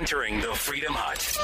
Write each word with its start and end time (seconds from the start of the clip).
entering 0.00 0.40
the 0.40 0.54
Freedom 0.54 0.94
Hut. 0.94 1.36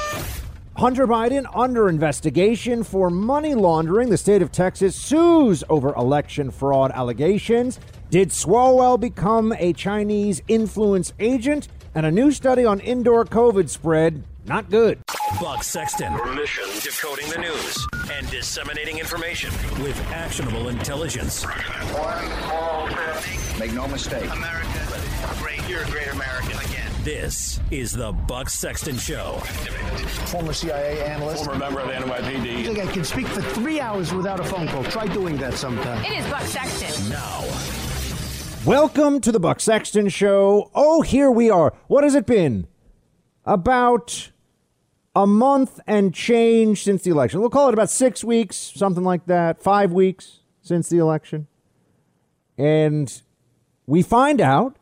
Hunter 0.76 1.06
Biden 1.06 1.44
under 1.54 1.90
investigation 1.90 2.84
for 2.84 3.10
money 3.10 3.54
laundering. 3.54 4.08
The 4.08 4.16
state 4.16 4.40
of 4.40 4.50
Texas 4.50 4.96
sues 4.96 5.62
over 5.68 5.92
election 5.92 6.50
fraud 6.50 6.90
allegations. 6.92 7.78
Did 8.08 8.30
Swalwell 8.30 8.98
become 8.98 9.52
a 9.58 9.74
Chinese 9.74 10.40
influence 10.48 11.12
agent? 11.20 11.68
And 11.94 12.06
a 12.06 12.10
new 12.10 12.30
study 12.30 12.64
on 12.64 12.80
indoor 12.80 13.26
COVID 13.26 13.68
spread. 13.68 14.24
Not 14.46 14.70
good. 14.70 15.00
Buck 15.38 15.62
Sexton. 15.62 16.14
Mission 16.34 16.64
decoding 16.82 17.28
the 17.28 17.38
news 17.38 17.86
and 18.10 18.30
disseminating 18.30 18.98
information 18.98 19.50
with 19.82 20.00
actionable 20.12 20.70
intelligence. 20.70 21.44
One 21.44 22.26
small 22.44 22.88
step. 22.88 23.58
Make 23.58 23.72
no 23.74 23.86
mistake. 23.88 24.30
America, 24.30 25.02
great. 25.40 25.68
You're 25.68 25.82
a 25.82 25.90
great 25.90 26.08
American 26.08 26.35
again. 26.35 26.35
This 27.06 27.60
is 27.70 27.92
the 27.92 28.10
Buck 28.10 28.50
Sexton 28.50 28.96
Show. 28.96 29.34
Former 30.26 30.52
CIA 30.52 31.04
analyst. 31.04 31.44
Former 31.44 31.60
member 31.60 31.78
of 31.78 31.86
the 31.86 31.94
I 31.94 32.00
NYPD. 32.02 32.64
think 32.64 32.78
I 32.80 32.92
can 32.92 33.04
speak 33.04 33.28
for 33.28 33.42
three 33.42 33.78
hours 33.78 34.12
without 34.12 34.40
a 34.40 34.42
phone 34.42 34.66
call. 34.66 34.82
Try 34.82 35.06
doing 35.06 35.36
that 35.36 35.54
sometime. 35.54 36.04
It 36.04 36.18
is 36.18 36.26
Buck 36.28 36.42
Sexton. 36.42 37.08
Now, 37.08 37.44
Welcome 38.68 39.20
to 39.20 39.30
the 39.30 39.38
Buck 39.38 39.60
Sexton 39.60 40.08
Show. 40.08 40.72
Oh, 40.74 41.02
here 41.02 41.30
we 41.30 41.48
are. 41.48 41.72
What 41.86 42.02
has 42.02 42.16
it 42.16 42.26
been? 42.26 42.66
About 43.44 44.32
a 45.14 45.28
month 45.28 45.78
and 45.86 46.12
change 46.12 46.82
since 46.82 47.04
the 47.04 47.12
election. 47.12 47.38
We'll 47.38 47.50
call 47.50 47.68
it 47.68 47.72
about 47.72 47.88
six 47.88 48.24
weeks, 48.24 48.56
something 48.56 49.04
like 49.04 49.26
that, 49.26 49.62
five 49.62 49.92
weeks 49.92 50.40
since 50.60 50.88
the 50.88 50.98
election. 50.98 51.46
And 52.58 53.22
we 53.86 54.02
find 54.02 54.40
out 54.40 54.76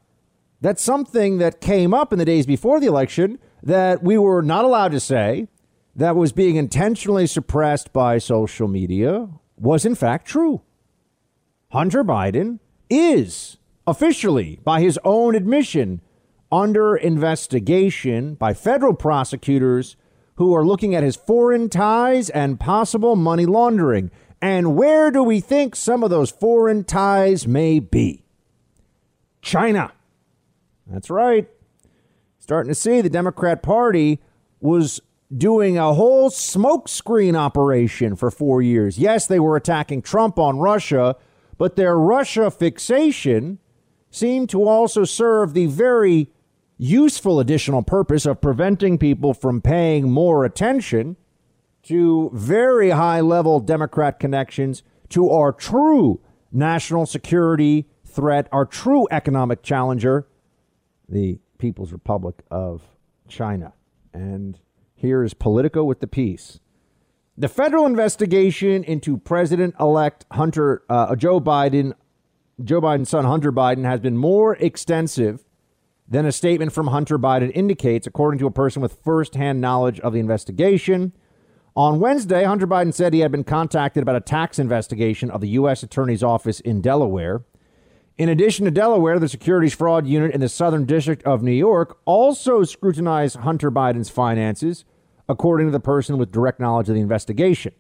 that 0.65 0.81
something 0.81 1.37
that 1.37 1.61
came 1.61 1.93
up 1.93 2.11
in 2.11 2.19
the 2.19 2.25
days 2.25 2.47
before 2.47 2.81
the 2.81 2.87
election 2.87 3.39
that 3.63 4.03
we 4.03 4.17
were 4.17 4.41
not 4.41 4.65
allowed 4.65 4.93
to 4.93 4.99
say, 4.99 5.47
that 5.95 6.17
was 6.17 6.33
being 6.33 6.57
intentionally 6.57 7.27
suppressed 7.27 7.93
by 7.93 8.17
social 8.17 8.67
media, 8.67 9.29
was 9.59 9.85
in 9.85 9.95
fact 9.95 10.27
true. 10.27 10.63
Hunter 11.73 12.03
Biden 12.03 12.61
is 12.89 13.59
officially, 13.87 14.59
by 14.65 14.81
his 14.81 14.99
own 15.05 15.35
admission, 15.35 16.01
under 16.51 16.97
investigation 16.97 18.35
by 18.35 18.55
federal 18.55 18.95
prosecutors 18.95 19.97
who 20.37 20.55
are 20.55 20.65
looking 20.65 20.95
at 20.95 21.03
his 21.03 21.15
foreign 21.15 21.69
ties 21.69 22.31
and 22.31 22.59
possible 22.59 23.17
money 23.17 23.45
laundering. 23.45 24.11
And 24.41 24.75
where 24.77 25.11
do 25.11 25.23
we 25.23 25.41
think 25.41 25.77
some 25.77 26.03
of 26.03 26.09
those 26.09 26.31
foreign 26.31 26.85
ties 26.85 27.47
may 27.47 27.81
be? 27.81 28.25
China. 29.43 29.93
That's 30.87 31.11
right. 31.11 31.49
Starting 32.39 32.69
to 32.69 32.75
see 32.75 33.01
the 33.01 33.09
Democrat 33.09 33.63
Party 33.63 34.21
was 34.61 35.01
doing 35.35 35.79
a 35.79 35.95
whole 35.95 36.31
smokescreen 36.31 37.35
operation 37.35 38.17
for 38.17 38.31
four 38.31 38.63
years. 38.63 38.99
Yes, 38.99 39.27
they 39.27 39.41
were 39.41 39.57
attacking 39.57 40.03
Trump 40.03 40.39
on 40.39 40.59
Russia, 40.59 41.17
but 41.59 41.77
their 41.77 41.99
Russia 41.99 42.51
fixation 42.51 43.59
seemed 44.11 44.49
to 44.51 44.69
also 44.69 45.05
serve 45.05 45.55
the 45.55 45.67
very 45.67 46.31
useful 46.77 47.41
additional 47.41 47.83
purpose 47.83 48.27
of 48.27 48.41
preventing 48.41 48.99
people 48.99 49.33
from 49.35 49.61
paying 49.61 50.11
more 50.11 50.45
attention 50.45 51.17
to 51.83 52.31
very 52.33 52.91
high 52.91 53.21
level 53.21 53.61
Democrat 53.61 54.19
connections 54.19 54.83
to 55.09 55.31
our 55.31 55.53
true 55.53 56.21
national 56.53 57.07
security 57.07 57.89
threat, 58.07 58.49
our 58.53 58.65
true 58.65 59.07
economic 59.11 59.63
challenger, 59.63 60.27
the 61.09 61.39
People's 61.59 61.93
Republic 61.93 62.43
of 62.51 62.83
China. 63.29 63.73
And 64.13 64.59
here 64.95 65.23
is 65.23 65.35
Politico 65.35 65.85
with 65.85 66.01
the 66.01 66.07
piece. 66.07 66.61
The 67.37 67.49
federal 67.49 67.85
investigation 67.85 68.85
into 68.85 69.17
President 69.17 69.75
elect 69.81 70.25
Hunter 70.33 70.85
uh, 70.89 71.17
Joe 71.17 71.41
Biden, 71.41 71.95
Joe 72.63 72.81
Biden's 72.81 73.09
son 73.09 73.25
Hunter 73.25 73.51
Biden, 73.51 73.85
has 73.85 73.99
been 74.01 74.17
more 74.17 74.55
extensive 74.57 75.45
than 76.07 76.27
a 76.27 76.33
statement 76.33 76.73
from 76.73 76.89
Hunter 76.89 77.19
Biden 77.19 77.51
indicates, 77.55 78.07
according 78.07 78.39
to 78.39 78.47
a 78.47 78.51
person 78.51 78.83
with 78.83 78.99
firsthand 79.03 79.61
knowledge 79.61 79.99
of 80.01 80.13
the 80.13 80.21
investigation. 80.21 81.13
On 81.75 81.99
Wednesday, 81.99 82.45
Hunter 82.45 82.69
Biden 82.69 82.95
said 82.95 83.13
he 83.13 83.21
had 83.21 83.33
been 83.33 83.43
contacted 83.43 84.03
about 84.03 84.15
a 84.15 84.21
tax 84.21 84.61
investigation 84.61 85.29
of 85.29 85.41
the 85.41 85.49
U.S. 85.49 85.83
Attorney's 85.83 86.23
Office 86.23 86.61
in 86.61 86.81
Delaware. 86.81 87.43
In 88.17 88.29
addition 88.29 88.65
to 88.65 88.71
Delaware, 88.71 89.19
the 89.19 89.29
Securities 89.29 89.75
Fraud 89.75 90.07
Unit 90.07 90.33
in 90.33 90.41
the 90.41 90.49
Southern 90.49 90.85
District 90.85 91.23
of 91.25 91.43
New 91.43 91.51
York 91.51 91.99
also 92.05 92.63
scrutinized 92.63 93.39
Hunter 93.39 93.73
Biden's 93.73 94.09
finances, 94.09 94.85
according 95.29 95.67
to 95.67 95.73
the 95.73 95.81
person 95.81 96.17
with 96.17 96.31
direct 96.31 96.61
knowledge 96.61 96.89
of 96.89 96.95
the 96.95 97.01
investigation. 97.01 97.73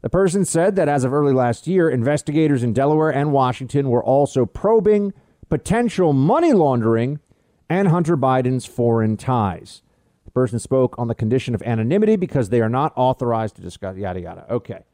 The 0.00 0.08
person 0.08 0.46
said 0.46 0.76
that 0.76 0.88
as 0.88 1.04
of 1.04 1.12
early 1.12 1.34
last 1.34 1.66
year, 1.66 1.90
investigators 1.90 2.62
in 2.62 2.72
Delaware 2.72 3.10
and 3.10 3.32
Washington 3.32 3.90
were 3.90 4.02
also 4.02 4.46
probing 4.46 5.12
potential 5.50 6.14
money 6.14 6.54
laundering 6.54 7.20
and 7.68 7.88
Hunter 7.88 8.16
Biden's 8.16 8.64
foreign 8.64 9.18
ties. 9.18 9.82
The 10.24 10.30
person 10.30 10.58
spoke 10.58 10.94
on 10.98 11.08
the 11.08 11.14
condition 11.14 11.54
of 11.54 11.62
anonymity 11.64 12.16
because 12.16 12.48
they 12.48 12.62
are 12.62 12.70
not 12.70 12.94
authorized 12.96 13.56
to 13.56 13.62
discuss 13.62 13.98
yada 13.98 14.20
yada. 14.20 14.46
Okay. 14.50 14.84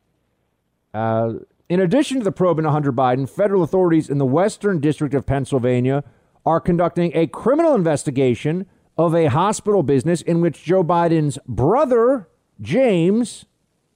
Uh, 0.92 1.34
in 1.68 1.80
addition 1.80 2.18
to 2.18 2.24
the 2.24 2.32
probe 2.32 2.58
into 2.58 2.70
Hunter 2.70 2.92
Biden, 2.92 3.28
federal 3.28 3.62
authorities 3.62 4.08
in 4.08 4.18
the 4.18 4.26
Western 4.26 4.80
District 4.80 5.14
of 5.14 5.26
Pennsylvania 5.26 6.02
are 6.46 6.60
conducting 6.60 7.12
a 7.14 7.26
criminal 7.26 7.74
investigation 7.74 8.66
of 8.96 9.14
a 9.14 9.26
hospital 9.26 9.82
business 9.82 10.22
in 10.22 10.40
which 10.40 10.64
Joe 10.64 10.82
Biden's 10.82 11.38
brother, 11.46 12.28
James, 12.60 13.44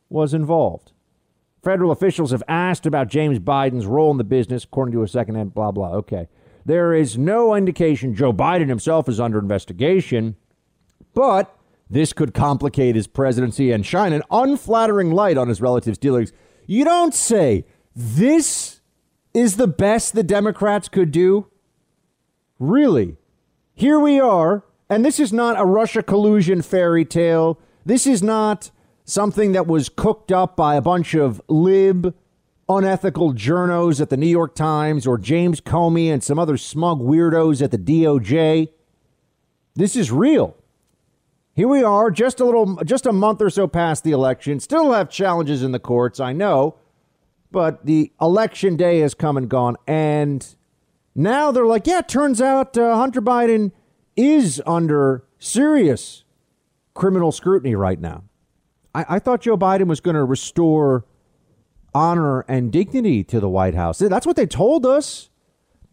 was 0.08 0.34
involved. 0.34 0.92
Federal 1.62 1.90
officials 1.90 2.30
have 2.30 2.42
asked 2.48 2.86
about 2.86 3.08
James 3.08 3.38
Biden's 3.38 3.86
role 3.86 4.10
in 4.10 4.18
the 4.18 4.24
business, 4.24 4.64
according 4.64 4.92
to 4.92 5.02
a 5.02 5.08
secondhand 5.08 5.54
blah, 5.54 5.70
blah. 5.70 5.92
Okay. 5.92 6.28
There 6.64 6.92
is 6.92 7.16
no 7.16 7.54
indication 7.54 8.14
Joe 8.14 8.32
Biden 8.32 8.68
himself 8.68 9.08
is 9.08 9.18
under 9.18 9.38
investigation, 9.38 10.36
but 11.14 11.56
this 11.88 12.12
could 12.12 12.34
complicate 12.34 12.96
his 12.96 13.06
presidency 13.06 13.72
and 13.72 13.84
shine 13.84 14.12
an 14.12 14.22
unflattering 14.30 15.10
light 15.10 15.36
on 15.36 15.48
his 15.48 15.60
relatives' 15.60 15.98
dealings. 15.98 16.32
You 16.66 16.84
don't 16.84 17.14
say 17.14 17.64
this 17.94 18.80
is 19.34 19.56
the 19.56 19.66
best 19.66 20.14
the 20.14 20.22
Democrats 20.22 20.88
could 20.88 21.10
do? 21.10 21.48
Really? 22.58 23.16
Here 23.74 23.98
we 23.98 24.20
are, 24.20 24.64
and 24.88 25.04
this 25.04 25.18
is 25.18 25.32
not 25.32 25.58
a 25.58 25.64
Russia 25.64 26.02
collusion 26.02 26.62
fairy 26.62 27.04
tale. 27.04 27.58
This 27.84 28.06
is 28.06 28.22
not 28.22 28.70
something 29.04 29.52
that 29.52 29.66
was 29.66 29.88
cooked 29.88 30.30
up 30.30 30.56
by 30.56 30.76
a 30.76 30.82
bunch 30.82 31.14
of 31.14 31.40
lib, 31.48 32.14
unethical 32.68 33.32
journos 33.34 34.00
at 34.00 34.10
the 34.10 34.16
New 34.16 34.26
York 34.28 34.54
Times 34.54 35.06
or 35.06 35.18
James 35.18 35.60
Comey 35.60 36.12
and 36.12 36.22
some 36.22 36.38
other 36.38 36.56
smug 36.56 37.00
weirdos 37.00 37.62
at 37.62 37.70
the 37.70 37.78
DOJ. 37.78 38.68
This 39.74 39.96
is 39.96 40.12
real. 40.12 40.56
Here 41.54 41.68
we 41.68 41.82
are, 41.82 42.10
just 42.10 42.40
a 42.40 42.46
little, 42.46 42.76
just 42.76 43.04
a 43.04 43.12
month 43.12 43.42
or 43.42 43.50
so 43.50 43.66
past 43.66 44.04
the 44.04 44.12
election. 44.12 44.58
Still 44.58 44.92
have 44.92 45.10
challenges 45.10 45.62
in 45.62 45.72
the 45.72 45.78
courts, 45.78 46.18
I 46.18 46.32
know, 46.32 46.76
but 47.50 47.84
the 47.84 48.10
election 48.20 48.76
day 48.76 49.00
has 49.00 49.12
come 49.12 49.36
and 49.36 49.50
gone, 49.50 49.76
and 49.86 50.56
now 51.14 51.52
they're 51.52 51.66
like, 51.66 51.86
yeah, 51.86 51.98
it 51.98 52.08
turns 52.08 52.40
out 52.40 52.78
uh, 52.78 52.96
Hunter 52.96 53.20
Biden 53.20 53.72
is 54.16 54.62
under 54.66 55.24
serious 55.38 56.24
criminal 56.94 57.32
scrutiny 57.32 57.74
right 57.74 58.00
now. 58.00 58.24
I, 58.94 59.04
I 59.10 59.18
thought 59.18 59.42
Joe 59.42 59.58
Biden 59.58 59.88
was 59.88 60.00
going 60.00 60.16
to 60.16 60.24
restore 60.24 61.04
honor 61.94 62.40
and 62.48 62.72
dignity 62.72 63.22
to 63.24 63.40
the 63.40 63.48
White 63.50 63.74
House. 63.74 63.98
That's 63.98 64.26
what 64.26 64.36
they 64.36 64.46
told 64.46 64.86
us. 64.86 65.28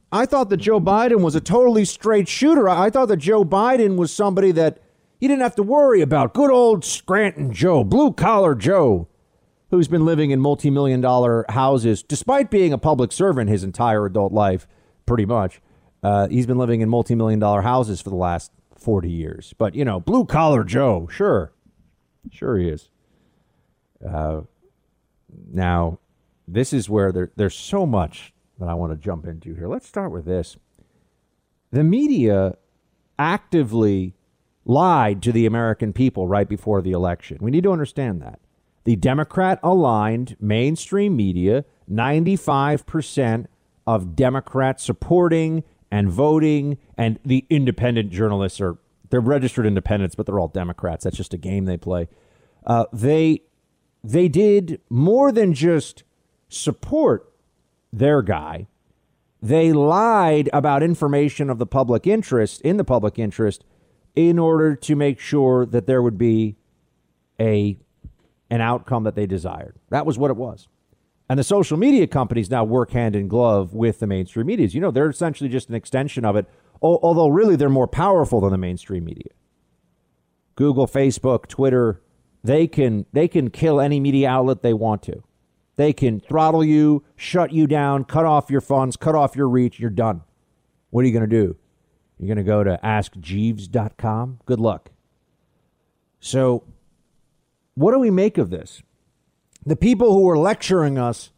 I 0.09 0.25
thought 0.25 0.49
that 0.49 0.57
Joe 0.57 0.79
Biden 0.79 1.21
was 1.21 1.35
a 1.35 1.41
totally 1.41 1.83
straight 1.83 2.29
shooter. 2.29 2.69
I 2.69 2.89
thought 2.89 3.09
that 3.09 3.17
Joe 3.17 3.43
Biden 3.43 3.97
was 3.97 4.13
somebody 4.13 4.53
that 4.53 4.81
you 5.19 5.27
didn't 5.27 5.41
have 5.41 5.55
to 5.55 5.63
worry 5.63 6.01
about. 6.01 6.33
Good 6.33 6.51
old 6.51 6.85
Scranton 6.85 7.53
Joe, 7.53 7.83
blue 7.83 8.13
collar 8.13 8.55
Joe, 8.55 9.07
who's 9.69 9.87
been 9.87 10.05
living 10.05 10.31
in 10.31 10.39
multi 10.39 10.69
million 10.69 11.01
dollar 11.01 11.45
houses 11.49 12.03
despite 12.03 12.49
being 12.49 12.73
a 12.73 12.77
public 12.77 13.11
servant 13.11 13.49
his 13.49 13.63
entire 13.63 14.05
adult 14.05 14.31
life, 14.31 14.67
pretty 15.05 15.25
much. 15.25 15.61
Uh, 16.01 16.27
he's 16.29 16.47
been 16.47 16.57
living 16.57 16.81
in 16.81 16.89
multi 16.89 17.15
million 17.15 17.39
dollar 17.39 17.61
houses 17.61 18.01
for 18.01 18.09
the 18.09 18.15
last 18.15 18.51
40 18.79 19.09
years. 19.11 19.53
But, 19.57 19.75
you 19.75 19.85
know, 19.85 19.99
blue 19.99 20.25
collar 20.25 20.63
Joe, 20.63 21.07
sure. 21.11 21.53
Sure 22.31 22.57
he 22.57 22.69
is. 22.69 22.89
Uh, 24.05 24.41
now, 25.51 25.99
this 26.47 26.73
is 26.73 26.89
where 26.89 27.11
there, 27.11 27.31
there's 27.35 27.55
so 27.55 27.85
much 27.85 28.33
that 28.59 28.69
I 28.69 28.73
want 28.73 28.91
to 28.93 28.97
jump 28.97 29.25
into 29.25 29.53
here. 29.53 29.67
Let's 29.67 29.87
start 29.87 30.11
with 30.11 30.25
this. 30.25 30.57
The 31.71 31.83
media 31.83 32.55
actively 33.17 34.15
lied 34.69 35.19
to 35.23 35.31
the 35.31 35.47
American 35.47 35.91
people 35.91 36.27
right 36.27 36.47
before 36.47 36.79
the 36.79 36.91
election. 36.91 37.39
We 37.41 37.49
need 37.49 37.63
to 37.63 37.71
understand 37.71 38.21
that. 38.21 38.39
The 38.83 38.95
Democrat 38.95 39.59
aligned 39.63 40.37
mainstream 40.39 41.15
media, 41.15 41.65
95% 41.91 43.47
of 43.87 44.15
Democrats 44.15 44.83
supporting 44.83 45.63
and 45.89 46.07
voting, 46.07 46.77
and 46.95 47.19
the 47.25 47.47
independent 47.49 48.11
journalists 48.11 48.61
are 48.61 48.77
they're 49.09 49.19
registered 49.19 49.65
independents, 49.65 50.13
but 50.13 50.27
they're 50.27 50.39
all 50.39 50.47
Democrats. 50.47 51.03
That's 51.03 51.17
just 51.17 51.33
a 51.33 51.37
game 51.37 51.65
they 51.65 51.77
play. 51.77 52.07
Uh, 52.63 52.85
they 52.93 53.41
they 54.03 54.27
did 54.27 54.81
more 54.87 55.31
than 55.31 55.55
just 55.55 56.03
support 56.47 57.33
their 57.91 58.21
guy. 58.21 58.67
They 59.41 59.73
lied 59.73 60.47
about 60.53 60.83
information 60.83 61.49
of 61.49 61.57
the 61.57 61.65
public 61.65 62.05
interest 62.05 62.61
in 62.61 62.77
the 62.77 62.83
public 62.83 63.17
interest 63.17 63.65
in 64.15 64.39
order 64.39 64.75
to 64.75 64.95
make 64.95 65.19
sure 65.19 65.65
that 65.65 65.87
there 65.87 66.01
would 66.01 66.17
be 66.17 66.55
a 67.39 67.77
an 68.51 68.61
outcome 68.61 69.03
that 69.03 69.15
they 69.15 69.27
desired. 69.27 69.75
That 69.89 70.05
was 70.05 70.17
what 70.17 70.31
it 70.31 70.37
was. 70.37 70.67
And 71.29 71.37
the 71.37 71.43
social 71.43 71.77
media 71.77 72.07
companies 72.07 72.49
now 72.49 72.63
work 72.63 72.91
hand 72.91 73.15
in 73.15 73.27
glove 73.27 73.73
with 73.73 73.99
the 73.99 74.07
mainstream 74.07 74.47
media. 74.47 74.67
You 74.67 74.81
know, 74.81 74.89
they're 74.89 75.09
essentially 75.09 75.49
just 75.49 75.69
an 75.69 75.75
extension 75.75 76.25
of 76.25 76.35
it, 76.35 76.47
although 76.81 77.27
really 77.27 77.55
they're 77.55 77.69
more 77.69 77.87
powerful 77.87 78.41
than 78.41 78.49
the 78.49 78.57
mainstream 78.57 79.05
media. 79.05 79.31
Google, 80.55 80.87
Facebook, 80.87 81.47
Twitter, 81.47 82.01
they 82.43 82.67
can 82.67 83.05
they 83.13 83.27
can 83.27 83.49
kill 83.49 83.79
any 83.79 83.99
media 83.99 84.29
outlet 84.29 84.63
they 84.63 84.73
want 84.73 85.03
to. 85.03 85.23
They 85.75 85.93
can 85.93 86.19
throttle 86.19 86.63
you, 86.63 87.03
shut 87.15 87.53
you 87.53 87.67
down, 87.67 88.03
cut 88.03 88.25
off 88.25 88.49
your 88.49 88.59
funds, 88.59 88.97
cut 88.97 89.15
off 89.15 89.35
your 89.35 89.47
reach, 89.47 89.79
you're 89.79 89.89
done. 89.89 90.23
What 90.89 91.03
are 91.03 91.07
you 91.07 91.13
going 91.13 91.29
to 91.29 91.43
do? 91.43 91.55
You're 92.19 92.27
going 92.27 92.45
to 92.45 92.49
go 92.49 92.63
to 92.63 92.79
askjeeves.com? 92.83 94.39
Good 94.45 94.59
luck. 94.59 94.91
So, 96.19 96.63
what 97.75 97.93
do 97.93 97.99
we 97.99 98.11
make 98.11 98.37
of 98.37 98.49
this? 98.49 98.83
The 99.65 99.77
people 99.77 100.13
who 100.13 100.23
were 100.23 100.37
lecturing 100.37 100.97
us 100.97 101.31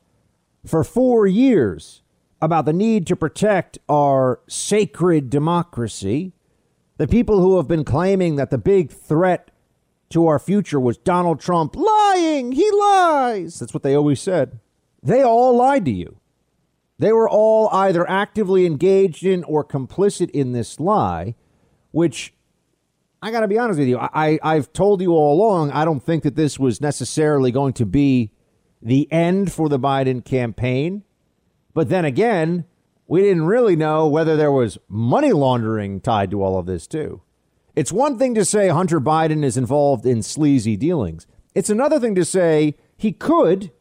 for 0.66 0.84
four 0.84 1.28
years 1.28 2.02
about 2.42 2.66
the 2.66 2.74
need 2.74 3.06
to 3.08 3.16
protect 3.16 3.78
our 3.88 4.40
sacred 4.48 5.30
democracy, 5.30 6.34
the 6.98 7.08
people 7.08 7.40
who 7.40 7.58
have 7.58 7.68
been 7.68 7.84
claiming 7.84 8.36
that 8.38 8.50
the 8.50 8.58
big 8.58 8.92
threat 8.92 9.52
to 10.10 10.26
our 10.26 10.40
future 10.40 10.80
was 10.80 10.98
Donald 10.98 11.40
Trump 11.40 11.76
lying, 11.76 12.52
he 12.54 12.70
lies. 12.72 13.60
That's 13.60 13.74
what 13.74 13.84
they 13.84 13.96
always 13.96 14.20
said. 14.20 14.60
They 15.04 15.22
all 15.22 15.56
lied 15.56 15.86
to 15.86 15.92
you. 15.92 16.18
They 17.02 17.12
were 17.12 17.28
all 17.28 17.68
either 17.70 18.08
actively 18.08 18.68
engaged 18.68 19.26
in 19.26 19.44
or 19.46 19.66
complicit 19.66 20.30
in 20.30 20.52
this 20.52 20.80
lie, 20.80 21.34
which 21.90 22.32
I 23.24 23.32
got 23.32 23.40
to 23.40 23.48
be 23.48 23.58
honest 23.58 23.80
with 23.80 23.88
you. 23.88 23.98
I, 23.98 24.38
I've 24.44 24.72
told 24.72 25.02
you 25.02 25.14
all 25.14 25.34
along, 25.34 25.72
I 25.72 25.84
don't 25.84 26.04
think 26.04 26.22
that 26.22 26.36
this 26.36 26.60
was 26.60 26.80
necessarily 26.80 27.52
going 27.52 27.74
to 27.74 27.88
be 27.88 28.34
the 28.84 29.12
end 29.12 29.52
for 29.52 29.68
the 29.68 29.80
Biden 29.80 30.24
campaign. 30.24 31.04
But 31.74 31.90
then 31.90 32.06
again, 32.06 32.66
we 33.08 33.22
didn't 33.22 33.46
really 33.46 33.76
know 33.76 34.08
whether 34.08 34.38
there 34.38 34.52
was 34.52 34.78
money 34.88 35.32
laundering 35.32 36.02
tied 36.02 36.30
to 36.30 36.44
all 36.44 36.60
of 36.60 36.68
this, 36.68 36.86
too. 36.86 37.24
It's 37.76 37.92
one 37.92 38.20
thing 38.20 38.36
to 38.36 38.46
say 38.46 38.68
Hunter 38.68 39.02
Biden 39.02 39.44
is 39.44 39.58
involved 39.58 40.06
in 40.06 40.22
sleazy 40.22 40.78
dealings, 40.78 41.26
it's 41.56 41.72
another 41.72 42.00
thing 42.00 42.14
to 42.14 42.24
say 42.24 42.76
he 42.96 43.12
could 43.12 43.72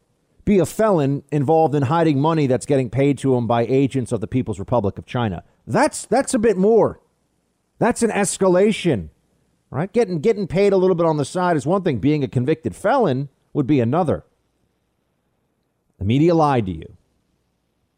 be 0.50 0.58
a 0.58 0.66
felon 0.66 1.22
involved 1.30 1.76
in 1.76 1.84
hiding 1.84 2.20
money 2.20 2.48
that's 2.48 2.66
getting 2.66 2.90
paid 2.90 3.16
to 3.16 3.36
him 3.36 3.46
by 3.46 3.64
agents 3.66 4.10
of 4.10 4.20
the 4.20 4.26
People's 4.26 4.58
Republic 4.58 4.98
of 4.98 5.06
China. 5.06 5.44
That's 5.64 6.06
that's 6.06 6.34
a 6.34 6.40
bit 6.40 6.56
more. 6.56 7.00
That's 7.78 8.02
an 8.02 8.10
escalation. 8.10 9.10
Right? 9.70 9.92
Getting 9.92 10.18
getting 10.18 10.48
paid 10.48 10.72
a 10.72 10.76
little 10.76 10.96
bit 10.96 11.06
on 11.06 11.18
the 11.18 11.24
side 11.24 11.56
is 11.56 11.66
one 11.66 11.82
thing. 11.82 12.00
Being 12.00 12.24
a 12.24 12.28
convicted 12.28 12.74
felon 12.74 13.28
would 13.52 13.68
be 13.68 13.78
another. 13.78 14.24
The 16.00 16.04
media 16.04 16.34
lied 16.34 16.66
to 16.66 16.72
you. 16.72 16.96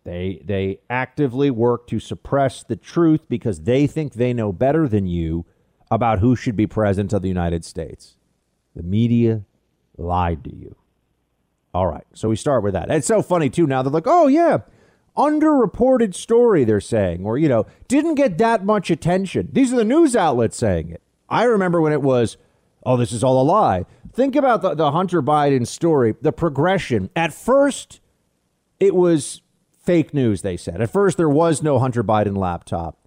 They 0.04 0.43
they 0.44 0.81
actively 0.90 1.50
work 1.50 1.87
to 1.87 1.99
suppress 1.99 2.62
the 2.62 2.76
truth 2.76 3.31
because 3.31 3.62
they 3.62 3.87
think 3.87 4.12
they 4.12 4.34
know 4.34 4.52
better 4.52 4.87
than 4.87 5.06
you 5.06 5.46
about 5.90 6.19
who 6.19 6.37
should 6.37 6.56
be 6.56 6.66
president 6.66 7.14
of 7.14 7.22
the 7.22 7.28
United 7.28 7.64
States. 7.64 8.19
The 8.76 8.82
media 8.82 9.44
lied 9.96 10.44
to 10.44 10.54
you. 10.54 10.76
All 11.75 11.87
right. 11.87 12.05
So 12.15 12.29
we 12.29 12.37
start 12.37 12.63
with 12.63 12.75
that. 12.75 12.91
It's 12.91 13.07
so 13.07 13.23
funny, 13.23 13.49
too. 13.49 13.67
Now 13.67 13.83
they're 13.83 13.93
like, 13.93 14.07
oh, 14.07 14.27
yeah, 14.27 14.59
underreported 15.17 16.15
story, 16.15 16.65
they're 16.65 16.81
saying, 16.81 17.25
or, 17.25 17.39
you 17.39 17.49
know, 17.49 17.67
didn't 17.89 18.15
get 18.15 18.39
that 18.39 18.65
much 18.65 18.91
attention. 18.91 19.49
These 19.53 19.73
are 19.73 19.77
the 19.77 19.85
news 19.85 20.17
outlets 20.17 20.57
saying 20.57 20.91
it. 20.91 21.03
I 21.29 21.45
remember 21.45 21.81
when 21.81 21.93
it 21.93 22.03
was, 22.03 22.37
oh, 22.85 22.97
this 22.97 23.13
is 23.13 23.25
all 23.25 23.41
a 23.41 23.45
lie. 23.45 23.87
Think 24.13 24.37
about 24.37 24.63
the, 24.63 24.75
the 24.75 24.91
Hunter 24.91 25.23
Biden 25.23 25.67
story, 25.67 26.15
the 26.21 26.33
progression. 26.33 27.11
At 27.17 27.33
first, 27.33 28.01
it 28.81 28.95
was 28.95 29.41
fake 29.83 30.13
news, 30.13 30.43
they 30.43 30.57
said. 30.57 30.81
At 30.81 30.93
first, 30.93 31.17
there 31.17 31.29
was 31.29 31.63
no 31.63 31.79
Hunter 31.79 32.05
Biden 32.05 32.37
laptop. 32.37 32.99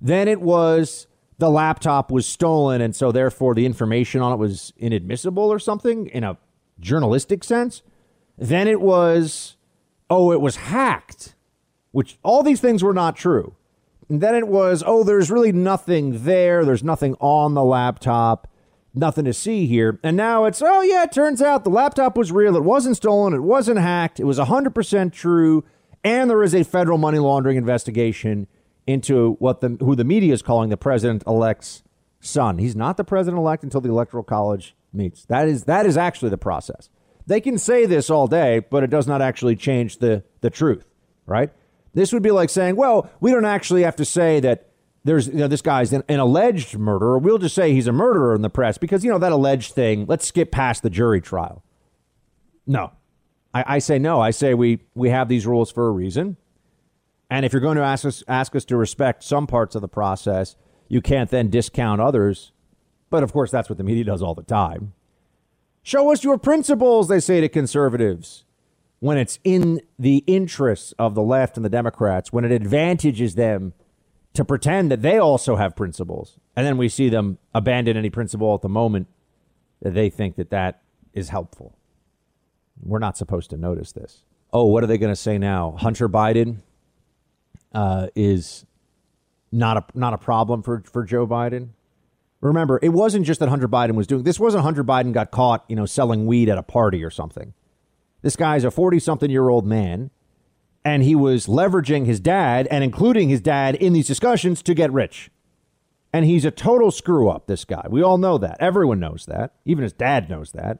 Then 0.00 0.28
it 0.28 0.40
was 0.40 1.06
the 1.38 1.50
laptop 1.50 2.10
was 2.10 2.26
stolen, 2.26 2.80
and 2.80 2.94
so 2.94 3.12
therefore 3.12 3.54
the 3.54 3.66
information 3.66 4.20
on 4.20 4.32
it 4.32 4.36
was 4.36 4.72
inadmissible 4.76 5.52
or 5.52 5.58
something 5.58 6.06
in 6.08 6.24
a 6.24 6.36
journalistic 6.80 7.44
sense. 7.44 7.82
Then 8.38 8.68
it 8.68 8.80
was, 8.80 9.56
oh, 10.08 10.32
it 10.32 10.40
was 10.40 10.56
hacked, 10.56 11.34
which 11.90 12.18
all 12.22 12.42
these 12.42 12.60
things 12.60 12.82
were 12.82 12.94
not 12.94 13.16
true. 13.16 13.54
And 14.08 14.20
then 14.20 14.34
it 14.34 14.48
was, 14.48 14.82
oh, 14.86 15.04
there's 15.04 15.30
really 15.30 15.52
nothing 15.52 16.24
there. 16.24 16.64
There's 16.64 16.84
nothing 16.84 17.14
on 17.20 17.54
the 17.54 17.64
laptop, 17.64 18.48
nothing 18.94 19.26
to 19.26 19.34
see 19.34 19.66
here. 19.66 20.00
And 20.02 20.16
now 20.16 20.44
it's, 20.44 20.62
oh, 20.62 20.80
yeah, 20.82 21.02
it 21.02 21.12
turns 21.12 21.42
out 21.42 21.64
the 21.64 21.70
laptop 21.70 22.16
was 22.16 22.32
real. 22.32 22.56
It 22.56 22.64
wasn't 22.64 22.96
stolen. 22.96 23.34
It 23.34 23.42
wasn't 23.42 23.80
hacked. 23.80 24.18
It 24.18 24.24
was 24.24 24.38
100% 24.38 25.12
true. 25.12 25.64
And 26.02 26.30
there 26.30 26.42
is 26.42 26.54
a 26.54 26.64
federal 26.64 26.96
money 26.96 27.18
laundering 27.18 27.58
investigation 27.58 28.46
into 28.86 29.34
what 29.38 29.60
the 29.60 29.76
who 29.80 29.94
the 29.94 30.04
media 30.04 30.32
is 30.32 30.40
calling 30.40 30.70
the 30.70 30.76
president 30.76 31.22
elect's 31.26 31.82
son. 32.20 32.56
He's 32.56 32.74
not 32.74 32.96
the 32.96 33.04
president 33.04 33.38
elect 33.38 33.62
until 33.62 33.82
the 33.82 33.90
electoral 33.90 34.24
college 34.24 34.74
meets. 34.94 35.26
That 35.26 35.46
is 35.46 35.64
that 35.64 35.84
is 35.84 35.98
actually 35.98 36.30
the 36.30 36.38
process. 36.38 36.88
They 37.28 37.42
can 37.42 37.58
say 37.58 37.84
this 37.84 38.08
all 38.08 38.26
day, 38.26 38.60
but 38.60 38.82
it 38.82 38.88
does 38.88 39.06
not 39.06 39.20
actually 39.20 39.54
change 39.54 39.98
the, 39.98 40.24
the 40.40 40.48
truth, 40.48 40.86
right? 41.26 41.50
This 41.92 42.10
would 42.10 42.22
be 42.22 42.30
like 42.30 42.48
saying, 42.48 42.76
well, 42.76 43.10
we 43.20 43.30
don't 43.30 43.44
actually 43.44 43.82
have 43.82 43.96
to 43.96 44.06
say 44.06 44.40
that 44.40 44.70
there's 45.04 45.28
you 45.28 45.34
know, 45.34 45.46
this 45.46 45.60
guy's 45.60 45.92
an, 45.92 46.02
an, 46.08 46.20
alleged 46.20 46.78
murderer. 46.78 47.18
We'll 47.18 47.36
just 47.36 47.54
say 47.54 47.74
he's 47.74 47.86
a 47.86 47.92
murderer 47.92 48.34
in 48.34 48.40
the 48.40 48.48
press 48.48 48.78
because, 48.78 49.04
you 49.04 49.10
know, 49.10 49.18
that 49.18 49.30
alleged 49.30 49.74
thing, 49.74 50.06
let's 50.06 50.26
skip 50.26 50.50
past 50.50 50.82
the 50.82 50.88
jury 50.88 51.20
trial. 51.20 51.62
No. 52.66 52.92
I, 53.52 53.64
I 53.74 53.78
say 53.80 53.98
no. 53.98 54.22
I 54.22 54.30
say 54.30 54.54
we, 54.54 54.80
we 54.94 55.10
have 55.10 55.28
these 55.28 55.46
rules 55.46 55.70
for 55.70 55.86
a 55.86 55.90
reason. 55.90 56.38
And 57.28 57.44
if 57.44 57.52
you're 57.52 57.60
going 57.60 57.76
to 57.76 57.84
ask 57.84 58.06
us, 58.06 58.24
ask 58.26 58.56
us 58.56 58.64
to 58.66 58.76
respect 58.78 59.22
some 59.22 59.46
parts 59.46 59.74
of 59.74 59.82
the 59.82 59.88
process, 59.88 60.56
you 60.88 61.02
can't 61.02 61.28
then 61.28 61.50
discount 61.50 62.00
others. 62.00 62.52
But 63.10 63.22
of 63.22 63.34
course, 63.34 63.50
that's 63.50 63.68
what 63.68 63.76
the 63.76 63.84
media 63.84 64.04
does 64.04 64.22
all 64.22 64.34
the 64.34 64.42
time. 64.42 64.94
Show 65.82 66.12
us 66.12 66.24
your 66.24 66.38
principles, 66.38 67.08
they 67.08 67.20
say 67.20 67.40
to 67.40 67.48
conservatives. 67.48 68.44
When 69.00 69.16
it's 69.16 69.38
in 69.44 69.80
the 69.98 70.24
interests 70.26 70.92
of 70.98 71.14
the 71.14 71.22
left 71.22 71.56
and 71.56 71.64
the 71.64 71.70
Democrats, 71.70 72.32
when 72.32 72.44
it 72.44 72.50
advantages 72.50 73.36
them 73.36 73.72
to 74.38 74.44
pretend 74.44 74.90
that 74.90 75.02
they 75.02 75.18
also 75.18 75.56
have 75.56 75.74
principles. 75.74 76.38
And 76.54 76.66
then 76.66 76.76
we 76.76 76.88
see 76.88 77.08
them 77.08 77.38
abandon 77.54 77.96
any 77.96 78.08
principle 78.08 78.54
at 78.54 78.62
the 78.62 78.68
moment 78.68 79.08
that 79.82 79.94
they 79.94 80.10
think 80.10 80.36
that 80.36 80.50
that 80.50 80.80
is 81.12 81.30
helpful. 81.30 81.76
We're 82.80 83.00
not 83.00 83.16
supposed 83.16 83.50
to 83.50 83.56
notice 83.56 83.90
this. 83.90 84.22
Oh, 84.52 84.66
what 84.66 84.84
are 84.84 84.86
they 84.86 84.98
going 84.98 85.12
to 85.12 85.16
say 85.16 85.38
now? 85.38 85.74
Hunter 85.78 86.08
Biden 86.08 86.58
uh, 87.72 88.08
is 88.14 88.64
not 89.50 89.76
a 89.76 89.98
not 89.98 90.14
a 90.14 90.18
problem 90.18 90.62
for 90.62 90.82
for 90.86 91.04
Joe 91.04 91.26
Biden. 91.26 91.70
Remember, 92.40 92.78
it 92.82 92.90
wasn't 92.90 93.26
just 93.26 93.40
that 93.40 93.48
Hunter 93.48 93.68
Biden 93.68 93.94
was 93.94 94.06
doing 94.06 94.22
this 94.22 94.38
wasn't 94.38 94.62
Hunter 94.62 94.84
Biden 94.84 95.12
got 95.12 95.30
caught, 95.30 95.64
you 95.68 95.74
know, 95.74 95.86
selling 95.86 96.26
weed 96.26 96.48
at 96.48 96.58
a 96.58 96.62
party 96.62 97.02
or 97.02 97.10
something. 97.10 97.52
This 98.22 98.36
guy's 98.36 98.64
a 98.64 98.70
40 98.70 98.98
something 99.00 99.30
year 99.30 99.48
old 99.48 99.66
man, 99.66 100.10
and 100.84 101.02
he 101.02 101.14
was 101.14 101.46
leveraging 101.46 102.06
his 102.06 102.20
dad 102.20 102.68
and 102.70 102.84
including 102.84 103.28
his 103.28 103.40
dad 103.40 103.74
in 103.74 103.92
these 103.92 104.06
discussions 104.06 104.62
to 104.62 104.74
get 104.74 104.92
rich. 104.92 105.30
And 106.12 106.24
he's 106.24 106.44
a 106.44 106.50
total 106.50 106.90
screw 106.90 107.28
up, 107.28 107.46
this 107.46 107.64
guy. 107.64 107.86
We 107.90 108.02
all 108.02 108.18
know 108.18 108.38
that. 108.38 108.56
Everyone 108.60 108.98
knows 108.98 109.26
that. 109.26 109.54
Even 109.64 109.82
his 109.82 109.92
dad 109.92 110.30
knows 110.30 110.52
that. 110.52 110.78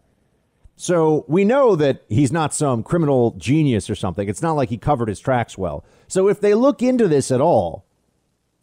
So 0.81 1.25
we 1.29 1.45
know 1.45 1.75
that 1.75 2.05
he's 2.09 2.31
not 2.31 2.55
some 2.55 2.85
criminal 2.85 3.33
genius 3.33 3.91
or 3.91 3.97
something. 3.97 4.29
It's 4.29 4.43
not 4.43 4.53
like 4.53 4.69
he 4.69 4.79
covered 4.79 5.09
his 5.09 5.19
tracks 5.19 5.59
well. 5.59 5.85
So 6.07 6.29
if 6.29 6.41
they 6.41 6.55
look 6.55 6.83
into 6.83 7.09
this 7.09 7.33
at 7.33 7.41
all, 7.41 7.85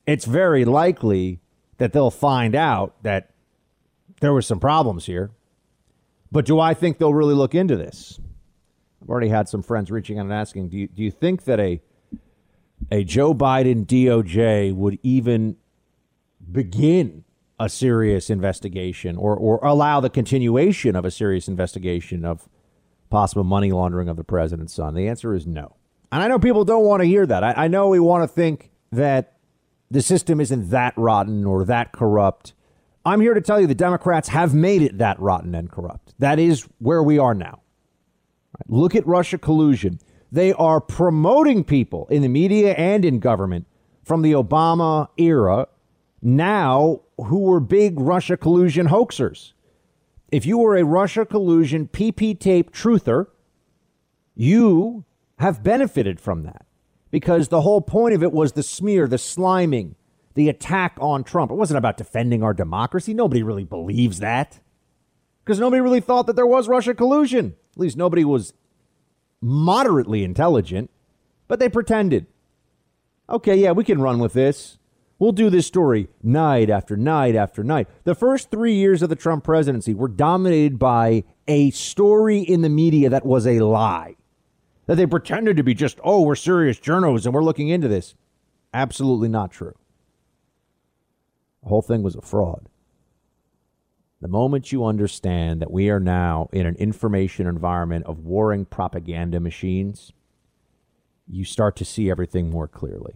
it's 0.08 0.26
very 0.26 0.64
likely 0.64 1.42
that 1.78 1.94
they'll 1.94 2.12
find 2.12 2.56
out 2.56 2.96
that 3.04 3.32
there 4.22 4.34
were 4.34 4.42
some 4.42 4.60
problems 4.60 5.06
here. 5.06 5.32
But 6.32 6.46
do 6.46 6.60
I 6.60 6.74
think 6.74 6.98
they'll 6.98 7.14
really 7.14 7.34
look 7.34 7.56
into 7.56 7.76
this? 7.76 8.20
I've 9.02 9.10
already 9.10 9.30
had 9.30 9.48
some 9.48 9.62
friends 9.62 9.92
reaching 9.92 10.18
out 10.18 10.24
and 10.24 10.34
asking, 10.34 10.70
do 10.70 10.78
you, 10.78 10.88
do 10.88 11.04
you 11.04 11.12
think 11.12 11.44
that 11.46 11.60
a 11.60 11.82
a 12.92 13.04
Joe 13.04 13.34
Biden 13.34 13.86
DOJ 13.86 14.74
would 14.74 15.00
even 15.02 15.58
begin 16.52 17.24
a 17.60 17.70
serious 17.70 18.30
investigation 18.30 19.16
or, 19.16 19.36
or 19.36 19.60
allow 19.64 20.00
the 20.00 20.10
continuation 20.10 20.96
of 20.96 21.06
a 21.06 21.12
serious 21.12 21.48
investigation 21.48 22.26
of 22.26 22.50
possible 23.10 23.44
money 23.44 23.72
laundering 23.72 24.10
of 24.10 24.18
the 24.18 24.24
president's 24.24 24.74
son? 24.74 24.94
The 24.94 25.08
answer 25.08 25.34
is 25.34 25.48
no. 25.48 25.76
And 26.12 26.22
I 26.22 26.28
know 26.28 26.38
people 26.38 26.66
don't 26.66 26.84
want 26.84 27.02
to 27.02 27.08
hear 27.08 27.26
that. 27.26 27.44
I, 27.44 27.54
I 27.54 27.68
know 27.68 27.88
we 27.88 28.00
want 28.00 28.24
to 28.24 28.28
think 28.28 28.72
that 28.92 29.35
the 29.90 30.02
system 30.02 30.42
isn't 30.42 30.70
that 30.70 30.94
rotten 30.98 31.46
or 31.46 31.66
that 31.66 31.92
corrupt 31.92 32.54
I'm 33.06 33.22
here 33.22 33.36
to 33.36 33.42
tell 33.42 33.62
you 33.62 33.68
the 33.68 33.76
Democrats 33.76 34.30
have 34.30 34.56
made 34.56 34.82
it 34.82 34.98
that 34.98 35.20
rotten 35.20 35.54
and 35.54 35.72
corrupt. 35.72 36.16
That 36.18 36.40
is 36.40 36.68
where 36.80 37.04
we 37.04 37.20
are 37.20 37.36
now. 37.36 37.62
Look 38.68 38.96
at 38.96 39.06
Russia 39.06 39.38
collusion. 39.38 40.00
They 40.32 40.54
are 40.54 40.82
promoting 40.82 41.64
people 41.64 42.08
in 42.10 42.24
the 42.24 42.28
media 42.28 42.74
and 42.74 43.06
in 43.06 43.20
government 43.20 43.68
from 44.04 44.24
the 44.24 44.32
Obama 44.32 45.10
era 45.18 45.68
now 46.22 47.02
who 47.18 47.40
were 47.42 47.60
big 47.60 48.00
Russia 48.00 48.38
collusion 48.38 48.88
hoaxers. 48.88 49.54
If 50.32 50.48
you 50.48 50.58
were 50.58 50.76
a 50.76 50.84
Russia 50.84 51.28
collusion 51.28 51.88
PP 51.88 52.40
tape 52.40 52.74
truther, 52.74 53.28
you 54.34 55.06
have 55.38 55.64
benefited 55.64 56.20
from 56.20 56.42
that 56.44 56.65
because 57.16 57.48
the 57.48 57.62
whole 57.62 57.80
point 57.80 58.14
of 58.14 58.22
it 58.22 58.34
was 58.34 58.52
the 58.52 58.62
smear, 58.62 59.08
the 59.08 59.16
sliming, 59.16 59.96
the 60.34 60.50
attack 60.50 60.98
on 61.00 61.24
Trump. 61.24 61.50
It 61.50 61.56
wasn't 61.56 61.78
about 61.78 61.96
defending 61.96 62.44
our 62.44 62.54
democracy. 62.54 63.14
Nobody 63.14 63.42
really 63.42 63.64
believes 63.64 64.20
that 64.20 64.60
because 65.42 65.58
nobody 65.58 65.80
really 65.80 66.02
thought 66.02 66.28
that 66.28 66.36
there 66.36 66.46
was 66.46 66.68
Russia 66.68 66.94
collusion. 66.94 67.56
At 67.72 67.80
least 67.80 67.96
nobody 67.96 68.26
was 68.26 68.54
moderately 69.40 70.26
intelligent, 70.26 70.92
but 71.48 71.60
they 71.60 71.70
pretended. 71.70 72.26
Okay, 73.30 73.56
yeah, 73.56 73.72
we 73.72 73.86
can 73.86 74.02
run 74.02 74.20
with 74.20 74.34
this. 74.34 74.78
We'll 75.18 75.32
do 75.32 75.50
this 75.50 75.68
story 75.68 76.10
night 76.22 76.70
after 76.70 76.98
night 76.98 77.34
after 77.34 77.64
night. 77.64 77.88
The 78.04 78.14
first 78.14 78.52
three 78.52 78.74
years 78.74 79.02
of 79.02 79.08
the 79.08 79.16
Trump 79.16 79.46
presidency 79.46 79.94
were 79.94 80.10
dominated 80.10 80.78
by 80.78 81.24
a 81.48 81.72
story 81.72 82.40
in 82.40 82.62
the 82.62 82.68
media 82.68 83.10
that 83.10 83.26
was 83.26 83.48
a 83.48 83.62
lie. 83.62 84.18
That 84.88 84.96
they 84.96 85.06
pretended 85.06 85.58
to 85.58 85.64
be 85.64 85.74
just, 85.74 86.00
oh, 86.04 86.22
we're 86.22 86.36
serious 86.36 86.80
journalists 86.80 87.26
and 87.26 87.34
we're 87.34 87.44
looking 87.44 87.70
into 87.70 87.88
this. 87.88 88.14
Absolutely 88.74 89.30
not 89.30 89.52
true. 89.52 89.76
The 91.64 91.70
whole 91.70 91.82
thing 91.82 92.04
was 92.04 92.16
a 92.16 92.22
fraud. 92.22 92.70
The 94.22 94.28
moment 94.28 94.72
you 94.72 94.86
understand 94.86 95.62
that 95.62 95.72
we 95.72 95.90
are 95.90 96.00
now 96.00 96.50
in 96.52 96.66
an 96.66 96.76
information 96.76 97.48
environment 97.48 98.06
of 98.06 98.20
warring 98.20 98.66
propaganda 98.66 99.40
machines, 99.40 100.14
you 101.28 101.44
start 101.44 101.76
to 101.78 101.86
see 101.86 102.10
everything 102.10 102.50
more 102.50 102.68
clearly. 102.68 103.16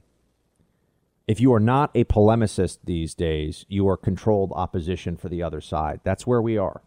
If 1.27 1.39
you 1.39 1.53
are 1.53 1.59
not 1.59 1.91
a 1.93 2.05
polemicist 2.05 2.79
these 2.83 3.13
days, 3.13 3.65
you 3.69 3.87
are 3.87 3.97
controlled 3.97 4.51
opposition 4.55 5.15
for 5.15 5.29
the 5.29 5.43
other 5.43 5.61
side. 5.61 5.99
That's 6.03 6.25
where 6.25 6.41
we 6.41 6.57
are. 6.57 6.81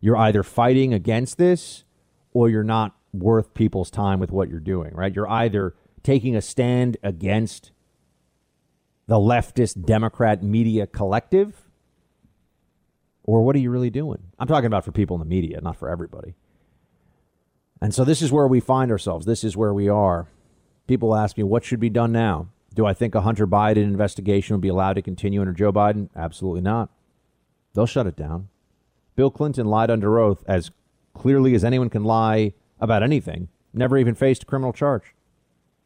You're 0.00 0.16
either 0.16 0.42
fighting 0.42 0.94
against 0.94 1.36
this 1.36 1.84
or 2.32 2.48
you're 2.48 2.64
not 2.64 2.96
worth 3.14 3.54
people's 3.54 3.90
time 3.90 4.20
with 4.20 4.30
what 4.30 4.48
you're 4.48 4.60
doing, 4.60 4.92
right? 4.94 5.14
You're 5.14 5.30
either 5.30 5.74
taking 6.02 6.36
a 6.36 6.42
stand 6.42 6.96
against 7.02 7.72
the 9.06 9.16
leftist 9.16 9.84
Democrat 9.84 10.42
media 10.42 10.86
collective? 10.86 11.62
Or 13.22 13.42
what 13.42 13.56
are 13.56 13.60
you 13.60 13.70
really 13.70 13.90
doing? 13.90 14.22
I'm 14.38 14.48
talking 14.48 14.66
about 14.66 14.84
for 14.84 14.92
people 14.92 15.16
in 15.16 15.20
the 15.20 15.26
media, 15.26 15.60
not 15.60 15.76
for 15.76 15.88
everybody. 15.88 16.34
And 17.80 17.94
so 17.94 18.04
this 18.04 18.22
is 18.22 18.32
where 18.32 18.46
we 18.46 18.60
find 18.60 18.90
ourselves. 18.90 19.26
This 19.26 19.44
is 19.44 19.56
where 19.56 19.72
we 19.72 19.88
are. 19.88 20.28
People 20.86 21.14
ask 21.14 21.36
me, 21.36 21.42
what 21.42 21.64
should 21.64 21.80
be 21.80 21.90
done 21.90 22.12
now? 22.12 22.48
Do 22.74 22.84
I 22.86 22.92
think 22.92 23.14
a 23.14 23.22
Hunter 23.22 23.46
Biden 23.46 23.78
investigation 23.78 24.54
will 24.54 24.60
be 24.60 24.68
allowed 24.68 24.94
to 24.94 25.02
continue 25.02 25.40
under 25.40 25.52
Joe 25.52 25.72
Biden? 25.72 26.08
Absolutely 26.14 26.60
not. 26.60 26.90
They'll 27.72 27.86
shut 27.86 28.06
it 28.06 28.16
down. 28.16 28.48
Bill 29.16 29.30
Clinton 29.30 29.66
lied 29.66 29.90
under 29.90 30.18
oath 30.18 30.44
as 30.46 30.70
clearly 31.14 31.54
as 31.54 31.64
anyone 31.64 31.88
can 31.88 32.04
lie 32.04 32.52
about 32.84 33.02
anything, 33.02 33.48
never 33.72 33.98
even 33.98 34.14
faced 34.14 34.44
a 34.44 34.46
criminal 34.46 34.72
charge. 34.72 35.14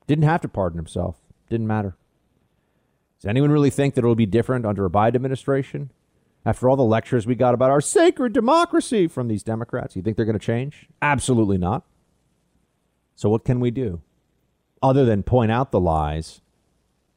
Didn't 0.07 0.25
have 0.25 0.41
to 0.43 0.49
pardon 0.49 0.79
himself. 0.79 1.17
Didn't 1.49 1.67
matter. 1.67 1.97
Does 3.21 3.29
anyone 3.29 3.51
really 3.51 3.71
think 3.71 3.95
that 3.95 4.05
it'll 4.05 4.15
be 4.15 4.27
different 4.27 4.65
under 4.65 4.85
a 4.85 4.91
Biden 4.91 5.17
administration? 5.17 5.91
After 6.45 6.69
all 6.69 6.77
the 6.77 6.85
lectures 6.85 7.27
we 7.27 7.35
got 7.35 7.53
about 7.53 7.71
our 7.71 7.81
sacred 7.81 8.33
democracy 8.33 9.09
from 9.09 9.29
these 9.29 9.43
Democrats, 9.43 9.97
you 9.97 10.03
think 10.03 10.17
they're 10.17 10.25
going 10.25 10.39
to 10.39 10.45
change? 10.45 10.89
Absolutely 11.03 11.59
not. 11.59 11.85
So, 13.17 13.29
what 13.29 13.45
can 13.45 13.59
we 13.59 13.71
do 13.71 14.01
other 14.81 15.05
than 15.05 15.25
point 15.25 15.51
out 15.51 15.73
the 15.73 15.81
lies, 15.81 16.41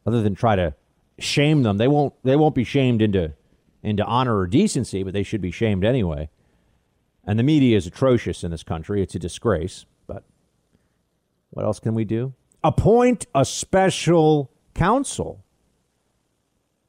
other 0.05 0.23
than 0.23 0.33
try 0.33 0.55
to 0.55 0.73
shame 1.19 1.61
them? 1.61 1.77
They 1.77 1.87
won't, 1.87 2.13
they 2.23 2.35
won't 2.35 2.55
be 2.55 2.63
shamed 2.63 3.01
into, 3.01 3.33
into 3.83 4.03
honor 4.03 4.37
or 4.37 4.47
decency, 4.47 5.03
but 5.03 5.13
they 5.13 5.23
should 5.23 5.41
be 5.41 5.51
shamed 5.51 5.85
anyway. 5.85 6.29
And 7.25 7.37
the 7.37 7.43
media 7.43 7.77
is 7.77 7.87
atrocious 7.87 8.43
in 8.43 8.51
this 8.51 8.63
country. 8.63 9.01
It's 9.01 9.15
a 9.15 9.19
disgrace. 9.19 9.85
But 10.07 10.23
what 11.51 11.65
else 11.65 11.79
can 11.79 11.93
we 11.93 12.05
do? 12.05 12.33
Appoint 12.63 13.25
a 13.33 13.45
special 13.45 14.51
counsel 14.73 15.43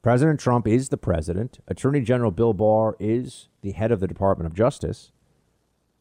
President 0.03 0.37
Trump 0.37 0.67
is 0.67 0.89
the 0.89 0.97
president. 0.97 1.59
Attorney 1.65 2.01
General 2.01 2.29
Bill 2.29 2.53
Barr 2.53 2.97
is 2.99 3.47
the 3.61 3.71
head 3.71 3.89
of 3.89 4.01
the 4.01 4.07
Department 4.07 4.47
of 4.47 4.53
Justice. 4.53 5.13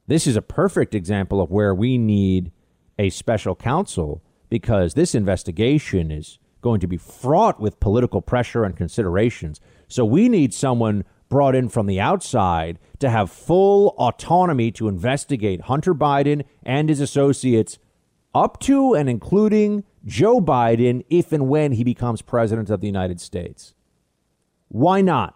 This 0.09 0.27
is 0.27 0.35
a 0.35 0.43
perfect 0.43 0.93
example 0.93 1.41
of 1.41 1.53
where 1.53 1.73
we 1.73 1.97
need 1.97 2.51
a 2.99 3.11
special 3.11 3.55
counsel 3.55 4.21
because 4.51 4.95
this 4.95 5.15
investigation 5.15 6.11
is 6.11 6.41
going 6.63 6.81
to 6.81 6.89
be 6.89 6.97
fraught 6.97 7.61
with 7.61 7.79
political 7.79 8.21
pressure 8.21 8.65
and 8.65 8.77
considerations. 8.77 9.61
So 9.87 10.05
we 10.05 10.29
need 10.29 10.53
someone 10.53 11.05
brought 11.33 11.55
in 11.55 11.67
from 11.67 11.87
the 11.87 11.99
outside 11.99 12.79
to 12.99 13.09
have 13.09 13.31
full 13.31 13.95
autonomy 13.97 14.71
to 14.71 14.87
investigate 14.87 15.63
Hunter 15.63 15.95
Biden 15.95 16.45
and 16.63 16.91
his 16.91 17.01
associates 17.01 17.79
up 18.35 18.61
to 18.61 18.93
and 18.93 19.09
including 19.09 19.83
Joe 20.05 20.43
Biden 20.43 21.03
if 21.09 21.33
and 21.33 21.49
when 21.49 21.73
he 21.73 21.85
becomes 21.85 22.21
president 22.21 22.69
of 22.69 22.83
the 22.83 22.87
United 22.87 23.19
States. 23.19 23.73
Why 24.69 25.01
not? 25.01 25.35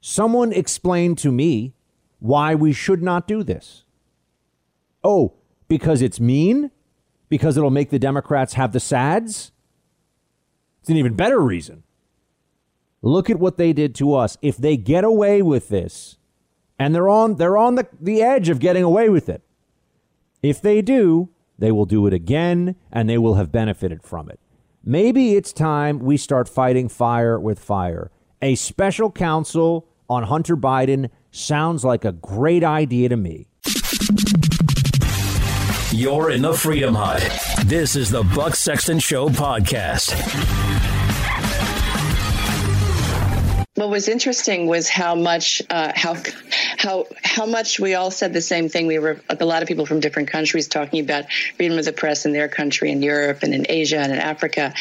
Someone 0.00 0.52
explain 0.52 1.14
to 1.14 1.30
me 1.30 1.74
why 2.18 2.56
we 2.56 2.72
should 2.72 3.00
not 3.00 3.28
do 3.28 3.44
this. 3.44 3.84
Oh, 5.04 5.34
because 5.68 6.02
it's 6.02 6.18
mean? 6.18 6.72
Because 7.28 7.56
it'll 7.56 7.70
make 7.70 7.90
the 7.90 8.00
Democrats 8.00 8.54
have 8.54 8.72
the 8.72 8.80
SADs? 8.80 9.52
It's 10.80 10.90
an 10.90 10.96
even 10.96 11.14
better 11.14 11.38
reason. 11.38 11.84
Look 13.04 13.28
at 13.28 13.38
what 13.38 13.58
they 13.58 13.74
did 13.74 13.94
to 13.96 14.14
us. 14.14 14.38
If 14.40 14.56
they 14.56 14.78
get 14.78 15.04
away 15.04 15.42
with 15.42 15.68
this, 15.68 16.16
and 16.78 16.94
they're 16.94 17.10
on 17.10 17.36
they're 17.36 17.58
on 17.58 17.74
the, 17.74 17.86
the 18.00 18.22
edge 18.22 18.48
of 18.48 18.58
getting 18.58 18.82
away 18.82 19.10
with 19.10 19.28
it. 19.28 19.42
If 20.42 20.62
they 20.62 20.80
do, 20.80 21.28
they 21.58 21.70
will 21.70 21.84
do 21.84 22.06
it 22.06 22.14
again 22.14 22.76
and 22.90 23.06
they 23.08 23.18
will 23.18 23.34
have 23.34 23.52
benefited 23.52 24.02
from 24.02 24.30
it. 24.30 24.40
Maybe 24.82 25.36
it's 25.36 25.52
time 25.52 25.98
we 25.98 26.16
start 26.16 26.48
fighting 26.48 26.88
fire 26.88 27.38
with 27.38 27.58
fire. 27.58 28.10
A 28.40 28.54
special 28.54 29.10
counsel 29.10 29.86
on 30.08 30.22
Hunter 30.24 30.56
Biden 30.56 31.10
sounds 31.30 31.84
like 31.84 32.06
a 32.06 32.12
great 32.12 32.64
idea 32.64 33.10
to 33.10 33.16
me. 33.18 33.48
You're 35.92 36.30
in 36.30 36.40
the 36.40 36.54
Freedom 36.58 36.94
Hut. 36.94 37.22
This 37.66 37.96
is 37.96 38.10
the 38.10 38.24
Buck 38.34 38.56
Sexton 38.56 38.98
Show 38.98 39.28
podcast. 39.28 40.93
What 43.76 43.90
was 43.90 44.08
interesting 44.08 44.68
was 44.68 44.88
how 44.88 45.16
much 45.16 45.60
uh, 45.68 45.90
how 45.96 46.16
how 46.78 47.06
how 47.24 47.44
much 47.44 47.80
we 47.80 47.94
all 47.94 48.12
said 48.12 48.32
the 48.32 48.40
same 48.40 48.68
thing. 48.68 48.86
We 48.86 49.00
were 49.00 49.20
a 49.28 49.44
lot 49.44 49.62
of 49.62 49.68
people 49.68 49.84
from 49.84 49.98
different 49.98 50.28
countries 50.30 50.68
talking 50.68 51.02
about 51.02 51.24
freedom 51.56 51.76
of 51.76 51.84
the 51.84 51.92
press 51.92 52.24
in 52.24 52.32
their 52.32 52.46
country, 52.46 52.92
in 52.92 53.02
Europe, 53.02 53.42
and 53.42 53.52
in 53.52 53.66
Asia, 53.68 53.98
and 53.98 54.12
in 54.12 54.18
Africa, 54.18 54.74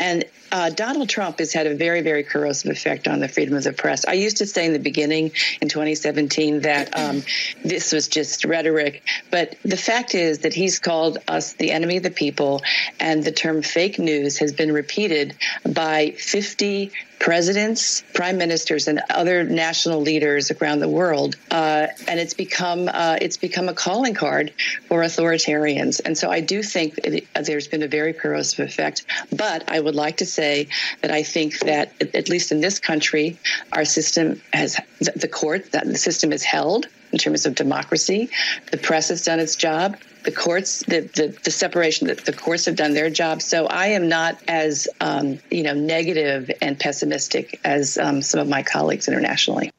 and 0.00 0.24
uh, 0.52 0.70
Donald 0.70 1.08
Trump 1.08 1.38
has 1.38 1.52
had 1.52 1.66
a 1.66 1.74
very, 1.74 2.00
very 2.00 2.22
corrosive 2.22 2.70
effect 2.70 3.08
on 3.08 3.20
the 3.20 3.28
freedom 3.28 3.54
of 3.54 3.64
the 3.64 3.72
press. 3.72 4.04
I 4.04 4.14
used 4.14 4.38
to 4.38 4.46
say 4.46 4.66
in 4.66 4.72
the 4.72 4.78
beginning 4.78 5.32
in 5.60 5.68
2017 5.68 6.60
that 6.60 6.98
um, 6.98 7.22
this 7.64 7.92
was 7.92 8.08
just 8.08 8.44
rhetoric, 8.44 9.02
but 9.30 9.56
the 9.62 9.76
fact 9.76 10.14
is 10.14 10.40
that 10.40 10.54
he's 10.54 10.78
called 10.78 11.18
us 11.28 11.54
the 11.54 11.70
enemy 11.72 11.98
of 11.98 12.02
the 12.02 12.10
people, 12.10 12.62
and 13.00 13.24
the 13.24 13.32
term 13.32 13.62
fake 13.62 13.98
news 13.98 14.38
has 14.38 14.52
been 14.52 14.72
repeated 14.72 15.36
by 15.64 16.10
50 16.12 16.92
presidents, 17.18 18.02
prime 18.14 18.38
ministers, 18.38 18.88
and 18.88 19.00
other 19.10 19.44
national 19.44 20.00
leaders 20.00 20.50
around 20.50 20.80
the 20.80 20.88
world, 20.88 21.36
uh, 21.50 21.88
and 22.06 22.20
it's 22.20 22.34
become 22.34 22.88
uh, 22.88 23.18
it's 23.20 23.36
become 23.36 23.68
a 23.68 23.74
calling 23.74 24.14
card 24.14 24.52
for 24.86 25.00
authoritarians. 25.00 26.00
And 26.04 26.16
so 26.16 26.30
I 26.30 26.40
do 26.40 26.62
think 26.62 26.98
uh, 27.34 27.42
there's 27.42 27.68
been 27.68 27.82
a 27.82 27.88
very 27.88 28.12
corrosive 28.12 28.66
effect. 28.66 29.04
But 29.32 29.68
I 29.68 29.80
would 29.80 29.94
like 29.94 30.18
to 30.18 30.26
say 30.38 30.68
that 31.02 31.10
I 31.10 31.22
think 31.24 31.58
that 31.60 31.86
at 32.14 32.28
least 32.28 32.52
in 32.52 32.60
this 32.60 32.78
country, 32.78 33.36
our 33.72 33.84
system 33.84 34.40
has 34.52 34.78
the 35.16 35.28
court 35.28 35.72
that 35.72 35.84
the 35.86 35.98
system 35.98 36.32
is 36.32 36.44
held 36.44 36.86
in 37.12 37.18
terms 37.18 37.44
of 37.44 37.54
democracy. 37.56 38.30
The 38.70 38.78
press 38.78 39.08
has 39.08 39.24
done 39.24 39.40
its 39.40 39.56
job. 39.56 39.96
The 40.24 40.32
courts, 40.32 40.84
the, 40.86 41.00
the, 41.00 41.36
the 41.42 41.50
separation, 41.50 42.06
that 42.06 42.24
the 42.24 42.32
courts 42.32 42.66
have 42.66 42.76
done 42.76 42.94
their 42.94 43.10
job. 43.10 43.42
So 43.42 43.66
I 43.66 43.86
am 43.88 44.08
not 44.08 44.38
as, 44.46 44.86
um, 45.00 45.40
you 45.50 45.62
know, 45.62 45.74
negative 45.74 46.50
and 46.60 46.78
pessimistic 46.78 47.58
as 47.64 47.98
um, 47.98 48.22
some 48.22 48.40
of 48.40 48.48
my 48.48 48.62
colleagues 48.62 49.08
internationally. 49.08 49.72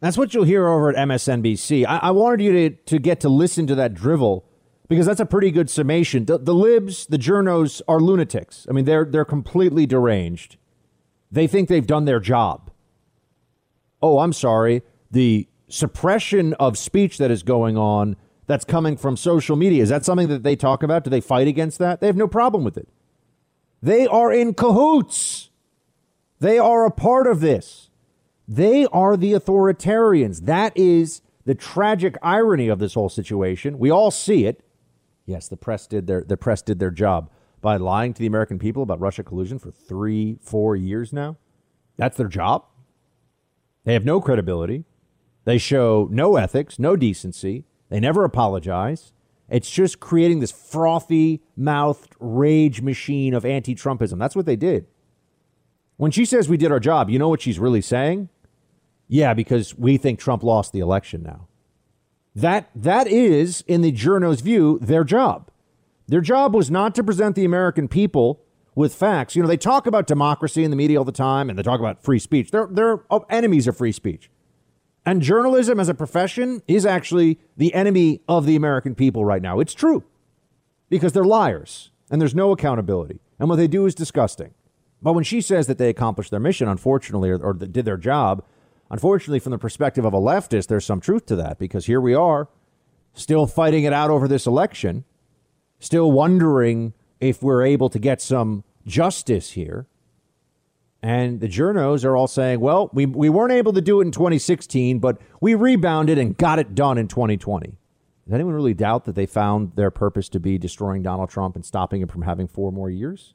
That's 0.00 0.18
what 0.18 0.34
you'll 0.34 0.44
hear 0.44 0.68
over 0.68 0.90
at 0.90 0.96
MSNBC. 1.08 1.86
I, 1.86 1.96
I 1.96 2.10
wanted 2.10 2.42
you 2.42 2.52
to, 2.52 2.70
to 2.70 2.98
get 2.98 3.20
to 3.20 3.28
listen 3.28 3.66
to 3.68 3.74
that 3.76 3.94
drivel 3.94 4.44
because 4.88 5.06
that's 5.06 5.20
a 5.20 5.26
pretty 5.26 5.50
good 5.50 5.68
summation. 5.70 6.24
The, 6.26 6.38
the 6.38 6.54
libs, 6.54 7.06
the 7.06 7.18
journos 7.18 7.82
are 7.88 8.00
lunatics. 8.00 8.66
I 8.68 8.72
mean, 8.72 8.84
they're 8.84 9.04
they're 9.04 9.24
completely 9.24 9.86
deranged. 9.86 10.56
They 11.30 11.46
think 11.46 11.68
they've 11.68 11.86
done 11.86 12.04
their 12.04 12.20
job. 12.20 12.70
oh, 14.02 14.18
I'm 14.20 14.32
sorry, 14.32 14.82
the 15.10 15.48
suppression 15.68 16.54
of 16.54 16.78
speech 16.78 17.18
that 17.18 17.30
is 17.30 17.42
going 17.42 17.76
on 17.76 18.16
that's 18.46 18.64
coming 18.64 18.96
from 18.96 19.16
social 19.16 19.56
media. 19.56 19.82
Is 19.82 19.88
that 19.88 20.04
something 20.04 20.28
that 20.28 20.44
they 20.44 20.54
talk 20.54 20.82
about? 20.82 21.04
Do 21.04 21.10
they 21.10 21.20
fight 21.20 21.48
against 21.48 21.78
that? 21.78 22.00
They 22.00 22.06
have 22.06 22.16
no 22.16 22.28
problem 22.28 22.62
with 22.62 22.76
it. 22.76 22.88
They 23.82 24.06
are 24.06 24.32
in 24.32 24.54
cahoots. 24.54 25.50
They 26.38 26.58
are 26.58 26.84
a 26.84 26.90
part 26.90 27.26
of 27.26 27.40
this. 27.40 27.90
They 28.46 28.86
are 28.86 29.16
the 29.16 29.32
authoritarians. 29.32 30.44
That 30.44 30.72
is 30.76 31.22
the 31.44 31.54
tragic 31.54 32.16
irony 32.22 32.68
of 32.68 32.78
this 32.78 32.94
whole 32.94 33.08
situation. 33.08 33.78
We 33.78 33.90
all 33.90 34.10
see 34.10 34.46
it. 34.46 34.62
Yes, 35.26 35.48
the 35.48 35.56
press 35.56 35.86
did 35.86 36.06
their 36.06 36.22
the 36.22 36.36
press 36.36 36.62
did 36.62 36.78
their 36.78 36.90
job 36.90 37.30
by 37.60 37.76
lying 37.76 38.14
to 38.14 38.20
the 38.20 38.26
American 38.26 38.58
people 38.58 38.82
about 38.82 39.00
Russia 39.00 39.24
collusion 39.24 39.58
for 39.58 39.70
3 39.70 40.38
4 40.40 40.76
years 40.76 41.12
now. 41.12 41.36
That's 41.96 42.16
their 42.16 42.28
job. 42.28 42.64
They 43.84 43.92
have 43.92 44.04
no 44.04 44.20
credibility. 44.20 44.84
They 45.44 45.58
show 45.58 46.08
no 46.10 46.36
ethics, 46.36 46.78
no 46.78 46.96
decency. 46.96 47.64
They 47.88 48.00
never 48.00 48.24
apologize. 48.24 49.12
It's 49.48 49.70
just 49.70 50.00
creating 50.00 50.40
this 50.40 50.50
frothy 50.50 51.42
mouthed 51.56 52.14
rage 52.18 52.80
machine 52.80 53.34
of 53.34 53.44
anti 53.44 53.74
Trumpism. 53.74 54.18
That's 54.18 54.34
what 54.34 54.46
they 54.46 54.56
did. 54.56 54.86
When 55.96 56.10
she 56.10 56.24
says 56.24 56.48
we 56.48 56.56
did 56.56 56.72
our 56.72 56.80
job, 56.80 57.08
you 57.08 57.18
know 57.18 57.28
what 57.28 57.40
she's 57.40 57.58
really 57.58 57.80
saying? 57.80 58.28
Yeah, 59.08 59.34
because 59.34 59.76
we 59.78 59.96
think 59.98 60.18
Trump 60.18 60.42
lost 60.42 60.72
the 60.72 60.80
election 60.80 61.22
now. 61.22 61.48
That 62.36 62.68
that 62.74 63.08
is, 63.08 63.64
in 63.66 63.80
the 63.80 63.90
journo's 63.90 64.42
view, 64.42 64.78
their 64.82 65.04
job. 65.04 65.50
Their 66.06 66.20
job 66.20 66.54
was 66.54 66.70
not 66.70 66.94
to 66.96 67.02
present 67.02 67.34
the 67.34 67.46
American 67.46 67.88
people 67.88 68.42
with 68.74 68.94
facts. 68.94 69.34
You 69.34 69.42
know, 69.42 69.48
they 69.48 69.56
talk 69.56 69.86
about 69.86 70.06
democracy 70.06 70.62
in 70.62 70.70
the 70.70 70.76
media 70.76 70.98
all 70.98 71.04
the 71.04 71.12
time 71.12 71.48
and 71.48 71.58
they 71.58 71.62
talk 71.62 71.80
about 71.80 72.02
free 72.02 72.18
speech. 72.18 72.50
They're 72.50 72.68
they're 72.70 73.02
oh, 73.10 73.24
enemies 73.30 73.66
of 73.66 73.78
free 73.78 73.90
speech. 73.90 74.30
And 75.06 75.22
journalism 75.22 75.80
as 75.80 75.88
a 75.88 75.94
profession 75.94 76.62
is 76.68 76.84
actually 76.84 77.38
the 77.56 77.72
enemy 77.72 78.20
of 78.28 78.44
the 78.44 78.54
American 78.54 78.94
people 78.94 79.24
right 79.24 79.40
now. 79.40 79.58
It's 79.58 79.72
true 79.74 80.04
because 80.90 81.14
they're 81.14 81.24
liars 81.24 81.90
and 82.10 82.20
there's 82.20 82.34
no 82.34 82.52
accountability. 82.52 83.18
And 83.38 83.48
what 83.48 83.56
they 83.56 83.68
do 83.68 83.86
is 83.86 83.94
disgusting. 83.94 84.52
But 85.00 85.14
when 85.14 85.24
she 85.24 85.40
says 85.40 85.68
that 85.68 85.78
they 85.78 85.88
accomplished 85.88 86.30
their 86.30 86.40
mission, 86.40 86.68
unfortunately, 86.68 87.30
or, 87.30 87.38
or 87.38 87.54
did 87.54 87.86
their 87.86 87.96
job, 87.96 88.44
unfortunately, 88.90 89.38
from 89.38 89.52
the 89.52 89.58
perspective 89.58 90.04
of 90.04 90.14
a 90.14 90.20
leftist, 90.20 90.68
there's 90.68 90.84
some 90.84 91.00
truth 91.00 91.26
to 91.26 91.36
that 91.36 91.58
because 91.58 91.86
here 91.86 92.00
we 92.00 92.14
are 92.14 92.48
still 93.16 93.46
fighting 93.46 93.84
it 93.84 93.92
out 93.92 94.10
over 94.10 94.28
this 94.28 94.46
election, 94.46 95.04
still 95.78 96.12
wondering 96.12 96.92
if 97.20 97.42
we're 97.42 97.62
able 97.62 97.88
to 97.88 97.98
get 97.98 98.20
some 98.20 98.62
justice 98.86 99.52
here. 99.52 99.86
And 101.02 101.40
the 101.40 101.48
journos 101.48 102.04
are 102.04 102.16
all 102.16 102.26
saying, 102.26 102.60
well, 102.60 102.90
we, 102.92 103.06
we 103.06 103.28
weren't 103.28 103.52
able 103.52 103.72
to 103.72 103.80
do 103.80 104.00
it 104.00 104.06
in 104.06 104.12
2016, 104.12 104.98
but 104.98 105.20
we 105.40 105.54
rebounded 105.54 106.18
and 106.18 106.36
got 106.36 106.58
it 106.58 106.74
done 106.74 106.98
in 106.98 107.08
2020. 107.08 107.78
Does 108.24 108.34
anyone 108.34 108.54
really 108.54 108.74
doubt 108.74 109.04
that 109.04 109.14
they 109.14 109.26
found 109.26 109.72
their 109.76 109.90
purpose 109.90 110.28
to 110.30 110.40
be 110.40 110.58
destroying 110.58 111.02
Donald 111.02 111.30
Trump 111.30 111.54
and 111.54 111.64
stopping 111.64 112.02
him 112.02 112.08
from 112.08 112.22
having 112.22 112.48
four 112.48 112.72
more 112.72 112.90
years? 112.90 113.34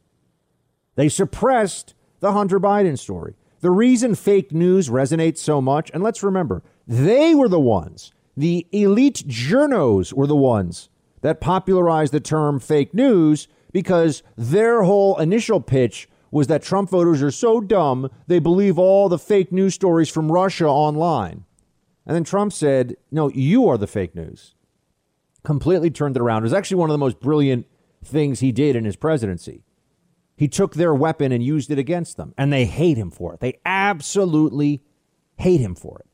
They 0.96 1.08
suppressed 1.08 1.93
the 2.20 2.34
Hunter 2.34 2.60
Biden 2.60 3.00
story. 3.00 3.36
The 3.62 3.72
reason 3.72 4.15
fake 4.15 4.51
news 4.51 4.89
resonates 4.89 5.38
so 5.38 5.62
much, 5.62 5.91
and 5.94 6.03
let's 6.03 6.24
remember, 6.24 6.63
they 6.88 7.36
were 7.36 7.48
the 7.48 7.60
ones, 7.60 8.12
the 8.36 8.68
elite 8.72 9.24
journos 9.27 10.13
were 10.13 10.27
the 10.27 10.36
ones 10.36 10.89
that 11.22 11.41
popularized 11.41 12.12
the 12.12 12.20
term 12.20 12.60
fake 12.60 12.94
news 12.94 13.48
because 13.72 14.24
their 14.36 14.84
whole 14.84 15.17
initial 15.19 15.62
pitch 15.62 16.10
was 16.32 16.47
that 16.47 16.63
Trump 16.63 16.89
voters 16.89 17.21
are 17.21 17.32
so 17.32 17.62
dumb 17.62 18.10
they 18.28 18.39
believe 18.39 18.80
all 18.80 19.10
the 19.10 19.19
fake 19.19 19.52
news 19.52 19.76
stories 19.76 20.10
from 20.10 20.32
Russia 20.32 20.67
online. 20.67 21.45
And 22.06 22.15
then 22.15 22.24
Trump 22.24 22.54
said, 22.54 22.95
No, 23.12 23.30
you 23.30 23.67
are 23.67 23.78
the 23.78 23.88
fake 23.88 24.15
news. 24.15 24.56
Completely 25.43 25.91
turned 25.91 26.15
it 26.15 26.21
around. 26.21 26.41
It 26.41 26.43
was 26.43 26.54
actually 26.54 26.78
one 26.78 26.89
of 26.89 26.93
the 26.93 26.97
most 26.97 27.19
brilliant 27.19 27.67
things 28.04 28.39
he 28.39 28.52
did 28.52 28.76
in 28.76 28.86
his 28.86 28.95
presidency. 28.95 29.63
He 30.41 30.47
took 30.47 30.73
their 30.73 30.95
weapon 30.95 31.32
and 31.32 31.43
used 31.43 31.69
it 31.69 31.77
against 31.77 32.17
them, 32.17 32.34
and 32.36 32.51
they 32.51 32.65
hate 32.65 32.97
him 32.97 33.12
for 33.12 33.32
it. 33.32 33.41
They 33.41 33.60
absolutely 33.63 34.82
hate 35.38 35.62
him 35.62 35.75
for 35.75 35.99
it. 35.99 36.08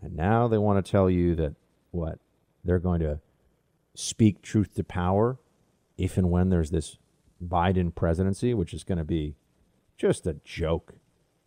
And 0.00 0.14
now 0.14 0.46
they 0.46 0.56
want 0.56 0.86
to 0.86 0.88
tell 0.88 1.10
you 1.10 1.34
that 1.34 1.56
what? 1.90 2.20
They're 2.62 2.78
going 2.78 3.00
to 3.00 3.18
speak 3.92 4.40
truth 4.40 4.76
to 4.76 4.84
power 4.84 5.38
if 5.98 6.16
and 6.16 6.30
when 6.30 6.50
there's 6.50 6.70
this 6.70 6.98
Biden 7.44 7.92
presidency, 7.92 8.54
which 8.54 8.72
is 8.72 8.84
going 8.84 8.98
to 8.98 9.04
be 9.04 9.34
just 9.96 10.28
a 10.28 10.34
joke. 10.44 10.94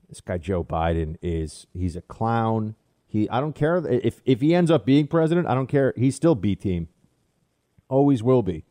This 0.10 0.20
guy 0.20 0.40
Joe 0.40 0.62
Biden 0.62 1.16
is 1.22 1.68
he's 1.74 1.96
a 1.96 2.02
clown. 2.02 2.76
He 3.08 3.30
I 3.30 3.40
don't 3.40 3.56
care 3.56 3.78
if 3.78 4.20
if 4.26 4.42
he 4.42 4.54
ends 4.54 4.70
up 4.70 4.86
being 4.86 5.08
president, 5.08 5.48
I 5.48 5.56
don't 5.56 5.68
care. 5.68 5.94
He's 5.96 6.18
still 6.18 6.36
B 6.36 6.58
team. 6.58 6.90
Always 7.88 8.22
will 8.22 8.44
be. 8.44 8.66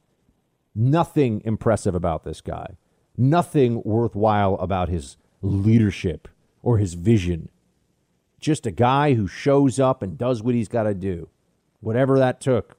Nothing 0.75 1.41
impressive 1.47 1.95
about 1.95 2.25
this 2.25 2.43
guy. 2.43 2.77
Nothing 3.19 3.83
worthwhile 3.85 4.55
about 4.55 4.89
his 4.89 5.17
leadership 5.43 6.29
or 6.63 6.79
his 6.79 6.95
vision. 6.95 7.51
Just 8.41 8.65
a 8.65 8.71
guy 8.71 9.15
who 9.15 9.27
shows 9.27 9.79
up 9.79 10.03
and 10.03 10.17
does 10.17 10.43
what 10.43 10.55
he's 10.55 10.69
got 10.69 10.85
to 10.85 10.95
do. 10.95 11.29
Whatever 11.81 12.19
that 12.19 12.41
took. 12.41 12.77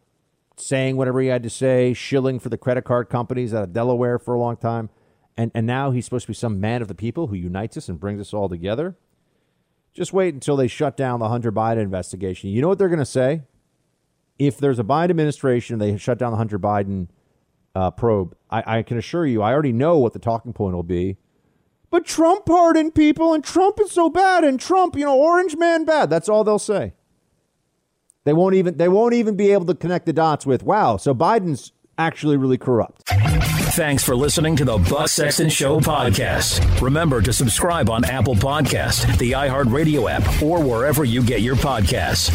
Saying 0.56 0.97
whatever 0.97 1.21
he 1.21 1.28
had 1.28 1.43
to 1.43 1.49
say, 1.49 1.93
shilling 1.93 2.39
for 2.39 2.49
the 2.49 2.58
credit 2.58 2.86
card 2.86 3.10
companies 3.10 3.54
out 3.54 3.63
of 3.63 3.73
Delaware 3.73 4.17
for 4.17 4.34
a 4.34 4.39
long 4.39 4.58
time 4.58 4.89
and, 5.39 5.52
and 5.56 5.65
now 5.65 5.91
he's 5.91 6.04
supposed 6.04 6.23
to 6.23 6.32
be 6.32 6.34
some 6.34 6.60
man 6.60 6.82
of 6.82 6.89
the 6.89 6.93
people 6.93 7.28
who 7.28 7.36
unites 7.36 7.78
us 7.78 7.88
and 7.88 7.97
brings 7.97 8.19
us 8.19 8.34
all 8.34 8.49
together. 8.49 8.97
Just 9.93 10.12
wait 10.12 10.34
until 10.34 10.58
they 10.58 10.67
shut 10.67 10.97
down 10.97 11.21
the 11.21 11.30
Hunter 11.30 11.49
Biden 11.49 11.82
investigation. 11.82 12.49
You 12.49 12.62
know 12.62 12.67
what 12.67 12.78
they're 12.78 12.89
going 12.89 12.99
to 12.99 13.06
say? 13.06 13.43
If 14.38 14.58
there's 14.58 14.80
a 14.80 14.84
Biden 14.84 15.12
administration, 15.12 15.80
they 15.80 15.95
shut 15.95 16.17
down 16.17 16.32
the 16.32 16.38
Hunter 16.38 16.60
Biden 16.60 17.08
uh, 17.75 17.91
probe. 17.91 18.36
I, 18.49 18.79
I 18.79 18.84
can 18.84 18.97
assure 18.97 19.25
you, 19.25 19.41
I 19.41 19.53
already 19.53 19.73
know 19.73 19.97
what 19.97 20.13
the 20.13 20.19
talking 20.19 20.53
point 20.53 20.75
will 20.75 20.84
be. 20.84 21.17
But 21.91 22.05
Trump 22.05 22.45
pardoned 22.45 22.93
people, 22.93 23.34
and 23.34 23.43
Trump 23.43 23.79
is 23.79 23.91
so 23.91 24.10
bad, 24.10 24.43
and 24.43 24.60
Trump, 24.60 24.95
you 24.95 25.05
know, 25.05 25.17
orange 25.17 25.58
man 25.58 25.86
bad. 25.86 26.10
That's 26.10 26.29
all 26.29 26.43
they'll 26.43 26.60
say. 26.60 26.93
They 28.25 28.34
won't 28.34 28.53
even 28.55 28.77
they 28.77 28.89
won't 28.89 29.15
even 29.15 29.36
be 29.36 29.51
able 29.51 29.65
to 29.65 29.73
connect 29.73 30.05
the 30.05 30.13
dots 30.13 30.45
with 30.45 30.62
wow. 30.62 30.97
So 30.97 31.15
Biden's 31.15 31.71
actually 31.97 32.38
really 32.38 32.58
corrupt. 32.58 33.03
Thanks 33.73 34.03
for 34.03 34.15
listening 34.15 34.55
to 34.58 34.65
the 34.65 34.77
Buck 34.77 35.08
Sexton 35.08 35.49
Show 35.49 35.79
podcast. 35.79 36.82
Remember 36.82 37.21
to 37.21 37.34
subscribe 37.34 37.89
on 37.89 38.03
Apple 38.05 38.36
Podcast, 38.36 39.17
the 39.17 39.32
iHeartRadio 39.32 40.10
app, 40.10 40.43
or 40.43 40.62
wherever 40.62 41.03
you 41.03 41.23
get 41.23 41.41
your 41.41 41.55
podcasts. 41.55 42.29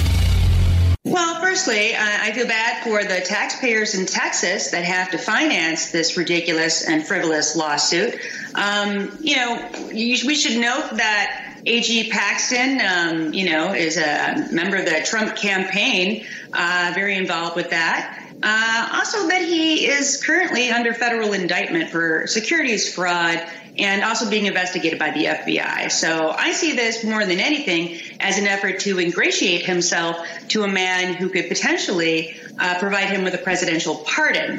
Well, 1.06 1.38
firstly, 1.42 1.94
I 1.94 2.32
feel 2.32 2.46
bad 2.46 2.82
for 2.82 3.04
the 3.04 3.20
taxpayers 3.20 3.94
in 3.94 4.06
Texas 4.06 4.70
that 4.70 4.84
have 4.84 5.10
to 5.10 5.18
finance 5.18 5.90
this 5.90 6.16
ridiculous 6.16 6.88
and 6.88 7.06
frivolous 7.06 7.54
lawsuit. 7.54 8.18
Um, 8.54 9.18
you 9.20 9.36
know, 9.36 9.70
we 9.92 10.34
should 10.34 10.58
note 10.58 10.96
that 10.96 11.58
AG 11.66 12.10
Paxton, 12.10 12.80
um, 12.80 13.34
you 13.34 13.50
know, 13.50 13.74
is 13.74 13.98
a 13.98 14.48
member 14.50 14.78
of 14.78 14.86
the 14.86 15.02
Trump 15.04 15.36
campaign, 15.36 16.24
uh, 16.54 16.92
very 16.94 17.16
involved 17.16 17.54
with 17.54 17.68
that. 17.68 18.22
Uh, 18.42 18.88
also, 18.94 19.28
that 19.28 19.42
he 19.42 19.86
is 19.86 20.22
currently 20.24 20.70
under 20.70 20.94
federal 20.94 21.34
indictment 21.34 21.90
for 21.90 22.26
securities 22.26 22.94
fraud 22.94 23.46
and 23.78 24.02
also 24.04 24.28
being 24.28 24.46
investigated 24.46 24.98
by 24.98 25.10
the 25.10 25.24
FBI. 25.24 25.90
So 25.90 26.30
I 26.30 26.52
see 26.52 26.72
this 26.72 27.04
more 27.04 27.24
than 27.24 27.40
anything 27.40 28.00
as 28.20 28.38
an 28.38 28.46
effort 28.46 28.80
to 28.80 28.98
ingratiate 28.98 29.64
himself 29.64 30.16
to 30.48 30.62
a 30.62 30.68
man 30.68 31.14
who 31.14 31.28
could 31.28 31.48
potentially 31.48 32.36
uh, 32.58 32.78
provide 32.78 33.08
him 33.08 33.24
with 33.24 33.34
a 33.34 33.38
presidential 33.38 33.96
pardon. 34.06 34.58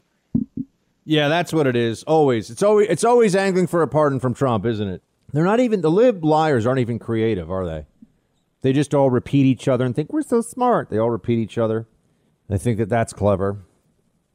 Yeah, 1.06 1.28
that's 1.28 1.54
what 1.54 1.68
it 1.68 1.76
is. 1.76 2.04
Always, 2.04 2.50
it's 2.50 2.64
always 2.64 2.90
it's 2.90 3.04
always 3.04 3.36
angling 3.36 3.68
for 3.68 3.82
a 3.82 3.88
pardon 3.88 4.20
from 4.20 4.34
Trump, 4.34 4.66
isn't 4.66 4.88
it? 4.88 5.04
They're 5.32 5.44
not 5.44 5.60
even 5.60 5.82
the 5.82 5.92
lib 5.92 6.24
liars 6.26 6.66
aren't 6.66 6.80
even 6.80 6.98
creative, 6.98 7.52
are 7.52 7.66
they? 7.66 7.86
They 8.62 8.74
just 8.74 8.96
all 8.96 9.12
repeat 9.12 9.46
each 9.46 9.68
other 9.68 9.86
and 9.86 9.96
think 9.96 10.12
we're 10.12 10.24
so 10.24 10.42
smart. 10.42 10.90
They 10.90 10.98
all 10.98 11.12
repeat 11.12 11.38
each 11.38 11.58
other. 11.58 11.88
They 12.50 12.58
think 12.58 12.80
that 12.80 12.90
that's 12.90 13.14
clever 13.14 13.60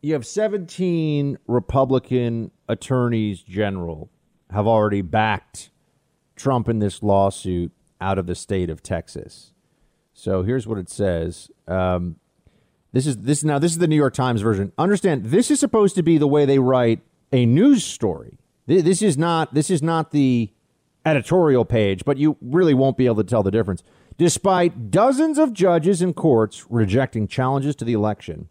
you 0.03 0.15
have 0.15 0.27
17 0.27 1.39
Republican 1.47 2.51
attorneys 2.69 3.43
general 3.43 4.11
have 4.51 4.67
already 4.67 5.03
backed 5.03 5.71
Trump 6.37 6.69
in 6.69 6.79
this 6.79 7.03
lawsuit 7.03 7.73
out 8.01 8.19
of 8.19 8.27
the 8.27 8.35
state 8.35 8.71
of 8.71 8.83
Texas. 8.83 9.53
So 10.13 10.43
here's 10.43 10.67
what 10.67 10.79
it 10.79 10.89
says. 10.89 11.51
Um, 11.69 12.17
this 12.93 13.07
is 13.07 13.19
this 13.19 13.45
now 13.45 13.59
this 13.59 13.73
is 13.73 13.79
the 13.79 13.87
New 13.87 13.97
York 13.97 14.15
Times 14.15 14.43
version. 14.43 14.73
Understand 14.77 15.27
this 15.27 15.51
is 15.51 15.61
supposed 15.61 15.95
to 15.95 16.03
be 16.03 16.19
the 16.19 16.27
way 16.27 16.45
they 16.45 16.59
write 16.59 17.01
a 17.33 17.47
news 17.47 17.85
story. 17.85 18.39
This 18.67 19.03
is 19.03 19.17
not 19.17 19.55
this 19.55 19.71
is 19.71 19.83
not 19.83 20.11
the 20.11 20.51
editorial 21.07 21.65
page, 21.65 22.05
but 22.05 22.19
you 22.19 22.37
really 22.41 22.75
won't 22.75 22.97
be 22.97 23.07
able 23.07 23.17
to 23.17 23.25
tell 23.25 23.43
the 23.43 23.51
difference. 23.51 23.83
Despite 24.19 24.91
dozens 24.91 25.39
of 25.39 25.53
judges 25.55 26.03
and 26.03 26.15
courts 26.15 26.67
rejecting 26.69 27.27
challenges 27.27 27.75
to 27.77 27.85
the 27.85 27.95
election, 27.95 28.49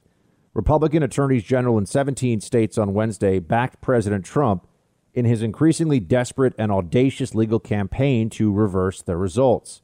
Republican 0.53 1.03
attorneys 1.03 1.43
general 1.43 1.77
in 1.77 1.85
17 1.85 2.41
states 2.41 2.77
on 2.77 2.93
Wednesday 2.93 3.39
backed 3.39 3.81
President 3.81 4.25
Trump 4.25 4.65
in 5.13 5.25
his 5.25 5.41
increasingly 5.41 5.99
desperate 5.99 6.53
and 6.57 6.71
audacious 6.71 7.33
legal 7.35 7.59
campaign 7.59 8.29
to 8.29 8.51
reverse 8.51 9.01
the 9.01 9.17
results. 9.17 9.81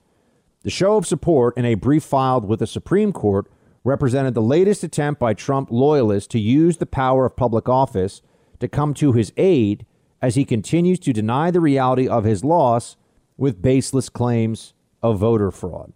The 0.63 0.69
show 0.69 0.97
of 0.97 1.05
support 1.05 1.55
in 1.57 1.65
a 1.65 1.75
brief 1.75 2.03
filed 2.03 2.47
with 2.47 2.59
the 2.59 2.67
Supreme 2.67 3.13
Court 3.13 3.47
represented 3.83 4.33
the 4.33 4.41
latest 4.41 4.83
attempt 4.83 5.19
by 5.19 5.33
Trump 5.33 5.69
loyalists 5.71 6.27
to 6.29 6.39
use 6.39 6.77
the 6.77 6.85
power 6.85 7.25
of 7.25 7.35
public 7.35 7.69
office 7.69 8.21
to 8.59 8.67
come 8.67 8.93
to 8.95 9.13
his 9.13 9.31
aid 9.37 9.85
as 10.21 10.35
he 10.35 10.43
continues 10.43 10.99
to 10.99 11.13
deny 11.13 11.51
the 11.51 11.61
reality 11.61 12.07
of 12.07 12.23
his 12.23 12.43
loss 12.43 12.97
with 13.37 13.61
baseless 13.61 14.09
claims 14.09 14.73
of 15.03 15.19
voter 15.19 15.51
fraud. 15.51 15.93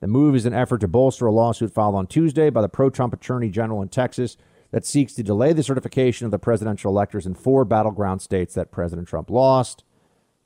The 0.00 0.08
move 0.08 0.34
is 0.34 0.46
an 0.46 0.54
effort 0.54 0.80
to 0.80 0.88
bolster 0.88 1.26
a 1.26 1.32
lawsuit 1.32 1.72
filed 1.72 1.94
on 1.94 2.06
Tuesday 2.06 2.50
by 2.50 2.62
the 2.62 2.68
pro 2.68 2.90
Trump 2.90 3.12
Attorney 3.12 3.50
General 3.50 3.82
in 3.82 3.88
Texas 3.88 4.36
that 4.70 4.86
seeks 4.86 5.14
to 5.14 5.22
delay 5.22 5.52
the 5.52 5.62
certification 5.62 6.24
of 6.24 6.30
the 6.30 6.38
presidential 6.38 6.90
electors 6.90 7.26
in 7.26 7.34
four 7.34 7.64
battleground 7.64 8.22
states 8.22 8.54
that 8.54 8.70
President 8.70 9.08
Trump 9.08 9.30
lost. 9.30 9.84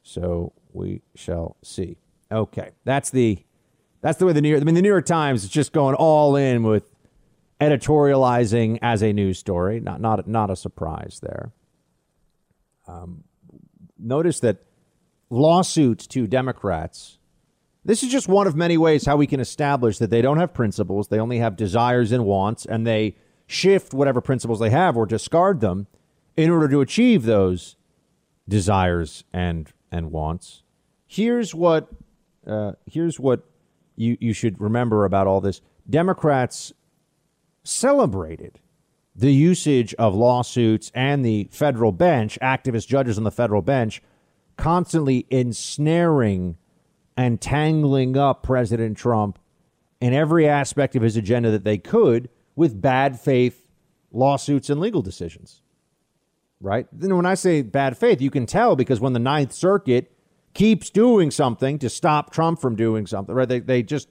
So 0.03 0.53
we 0.73 1.03
shall 1.15 1.57
see. 1.63 1.97
Okay, 2.33 2.71
that's 2.85 3.11
the 3.11 3.45
that's 4.01 4.19
the 4.19 4.27
way 4.27 4.33
the 4.33 4.43
New 4.43 4.51
York. 4.51 4.61
I 4.61 4.65
mean, 4.65 4.75
the 4.75 4.83
New 4.83 4.89
York 4.89 5.07
Times 5.07 5.45
is 5.45 5.51
just 5.51 5.73
going 5.73 5.95
all 5.95 6.37
in 6.37 6.63
with 6.63 6.85
editorializing 7.61 8.79
as 8.83 9.03
a 9.03 9.13
news 9.13 9.39
story. 9.39 9.81
Not 9.81 10.01
not 10.01 10.27
not 10.27 10.51
a 10.51 10.57
surprise 10.57 11.21
there. 11.23 11.53
Um, 12.87 13.25
notice 13.99 14.41
that 14.41 14.59
lawsuits 15.31 16.07
to 16.09 16.27
Democrats 16.27 17.19
this 17.85 18.03
is 18.03 18.11
just 18.11 18.29
one 18.29 18.47
of 18.47 18.57
many 18.57 18.79
ways 18.79 19.05
how 19.05 19.17
we 19.17 19.27
can 19.27 19.41
establish 19.41 19.99
that 19.99 20.09
they 20.09 20.23
don't 20.23 20.39
have 20.39 20.55
principles, 20.55 21.09
they 21.09 21.19
only 21.19 21.39
have 21.39 21.57
desires 21.57 22.13
and 22.13 22.25
wants, 22.25 22.65
and 22.65 22.87
they 22.87 23.17
shift 23.47 23.93
whatever 23.93 24.21
principles 24.21 24.61
they 24.61 24.71
have 24.71 24.97
or 24.97 25.07
discard 25.07 25.61
them 25.61 25.87
in 26.37 26.51
order 26.51 26.69
to 26.69 26.81
achieve 26.81 27.25
those 27.25 27.77
desires 28.49 29.25
and 29.33 29.73
and 29.91 30.11
wants. 30.11 30.63
Here's 31.07 31.55
what 31.55 31.89
uh, 32.47 32.73
here's 32.87 33.21
what 33.21 33.45
you 33.97 34.17
you 34.21 34.33
should 34.33 34.61
remember 34.61 35.05
about 35.05 35.27
all 35.27 35.41
this. 35.41 35.61
Democrats 35.89 36.73
celebrated 37.63 38.61
the 39.17 39.33
usage 39.33 39.95
of 39.95 40.15
lawsuits 40.15 40.91
and 40.95 41.25
the 41.25 41.49
federal 41.51 41.93
bench, 41.93 42.39
activist 42.43 42.89
judges 42.89 43.17
on 43.17 43.25
the 43.25 43.31
federal 43.31 43.63
bench, 43.63 44.03
constantly 44.57 45.27
ensnaring 45.31 46.57
and 47.17 47.41
tangling 47.41 48.17
up 48.17 48.43
President 48.43 48.97
Trump 48.97 49.39
in 50.01 50.13
every 50.13 50.49
aspect 50.49 50.97
of 50.97 51.03
his 51.03 51.17
agenda 51.17 51.51
that 51.51 51.65
they 51.65 51.79
could 51.79 52.29
with 52.57 52.81
bad 52.81 53.19
faith 53.19 53.69
lawsuits 54.13 54.71
and 54.71 54.81
legal 54.81 55.03
decisions. 55.03 55.63
Right? 56.61 56.87
Then 56.93 57.15
when 57.17 57.27
I 57.27 57.35
say 57.35 57.63
bad 57.63 57.99
faith, 57.99 58.21
you 58.23 58.31
can 58.31 58.47
tell 58.47 58.77
because 58.77 59.01
when 59.01 59.13
the 59.13 59.19
Ninth 59.19 59.53
Circuit 59.53 60.11
keeps 60.55 60.89
doing 60.89 61.31
something 61.31 61.79
to 61.81 61.91
stop 61.91 62.33
Trump 62.33 62.61
from 62.61 62.77
doing 62.77 63.07
something, 63.07 63.35
right? 63.35 63.49
They, 63.49 63.61
they 63.61 63.83
just, 63.83 64.09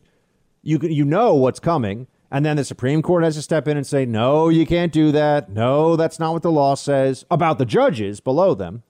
you, 0.61 0.77
you 0.81 1.05
know 1.05 1.33
what's 1.33 1.59
coming. 1.59 2.07
And 2.29 2.45
then 2.45 2.57
the 2.57 2.65
Supreme 2.65 3.01
Court 3.01 3.23
has 3.23 3.35
to 3.35 3.41
step 3.41 3.67
in 3.67 3.77
and 3.77 3.87
say, 3.87 4.05
no, 4.05 4.49
you 4.49 4.65
can't 4.65 4.91
do 4.91 5.11
that. 5.13 5.49
No, 5.49 5.95
that's 5.95 6.19
not 6.19 6.33
what 6.33 6.41
the 6.41 6.51
law 6.51 6.75
says 6.75 7.25
about 7.31 7.59
the 7.59 7.65
judges 7.65 8.19
below 8.19 8.53
them, 8.53 8.83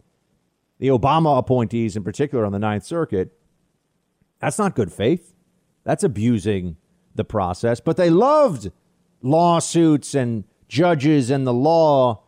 the 0.79 0.87
Obama 0.87 1.37
appointees 1.37 1.95
in 1.95 2.03
particular 2.03 2.45
on 2.45 2.51
the 2.51 2.59
Ninth 2.59 2.85
Circuit. 2.85 3.37
That's 4.39 4.57
not 4.57 4.75
good 4.75 4.91
faith. 4.91 5.33
That's 5.83 6.03
abusing 6.03 6.77
the 7.15 7.23
process. 7.23 7.79
But 7.79 7.97
they 7.97 8.09
loved 8.09 8.71
lawsuits 9.23 10.13
and 10.13 10.43
judges 10.67 11.31
and 11.31 11.47
the 11.47 11.53
law 11.53 12.23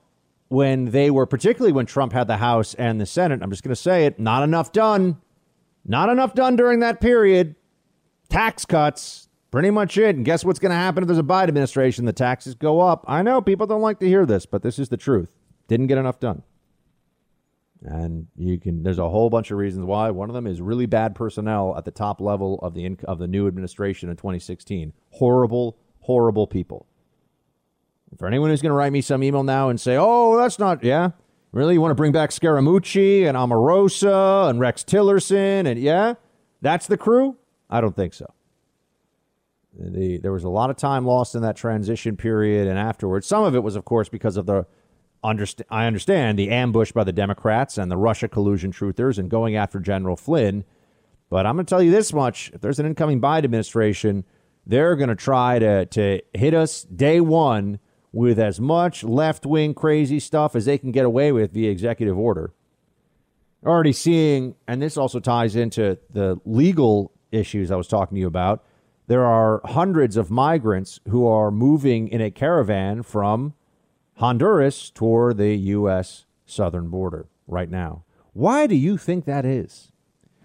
when 0.47 0.85
they 0.85 1.11
were, 1.11 1.25
particularly 1.25 1.73
when 1.73 1.85
Trump 1.85 2.13
had 2.13 2.27
the 2.27 2.37
House 2.37 2.73
and 2.75 2.99
the 2.99 3.05
Senate. 3.05 3.41
I'm 3.43 3.51
just 3.51 3.63
going 3.63 3.75
to 3.75 3.75
say 3.75 4.05
it 4.05 4.19
not 4.19 4.41
enough 4.43 4.71
done. 4.71 5.21
Not 5.85 6.09
enough 6.09 6.33
done 6.33 6.55
during 6.55 6.79
that 6.79 6.99
period. 6.99 7.55
Tax 8.29 8.65
cuts, 8.65 9.29
pretty 9.51 9.69
much 9.69 9.97
it. 9.97 10.15
And 10.15 10.25
guess 10.25 10.43
what's 10.43 10.57
going 10.57 10.71
to 10.71 10.75
happen 10.75 11.03
if 11.03 11.07
there's 11.07 11.19
a 11.19 11.23
Biden 11.23 11.49
administration? 11.49 12.05
The 12.05 12.13
taxes 12.13 12.55
go 12.55 12.79
up. 12.79 13.05
I 13.07 13.21
know 13.21 13.39
people 13.39 13.67
don't 13.67 13.81
like 13.81 13.99
to 13.99 14.07
hear 14.07 14.25
this, 14.25 14.47
but 14.47 14.63
this 14.63 14.79
is 14.79 14.89
the 14.89 14.97
truth. 14.97 15.29
Didn't 15.67 15.87
get 15.87 15.99
enough 15.99 16.19
done. 16.19 16.41
And 17.81 18.27
you 18.35 18.59
can 18.59 18.81
there's 18.81 18.97
a 18.97 19.09
whole 19.09 19.29
bunch 19.29 19.51
of 19.51 19.59
reasons 19.59 19.85
why. 19.85 20.09
One 20.09 20.29
of 20.29 20.33
them 20.33 20.47
is 20.47 20.59
really 20.59 20.87
bad 20.87 21.13
personnel 21.13 21.77
at 21.77 21.85
the 21.85 21.91
top 21.91 22.19
level 22.19 22.57
of 22.63 22.73
the 22.73 22.97
of 23.03 23.19
the 23.19 23.27
new 23.27 23.47
administration 23.47 24.09
in 24.09 24.15
2016. 24.15 24.91
Horrible, 25.11 25.77
horrible 26.05 26.47
people. 26.47 26.85
For 28.17 28.27
anyone 28.27 28.49
who's 28.49 28.61
going 28.61 28.71
to 28.71 28.75
write 28.75 28.93
me 28.93 29.01
some 29.01 29.23
email 29.23 29.43
now 29.43 29.69
and 29.69 29.79
say, 29.79 29.97
"Oh, 29.99 30.37
that's 30.37 30.57
not 30.57 30.83
yeah, 30.83 31.11
really 31.51 31.73
you 31.73 31.81
want 31.81 31.91
to 31.91 31.95
bring 31.95 32.11
back 32.11 32.29
Scaramucci 32.29 33.27
and 33.27 33.37
Omarosa 33.37 34.49
and 34.49 34.59
Rex 34.59 34.83
Tillerson 34.83 35.67
and 35.67 35.79
yeah, 35.79 36.13
that's 36.61 36.87
the 36.87 36.97
crew?" 36.97 37.37
I 37.69 37.81
don't 37.81 37.95
think 37.95 38.13
so. 38.13 38.31
The, 39.77 40.19
there 40.19 40.31
was 40.31 40.45
a 40.45 40.49
lot 40.49 40.69
of 40.69 40.77
time 40.77 41.05
lost 41.05 41.35
in 41.35 41.41
that 41.41 41.57
transition 41.57 42.15
period 42.15 42.67
and 42.67 42.79
afterwards. 42.79 43.27
Some 43.27 43.43
of 43.43 43.55
it 43.55 43.63
was, 43.63 43.75
of 43.75 43.83
course, 43.83 44.07
because 44.07 44.37
of 44.37 44.45
the 44.45 44.65
Underst- 45.25 45.63
I 45.71 45.87
understand 45.87 46.37
the 46.37 46.51
ambush 46.51 46.91
by 46.91 47.03
the 47.03 47.11
Democrats 47.11 47.79
and 47.79 47.89
the 47.89 47.97
Russia 47.97 48.27
collusion 48.27 48.71
truthers 48.71 49.17
and 49.17 49.27
going 49.27 49.55
after 49.55 49.79
General 49.79 50.15
Flynn. 50.15 50.63
But 51.31 51.47
I'm 51.47 51.55
going 51.55 51.65
to 51.65 51.69
tell 51.69 51.81
you 51.81 51.89
this 51.89 52.13
much 52.13 52.51
if 52.53 52.61
there's 52.61 52.77
an 52.77 52.85
incoming 52.85 53.19
Biden 53.19 53.45
administration, 53.45 54.23
they're 54.65 54.95
going 54.95 55.09
to 55.09 55.15
try 55.15 55.59
to, 55.59 55.85
to 55.85 56.21
hit 56.33 56.53
us 56.53 56.83
day 56.83 57.21
one 57.21 57.79
with 58.11 58.39
as 58.39 58.59
much 58.59 59.03
left 59.03 59.45
wing 59.45 59.73
crazy 59.73 60.19
stuff 60.19 60.55
as 60.55 60.65
they 60.65 60.77
can 60.77 60.91
get 60.91 61.05
away 61.05 61.31
with 61.31 61.53
via 61.53 61.69
executive 61.69 62.17
order. 62.17 62.53
Already 63.65 63.93
seeing, 63.93 64.55
and 64.67 64.81
this 64.81 64.95
also 64.95 65.19
ties 65.19 65.55
into 65.55 65.97
the 66.11 66.39
legal 66.45 67.11
issues 67.31 67.71
I 67.71 67.75
was 67.75 67.87
talking 67.87 68.15
to 68.15 68.21
you 68.21 68.27
about. 68.27 68.63
There 69.07 69.25
are 69.25 69.61
hundreds 69.65 70.17
of 70.17 70.31
migrants 70.31 70.99
who 71.09 71.27
are 71.27 71.51
moving 71.51 72.07
in 72.07 72.21
a 72.21 72.31
caravan 72.31 73.03
from 73.03 73.53
Honduras 74.15 74.89
toward 74.89 75.37
the 75.37 75.55
U.S. 75.55 76.25
southern 76.45 76.89
border 76.89 77.27
right 77.47 77.69
now. 77.69 78.03
Why 78.33 78.65
do 78.65 78.75
you 78.75 78.97
think 78.97 79.25
that 79.25 79.45
is? 79.45 79.91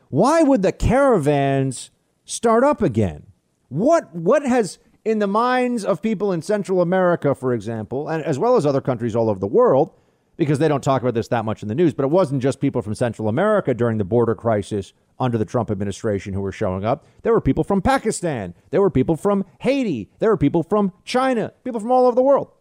Why 0.08 0.42
would 0.42 0.62
the 0.62 0.72
caravans 0.72 1.90
start 2.24 2.64
up 2.64 2.82
again? 2.82 3.29
What 3.70 4.14
what 4.14 4.42
has 4.42 4.78
in 5.04 5.18
the 5.18 5.26
minds 5.26 5.84
of 5.84 6.02
people 6.02 6.32
in 6.32 6.42
Central 6.42 6.82
America, 6.82 7.34
for 7.34 7.54
example, 7.54 8.08
and 8.08 8.22
as 8.22 8.38
well 8.38 8.56
as 8.56 8.66
other 8.66 8.82
countries 8.82 9.16
all 9.16 9.30
over 9.30 9.40
the 9.40 9.46
world, 9.46 9.92
because 10.36 10.58
they 10.58 10.68
don't 10.68 10.84
talk 10.84 11.00
about 11.00 11.14
this 11.14 11.28
that 11.28 11.46
much 11.46 11.62
in 11.62 11.68
the 11.68 11.74
news, 11.74 11.94
but 11.94 12.04
it 12.04 12.10
wasn't 12.10 12.42
just 12.42 12.60
people 12.60 12.82
from 12.82 12.94
Central 12.94 13.28
America 13.28 13.72
during 13.72 13.96
the 13.96 14.04
border 14.04 14.34
crisis 14.34 14.92
under 15.18 15.38
the 15.38 15.44
Trump 15.46 15.70
administration 15.70 16.34
who 16.34 16.42
were 16.42 16.52
showing 16.52 16.84
up. 16.84 17.06
There 17.22 17.32
were 17.32 17.40
people 17.40 17.64
from 17.64 17.80
Pakistan, 17.80 18.54
there 18.70 18.82
were 18.82 18.90
people 18.90 19.16
from 19.16 19.46
Haiti, 19.60 20.10
there 20.18 20.30
were 20.30 20.36
people 20.36 20.62
from 20.62 20.92
China, 21.04 21.52
people 21.64 21.80
from 21.80 21.90
all 21.90 22.06
over 22.06 22.14
the 22.14 22.22
world 22.22 22.52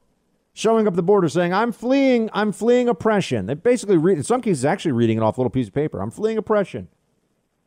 showing 0.53 0.87
up 0.87 0.95
the 0.95 1.03
border 1.03 1.29
saying, 1.29 1.53
I'm 1.53 1.71
fleeing, 1.71 2.29
I'm 2.33 2.51
fleeing 2.51 2.89
oppression. 2.89 3.45
They 3.45 3.53
basically 3.53 3.97
read, 3.97 4.17
in 4.17 4.23
some 4.23 4.41
cases, 4.41 4.65
actually 4.65 4.91
reading 4.91 5.17
it 5.17 5.23
off 5.23 5.37
a 5.37 5.41
little 5.41 5.49
piece 5.49 5.67
of 5.67 5.73
paper. 5.73 6.01
I'm 6.01 6.11
fleeing 6.11 6.37
oppression. 6.37 6.89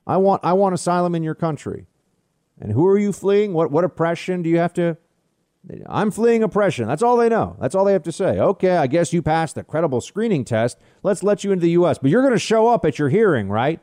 I 0.07 0.19
want, 0.19 0.45
I 0.45 0.53
want 0.53 0.75
asylum 0.75 1.15
in 1.15 1.23
your 1.23 1.35
country. 1.35 1.87
And 2.63 2.71
who 2.71 2.87
are 2.87 2.97
you 2.97 3.13
fleeing? 3.13 3.53
What, 3.55 3.73
what 3.73 3.83
oppression 3.83 4.43
do 4.43 4.49
you 4.49 4.59
have 4.59 4.73
to? 4.75 4.97
I'm 5.87 6.13
fleeing 6.13 6.45
oppression. 6.45 6.87
That's 6.87 7.03
all 7.03 7.17
they 7.17 7.29
know. 7.29 7.57
That's 7.61 7.75
all 7.75 7.85
they 7.85 7.93
have 7.93 8.05
to 8.05 8.13
say. 8.13 8.39
Okay, 8.39 8.77
I 8.77 8.87
guess 8.87 9.13
you 9.13 9.21
passed 9.21 9.57
the 9.57 9.65
credible 9.65 10.01
screening 10.01 10.45
test. 10.45 10.79
Let's 11.03 11.25
let 11.25 11.43
you 11.43 11.51
into 11.51 11.63
the 11.63 11.73
U.S. 11.73 11.99
But 11.99 12.13
you're 12.13 12.23
going 12.23 12.35
to 12.35 12.39
show 12.39 12.69
up 12.69 12.85
at 12.85 13.01
your 13.01 13.09
hearing, 13.09 13.49
right? 13.49 13.81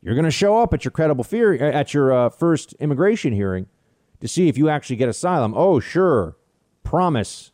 You're 0.00 0.14
going 0.14 0.26
to 0.26 0.30
show 0.30 0.58
up 0.58 0.72
at 0.72 0.84
your 0.84 0.92
credible 0.92 1.24
fear 1.24 1.54
at 1.54 1.92
your 1.92 2.12
uh, 2.12 2.28
first 2.30 2.72
immigration 2.74 3.32
hearing 3.32 3.66
to 4.20 4.28
see 4.28 4.48
if 4.48 4.56
you 4.56 4.68
actually 4.68 4.96
get 4.96 5.08
asylum. 5.08 5.52
Oh, 5.56 5.80
sure. 5.80 6.36
Promise 6.84 7.50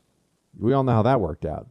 we 0.59 0.75
all 0.75 0.85
know 0.85 0.93
how 0.93 1.03
that 1.03 1.23
worked 1.23 1.47
out. 1.47 1.69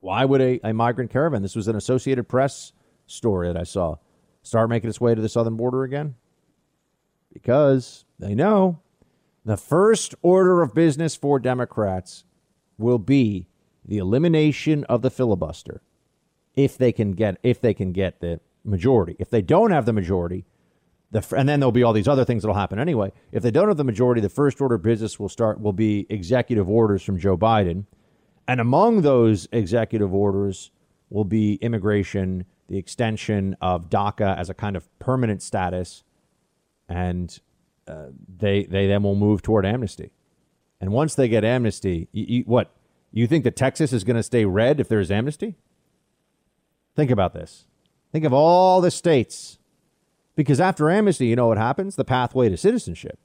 Why 0.00 0.26
would 0.26 0.42
a, 0.42 0.60
a 0.62 0.74
migrant 0.74 1.10
caravan, 1.10 1.40
this 1.40 1.56
was 1.56 1.68
an 1.68 1.76
Associated 1.76 2.28
Press 2.28 2.72
story 3.06 3.48
that 3.48 3.56
I 3.56 3.64
saw, 3.64 3.96
start 4.42 4.68
making 4.68 4.90
its 4.90 5.00
way 5.00 5.14
to 5.14 5.22
the 5.22 5.28
southern 5.28 5.56
border 5.56 5.84
again? 5.84 6.16
Because 7.32 8.04
they 8.18 8.34
know 8.34 8.80
the 9.44 9.56
first 9.56 10.14
order 10.22 10.62
of 10.62 10.74
business 10.74 11.16
for 11.16 11.38
Democrats 11.38 12.24
will 12.78 12.98
be 12.98 13.48
the 13.84 13.98
elimination 13.98 14.84
of 14.84 15.02
the 15.02 15.10
filibuster 15.10 15.82
if 16.54 16.76
they 16.76 16.92
can 16.92 17.12
get 17.12 17.38
if 17.42 17.60
they 17.60 17.74
can 17.74 17.92
get 17.92 18.20
the 18.20 18.40
majority. 18.64 19.16
If 19.18 19.30
they 19.30 19.42
don't 19.42 19.70
have 19.70 19.86
the 19.86 19.92
majority, 19.92 20.44
the, 21.10 21.24
and 21.36 21.48
then 21.48 21.60
there'll 21.60 21.72
be 21.72 21.82
all 21.82 21.92
these 21.92 22.08
other 22.08 22.24
things 22.24 22.42
that'll 22.42 22.54
happen 22.54 22.78
anyway. 22.78 23.12
If 23.32 23.42
they 23.42 23.50
don't 23.50 23.68
have 23.68 23.76
the 23.76 23.84
majority, 23.84 24.20
the 24.20 24.28
first 24.28 24.60
order 24.60 24.76
of 24.76 24.82
business 24.82 25.18
will 25.18 25.28
start 25.28 25.60
will 25.60 25.72
be 25.72 26.06
executive 26.08 26.68
orders 26.68 27.02
from 27.02 27.18
Joe 27.18 27.36
Biden, 27.36 27.86
and 28.46 28.60
among 28.60 29.02
those 29.02 29.48
executive 29.52 30.14
orders 30.14 30.70
will 31.10 31.24
be 31.24 31.54
immigration, 31.56 32.44
the 32.68 32.78
extension 32.78 33.56
of 33.60 33.90
DACA 33.90 34.36
as 34.38 34.48
a 34.48 34.54
kind 34.54 34.76
of 34.76 34.88
permanent 34.98 35.42
status, 35.42 36.04
and 36.92 37.40
uh, 37.88 38.08
they 38.38 38.64
they 38.64 38.86
then 38.86 39.02
will 39.02 39.14
move 39.16 39.40
toward 39.42 39.64
amnesty. 39.64 40.10
And 40.80 40.92
once 40.92 41.14
they 41.14 41.28
get 41.28 41.44
amnesty, 41.44 42.08
you, 42.12 42.26
you, 42.28 42.42
what 42.42 42.70
you 43.12 43.26
think 43.26 43.44
that 43.44 43.56
Texas 43.56 43.92
is 43.92 44.04
going 44.04 44.16
to 44.16 44.22
stay 44.22 44.44
red 44.44 44.80
if 44.80 44.88
there's 44.88 45.10
amnesty? 45.10 45.56
Think 46.94 47.10
about 47.10 47.32
this. 47.34 47.66
Think 48.12 48.24
of 48.26 48.32
all 48.34 48.80
the 48.82 48.90
states 48.90 49.58
Because 50.36 50.60
after 50.60 50.90
amnesty, 50.90 51.26
you 51.26 51.36
know 51.36 51.48
what 51.48 51.58
happens? 51.58 51.96
The 51.96 52.04
pathway 52.04 52.48
to 52.48 52.56
citizenship. 52.56 53.18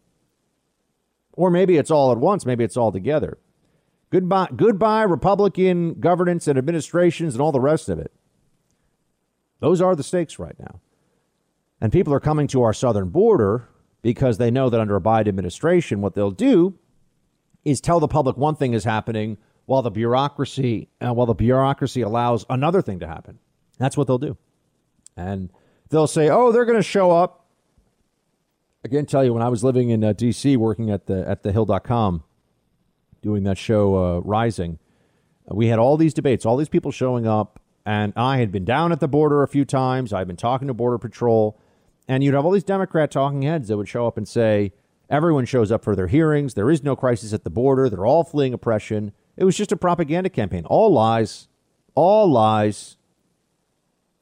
Or 1.34 1.50
maybe 1.50 1.78
it's 1.78 1.92
all 1.92 2.12
at 2.12 2.18
once, 2.18 2.46
maybe 2.46 2.64
it's 2.64 2.78
all 2.78 2.92
together. 2.92 3.38
Goodbye, 4.10 4.50
goodbye, 4.56 5.04
Republican 5.04 5.96
governance 6.00 6.48
and 6.48 6.58
administrations 6.58 7.36
and 7.36 7.42
all 7.42 7.52
the 7.52 7.60
rest 7.60 7.90
of 7.90 8.00
it. 8.00 8.12
Those 9.60 9.82
are 9.82 9.96
the 9.96 10.04
stakes 10.04 10.40
right 10.40 10.56
now. 10.60 10.80
And 11.80 11.92
people 11.92 12.14
are 12.14 12.20
coming 12.20 12.48
to 12.48 12.64
our 12.64 12.74
southern 12.74 13.10
border 13.10 13.70
because 14.02 14.38
they 14.38 14.50
know 14.50 14.70
that 14.70 14.80
under 14.80 14.96
a 14.96 15.02
Biden 15.02 15.28
administration, 15.28 16.02
what 16.02 16.16
they'll 16.16 16.32
do 16.32 16.78
is 17.66 17.82
tell 17.82 18.00
the 18.00 18.08
public 18.08 18.38
one 18.38 18.56
thing 18.56 18.74
is 18.74 18.84
happening 18.84 19.38
while 19.66 19.82
the 19.82 19.92
bureaucracy 19.92 20.90
uh, 21.02 21.14
while 21.14 21.28
the 21.28 21.34
bureaucracy 21.34 22.02
allows 22.02 22.46
another 22.50 22.82
thing 22.82 23.00
to 23.00 23.08
happen. 23.08 23.38
That's 23.78 23.98
what 23.98 24.08
they'll 24.08 24.18
do. 24.18 24.38
And 25.16 25.52
they'll 25.90 26.08
say, 26.08 26.30
"Oh, 26.30 26.52
they're 26.52 26.66
going 26.66 26.78
to 26.78 26.84
show 26.84 27.12
up." 27.12 27.46
I 28.86 28.88
can 28.88 29.06
tell 29.06 29.24
you 29.24 29.34
when 29.34 29.44
I 29.44 29.50
was 29.50 29.64
living 29.64 29.90
in 29.90 30.04
uh, 30.04 30.14
D.C. 30.14 30.56
working 30.56 30.90
at 30.90 31.08
the 31.08 31.28
at 31.28 31.44
the 31.44 31.52
Hill.com, 31.52 32.24
doing 33.22 33.44
that 33.44 33.58
show 33.58 33.96
uh, 33.96 34.20
Rising, 34.20 34.80
we 35.50 35.68
had 35.68 35.80
all 35.80 35.98
these 35.98 36.14
debates, 36.14 36.46
all 36.46 36.56
these 36.56 36.70
people 36.70 36.92
showing 36.92 37.28
up, 37.28 37.60
and 37.86 38.14
I 38.16 38.38
had 38.38 38.52
been 38.52 38.66
down 38.66 38.94
at 38.94 39.02
the 39.02 39.08
border 39.08 39.44
a 39.44 39.48
few 39.48 39.66
times. 39.66 40.14
I've 40.14 40.28
been 40.28 40.38
talking 40.38 40.70
to 40.70 40.74
Border 40.74 40.98
Patrol, 40.98 41.60
and 42.08 42.24
you'd 42.24 42.34
have 42.34 42.46
all 42.46 42.52
these 42.52 42.64
Democrat 42.64 43.12
talking 43.12 43.42
heads 43.42 43.68
that 43.68 43.78
would 43.78 43.88
show 43.88 44.08
up 44.08 44.18
and 44.18 44.28
say, 44.28 44.74
"Everyone 45.10 45.46
shows 45.46 45.72
up 45.72 45.84
for 45.84 45.96
their 45.96 46.08
hearings. 46.08 46.54
There 46.54 46.70
is 46.70 46.84
no 46.84 46.96
crisis 46.96 47.34
at 47.34 47.44
the 47.44 47.50
border. 47.50 47.90
They're 47.90 48.06
all 48.06 48.24
fleeing 48.24 48.54
oppression." 48.54 49.12
It 49.36 49.46
was 49.46 49.56
just 49.56 49.72
a 49.72 49.78
propaganda 49.78 50.30
campaign. 50.30 50.66
All 50.66 50.92
lies. 50.92 51.48
All 51.96 52.30
lies. 52.30 52.98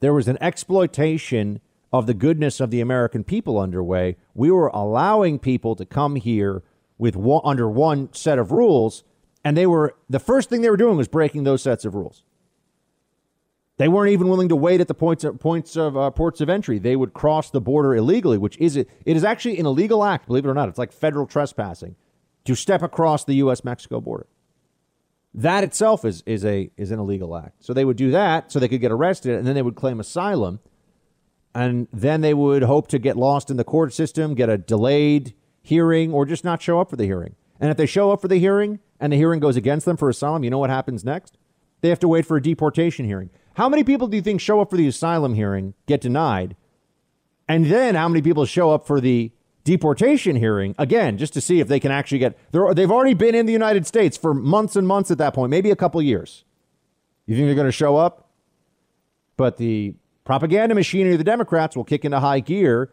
There 0.00 0.12
was 0.12 0.28
an 0.28 0.38
exploitation 0.40 1.60
of 1.92 2.06
the 2.06 2.14
goodness 2.14 2.60
of 2.60 2.70
the 2.70 2.80
American 2.80 3.24
people 3.24 3.58
underway. 3.58 4.16
We 4.34 4.50
were 4.50 4.70
allowing 4.74 5.38
people 5.38 5.74
to 5.76 5.86
come 5.86 6.16
here 6.16 6.62
with 6.98 7.16
one, 7.16 7.40
under 7.44 7.68
one 7.68 8.10
set 8.12 8.38
of 8.38 8.52
rules, 8.52 9.04
and 9.44 9.56
they 9.56 9.66
were 9.66 9.94
the 10.10 10.18
first 10.18 10.50
thing 10.50 10.60
they 10.60 10.70
were 10.70 10.76
doing 10.76 10.96
was 10.96 11.08
breaking 11.08 11.44
those 11.44 11.62
sets 11.62 11.84
of 11.84 11.94
rules. 11.94 12.24
They 13.78 13.88
weren't 13.88 14.12
even 14.12 14.28
willing 14.28 14.48
to 14.48 14.56
wait 14.56 14.80
at 14.80 14.88
the 14.88 14.94
points 14.94 15.22
of, 15.22 15.38
points 15.38 15.76
of 15.76 15.96
uh, 15.96 16.10
ports 16.10 16.40
of 16.40 16.48
entry. 16.48 16.78
They 16.78 16.96
would 16.96 17.12
cross 17.12 17.50
the 17.50 17.60
border 17.60 17.94
illegally, 17.94 18.38
which 18.38 18.56
is 18.58 18.76
it. 18.76 18.88
It 19.04 19.16
is 19.16 19.24
actually 19.24 19.58
an 19.58 19.66
illegal 19.66 20.02
act, 20.02 20.26
believe 20.26 20.46
it 20.46 20.48
or 20.48 20.54
not. 20.54 20.68
It's 20.68 20.78
like 20.78 20.92
federal 20.92 21.26
trespassing 21.26 21.94
to 22.46 22.54
step 22.54 22.82
across 22.82 23.24
the 23.24 23.34
U.S. 23.34 23.64
Mexico 23.64 24.00
border. 24.00 24.26
That 25.34 25.62
itself 25.62 26.06
is 26.06 26.22
is 26.24 26.44
a 26.44 26.70
is 26.78 26.90
an 26.90 26.98
illegal 26.98 27.36
act. 27.36 27.64
So 27.64 27.74
they 27.74 27.84
would 27.84 27.98
do 27.98 28.10
that 28.12 28.50
so 28.50 28.58
they 28.58 28.68
could 28.68 28.80
get 28.80 28.92
arrested 28.92 29.34
and 29.34 29.46
then 29.46 29.54
they 29.54 29.62
would 29.62 29.76
claim 29.76 30.00
asylum. 30.00 30.60
And 31.54 31.88
then 31.92 32.22
they 32.22 32.34
would 32.34 32.62
hope 32.62 32.88
to 32.88 32.98
get 32.98 33.16
lost 33.16 33.50
in 33.50 33.56
the 33.56 33.64
court 33.64 33.92
system, 33.92 34.34
get 34.34 34.48
a 34.48 34.58
delayed 34.58 35.34
hearing, 35.62 36.12
or 36.12 36.24
just 36.26 36.44
not 36.44 36.60
show 36.62 36.80
up 36.80 36.90
for 36.90 36.96
the 36.96 37.04
hearing. 37.04 37.34
And 37.60 37.70
if 37.70 37.76
they 37.76 37.86
show 37.86 38.10
up 38.10 38.20
for 38.20 38.28
the 38.28 38.38
hearing 38.38 38.78
and 39.00 39.12
the 39.12 39.16
hearing 39.16 39.40
goes 39.40 39.56
against 39.56 39.86
them 39.86 39.96
for 39.96 40.08
asylum, 40.08 40.44
you 40.44 40.50
know 40.50 40.58
what 40.58 40.70
happens 40.70 41.04
next? 41.04 41.38
They 41.80 41.88
have 41.88 41.98
to 42.00 42.08
wait 42.08 42.26
for 42.26 42.36
a 42.36 42.42
deportation 42.42 43.06
hearing. 43.06 43.30
How 43.56 43.70
many 43.70 43.84
people 43.84 44.06
do 44.06 44.18
you 44.18 44.22
think 44.22 44.42
show 44.42 44.60
up 44.60 44.68
for 44.68 44.76
the 44.76 44.86
asylum 44.86 45.32
hearing, 45.32 45.72
get 45.86 46.02
denied? 46.02 46.56
And 47.48 47.66
then 47.66 47.94
how 47.94 48.06
many 48.06 48.20
people 48.20 48.44
show 48.44 48.70
up 48.70 48.86
for 48.86 49.00
the 49.00 49.32
deportation 49.64 50.36
hearing 50.36 50.74
again 50.78 51.16
just 51.16 51.32
to 51.32 51.40
see 51.40 51.58
if 51.58 51.66
they 51.66 51.80
can 51.80 51.90
actually 51.90 52.18
get 52.18 52.38
they've 52.52 52.90
already 52.90 53.14
been 53.14 53.34
in 53.34 53.46
the 53.46 53.54
United 53.54 53.84
States 53.86 54.16
for 54.16 54.34
months 54.34 54.76
and 54.76 54.86
months 54.86 55.10
at 55.10 55.16
that 55.18 55.32
point, 55.32 55.50
maybe 55.50 55.70
a 55.70 55.76
couple 55.76 56.02
years. 56.02 56.44
You 57.24 57.34
think 57.34 57.46
they're 57.48 57.54
going 57.54 57.66
to 57.66 57.72
show 57.72 57.96
up? 57.96 58.28
But 59.38 59.56
the 59.56 59.94
propaganda 60.24 60.74
machinery 60.74 61.12
of 61.12 61.18
the 61.18 61.24
Democrats 61.24 61.74
will 61.74 61.84
kick 61.84 62.04
into 62.04 62.20
high 62.20 62.40
gear 62.40 62.92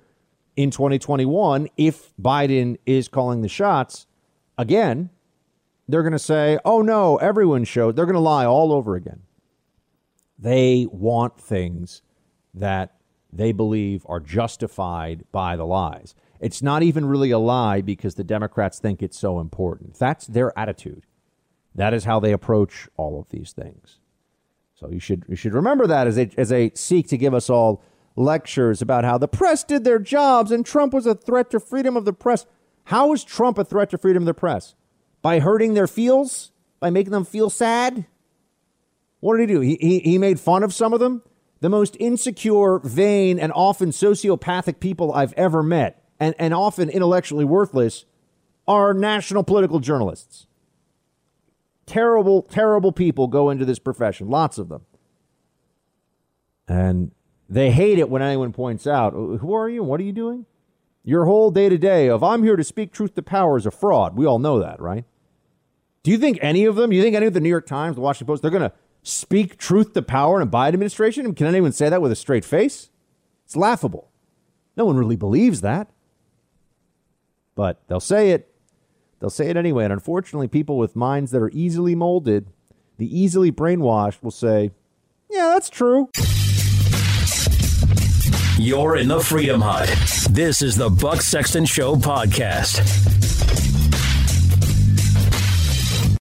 in 0.56 0.71
2021 0.71 1.67
if 1.76 2.13
Biden 2.21 2.78
is 2.86 3.10
calling 3.10 3.41
the 3.41 3.49
shots 3.49 4.08
again. 4.58 5.10
They're 5.89 6.04
going 6.04 6.13
to 6.13 6.19
say, 6.19 6.58
"Oh 6.63 6.82
no, 6.82 7.17
everyone 7.17 7.65
showed." 7.65 7.97
They're 7.97 8.06
going 8.06 8.13
to 8.13 8.21
lie 8.21 8.45
all 8.45 8.71
over 8.71 8.95
again. 8.95 9.23
They 10.38 10.88
want 10.91 11.39
things 11.39 12.02
that 12.54 12.96
they 13.32 13.52
believe 13.52 14.06
are 14.08 14.19
justified 14.19 15.24
by 15.32 15.56
the 15.56 15.65
lies. 15.65 16.15
It's 16.39 16.62
not 16.62 16.84
even 16.84 17.06
really 17.06 17.32
a 17.32 17.39
lie 17.39 17.82
because 17.82 18.15
the 18.15 18.24
Democrats 18.24 18.80
think 18.80 19.02
it's 19.02 19.17
so 19.17 19.39
important. 19.39 19.96
That's 19.96 20.28
their 20.28 20.58
attitude. 20.58 21.06
That 21.74 21.93
is 21.93 22.04
how 22.04 22.19
they 22.19 22.32
approach 22.32 22.88
all 22.98 23.19
of 23.19 23.30
these 23.30 23.54
things. 23.54 24.00
So 24.76 24.89
you 24.89 25.00
should 25.00 25.24
you 25.28 25.36
should 25.36 25.54
remember 25.54 25.88
that 25.88 26.08
as 26.08 26.17
they 26.17 26.30
as 26.38 26.50
they 26.50 26.72
seek 26.76 27.08
to 27.08 27.17
give 27.17 27.34
us 27.34 27.50
all 27.50 27.82
lectures 28.15 28.82
about 28.82 29.06
how 29.06 29.17
the 29.17 29.28
press 29.28 29.63
did 29.63 29.84
their 29.84 30.00
jobs 30.00 30.52
and 30.52 30.65
Trump 30.65 30.93
was 30.93 31.06
a 31.06 31.15
threat 31.15 31.50
to 31.52 31.60
freedom 31.60 31.98
of 31.98 32.06
the 32.06 32.13
press. 32.13 32.46
How 32.86 33.13
is 33.13 33.24
Trump 33.24 33.58
a 33.58 33.63
threat 33.63 33.89
to 33.91 33.98
freedom 33.98 34.24
of 34.24 34.28
the 34.28 34.34
press? 34.34 34.76
By 35.22 35.39
hurting 35.39 35.74
their 35.74 35.88
feels? 35.88 36.52
By 36.80 36.89
making 36.89 37.12
them 37.12 37.26
feel 37.26 37.50
sad? 37.50 38.06
What 39.23 39.38
did 39.38 39.47
he 39.47 39.55
do? 39.55 39.62
He, 39.62 39.77
he, 39.79 39.99
he 39.99 40.17
made 40.17 40.38
fun 40.38 40.63
of 40.63 40.73
some 40.73 40.91
of 40.91 40.99
them? 40.99 41.21
The 41.62 41.69
most 41.69 41.95
insecure, 41.97 42.79
vain, 42.79 43.39
and 43.39 43.53
often 43.53 43.91
sociopathic 43.91 44.81
people 44.81 45.13
I've 45.13 45.31
ever 45.38 45.63
met 45.63 46.03
and, 46.19 46.36
and 46.38 46.53
often 46.53 46.89
intellectually 46.89 47.45
worthless 47.45 48.03
are 48.67 48.93
national 48.93 49.45
political 49.45 49.79
journalists. 49.79 50.45
Terrible, 51.86 52.41
terrible 52.41 52.91
people 52.91 53.27
go 53.27 53.49
into 53.49 53.63
this 53.63 53.79
profession, 53.79 54.27
lots 54.27 54.57
of 54.57 54.67
them. 54.67 54.81
And 56.67 57.12
they 57.47 57.71
hate 57.71 57.99
it 57.99 58.09
when 58.09 58.21
anyone 58.21 58.51
points 58.51 58.86
out, 58.86 59.13
oh, 59.15 59.38
Who 59.38 59.53
are 59.53 59.69
you 59.69 59.83
what 59.83 60.01
are 60.01 60.03
you 60.03 60.12
doing? 60.12 60.45
Your 61.05 61.23
whole 61.23 61.49
day 61.49 61.69
to 61.69 61.77
day 61.77 62.09
of, 62.09 62.25
I'm 62.25 62.43
here 62.43 62.57
to 62.57 62.63
speak 62.63 62.91
truth 62.91 63.15
to 63.15 63.21
power 63.21 63.57
is 63.57 63.65
a 63.65 63.71
fraud. 63.71 64.17
We 64.17 64.25
all 64.25 64.39
know 64.39 64.59
that, 64.59 64.81
right? 64.81 65.05
Do 66.03 66.12
you 66.12 66.17
think 66.17 66.39
any 66.41 66.65
of 66.65 66.75
them, 66.75 66.91
you 66.91 67.01
think 67.01 67.15
any 67.15 67.25
of 67.25 67.33
the 67.33 67.39
New 67.39 67.47
York 67.47 67.65
Times, 67.65 67.95
the 67.95 68.01
Washington 68.01 68.27
Post, 68.27 68.41
they're 68.41 68.51
going 68.51 68.69
to 68.69 68.73
speak 69.03 69.57
truth 69.57 69.93
to 69.93 70.01
power 70.01 70.41
in 70.41 70.47
a 70.47 70.49
Biden 70.49 70.69
administration? 70.69 71.35
Can 71.35 71.47
anyone 71.47 71.73
say 71.73 71.89
that 71.89 72.01
with 72.01 72.11
a 72.11 72.15
straight 72.15 72.45
face? 72.45 72.89
It's 73.45 73.55
laughable. 73.55 74.09
No 74.75 74.85
one 74.85 74.97
really 74.97 75.17
believes 75.17 75.61
that. 75.61 75.89
But 77.55 77.81
they'll 77.87 77.99
say 77.99 78.31
it. 78.31 78.49
They'll 79.19 79.29
say 79.29 79.49
it 79.49 79.57
anyway. 79.57 79.83
And 79.83 79.93
unfortunately, 79.93 80.47
people 80.47 80.77
with 80.77 80.95
minds 80.95 81.31
that 81.31 81.41
are 81.41 81.51
easily 81.51 81.93
molded, 81.93 82.47
the 82.97 83.19
easily 83.19 83.51
brainwashed, 83.51 84.23
will 84.23 84.31
say, 84.31 84.71
yeah, 85.29 85.51
that's 85.53 85.69
true. 85.69 86.09
You're 88.57 88.97
in 88.97 89.07
the 89.07 89.19
Freedom 89.19 89.61
Hut. 89.61 89.87
This 90.29 90.61
is 90.61 90.75
the 90.75 90.89
Buck 90.89 91.21
Sexton 91.21 91.65
Show 91.65 91.95
podcast. 91.95 92.79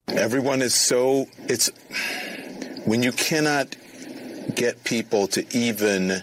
Everyone 0.09 0.61
is 0.61 0.75
so, 0.75 1.27
it's 1.49 1.71
when 2.85 3.03
you 3.03 3.13
cannot 3.13 3.77
get 4.55 4.83
people 4.85 5.27
to 5.29 5.45
even 5.57 6.23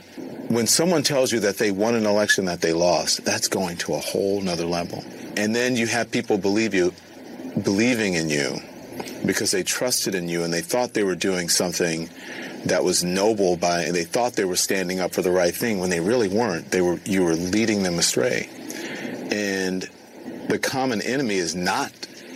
when 0.49 0.65
someone 0.65 1.03
tells 1.03 1.31
you 1.31 1.39
that 1.41 1.57
they 1.57 1.71
won 1.71 1.93
an 1.93 2.05
election 2.05 2.45
that 2.45 2.59
they 2.59 2.73
lost, 2.73 3.23
that's 3.23 3.47
going 3.47 3.77
to 3.77 3.93
a 3.93 3.99
whole 3.99 4.41
nother 4.41 4.65
level. 4.65 5.03
And 5.37 5.55
then 5.55 5.75
you 5.75 5.85
have 5.87 6.09
people 6.09 6.39
believe 6.39 6.73
you, 6.73 6.91
believing 7.63 8.15
in 8.15 8.29
you 8.29 8.59
because 9.25 9.51
they 9.51 9.63
trusted 9.63 10.15
in 10.15 10.27
you 10.27 10.43
and 10.43 10.51
they 10.51 10.61
thought 10.61 10.93
they 10.93 11.03
were 11.03 11.15
doing 11.15 11.49
something 11.49 12.09
that 12.65 12.83
was 12.83 13.03
noble 13.03 13.57
by 13.57 13.83
and 13.83 13.95
they 13.95 14.03
thought 14.03 14.33
they 14.33 14.45
were 14.45 14.55
standing 14.55 14.99
up 14.99 15.13
for 15.13 15.21
the 15.21 15.31
right 15.31 15.55
thing 15.55 15.79
when 15.79 15.89
they 15.89 15.99
really 15.99 16.27
weren't. 16.27 16.71
They 16.71 16.81
were 16.81 16.99
you 17.05 17.23
were 17.23 17.35
leading 17.35 17.83
them 17.83 17.99
astray. 17.99 18.49
And 19.31 19.87
the 20.49 20.57
common 20.59 21.01
enemy 21.01 21.35
is 21.35 21.55
not 21.55 21.91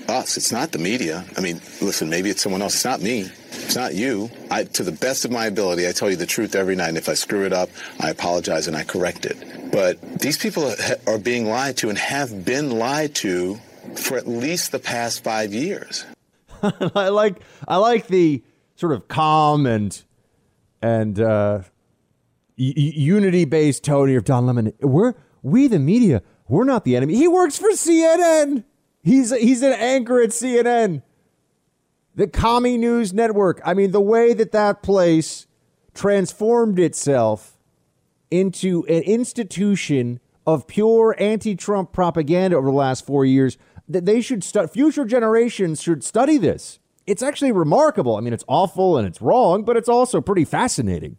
us. 0.08 0.38
It's 0.38 0.52
not 0.52 0.72
the 0.72 0.78
media. 0.78 1.26
I 1.36 1.42
mean, 1.42 1.56
listen, 1.82 2.10
maybe 2.10 2.30
it's 2.30 2.42
someone 2.42 2.62
else. 2.62 2.76
It's 2.76 2.86
not 2.86 3.02
me. 3.02 3.30
It's 3.56 3.76
not 3.76 3.96
you. 3.96 4.30
I, 4.50 4.64
to 4.66 4.84
the 4.84 4.92
best 4.92 5.26
of 5.26 5.32
my 5.32 5.46
ability, 5.46 5.88
I 5.88 5.92
tell 5.92 6.10
you 6.10 6.16
the 6.16 6.26
truth 6.26 6.56
every 6.56 6.76
night. 6.76 6.90
And 6.90 6.98
if 6.98 7.10
I 7.10 7.14
screw 7.14 7.46
it 7.46 7.54
up, 7.54 7.70
I 8.00 8.10
apologize 8.10 8.68
and 8.68 8.76
I 8.76 8.84
correct 8.84 9.26
it. 9.26 9.72
But 9.72 10.20
these 10.20 10.38
people 10.38 10.74
are 11.08 11.18
being 11.18 11.48
lied 11.48 11.78
to 11.78 11.90
and 11.90 11.98
have 11.98 12.46
been 12.46 12.72
lied 12.72 13.16
to 13.16 13.60
for 13.96 14.18
at 14.18 14.28
least 14.28 14.72
the 14.72 14.80
past 14.80 15.24
five 15.24 15.54
years. 15.54 16.06
I 16.96 17.10
like 17.10 17.42
I 17.68 17.78
like 17.78 18.08
the 18.08 18.42
sort 18.76 18.94
of 18.94 19.08
calm 19.08 19.66
and 19.66 20.02
and 20.82 21.20
uh, 21.20 21.62
unity 22.56 23.46
based 23.46 23.84
tone 23.84 24.16
of 24.16 24.24
Don 24.24 24.46
Lemon. 24.46 24.74
We're 24.80 25.14
we 25.42 25.68
the 25.68 25.80
media. 25.80 26.22
We're 26.48 26.64
not 26.64 26.86
the 26.86 26.96
enemy. 26.96 27.16
He 27.16 27.28
works 27.28 27.58
for 27.58 27.70
CNN. 27.70 28.64
He's 29.02 29.36
he's 29.36 29.62
an 29.62 29.74
anchor 29.74 30.22
at 30.22 30.30
CNN. 30.30 31.02
The 32.16 32.28
Commie 32.28 32.78
News 32.78 33.14
Network. 33.14 33.62
I 33.66 33.74
mean, 33.74 33.92
the 33.92 34.02
way 34.02 34.34
that 34.34 34.52
that 34.52 34.84
place 34.84 35.48
transformed 35.94 36.80
itself 36.80 37.58
into 38.30 38.84
an 38.88 39.04
institution 39.04 40.20
of 40.46 40.68
pure 40.68 41.16
anti-Trump 41.20 41.92
propaganda 41.92 42.58
over 42.58 42.68
the 42.68 42.76
last 42.76 43.06
four 43.06 43.26
years. 43.26 43.58
That 43.88 44.06
they 44.06 44.22
should 44.22 44.46
future 44.72 45.06
generations 45.06 45.82
should 45.82 46.04
study 46.04 46.38
this. 46.38 46.80
It's 47.06 47.22
actually 47.22 47.52
remarkable. 47.52 48.16
I 48.16 48.22
mean, 48.22 48.34
it's 48.34 48.46
awful 48.48 48.98
and 48.98 49.06
it's 49.06 49.22
wrong, 49.22 49.64
but 49.64 49.76
it's 49.76 49.90
also 49.90 50.22
pretty 50.22 50.46
fascinating. 50.46 51.18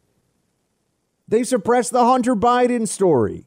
They 1.28 1.44
suppressed 1.44 1.92
the 1.92 2.04
Hunter 2.04 2.34
Biden 2.34 2.88
story. 2.88 3.46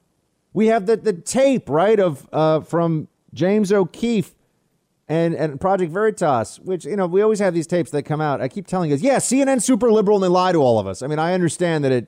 We 0.53 0.67
have 0.67 0.85
the, 0.85 0.97
the 0.97 1.13
tape, 1.13 1.67
right, 1.67 1.99
of 1.99 2.27
uh, 2.31 2.61
from 2.61 3.07
James 3.33 3.71
O'Keefe 3.71 4.35
and, 5.07 5.33
and 5.35 5.59
Project 5.59 5.91
Veritas, 5.91 6.59
which, 6.59 6.85
you 6.85 6.95
know, 6.95 7.07
we 7.07 7.21
always 7.21 7.39
have 7.39 7.53
these 7.53 7.67
tapes 7.67 7.91
that 7.91 8.03
come 8.03 8.19
out. 8.19 8.41
I 8.41 8.47
keep 8.49 8.67
telling 8.67 8.91
us, 8.91 9.01
yeah, 9.01 9.17
CNN 9.17 9.61
super 9.61 9.91
liberal 9.91 10.17
and 10.17 10.23
they 10.23 10.27
lie 10.27 10.51
to 10.51 10.59
all 10.59 10.79
of 10.79 10.87
us. 10.87 11.01
I 11.01 11.07
mean, 11.07 11.19
I 11.19 11.33
understand 11.33 11.83
that 11.85 11.91
it 11.91 12.07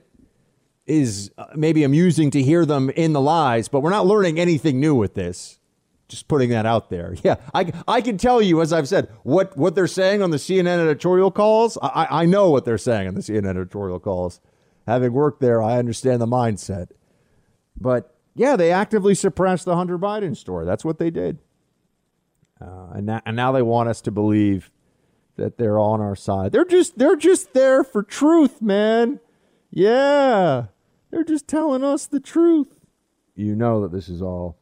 is 0.86 1.30
uh, 1.38 1.46
maybe 1.54 1.82
amusing 1.82 2.30
to 2.32 2.42
hear 2.42 2.66
them 2.66 2.90
in 2.90 3.12
the 3.12 3.20
lies, 3.20 3.68
but 3.68 3.80
we're 3.80 3.90
not 3.90 4.06
learning 4.06 4.38
anything 4.38 4.80
new 4.80 4.94
with 4.94 5.14
this. 5.14 5.58
Just 6.08 6.28
putting 6.28 6.50
that 6.50 6.66
out 6.66 6.90
there. 6.90 7.14
Yeah, 7.22 7.36
I, 7.54 7.72
I 7.86 8.00
can 8.00 8.18
tell 8.18 8.42
you, 8.42 8.60
as 8.60 8.72
I've 8.72 8.88
said, 8.88 9.08
what, 9.22 9.56
what 9.56 9.74
they're 9.74 9.86
saying 9.86 10.22
on 10.22 10.30
the 10.30 10.36
CNN 10.36 10.80
editorial 10.80 11.30
calls. 11.30 11.78
I, 11.82 12.06
I 12.10 12.26
know 12.26 12.50
what 12.50 12.64
they're 12.64 12.78
saying 12.78 13.08
on 13.08 13.14
the 13.14 13.20
CNN 13.20 13.50
editorial 13.50 14.00
calls. 14.00 14.40
Having 14.86 15.12
worked 15.12 15.40
there, 15.40 15.62
I 15.62 15.78
understand 15.78 16.20
the 16.20 16.26
mindset. 16.26 16.88
But 17.80 18.14
yeah, 18.34 18.56
they 18.56 18.72
actively 18.72 19.14
suppressed 19.14 19.64
the 19.64 19.76
Hunter 19.76 19.98
Biden 19.98 20.36
story. 20.36 20.66
That's 20.66 20.84
what 20.84 20.98
they 20.98 21.10
did. 21.10 21.38
Uh, 22.60 22.90
and, 22.94 23.06
now, 23.06 23.22
and 23.24 23.36
now 23.36 23.52
they 23.52 23.62
want 23.62 23.88
us 23.88 24.00
to 24.02 24.10
believe 24.10 24.70
that 25.36 25.56
they're 25.56 25.78
on 25.78 26.00
our 26.00 26.14
side. 26.14 26.52
They're 26.52 26.64
just 26.64 26.98
they're 26.98 27.16
just 27.16 27.54
there 27.54 27.82
for 27.82 28.02
truth, 28.02 28.60
man. 28.60 29.20
Yeah. 29.70 30.66
They're 31.10 31.24
just 31.24 31.48
telling 31.48 31.82
us 31.82 32.06
the 32.06 32.20
truth. 32.20 32.68
You 33.34 33.56
know 33.56 33.80
that 33.80 33.92
this 33.92 34.08
is 34.08 34.20
all 34.20 34.58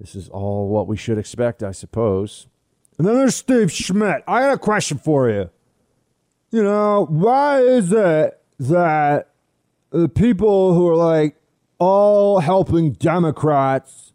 this 0.00 0.14
is 0.14 0.28
all 0.30 0.68
what 0.68 0.88
we 0.88 0.96
should 0.96 1.18
expect, 1.18 1.62
I 1.62 1.72
suppose. 1.72 2.46
And 2.98 3.06
then 3.06 3.14
there's 3.14 3.36
Steve 3.36 3.70
Schmidt. 3.70 4.24
I 4.26 4.40
got 4.40 4.54
a 4.54 4.58
question 4.58 4.98
for 4.98 5.28
you. 5.28 5.50
You 6.50 6.62
know, 6.62 7.06
why 7.08 7.60
is 7.60 7.92
it 7.92 8.40
that 8.58 9.30
the 9.90 10.08
people 10.08 10.74
who 10.74 10.88
are 10.88 10.96
like 10.96 11.36
all 11.78 12.40
helping 12.40 12.92
Democrats 12.92 14.11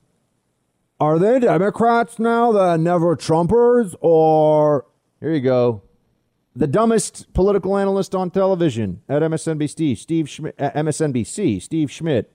are 1.00 1.20
they 1.20 1.40
Democrats 1.40 2.20
now 2.20 2.52
the 2.52 2.78
never 2.78 3.16
Trumpers 3.16 3.96
or 4.02 4.86
here 5.20 5.34
you 5.34 5.42
go 5.42 5.84
the 6.58 6.68
dumbest 6.68 7.32
political 7.34 7.78
analyst 7.78 8.16
on 8.16 8.32
television 8.32 9.02
at 9.08 9.22
MSNBC, 9.22 9.98
Steve 9.98 10.28
Schmidt, 10.28 10.56
uh, 10.60 10.72
MSNBC, 10.72 11.62
Steve 11.62 11.92
Schmidt. 11.92 12.34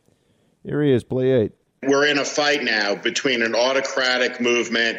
Here 0.64 0.82
he 0.82 0.92
is, 0.92 1.02
play 1.02 1.32
eight. 1.32 1.52
We're 1.82 2.06
in 2.06 2.18
a 2.18 2.24
fight 2.24 2.62
now 2.62 2.94
between 2.94 3.42
an 3.42 3.56
autocratic 3.56 4.40
movement 4.40 4.98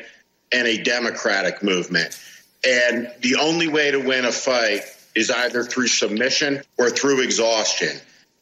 and 0.52 0.68
a 0.68 0.84
democratic 0.84 1.64
movement. 1.64 2.20
And 2.68 3.10
the 3.22 3.38
only 3.38 3.70
way 3.70 3.92
to 3.92 4.00
win 4.00 4.26
a 4.26 4.32
fight 4.32 4.82
is 5.16 5.32
either 5.32 5.64
through 5.64 5.88
submission 5.88 6.62
or 6.78 6.90
through 6.90 7.22
exhaustion. 7.22 7.96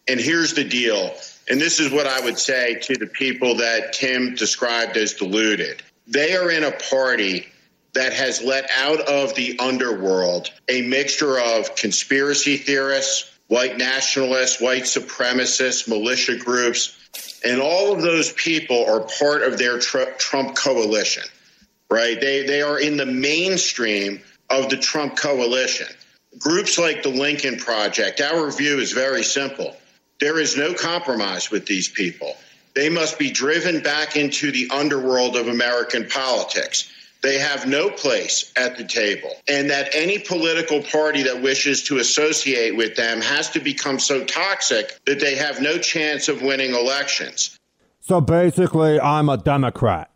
And 0.07 0.19
here's 0.19 0.55
the 0.55 0.63
deal. 0.63 1.13
And 1.49 1.59
this 1.59 1.79
is 1.79 1.91
what 1.91 2.07
I 2.07 2.21
would 2.21 2.37
say 2.37 2.75
to 2.83 2.95
the 2.95 3.07
people 3.07 3.55
that 3.57 3.93
Tim 3.93 4.35
described 4.35 4.95
as 4.97 5.13
deluded. 5.13 5.81
They 6.07 6.35
are 6.35 6.49
in 6.51 6.63
a 6.63 6.71
party 6.71 7.47
that 7.93 8.13
has 8.13 8.41
let 8.41 8.69
out 8.77 9.01
of 9.01 9.35
the 9.35 9.59
underworld 9.59 10.51
a 10.69 10.81
mixture 10.81 11.39
of 11.39 11.75
conspiracy 11.75 12.57
theorists, 12.57 13.29
white 13.47 13.77
nationalists, 13.77 14.61
white 14.61 14.83
supremacists, 14.83 15.87
militia 15.87 16.37
groups, 16.37 16.97
and 17.43 17.59
all 17.59 17.91
of 17.91 18.01
those 18.01 18.31
people 18.33 18.85
are 18.85 19.01
part 19.19 19.43
of 19.43 19.57
their 19.57 19.79
tr- 19.79 20.11
Trump 20.17 20.55
coalition, 20.55 21.23
right? 21.89 22.19
They, 22.19 22.45
they 22.45 22.61
are 22.61 22.79
in 22.79 22.97
the 22.97 23.05
mainstream 23.05 24.21
of 24.49 24.69
the 24.69 24.77
Trump 24.77 25.17
coalition. 25.17 25.87
Groups 26.39 26.77
like 26.77 27.03
the 27.03 27.09
Lincoln 27.09 27.57
Project, 27.57 28.21
our 28.21 28.49
view 28.51 28.79
is 28.79 28.93
very 28.93 29.23
simple. 29.23 29.75
There 30.21 30.39
is 30.39 30.55
no 30.55 30.75
compromise 30.75 31.49
with 31.49 31.65
these 31.65 31.89
people. 31.89 32.37
They 32.75 32.89
must 32.89 33.17
be 33.17 33.31
driven 33.31 33.81
back 33.81 34.15
into 34.15 34.51
the 34.51 34.69
underworld 34.71 35.35
of 35.35 35.47
American 35.47 36.07
politics. 36.07 36.89
They 37.23 37.39
have 37.39 37.67
no 37.67 37.89
place 37.89 38.51
at 38.55 38.77
the 38.77 38.83
table, 38.83 39.31
and 39.47 39.69
that 39.69 39.89
any 39.93 40.19
political 40.19 40.81
party 40.83 41.23
that 41.23 41.41
wishes 41.41 41.83
to 41.83 41.97
associate 41.97 42.75
with 42.75 42.95
them 42.95 43.19
has 43.21 43.49
to 43.51 43.59
become 43.59 43.99
so 43.99 44.23
toxic 44.23 44.97
that 45.05 45.19
they 45.19 45.35
have 45.35 45.61
no 45.61 45.77
chance 45.77 46.29
of 46.29 46.41
winning 46.41 46.73
elections. 46.73 47.57
So 47.99 48.21
basically, 48.21 48.99
I'm 48.99 49.27
a 49.27 49.37
Democrat. 49.37 50.11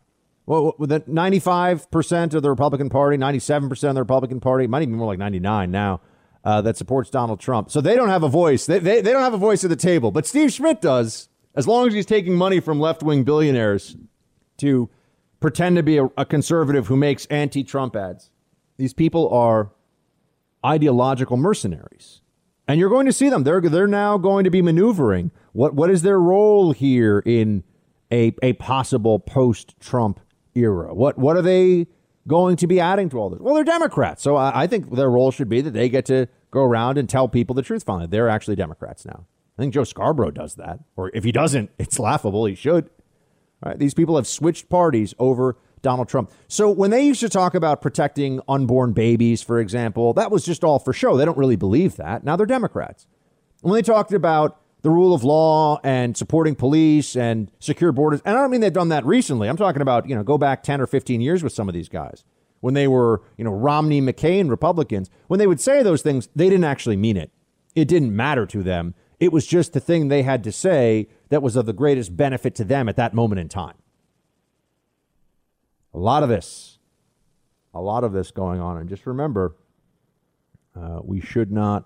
Well, 0.47 0.75
the 0.79 1.01
95% 1.01 2.33
of 2.35 2.43
the 2.43 2.49
Republican 2.49 2.89
Party, 2.89 3.17
97% 3.17 3.89
of 3.89 3.95
the 3.95 4.01
Republican 4.01 4.39
Party, 4.39 4.67
might 4.67 4.83
even 4.83 4.93
be 4.93 4.97
more 4.97 5.07
like 5.07 5.19
99 5.19 5.71
now, 5.71 6.01
uh, 6.45 6.61
that 6.61 6.77
supports 6.77 7.09
Donald 7.09 7.39
Trump. 7.39 7.71
So 7.71 7.81
they 7.81 7.95
don't 7.95 8.09
have 8.09 8.23
a 8.23 8.29
voice. 8.29 8.65
They, 8.65 8.79
they, 8.79 9.01
they 9.01 9.11
don't 9.11 9.23
have 9.23 9.33
a 9.33 9.37
voice 9.37 9.63
at 9.63 9.69
the 9.69 9.75
table. 9.75 10.11
But 10.11 10.27
Steve 10.27 10.53
Schmidt 10.53 10.79
does, 10.79 11.27
as 11.55 11.67
long 11.67 11.87
as 11.87 11.93
he's 11.93 12.05
taking 12.05 12.35
money 12.35 12.59
from 12.59 12.79
left 12.79 13.01
wing 13.01 13.23
billionaires 13.23 13.97
to 14.57 14.89
pretend 15.39 15.75
to 15.75 15.83
be 15.83 15.97
a, 15.97 16.05
a 16.17 16.25
conservative 16.25 16.87
who 16.87 16.95
makes 16.95 17.25
anti 17.27 17.63
Trump 17.63 17.95
ads. 17.95 18.29
These 18.77 18.93
people 18.93 19.29
are 19.29 19.71
ideological 20.65 21.37
mercenaries. 21.37 22.21
And 22.67 22.79
you're 22.79 22.89
going 22.89 23.05
to 23.05 23.13
see 23.13 23.29
them. 23.29 23.43
They're, 23.43 23.61
they're 23.61 23.87
now 23.87 24.17
going 24.17 24.43
to 24.43 24.49
be 24.49 24.61
maneuvering. 24.61 25.31
What, 25.53 25.75
what 25.75 25.89
is 25.89 26.01
their 26.01 26.19
role 26.19 26.71
here 26.71 27.19
in 27.25 27.63
a, 28.11 28.33
a 28.41 28.53
possible 28.53 29.19
post 29.19 29.79
Trump 29.79 30.19
era? 30.55 30.93
What, 30.93 31.17
what 31.17 31.37
are 31.37 31.43
they 31.43 31.87
going 32.27 32.55
to 32.57 32.67
be 32.67 32.79
adding 32.79 33.09
to 33.09 33.19
all 33.19 33.29
this? 33.29 33.39
Well, 33.39 33.55
they're 33.55 33.63
Democrats. 33.63 34.23
So 34.23 34.35
I, 34.35 34.63
I 34.63 34.67
think 34.67 34.93
their 34.95 35.09
role 35.09 35.31
should 35.31 35.49
be 35.49 35.61
that 35.61 35.71
they 35.71 35.89
get 35.89 36.05
to 36.05 36.27
go 36.51 36.61
around 36.61 36.97
and 36.97 37.09
tell 37.09 37.27
people 37.27 37.53
the 37.53 37.61
truth 37.61 37.83
finally. 37.83 38.07
They're 38.07 38.29
actually 38.29 38.55
Democrats 38.55 39.05
now. 39.05 39.25
I 39.57 39.61
think 39.61 39.73
Joe 39.73 39.83
Scarborough 39.83 40.31
does 40.31 40.55
that. 40.55 40.79
Or 40.95 41.11
if 41.13 41.23
he 41.23 41.31
doesn't, 41.31 41.71
it's 41.79 41.99
laughable. 41.99 42.45
He 42.45 42.55
should. 42.55 42.89
Right? 43.63 43.79
These 43.79 43.93
people 43.93 44.15
have 44.15 44.27
switched 44.27 44.69
parties 44.69 45.13
over 45.17 45.57
Donald 45.81 46.09
Trump. 46.09 46.31
So 46.47 46.69
when 46.69 46.91
they 46.91 47.05
used 47.05 47.19
to 47.21 47.29
talk 47.29 47.53
about 47.53 47.81
protecting 47.81 48.41
unborn 48.47 48.93
babies, 48.93 49.41
for 49.41 49.59
example, 49.59 50.13
that 50.13 50.31
was 50.31 50.43
just 50.43 50.63
all 50.63 50.79
for 50.79 50.93
show. 50.93 51.15
They 51.15 51.25
don't 51.25 51.37
really 51.37 51.55
believe 51.55 51.95
that. 51.97 52.23
Now 52.23 52.35
they're 52.35 52.45
Democrats. 52.45 53.07
When 53.61 53.73
they 53.73 53.81
talked 53.81 54.11
about 54.11 54.59
the 54.85 54.91
rule 54.91 55.15
of 55.15 55.23
law 55.23 55.79
and 55.83 56.15
supporting 56.15 56.53
police 56.53 57.15
and 57.15 57.49
secure 57.59 57.91
borders, 57.91 58.21
and 58.23 58.37
I 58.37 58.41
don't 58.41 58.51
mean 58.51 58.61
they've 58.61 58.71
done 58.71 58.89
that 58.89 59.03
recently. 59.03 59.49
I'm 59.49 59.57
talking 59.57 59.81
about, 59.81 60.07
you 60.07 60.13
know, 60.13 60.21
go 60.21 60.37
back 60.37 60.61
10 60.61 60.79
or 60.79 60.85
15 60.85 61.21
years 61.21 61.41
with 61.41 61.53
some 61.53 61.67
of 61.67 61.73
these 61.73 61.89
guys. 61.89 62.23
When 62.59 62.75
they 62.75 62.87
were, 62.87 63.23
you 63.35 63.43
know, 63.43 63.51
Romney, 63.51 63.99
McCain 63.99 64.47
Republicans, 64.47 65.09
when 65.25 65.39
they 65.39 65.47
would 65.47 65.59
say 65.59 65.81
those 65.81 66.03
things, 66.03 66.29
they 66.35 66.49
didn't 66.49 66.65
actually 66.65 66.97
mean 66.97 67.17
it. 67.17 67.31
It 67.73 67.87
didn't 67.87 68.15
matter 68.15 68.45
to 68.45 68.61
them. 68.61 68.93
It 69.19 69.33
was 69.33 69.47
just 69.47 69.73
the 69.73 69.79
thing 69.79 70.07
they 70.07 70.21
had 70.21 70.43
to 70.43 70.51
say 70.51 71.07
that 71.29 71.41
was 71.41 71.55
of 71.55 71.65
the 71.65 71.73
greatest 71.73 72.15
benefit 72.15 72.53
to 72.55 72.63
them 72.63 72.87
at 72.87 72.95
that 72.95 73.15
moment 73.15 73.39
in 73.39 73.49
time. 73.49 73.77
A 75.95 75.97
lot 75.97 76.21
of 76.21 76.29
this, 76.29 76.77
a 77.73 77.81
lot 77.81 78.03
of 78.03 78.13
this 78.13 78.29
going 78.29 78.61
on. 78.61 78.77
And 78.77 78.87
just 78.87 79.07
remember, 79.07 79.55
uh, 80.79 80.99
we 81.03 81.21
should 81.21 81.51
not, 81.51 81.85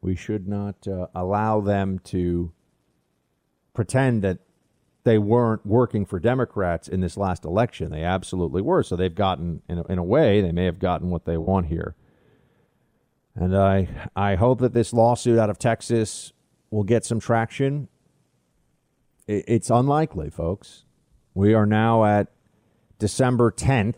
we 0.00 0.14
should 0.14 0.48
not 0.48 0.86
uh, 0.86 1.06
allow 1.14 1.60
them 1.60 1.98
to 1.98 2.52
pretend 3.74 4.22
that 4.22 4.38
they 5.04 5.18
weren't 5.18 5.64
working 5.64 6.04
for 6.04 6.18
Democrats 6.18 6.88
in 6.88 7.00
this 7.00 7.16
last 7.16 7.44
election. 7.44 7.90
They 7.90 8.04
absolutely 8.04 8.62
were. 8.62 8.82
So 8.82 8.96
they've 8.96 9.14
gotten, 9.14 9.62
in 9.68 9.78
a, 9.78 9.84
in 9.84 9.98
a 9.98 10.04
way, 10.04 10.40
they 10.40 10.52
may 10.52 10.64
have 10.66 10.78
gotten 10.78 11.10
what 11.10 11.24
they 11.24 11.36
want 11.36 11.66
here. 11.66 11.94
And 13.34 13.56
I, 13.56 13.88
I 14.14 14.34
hope 14.34 14.60
that 14.60 14.74
this 14.74 14.92
lawsuit 14.92 15.38
out 15.38 15.48
of 15.48 15.58
Texas 15.58 16.32
will 16.70 16.84
get 16.84 17.04
some 17.04 17.20
traction 17.20 17.88
it's 19.30 19.70
unlikely, 19.70 20.30
folks. 20.30 20.84
We 21.34 21.54
are 21.54 21.66
now 21.66 22.04
at 22.04 22.32
December 22.98 23.52
10th. 23.52 23.94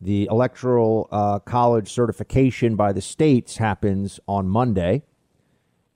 The 0.00 0.28
electoral 0.30 1.08
uh, 1.12 1.40
college 1.40 1.92
certification 1.92 2.74
by 2.74 2.92
the 2.92 3.02
states 3.02 3.58
happens 3.58 4.18
on 4.26 4.48
Monday. 4.48 5.02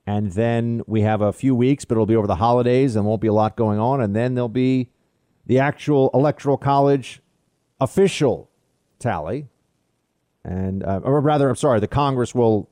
And 0.05 0.31
then 0.33 0.83
we 0.85 1.01
have 1.01 1.21
a 1.21 1.33
few 1.33 1.55
weeks, 1.55 1.85
but 1.85 1.95
it'll 1.95 2.05
be 2.05 2.15
over 2.15 2.27
the 2.27 2.35
holidays 2.35 2.95
and 2.95 3.05
won't 3.05 3.21
be 3.21 3.27
a 3.27 3.33
lot 3.33 3.55
going 3.55 3.79
on. 3.79 4.01
And 4.01 4.15
then 4.15 4.35
there'll 4.35 4.47
be 4.49 4.91
the 5.47 5.57
actual 5.57 6.11
electoral 6.13 6.57
college 6.57 7.21
official 7.81 8.51
tally. 8.99 9.47
And, 10.43 10.83
uh, 10.83 11.01
or 11.03 11.19
rather, 11.21 11.49
I'm 11.49 11.55
sorry, 11.55 11.79
the 11.79 11.87
Congress 11.87 12.35
will 12.35 12.69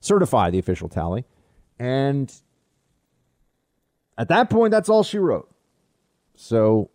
certify 0.00 0.50
the 0.50 0.58
official 0.58 0.90
tally. 0.90 1.24
And 1.78 2.30
at 4.18 4.28
that 4.28 4.50
point, 4.50 4.70
that's 4.70 4.90
all 4.90 5.02
she 5.02 5.16
wrote. 5.16 5.50
So 6.34 6.90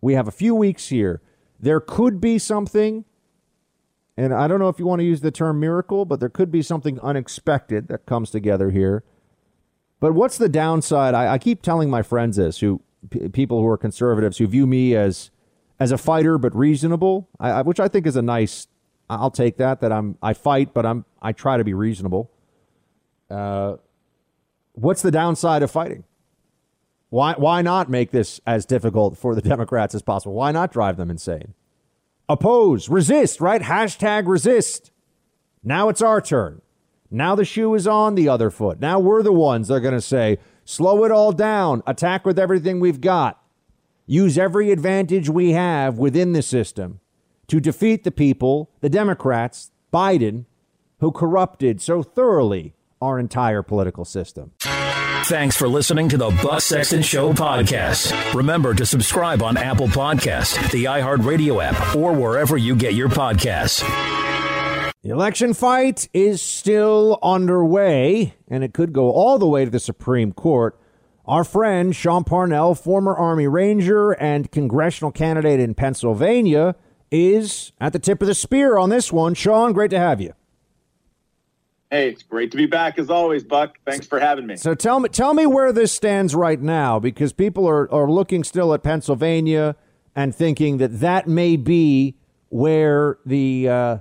we 0.00 0.14
have 0.14 0.28
a 0.28 0.32
few 0.32 0.54
weeks 0.54 0.88
here. 0.88 1.20
There 1.64 1.80
could 1.80 2.20
be 2.20 2.38
something, 2.38 3.06
and 4.18 4.34
I 4.34 4.46
don't 4.46 4.58
know 4.58 4.68
if 4.68 4.78
you 4.78 4.84
want 4.84 5.00
to 5.00 5.04
use 5.04 5.22
the 5.22 5.30
term 5.30 5.60
miracle, 5.60 6.04
but 6.04 6.20
there 6.20 6.28
could 6.28 6.50
be 6.52 6.60
something 6.60 7.00
unexpected 7.00 7.88
that 7.88 8.04
comes 8.04 8.30
together 8.30 8.70
here. 8.70 9.02
But 9.98 10.12
what's 10.12 10.36
the 10.36 10.50
downside? 10.50 11.14
I, 11.14 11.32
I 11.32 11.38
keep 11.38 11.62
telling 11.62 11.88
my 11.88 12.02
friends 12.02 12.36
this, 12.36 12.58
who 12.58 12.82
p- 13.08 13.30
people 13.30 13.60
who 13.60 13.66
are 13.66 13.78
conservatives 13.78 14.36
who 14.36 14.46
view 14.46 14.66
me 14.66 14.94
as 14.94 15.30
as 15.80 15.90
a 15.90 15.96
fighter 15.96 16.36
but 16.36 16.54
reasonable, 16.54 17.30
I, 17.40 17.50
I, 17.50 17.62
which 17.62 17.80
I 17.80 17.88
think 17.88 18.06
is 18.06 18.16
a 18.16 18.22
nice. 18.22 18.68
I'll 19.08 19.30
take 19.30 19.56
that. 19.56 19.80
That 19.80 19.90
I'm 19.90 20.18
I 20.22 20.34
fight, 20.34 20.74
but 20.74 20.84
I'm 20.84 21.06
I 21.22 21.32
try 21.32 21.56
to 21.56 21.64
be 21.64 21.72
reasonable. 21.72 22.30
Uh, 23.30 23.76
what's 24.72 25.00
the 25.00 25.10
downside 25.10 25.62
of 25.62 25.70
fighting? 25.70 26.04
Why, 27.14 27.34
why 27.34 27.62
not 27.62 27.88
make 27.88 28.10
this 28.10 28.40
as 28.44 28.66
difficult 28.66 29.16
for 29.16 29.36
the 29.36 29.40
Democrats 29.48 29.94
as 29.94 30.02
possible? 30.02 30.34
Why 30.34 30.50
not 30.50 30.72
drive 30.72 30.96
them 30.96 31.12
insane? 31.12 31.54
Oppose, 32.28 32.88
resist, 32.88 33.40
right? 33.40 33.62
Hashtag 33.62 34.26
resist. 34.26 34.90
Now 35.62 35.88
it's 35.88 36.02
our 36.02 36.20
turn. 36.20 36.60
Now 37.12 37.36
the 37.36 37.44
shoe 37.44 37.72
is 37.76 37.86
on 37.86 38.16
the 38.16 38.28
other 38.28 38.50
foot. 38.50 38.80
Now 38.80 38.98
we're 38.98 39.22
the 39.22 39.32
ones 39.32 39.68
that 39.68 39.74
are 39.74 39.80
going 39.80 39.94
to 39.94 40.00
say, 40.00 40.38
slow 40.64 41.04
it 41.04 41.12
all 41.12 41.30
down, 41.30 41.84
attack 41.86 42.26
with 42.26 42.36
everything 42.36 42.80
we've 42.80 43.00
got, 43.00 43.40
use 44.06 44.36
every 44.36 44.72
advantage 44.72 45.28
we 45.28 45.52
have 45.52 45.96
within 45.96 46.32
the 46.32 46.42
system 46.42 46.98
to 47.46 47.60
defeat 47.60 48.02
the 48.02 48.10
people, 48.10 48.72
the 48.80 48.90
Democrats, 48.90 49.70
Biden, 49.92 50.46
who 50.98 51.12
corrupted 51.12 51.80
so 51.80 52.02
thoroughly 52.02 52.74
our 53.00 53.20
entire 53.20 53.62
political 53.62 54.04
system. 54.04 54.50
Thanks 55.26 55.56
for 55.56 55.66
listening 55.68 56.10
to 56.10 56.18
the 56.18 56.28
Buck 56.42 56.60
Sexton 56.60 57.00
Show 57.00 57.32
podcast. 57.32 58.34
Remember 58.34 58.74
to 58.74 58.84
subscribe 58.84 59.42
on 59.42 59.56
Apple 59.56 59.88
Podcast, 59.88 60.70
the 60.70 60.84
iHeartRadio 60.84 61.64
app, 61.64 61.96
or 61.96 62.12
wherever 62.12 62.58
you 62.58 62.76
get 62.76 62.92
your 62.92 63.08
podcasts. 63.08 63.80
The 65.02 65.08
election 65.08 65.54
fight 65.54 66.10
is 66.12 66.42
still 66.42 67.18
underway, 67.22 68.34
and 68.48 68.62
it 68.62 68.74
could 68.74 68.92
go 68.92 69.12
all 69.12 69.38
the 69.38 69.46
way 69.46 69.64
to 69.64 69.70
the 69.70 69.80
Supreme 69.80 70.30
Court. 70.30 70.78
Our 71.24 71.42
friend 71.42 71.96
Sean 71.96 72.24
Parnell, 72.24 72.74
former 72.74 73.16
Army 73.16 73.48
Ranger 73.48 74.12
and 74.12 74.52
congressional 74.52 75.10
candidate 75.10 75.58
in 75.58 75.72
Pennsylvania, 75.72 76.74
is 77.10 77.72
at 77.80 77.94
the 77.94 77.98
tip 77.98 78.20
of 78.20 78.28
the 78.28 78.34
spear 78.34 78.76
on 78.76 78.90
this 78.90 79.10
one. 79.10 79.32
Sean, 79.32 79.72
great 79.72 79.90
to 79.90 79.98
have 79.98 80.20
you. 80.20 80.34
Hey, 81.94 82.08
it's 82.08 82.24
great 82.24 82.50
to 82.50 82.56
be 82.56 82.66
back 82.66 82.98
as 82.98 83.08
always, 83.08 83.44
Buck. 83.44 83.78
Thanks 83.86 84.04
for 84.04 84.18
having 84.18 84.48
me. 84.48 84.56
So 84.56 84.74
tell 84.74 84.98
me, 84.98 85.08
tell 85.08 85.32
me 85.32 85.46
where 85.46 85.72
this 85.72 85.92
stands 85.92 86.34
right 86.34 86.60
now, 86.60 86.98
because 86.98 87.32
people 87.32 87.68
are, 87.68 87.88
are 87.94 88.10
looking 88.10 88.42
still 88.42 88.74
at 88.74 88.82
Pennsylvania 88.82 89.76
and 90.16 90.34
thinking 90.34 90.78
that 90.78 90.98
that 90.98 91.28
may 91.28 91.54
be 91.54 92.16
where 92.48 93.18
the 93.24 93.68
uh, 93.68 93.98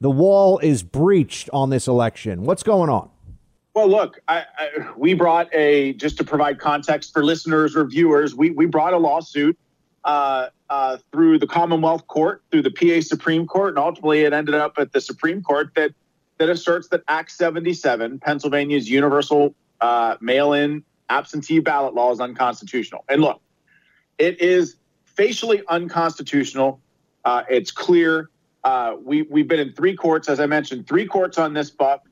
the 0.00 0.10
wall 0.10 0.58
is 0.58 0.82
breached 0.82 1.48
on 1.52 1.70
this 1.70 1.86
election. 1.86 2.42
What's 2.42 2.64
going 2.64 2.90
on? 2.90 3.10
Well, 3.74 3.88
look, 3.88 4.18
I, 4.26 4.44
I, 4.58 4.90
we 4.96 5.14
brought 5.14 5.48
a 5.54 5.92
just 5.92 6.18
to 6.18 6.24
provide 6.24 6.58
context 6.58 7.12
for 7.12 7.24
listeners 7.24 7.76
or 7.76 7.84
viewers. 7.84 8.34
We 8.34 8.50
we 8.50 8.66
brought 8.66 8.92
a 8.92 8.98
lawsuit 8.98 9.56
uh, 10.02 10.48
uh, 10.68 10.96
through 11.12 11.38
the 11.38 11.46
Commonwealth 11.46 12.08
Court, 12.08 12.42
through 12.50 12.62
the 12.62 12.72
PA 12.72 13.02
Supreme 13.02 13.46
Court, 13.46 13.68
and 13.68 13.78
ultimately 13.78 14.22
it 14.22 14.32
ended 14.32 14.56
up 14.56 14.78
at 14.78 14.90
the 14.90 15.00
Supreme 15.00 15.44
Court 15.44 15.70
that 15.76 15.92
that 16.38 16.48
asserts 16.48 16.88
that 16.88 17.02
Act 17.08 17.30
77, 17.30 18.18
Pennsylvania's 18.18 18.88
universal 18.88 19.54
uh, 19.80 20.16
mail-in 20.20 20.84
absentee 21.08 21.60
ballot 21.60 21.94
law, 21.94 22.12
is 22.12 22.20
unconstitutional. 22.20 23.04
And 23.08 23.22
look, 23.22 23.40
it 24.18 24.40
is 24.40 24.76
facially 25.04 25.62
unconstitutional. 25.68 26.80
Uh, 27.24 27.44
it's 27.48 27.70
clear. 27.70 28.30
Uh, 28.64 28.96
we 29.02 29.22
we've 29.22 29.48
been 29.48 29.60
in 29.60 29.72
three 29.72 29.94
courts, 29.94 30.28
as 30.28 30.40
I 30.40 30.46
mentioned, 30.46 30.86
three 30.86 31.06
courts 31.06 31.38
on 31.38 31.54
this, 31.54 31.70
but 31.70 32.02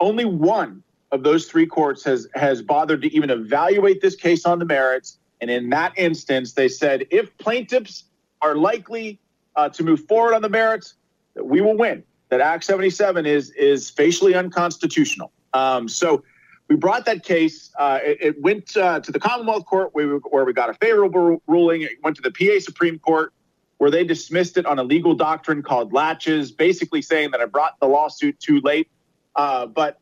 only 0.00 0.24
one 0.24 0.82
of 1.10 1.22
those 1.22 1.46
three 1.46 1.66
courts 1.66 2.04
has 2.04 2.28
has 2.34 2.62
bothered 2.62 3.02
to 3.02 3.14
even 3.14 3.30
evaluate 3.30 4.00
this 4.00 4.16
case 4.16 4.44
on 4.44 4.58
the 4.58 4.64
merits. 4.64 5.18
And 5.40 5.50
in 5.50 5.70
that 5.70 5.92
instance, 5.96 6.52
they 6.52 6.68
said 6.68 7.06
if 7.10 7.36
plaintiffs 7.38 8.04
are 8.40 8.54
likely 8.54 9.18
uh, 9.56 9.68
to 9.70 9.82
move 9.82 10.04
forward 10.06 10.34
on 10.34 10.42
the 10.42 10.48
merits, 10.48 10.94
we 11.34 11.60
will 11.60 11.76
win. 11.76 12.04
That 12.32 12.40
Act 12.40 12.64
77 12.64 13.26
is 13.26 13.50
is 13.50 13.90
facially 13.90 14.34
unconstitutional. 14.34 15.30
Um, 15.52 15.86
so 15.86 16.24
we 16.66 16.76
brought 16.76 17.04
that 17.04 17.24
case. 17.24 17.70
Uh, 17.78 17.98
it, 18.02 18.18
it, 18.22 18.40
went 18.40 18.74
uh, 18.74 19.00
to 19.00 19.12
the 19.12 19.20
Commonwealth 19.20 19.66
Court 19.66 19.90
where 19.92 20.08
we, 20.08 20.14
where 20.30 20.46
we 20.46 20.54
got 20.54 20.70
a 20.70 20.74
favorable 20.74 21.42
ruling. 21.46 21.82
It 21.82 22.02
went 22.02 22.16
to 22.16 22.22
the 22.22 22.30
PA 22.30 22.58
Supreme 22.58 22.98
Court 22.98 23.34
where 23.76 23.90
they 23.90 24.02
dismissed 24.02 24.56
it 24.56 24.64
on 24.64 24.78
a 24.78 24.82
legal 24.82 25.14
doctrine 25.14 25.62
called 25.62 25.92
laches, 25.92 26.50
basically 26.50 27.02
saying 27.02 27.32
that 27.32 27.42
I 27.42 27.44
brought 27.44 27.78
the 27.80 27.86
lawsuit 27.86 28.40
too 28.40 28.62
late. 28.62 28.88
Uh, 29.36 29.66
but 29.66 30.00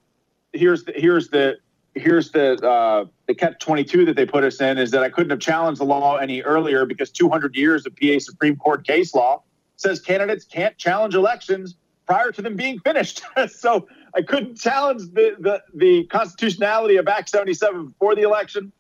here's 0.53 0.85
the 0.85 0.93
here's 0.95 1.31
the 1.31 1.59
here's 1.97 2.31
the 2.31 2.65
uh, 2.65 3.07
the 3.27 3.35
catch 3.35 3.59
22 3.59 4.05
that 4.05 4.15
they 4.15 4.25
put 4.25 4.45
us 4.45 4.61
in 4.61 4.79
is 4.79 4.93
that 4.93 5.03
I 5.03 5.11
couldn't 5.11 5.31
have 5.31 5.41
challenged 5.41 5.81
the 5.81 5.85
law 5.85 6.15
any 6.19 6.43
earlier 6.43 6.87
because 6.87 7.11
200 7.11 7.57
years 7.57 7.87
of 7.87 7.97
PA 7.97 8.21
Supreme 8.21 8.55
Court 8.55 8.87
case 8.87 9.17
law 9.17 9.43
says 9.75 9.99
candidates 9.99 10.45
can't 10.45 10.79
challenge 10.79 11.17
elections 11.17 11.75
prior 12.11 12.33
to 12.33 12.43
them 12.43 12.57
being 12.57 12.81
finished. 12.81 13.23
so 13.51 13.87
I 14.17 14.23
couldn't 14.23 14.57
challenge 14.57 15.03
the, 15.13 15.37
the 15.39 15.63
the 15.73 16.05
constitutionality 16.07 16.97
of 16.97 17.07
Act 17.07 17.29
77 17.29 17.87
before 17.87 18.17
the 18.17 18.23
election, 18.23 18.73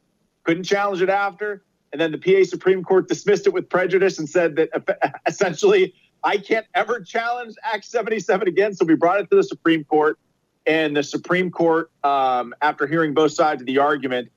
couldn't 0.42 0.64
challenge 0.64 1.00
it 1.00 1.08
after, 1.08 1.62
and 1.92 2.00
then 2.00 2.10
the 2.10 2.18
PA 2.18 2.42
Supreme 2.42 2.82
Court 2.82 3.06
dismissed 3.06 3.46
it 3.46 3.50
with 3.50 3.68
prejudice 3.68 4.18
and 4.18 4.28
said 4.28 4.56
that 4.56 4.68
essentially 5.28 5.94
I 6.24 6.38
can't 6.38 6.66
ever 6.74 7.00
challenge 7.02 7.54
Act 7.62 7.84
77 7.84 8.48
again. 8.48 8.74
So 8.74 8.84
we 8.84 8.96
brought 8.96 9.20
it 9.20 9.30
to 9.30 9.36
the 9.36 9.44
Supreme 9.44 9.84
Court. 9.84 10.18
And 10.66 10.96
the 10.96 11.04
Supreme 11.04 11.52
Court, 11.52 11.90
um, 12.02 12.52
after 12.60 12.88
hearing 12.88 13.14
both 13.14 13.32
sides 13.32 13.62
of 13.62 13.66
the 13.66 13.78
argument, 13.78 14.28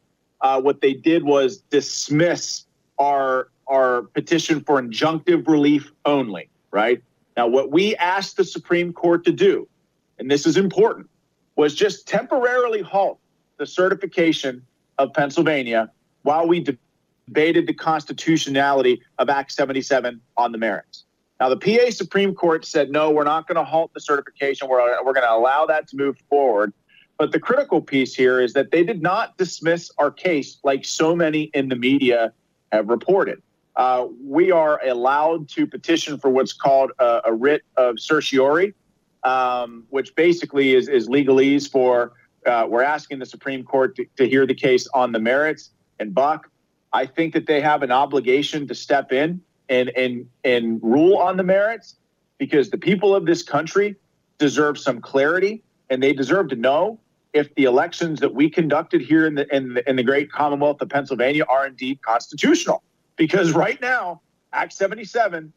uh, 0.42 0.62
what 0.62 0.82
they 0.82 0.94
did 0.94 1.24
was 1.24 1.58
dismiss 1.72 2.66
our 3.00 3.50
our 3.66 4.04
petition 4.14 4.62
for 4.62 4.80
injunctive 4.80 5.48
relief 5.48 5.92
only. 6.06 6.48
Right 6.70 7.02
now, 7.36 7.48
what 7.48 7.72
we 7.72 7.96
asked 7.96 8.38
the 8.38 8.44
Supreme 8.44 8.94
Court 8.94 9.26
to 9.26 9.32
do, 9.32 9.68
and 10.20 10.30
this 10.30 10.46
is 10.46 10.58
important, 10.58 11.10
was 11.56 11.74
just 11.74 12.08
temporarily 12.08 12.82
halt 12.82 13.20
the 13.58 13.66
certification 13.66 14.66
of 14.98 15.14
Pennsylvania 15.14 15.92
while 16.22 16.48
we 16.48 16.60
debated 17.28 17.68
the 17.68 17.74
constitutionality 17.74 19.02
of 19.18 19.30
Act 19.30 19.52
77 19.52 20.22
on 20.38 20.52
the 20.52 20.58
merits. 20.58 21.06
Now, 21.40 21.50
the 21.50 21.58
PA 21.58 21.90
Supreme 21.90 22.36
Court 22.36 22.66
said, 22.66 22.92
no, 22.92 23.10
we're 23.12 23.24
not 23.24 23.48
going 23.48 23.58
to 23.58 23.64
halt 23.64 23.94
the 23.94 24.00
certification. 24.00 24.68
We're, 24.70 25.04
we're 25.04 25.14
going 25.14 25.26
to 25.26 25.34
allow 25.34 25.66
that 25.66 25.88
to 25.90 25.98
move 25.98 26.18
forward. 26.30 26.74
But 27.18 27.32
the 27.32 27.40
critical 27.40 27.82
piece 27.82 28.16
here 28.16 28.40
is 28.40 28.54
that 28.54 28.72
they 28.72 28.84
did 28.84 29.02
not 29.02 29.38
dismiss 29.38 29.92
our 29.98 30.12
case 30.12 30.58
like 30.64 30.86
so 30.86 31.16
many 31.16 31.44
in 31.54 31.70
the 31.70 31.76
media 31.76 32.34
have 32.72 32.90
reported. 32.90 33.42
Uh, 33.76 34.08
we 34.24 34.52
are 34.52 34.80
allowed 34.86 35.50
to 35.50 35.66
petition 35.66 36.18
for 36.20 36.30
what's 36.30 36.54
called 36.54 36.92
a, 37.00 37.22
a 37.26 37.34
writ 37.34 37.64
of 37.76 38.00
certiorari, 38.00 38.74
um, 39.24 39.86
which 39.90 40.16
basically 40.16 40.76
is, 40.76 40.88
is 40.88 41.08
legalese 41.08 41.70
for 41.70 42.14
uh, 42.46 42.66
we're 42.70 42.84
asking 42.84 43.20
the 43.20 43.26
Supreme 43.26 43.64
Court 43.64 43.96
to, 43.96 44.06
to 44.18 44.28
hear 44.28 44.46
the 44.46 44.54
case 44.54 44.88
on 44.94 45.12
the 45.12 45.20
merits. 45.20 45.70
And 46.00 46.14
Buck, 46.14 46.50
I 46.92 47.06
think 47.06 47.34
that 47.34 47.48
they 47.48 47.62
have 47.62 47.84
an 47.84 47.92
obligation 47.92 48.68
to 48.68 48.76
step 48.76 49.12
in 49.12 49.42
and 49.70 49.90
and 49.90 50.28
and 50.44 50.82
rule 50.84 51.18
on 51.18 51.38
the 51.38 51.44
merits 51.44 51.96
because 52.38 52.70
the 52.70 52.78
people 52.78 53.16
of 53.16 53.26
this 53.26 53.42
country 53.42 53.96
deserve 54.38 54.78
some 54.78 55.00
clarity 55.00 55.64
and 55.90 56.04
they 56.04 56.14
deserve 56.14 56.50
to 56.50 56.56
know 56.56 57.00
if 57.32 57.54
the 57.56 57.64
elections 57.64 58.20
that 58.20 58.34
we 58.34 58.50
conducted 58.50 59.02
here 59.02 59.26
in 59.26 59.36
the 59.36 59.56
in 59.56 59.74
the, 59.76 59.90
in 59.90 59.96
the 59.96 60.04
great 60.04 60.32
Commonwealth 60.32 60.82
of 60.82 60.90
Pennsylvania 60.90 61.46
are 61.48 61.66
indeed 61.66 62.02
constitutional. 62.02 62.84
Because 63.16 63.52
right 63.54 63.80
now, 63.82 64.22
Act 64.52 64.74
77, 64.74 65.54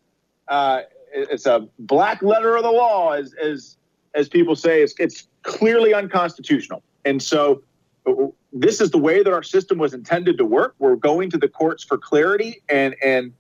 uh, 0.49 0.83
it's 1.13 1.47
a 1.47 1.69
black 1.79 2.23
letter 2.23 2.57
of 2.57 2.63
the 2.63 2.71
law, 2.71 3.13
as 3.13 3.33
as 3.35 3.77
as 4.15 4.29
people 4.29 4.57
say, 4.57 4.83
it's, 4.83 4.95
it's 4.99 5.29
clearly 5.43 5.93
unconstitutional. 5.93 6.83
And 7.05 7.23
so 7.23 7.63
this 8.53 8.81
is 8.81 8.91
the 8.91 8.99
way 8.99 9.23
that 9.23 9.33
our 9.33 9.43
system 9.43 9.79
was 9.79 9.93
intended 9.93 10.39
to 10.39 10.45
work. 10.45 10.75
We're 10.79 10.97
going 10.97 11.31
to 11.31 11.39
the 11.39 11.49
courts 11.49 11.85
for 11.85 11.99
clarity, 11.99 12.63
and 12.69 12.95
and 13.03 13.33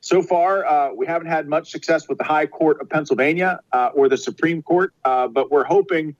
so 0.00 0.22
far 0.22 0.64
uh, 0.64 0.92
we 0.92 1.06
haven't 1.06 1.28
had 1.28 1.48
much 1.48 1.70
success 1.70 2.08
with 2.08 2.18
the 2.18 2.24
High 2.24 2.46
Court 2.46 2.80
of 2.80 2.88
Pennsylvania 2.88 3.60
uh, 3.72 3.90
or 3.94 4.08
the 4.08 4.16
Supreme 4.16 4.62
Court, 4.62 4.92
uh, 5.04 5.28
but 5.28 5.50
we're 5.50 5.64
hoping 5.64 6.14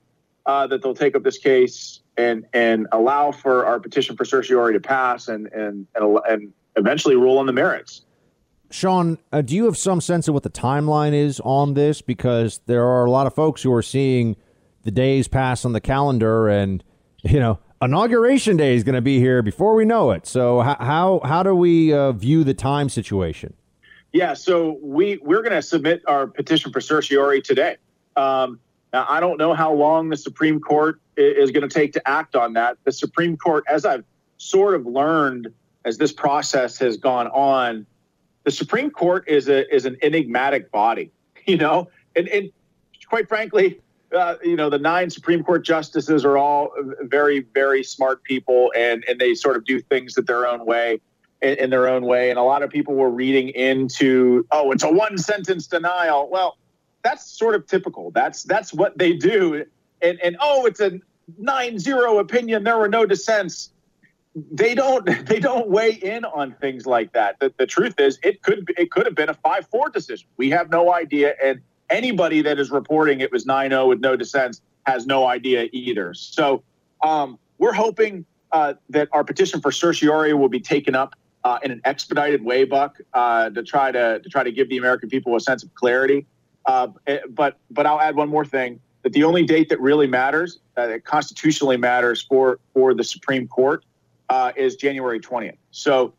uh, 0.45 0.67
that 0.67 0.81
they'll 0.81 0.93
take 0.93 1.15
up 1.15 1.23
this 1.23 1.37
case 1.37 2.01
and 2.17 2.45
and 2.53 2.87
allow 2.91 3.31
for 3.31 3.65
our 3.65 3.79
petition 3.79 4.15
for 4.15 4.25
certiorari 4.25 4.73
to 4.73 4.79
pass 4.79 5.27
and 5.27 5.47
and 5.47 5.87
and, 5.95 6.19
and 6.27 6.53
eventually 6.75 7.15
rule 7.15 7.37
on 7.37 7.45
the 7.45 7.53
merits. 7.53 8.01
Sean, 8.71 9.19
uh, 9.31 9.41
do 9.41 9.55
you 9.55 9.65
have 9.65 9.77
some 9.77 10.01
sense 10.01 10.27
of 10.27 10.33
what 10.33 10.41
the 10.41 10.49
timeline 10.49 11.13
is 11.13 11.39
on 11.41 11.75
this? 11.75 12.01
Because 12.01 12.59
there 12.65 12.83
are 12.83 13.05
a 13.05 13.11
lot 13.11 13.27
of 13.27 13.35
folks 13.35 13.61
who 13.61 13.71
are 13.71 13.83
seeing 13.83 14.35
the 14.81 14.91
days 14.91 15.27
pass 15.27 15.63
on 15.63 15.73
the 15.73 15.81
calendar, 15.81 16.49
and 16.49 16.83
you 17.23 17.39
know 17.39 17.59
inauguration 17.81 18.57
day 18.57 18.75
is 18.75 18.83
going 18.83 18.95
to 18.95 19.01
be 19.01 19.19
here 19.19 19.43
before 19.43 19.75
we 19.75 19.85
know 19.85 20.11
it. 20.11 20.25
So 20.25 20.61
how 20.61 21.21
how 21.23 21.43
do 21.43 21.53
we 21.55 21.93
uh, 21.93 22.13
view 22.13 22.43
the 22.43 22.55
time 22.55 22.89
situation? 22.89 23.53
Yeah, 24.11 24.33
so 24.33 24.79
we 24.81 25.19
we're 25.21 25.41
going 25.41 25.53
to 25.53 25.61
submit 25.61 26.01
our 26.07 26.25
petition 26.27 26.71
for 26.71 26.81
certiorari 26.81 27.41
today. 27.41 27.77
Um, 28.15 28.59
now 28.91 29.05
I 29.07 29.19
don't 29.19 29.37
know 29.37 29.53
how 29.53 29.73
long 29.73 30.09
the 30.09 30.17
Supreme 30.17 30.59
Court 30.59 30.99
is 31.15 31.51
going 31.51 31.67
to 31.67 31.73
take 31.73 31.93
to 31.93 32.07
act 32.07 32.35
on 32.35 32.53
that. 32.53 32.77
The 32.85 32.91
Supreme 32.91 33.37
Court, 33.37 33.63
as 33.67 33.85
I've 33.85 34.03
sort 34.37 34.75
of 34.75 34.85
learned 34.85 35.53
as 35.85 35.97
this 35.97 36.11
process 36.11 36.77
has 36.79 36.97
gone 36.97 37.27
on, 37.27 37.85
the 38.43 38.51
Supreme 38.51 38.89
Court 38.89 39.27
is 39.27 39.47
a 39.49 39.73
is 39.73 39.85
an 39.85 39.97
enigmatic 40.01 40.71
body, 40.71 41.11
you 41.45 41.57
know, 41.57 41.89
and 42.15 42.27
and 42.29 42.51
quite 43.07 43.27
frankly, 43.27 43.79
uh, 44.15 44.35
you 44.43 44.55
know, 44.55 44.69
the 44.69 44.79
nine 44.79 45.09
Supreme 45.09 45.43
Court 45.43 45.63
justices 45.63 46.25
are 46.25 46.37
all 46.37 46.71
very, 47.01 47.45
very 47.53 47.83
smart 47.83 48.23
people, 48.23 48.71
and 48.75 49.03
and 49.07 49.19
they 49.19 49.35
sort 49.35 49.57
of 49.57 49.65
do 49.65 49.79
things 49.79 50.17
at 50.17 50.25
their 50.27 50.47
own 50.47 50.65
way. 50.65 50.99
in, 51.41 51.57
in 51.59 51.69
their 51.69 51.87
own 51.87 52.05
way. 52.05 52.29
And 52.29 52.39
a 52.39 52.43
lot 52.43 52.63
of 52.63 52.69
people 52.69 52.95
were 52.95 53.09
reading 53.09 53.49
into, 53.49 54.47
oh, 54.51 54.71
it's 54.71 54.83
a 54.83 54.91
one 54.91 55.17
sentence 55.17 55.67
denial. 55.67 56.29
Well, 56.31 56.57
that's 57.03 57.29
sort 57.29 57.53
of 57.53 57.67
typical. 57.67 58.11
That's 58.11 58.43
that's 58.43 58.73
what 58.73 58.97
they 58.97 59.13
do. 59.13 59.65
And 60.01 60.19
and 60.21 60.37
oh, 60.39 60.65
it's 60.65 60.79
a 60.79 60.99
nine 61.37 61.77
zero 61.79 62.19
opinion. 62.19 62.63
There 62.63 62.77
were 62.77 62.87
no 62.87 63.05
dissents. 63.05 63.72
They 64.35 64.75
don't 64.75 65.05
they 65.27 65.39
don't 65.39 65.69
weigh 65.69 65.93
in 65.93 66.25
on 66.25 66.53
things 66.53 66.85
like 66.85 67.13
that. 67.13 67.39
The, 67.39 67.53
the 67.57 67.67
truth 67.67 67.99
is, 67.99 68.19
it 68.23 68.41
could 68.41 68.71
it 68.77 68.91
could 68.91 69.05
have 69.05 69.15
been 69.15 69.29
a 69.29 69.33
five 69.33 69.67
four 69.67 69.89
decision. 69.89 70.27
We 70.37 70.49
have 70.51 70.69
no 70.69 70.93
idea, 70.93 71.35
and 71.43 71.61
anybody 71.89 72.41
that 72.41 72.59
is 72.59 72.71
reporting 72.71 73.21
it 73.21 73.31
was 73.31 73.45
9-0 73.45 73.87
with 73.87 73.99
no 73.99 74.15
dissents 74.15 74.61
has 74.85 75.05
no 75.05 75.27
idea 75.27 75.69
either. 75.71 76.13
So 76.13 76.63
um, 77.03 77.37
we're 77.57 77.73
hoping 77.73 78.25
uh, 78.51 78.73
that 78.89 79.09
our 79.11 79.23
petition 79.23 79.61
for 79.61 79.71
certiorari 79.71 80.33
will 80.33 80.49
be 80.49 80.59
taken 80.59 80.95
up 80.95 81.13
uh, 81.43 81.59
in 81.63 81.71
an 81.71 81.81
expedited 81.85 82.43
way, 82.43 82.63
Buck, 82.63 82.99
uh, 83.13 83.49
to 83.49 83.63
try 83.63 83.91
to 83.91 84.19
to 84.19 84.29
try 84.29 84.43
to 84.43 84.51
give 84.51 84.69
the 84.69 84.77
American 84.77 85.09
people 85.09 85.35
a 85.35 85.39
sense 85.39 85.63
of 85.63 85.73
clarity. 85.75 86.25
Uh, 86.65 86.87
eh, 87.07 87.19
but 87.29 87.57
but 87.69 87.85
I'll 87.85 87.99
add 87.99 88.15
one 88.15 88.29
more 88.29 88.45
thing: 88.45 88.79
that 89.03 89.13
the 89.13 89.23
only 89.23 89.43
date 89.43 89.69
that 89.69 89.79
really 89.81 90.07
matters, 90.07 90.59
uh, 90.77 90.87
that 90.87 91.03
constitutionally 91.03 91.77
matters 91.77 92.21
for 92.21 92.59
for 92.73 92.93
the 92.93 93.03
Supreme 93.03 93.47
Court, 93.47 93.83
uh, 94.33 94.51
is 94.55 94.75
January 94.75 95.19
twentieth. 95.19 95.57
So. 95.71 96.13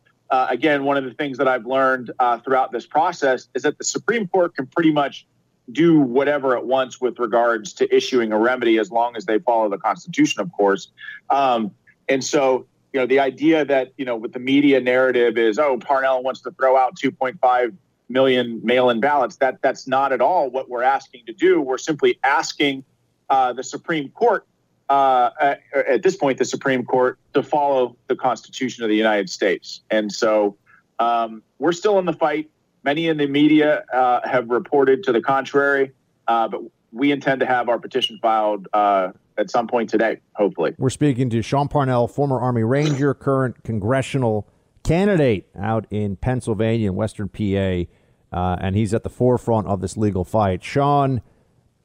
again, 0.55 0.83
one 0.83 0.97
of 0.97 1.05
the 1.09 1.13
things 1.13 1.37
that 1.37 1.47
I've 1.47 1.65
learned 1.65 2.11
throughout 2.43 2.69
this 2.71 2.85
process 2.85 3.47
is 3.55 3.61
that 3.63 3.77
the 3.77 3.85
Supreme 3.85 4.27
Court 4.27 4.55
can 4.57 4.65
pretty 4.67 4.91
much 4.91 5.25
do 5.71 5.99
whatever 5.99 6.55
it 6.55 6.65
wants 6.65 7.01
with 7.01 7.19
regards 7.19 7.73
to 7.73 7.95
issuing 7.95 8.31
a 8.31 8.37
remedy 8.37 8.77
as 8.77 8.91
long 8.91 9.15
as 9.15 9.25
they 9.25 9.39
follow 9.39 9.69
the 9.69 9.77
Constitution, 9.77 10.41
of 10.41 10.51
course. 10.51 10.89
Um, 11.29 11.71
and 12.07 12.23
so, 12.23 12.65
you 12.93 12.99
know, 12.99 13.05
the 13.05 13.19
idea 13.19 13.65
that, 13.65 13.93
you 13.97 14.05
know, 14.05 14.15
with 14.15 14.33
the 14.33 14.39
media 14.39 14.79
narrative 14.79 15.37
is, 15.37 15.57
oh, 15.57 15.77
Parnell 15.77 16.23
wants 16.23 16.41
to 16.41 16.51
throw 16.51 16.77
out 16.77 16.95
2.5 16.95 17.75
million 18.09 18.61
mail-in 18.63 18.99
ballots. 18.99 19.37
That 19.37 19.61
that's 19.61 19.87
not 19.87 20.13
at 20.13 20.21
all 20.21 20.49
what 20.49 20.69
we're 20.69 20.83
asking 20.83 21.25
to 21.25 21.33
do. 21.33 21.59
We're 21.59 21.79
simply 21.79 22.19
asking 22.23 22.83
uh, 23.29 23.53
the 23.53 23.63
Supreme 23.63 24.09
Court, 24.09 24.45
uh, 24.89 25.29
at, 25.39 25.61
at, 25.73 26.03
this 26.03 26.15
point, 26.15 26.37
the 26.37 26.45
Supreme 26.45 26.85
Court, 26.85 27.17
to 27.33 27.41
follow 27.41 27.95
the 28.07 28.15
Constitution 28.15 28.83
of 28.83 28.89
the 28.89 28.95
United 28.95 29.29
States. 29.29 29.81
And 29.89 30.11
so, 30.11 30.57
um, 30.99 31.41
we're 31.59 31.73
still 31.73 31.99
in 31.99 32.05
the 32.05 32.13
fight. 32.13 32.49
Many 32.83 33.07
in 33.07 33.17
the 33.17 33.27
media 33.27 33.83
uh, 33.91 34.27
have 34.27 34.49
reported 34.49 35.03
to 35.05 35.11
the 35.11 35.21
contrary, 35.21 35.91
uh, 36.27 36.47
but 36.47 36.61
we 36.91 37.11
intend 37.11 37.39
to 37.39 37.45
have 37.45 37.67
our 37.67 37.79
petition 37.79 38.19
filed 38.21 38.67
uh, 38.73 39.11
at 39.37 39.49
some 39.49 39.67
point 39.67 39.89
today, 39.89 40.19
hopefully. 40.33 40.75
We're 40.77 40.89
speaking 40.89 41.29
to 41.31 41.41
Sean 41.41 41.67
Parnell, 41.67 42.07
former 42.07 42.39
Army 42.39 42.63
Ranger, 42.63 43.13
current 43.13 43.63
congressional 43.63 44.47
candidate 44.83 45.49
out 45.59 45.87
in 45.89 46.15
Pennsylvania 46.15 46.89
and 46.89 46.95
Western 46.95 47.27
PA, 47.27 47.89
uh, 48.31 48.57
and 48.59 48.75
he's 48.75 48.93
at 48.93 49.03
the 49.03 49.09
forefront 49.09 49.67
of 49.67 49.81
this 49.81 49.97
legal 49.97 50.23
fight. 50.23 50.63
Sean, 50.63 51.21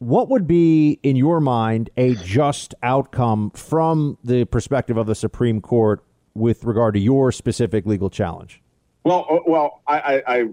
what 0.01 0.31
would 0.31 0.47
be, 0.47 0.99
in 1.03 1.15
your 1.15 1.41
mind, 1.41 1.91
a 1.99 2.15
just 2.17 2.75
outcome 2.83 3.51
from 3.51 4.17
the 4.25 4.47
perspective 4.47 4.97
of 4.97 5.07
the 5.07 5.15
Supreme 5.15 5.61
Court 5.61 6.03
with 6.35 6.65
regard 6.65 6.95
to 6.95 7.01
your 7.01 7.31
specific 7.31 7.85
legal 7.85 8.09
challenge? 8.09 8.63
Well, 9.05 9.27
uh, 9.31 9.39
well, 9.47 9.83
I, 9.87 10.01
I, 10.01 10.23
I 10.27 10.45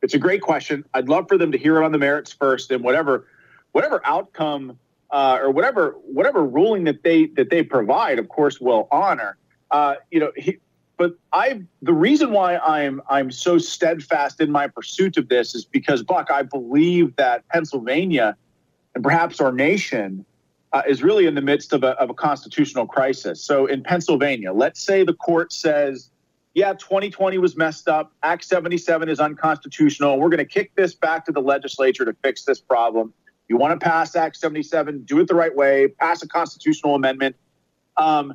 it's 0.00 0.14
a 0.14 0.18
great 0.18 0.40
question. 0.40 0.84
I'd 0.94 1.08
love 1.08 1.26
for 1.28 1.36
them 1.36 1.52
to 1.52 1.58
hear 1.58 1.80
it 1.80 1.84
on 1.84 1.92
the 1.92 1.98
merits 1.98 2.32
first, 2.32 2.70
and 2.70 2.82
whatever 2.82 3.26
whatever 3.72 4.00
outcome 4.04 4.78
uh, 5.10 5.38
or 5.42 5.50
whatever 5.50 5.94
whatever 6.06 6.42
ruling 6.42 6.84
that 6.84 7.02
they 7.02 7.26
that 7.36 7.50
they 7.50 7.62
provide, 7.62 8.18
of 8.18 8.30
course, 8.30 8.58
will 8.58 8.88
honor. 8.90 9.36
Uh, 9.70 9.96
you 10.10 10.18
know, 10.18 10.32
he, 10.34 10.58
but 10.96 11.18
I 11.30 11.62
the 11.82 11.92
reason 11.92 12.32
why 12.32 12.56
I'm 12.56 13.02
I'm 13.08 13.30
so 13.30 13.58
steadfast 13.58 14.40
in 14.40 14.50
my 14.50 14.66
pursuit 14.66 15.18
of 15.18 15.28
this 15.28 15.54
is 15.54 15.66
because 15.66 16.02
Buck, 16.02 16.30
I 16.30 16.40
believe 16.42 17.16
that 17.16 17.46
Pennsylvania 17.48 18.34
and 18.96 19.04
perhaps 19.04 19.42
our 19.42 19.52
nation 19.52 20.24
uh, 20.72 20.82
is 20.88 21.02
really 21.02 21.26
in 21.26 21.34
the 21.34 21.42
midst 21.42 21.74
of 21.74 21.84
a, 21.84 21.90
of 22.00 22.08
a 22.08 22.14
constitutional 22.14 22.86
crisis. 22.86 23.42
So 23.42 23.66
in 23.66 23.82
Pennsylvania, 23.82 24.52
let's 24.52 24.80
say 24.80 25.04
the 25.04 25.12
court 25.14 25.52
says 25.52 26.10
yeah, 26.54 26.72
2020 26.72 27.36
was 27.36 27.54
messed 27.54 27.86
up. 27.86 28.14
Act 28.22 28.42
77 28.42 29.10
is 29.10 29.20
unconstitutional. 29.20 30.18
We're 30.18 30.30
going 30.30 30.38
to 30.38 30.46
kick 30.46 30.74
this 30.74 30.94
back 30.94 31.26
to 31.26 31.32
the 31.32 31.42
legislature 31.42 32.06
to 32.06 32.14
fix 32.22 32.44
this 32.44 32.58
problem. 32.58 33.12
You 33.46 33.58
want 33.58 33.78
to 33.78 33.84
pass 33.84 34.16
Act 34.16 34.36
77, 34.36 35.02
do 35.02 35.20
it 35.20 35.28
the 35.28 35.34
right 35.34 35.54
way, 35.54 35.88
pass 35.88 36.22
a 36.22 36.28
constitutional 36.28 36.94
amendment. 36.94 37.36
Um, 37.98 38.32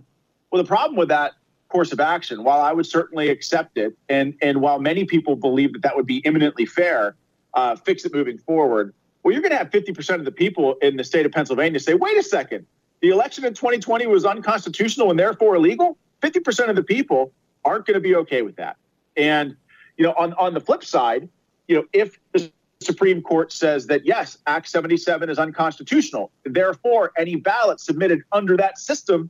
well, 0.52 0.62
the 0.62 0.68
problem 0.68 0.98
with 0.98 1.10
that 1.10 1.32
course 1.70 1.92
of 1.92 2.00
action, 2.00 2.44
while 2.44 2.62
I 2.62 2.72
would 2.72 2.86
certainly 2.86 3.30
accept 3.30 3.80
it, 3.80 3.98
and, 4.08 4.36
and 4.40 4.62
while 4.62 4.78
many 4.78 5.06
people 5.06 5.36
believe 5.36 5.74
that 5.74 5.82
that 5.82 5.96
would 5.96 6.06
be 6.06 6.18
imminently 6.18 6.68
fair, 6.68 7.16
uh, 7.56 7.76
fix 7.76 8.06
it 8.06 8.14
moving 8.14 8.38
forward, 8.38 8.94
well, 9.24 9.34
you're 9.34 9.42
going 9.42 9.52
to 9.52 9.58
have 9.58 9.70
50% 9.70 10.16
of 10.16 10.26
the 10.26 10.32
people 10.32 10.76
in 10.82 10.98
the 10.98 11.04
state 11.04 11.26
of 11.26 11.32
Pennsylvania 11.32 11.80
say, 11.80 11.94
wait 11.94 12.18
a 12.18 12.24
second, 12.24 12.66
the 13.02 13.10
election 13.10 13.46
in 13.46 13.54
2020 13.54 14.08
was 14.08 14.26
unconstitutional 14.26 15.10
and 15.10 15.20
therefore 15.20 15.56
illegal? 15.56 15.98
50% 16.22 16.70
of 16.70 16.76
the 16.76 16.84
people 16.84 17.32
aren't 17.66 17.86
going 17.86 17.96
to 17.96 18.02
be 18.02 18.16
okay 18.16 18.42
with 18.42 18.56
that. 18.58 18.78
And 19.18 19.56
you 19.98 20.06
know, 20.06 20.14
on 20.18 20.34
on 20.34 20.54
the 20.54 20.60
flip 20.60 20.84
side, 20.84 21.30
you 21.68 21.76
know, 21.76 21.86
if 21.94 22.20
the 22.34 22.52
Supreme 22.80 23.22
Court 23.22 23.52
says 23.52 23.88
that 23.88 24.06
yes, 24.06 24.38
Act 24.48 24.68
77 24.68 25.30
is 25.30 25.38
unconstitutional, 25.38 26.32
therefore 26.44 27.12
any 27.18 27.36
ballot 27.36 27.80
submitted 27.80 28.24
under 28.32 28.58
that 28.58 28.78
system 28.78 29.30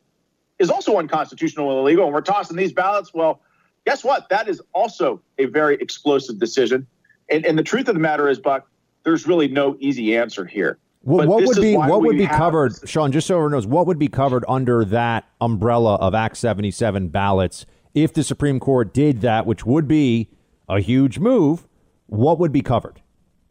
is 0.60 0.70
also 0.70 0.98
unconstitutional 0.98 1.70
and 1.72 1.80
illegal, 1.80 2.06
and 2.06 2.14
we're 2.14 2.22
tossing 2.22 2.56
these 2.56 2.72
ballots, 2.72 3.14
well, 3.14 3.42
guess 3.86 4.04
what? 4.04 4.30
That 4.30 4.48
is 4.48 4.62
also 4.74 5.22
a 5.39 5.46
very 5.46 5.76
explosive 5.76 6.39
decision. 6.39 6.88
And, 7.30 7.46
and 7.46 7.58
the 7.58 7.64
truth 7.64 7.88
of 7.88 7.96
the 7.96 8.00
matter 8.00 8.30
is, 8.30 8.39
Buck, 8.39 8.70
there's 9.04 9.28
really 9.28 9.47
no 9.47 9.78
easy 9.80 10.16
answer 10.16 10.45
here. 10.45 10.78
Well, 11.04 11.28
what 11.28 11.43
would 11.43 11.58
be 11.60 11.76
what 11.76 12.02
would 12.02 12.18
be 12.18 12.28
covered, 12.28 12.74
Sean? 12.88 13.12
Just 13.12 13.26
so 13.26 13.36
everyone 13.36 13.54
knows, 13.54 13.66
what 13.66 13.88
would 13.88 13.97
be 13.97 14.08
covered 14.08 14.45
under 14.47 14.86
that 14.86 15.28
umbrella 15.39 15.95
of 15.95 16.14
Act 16.14 16.38
77 16.38 17.08
ballots 17.10 17.66
if 17.93 18.14
the 18.14 18.24
Supreme 18.24 18.60
Court 18.60 18.93
did 18.93 19.22
that, 19.22 19.45
which 19.45 19.66
would 19.66 19.88
be 19.88 20.30
a 20.70 20.80
huge 20.80 21.20
move, 21.20 21.68
what 22.08 22.39
would 22.39 22.52
be 22.52 22.62
covered? 22.62 23.02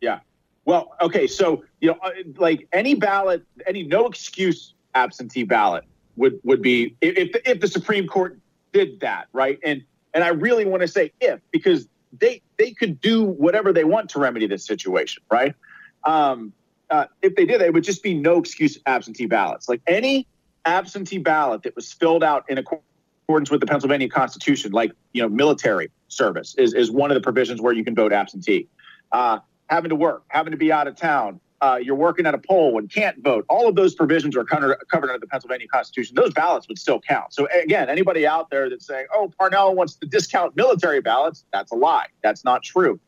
Yeah. 0.00 0.20
Well, 0.64 0.94
okay. 1.00 1.26
So, 1.26 1.64
you 1.80 1.88
know, 1.88 1.98
uh, 2.02 2.10
like 2.36 2.68
any 2.72 2.94
ballot, 2.94 3.44
any 3.66 3.82
no 3.82 4.06
excuse 4.06 4.74
absentee 4.94 5.42
ballot 5.42 5.84
would, 6.16 6.40
would 6.44 6.62
be 6.62 6.96
if, 7.00 7.34
if 7.44 7.60
the 7.60 7.68
Supreme 7.68 8.06
Court 8.06 8.38
did 8.72 9.00
that, 9.00 9.26
right? 9.32 9.58
And, 9.64 9.82
and 10.14 10.24
I 10.24 10.28
really 10.28 10.64
want 10.64 10.82
to 10.82 10.88
say 10.88 11.12
if, 11.20 11.40
because 11.50 11.88
they, 12.12 12.42
they 12.58 12.72
could 12.72 13.00
do 13.00 13.24
whatever 13.24 13.72
they 13.72 13.84
want 13.84 14.10
to 14.10 14.18
remedy 14.18 14.46
this 14.46 14.66
situation, 14.66 15.22
right? 15.30 15.54
Um, 16.04 16.52
uh, 16.90 17.06
if 17.22 17.36
they 17.36 17.44
did, 17.44 17.60
it 17.60 17.72
would 17.72 17.84
just 17.84 18.02
be 18.02 18.14
no 18.14 18.38
excuse 18.38 18.78
absentee 18.86 19.26
ballots. 19.26 19.68
Like 19.68 19.80
any 19.86 20.26
absentee 20.64 21.18
ballot 21.18 21.62
that 21.62 21.76
was 21.76 21.92
filled 21.92 22.24
out 22.24 22.44
in 22.48 22.58
accordance 22.58 23.50
with 23.50 23.60
the 23.60 23.66
Pennsylvania 23.66 24.08
Constitution, 24.08 24.72
like 24.72 24.92
you 25.12 25.22
know, 25.22 25.28
military 25.28 25.90
service 26.08 26.54
is, 26.58 26.74
is 26.74 26.90
one 26.90 27.10
of 27.10 27.14
the 27.14 27.20
provisions 27.20 27.60
where 27.60 27.72
you 27.72 27.84
can 27.84 27.94
vote 27.94 28.12
absentee. 28.12 28.68
Uh, 29.12 29.38
having 29.68 29.90
to 29.90 29.96
work, 29.96 30.24
having 30.28 30.50
to 30.50 30.56
be 30.56 30.72
out 30.72 30.88
of 30.88 30.96
town, 30.96 31.40
uh, 31.60 31.78
you're 31.82 31.94
working 31.94 32.26
at 32.26 32.34
a 32.34 32.38
poll 32.38 32.78
and 32.78 32.90
can't 32.90 33.22
vote. 33.22 33.44
All 33.48 33.68
of 33.68 33.74
those 33.74 33.94
provisions 33.94 34.36
are 34.36 34.44
covered, 34.44 34.76
covered 34.88 35.10
under 35.10 35.18
the 35.18 35.26
Pennsylvania 35.26 35.68
Constitution. 35.68 36.14
Those 36.14 36.32
ballots 36.32 36.68
would 36.68 36.78
still 36.78 37.00
count. 37.00 37.34
So 37.34 37.48
again, 37.62 37.90
anybody 37.90 38.26
out 38.26 38.50
there 38.50 38.70
that's 38.70 38.86
saying, 38.86 39.06
"Oh, 39.14 39.32
Parnell 39.38 39.74
wants 39.74 39.94
to 39.96 40.06
discount 40.06 40.56
military 40.56 41.00
ballots," 41.00 41.44
that's 41.52 41.70
a 41.72 41.74
lie. 41.76 42.06
That's 42.22 42.44
not 42.44 42.62
true. 42.62 42.98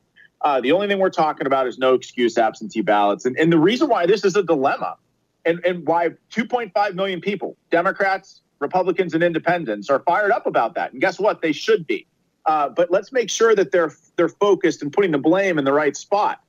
Uh, 0.43 0.61
the 0.61 0.73
only 0.73 0.89
thing 0.89 0.99
we're 0.99 1.11
talking 1.11 1.47
about 1.47 1.67
is 1.67 1.79
no 1.79 1.95
excuse 1.95 2.37
absentee 2.37 2.83
ballots, 2.83 3.25
and, 3.25 3.39
and 3.39 3.53
the 3.53 3.59
reason 3.59 3.89
why 3.89 4.07
this 4.07 4.25
is 4.25 4.37
a 4.37 4.43
dilemma, 4.43 4.97
and, 5.45 5.65
and 5.65 5.87
why 5.87 6.11
2.5 6.33 6.95
million 6.95 7.21
people, 7.21 7.57
Democrats, 7.71 8.43
Republicans 8.59 9.15
and 9.15 9.23
independents 9.23 9.89
are 9.89 10.01
fired 10.01 10.31
up 10.31 10.47
about 10.47 10.75
that. 10.75 10.93
And 10.93 11.01
guess 11.01 11.19
what? 11.19 11.43
They 11.43 11.53
should 11.53 11.87
be. 11.87 12.07
Uh, 12.45 12.69
but 12.69 12.91
let's 12.91 13.13
make 13.13 13.31
sure 13.31 13.55
that 13.55 13.71
they're 13.71 13.93
they're 14.17 14.29
focused 14.29 14.83
and 14.83 14.93
putting 14.93 15.13
the 15.13 15.19
blame 15.19 15.59
in 15.59 15.65
the 15.65 15.73
right 15.73 15.97
spot. 15.97 16.41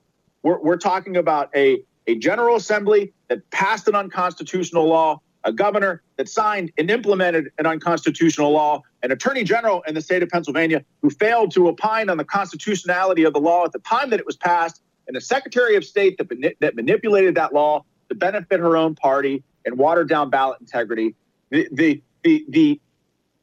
We're, 0.42 0.60
we're 0.60 0.78
talking 0.78 1.16
about 1.18 1.50
a, 1.56 1.84
a 2.08 2.16
General 2.16 2.56
Assembly 2.56 3.14
that 3.30 3.50
passed 3.52 3.88
an 3.88 3.96
unconstitutional 3.96 4.88
law, 4.88 5.22
a 5.44 5.52
governor 5.52 6.02
that 6.18 6.30
signed 6.30 6.72
and 6.78 6.90
implemented 6.90 7.52
an 7.58 7.66
unconstitutional 7.66 8.52
law, 8.52 8.82
an 9.02 9.12
attorney 9.12 9.44
general 9.44 9.84
in 9.88 9.96
the 9.96 10.02
state 10.02 10.24
of 10.24 10.30
Pennsylvania 10.30 10.84
who 11.02 11.10
failed 11.10 11.52
to 11.52 11.68
opine 11.68 12.10
on 12.10 12.18
the 12.18 12.24
constitutionality 12.24 13.24
of 13.24 13.34
the 13.34 13.40
law 13.40 13.66
at 13.66 13.72
the 13.72 13.80
time 13.80 14.10
that 14.10 14.20
it 14.20 14.26
was 14.26 14.38
passed, 14.38 14.82
and 15.08 15.18
a 15.18 15.22
secretary 15.22 15.76
of 15.76 15.84
state 15.84 16.18
that, 16.18 16.56
that 16.60 16.76
manipulated 16.76 17.36
that 17.36 17.54
law 17.54 17.84
to 18.10 18.16
benefit 18.16 18.60
her 18.60 18.78
own 18.78 18.96
party 18.96 19.44
and 19.66 19.78
watered 19.78 20.08
down 20.10 20.30
ballot 20.30 20.60
integrity. 20.62 21.16
The 21.50 21.68
the 21.72 22.02
the 22.24 22.80